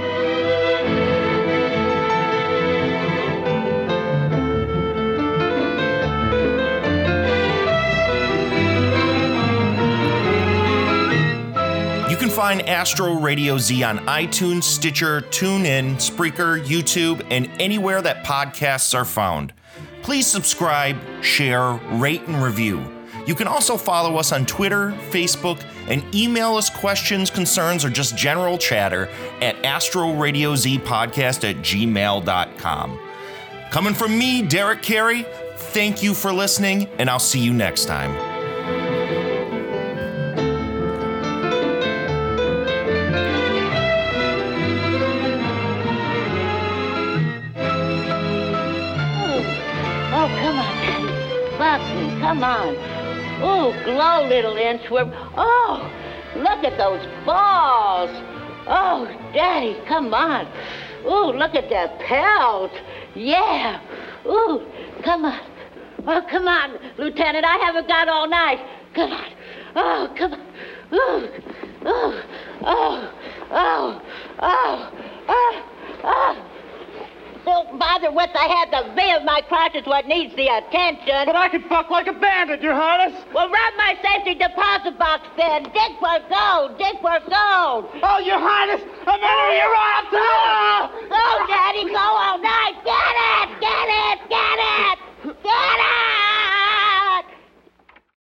Find 12.33 12.67
Astro 12.67 13.17
Radio 13.21 13.59
Z 13.59 13.83
on 13.83 13.99
iTunes, 14.07 14.63
Stitcher, 14.63 15.21
TuneIn, 15.21 15.97
Spreaker, 15.97 16.65
YouTube, 16.65 17.27
and 17.31 17.47
anywhere 17.61 18.01
that 18.01 18.25
podcasts 18.25 18.95
are 18.95 19.05
found. 19.05 19.53
Please 20.03 20.27
subscribe, 20.27 20.97
share, 21.23 21.73
rate, 21.93 22.23
and 22.23 22.43
review. 22.43 22.83
You 23.27 23.35
can 23.35 23.47
also 23.47 23.77
follow 23.77 24.17
us 24.17 24.33
on 24.33 24.47
Twitter, 24.47 24.93
Facebook, 25.11 25.63
and 25.89 26.03
email 26.15 26.57
us 26.57 26.71
questions, 26.71 27.31
concerns, 27.31 27.85
or 27.85 27.91
just 27.91 28.17
general 28.17 28.57
chatter 28.57 29.11
at 29.43 29.55
astroradiozpodcast 29.63 31.51
at 31.51 31.57
gmail.com. 31.57 33.01
Coming 33.71 33.95
from 33.95 34.19
me, 34.19 34.41
Derek 34.41 34.81
Carey, 34.81 35.27
thank 35.57 36.03
you 36.03 36.15
for 36.15 36.33
listening, 36.33 36.89
and 36.99 37.11
I'll 37.11 37.19
see 37.19 37.41
you 37.41 37.53
next 37.53 37.85
time. 37.85 38.32
Come 51.73 52.45
on. 52.45 52.75
Ooh, 53.43 53.73
glow, 53.85 54.29
little 54.29 54.55
inchworm. 54.55 55.11
Oh, 55.37 55.91
look 56.37 56.65
at 56.65 56.77
those 56.77 57.01
balls. 57.25 58.11
Oh, 58.67 59.07
Daddy, 59.33 59.81
come 59.89 60.13
on. 60.13 60.47
Ooh, 61.07 61.37
look 61.37 61.55
at 61.55 61.71
that 61.71 61.99
pelt. 62.01 62.73
Yeah. 63.15 63.81
Ooh, 64.27 64.67
come 65.03 65.25
on. 65.25 65.41
Oh, 66.07 66.21
come 66.31 66.47
on, 66.47 66.79
Lieutenant. 66.99 67.45
I 67.45 67.57
haven't 67.65 67.89
got 67.89 68.09
all 68.09 68.29
night. 68.29 68.59
Come 68.95 69.11
on. 69.11 69.33
Oh, 69.75 70.15
come 70.19 70.33
on. 70.35 70.41
Ooh, 70.93 71.29
oh, 71.87 72.23
oh, 72.65 73.13
oh, 73.51 74.03
oh, 74.41 74.93
oh, 75.29 75.63
oh 76.05 76.52
don't 77.45 77.79
bother 77.79 78.11
with 78.11 78.31
I 78.35 78.47
have 78.47 78.71
the 78.71 78.95
veil 78.95 79.19
of 79.19 79.25
my 79.25 79.41
crotch 79.49 79.75
is 79.75 79.87
what 79.87 80.07
needs 80.07 80.35
the 80.37 80.49
attention. 80.49 81.27
But 81.27 81.37
I 81.37 81.49
can 81.49 81.63
fuck 81.69 81.91
like 81.91 82.07
a 82.07 82.13
bandit, 82.13 82.63
Your 82.63 82.75
Highness. 82.75 83.19
Well, 83.35 83.49
rob 83.51 83.73
my 83.77 83.97
safety 84.03 84.35
deposit 84.35 84.99
box 84.99 85.27
then. 85.37 85.65
Dick 85.65 85.93
for 85.99 86.19
gold, 86.31 86.79
dick 86.79 86.97
for 87.01 87.19
gold. 87.27 87.91
Oh, 88.03 88.19
Your 88.25 88.39
Highness, 88.39 88.83
I'm 89.07 89.21
out 89.23 89.49
of 89.49 89.57
your 89.59 89.75
arms. 89.75 90.09
Oh, 90.13 90.91
oh, 91.11 91.47
Daddy, 91.49 91.85
go 91.91 91.99
all 91.99 92.39
night. 92.39 92.79
Get 92.85 93.15
it, 93.31 93.61
get 93.61 93.89
it, 93.91 94.19
get 94.29 94.59
it, 94.59 94.99
get 95.43 95.79
it. 95.81 97.02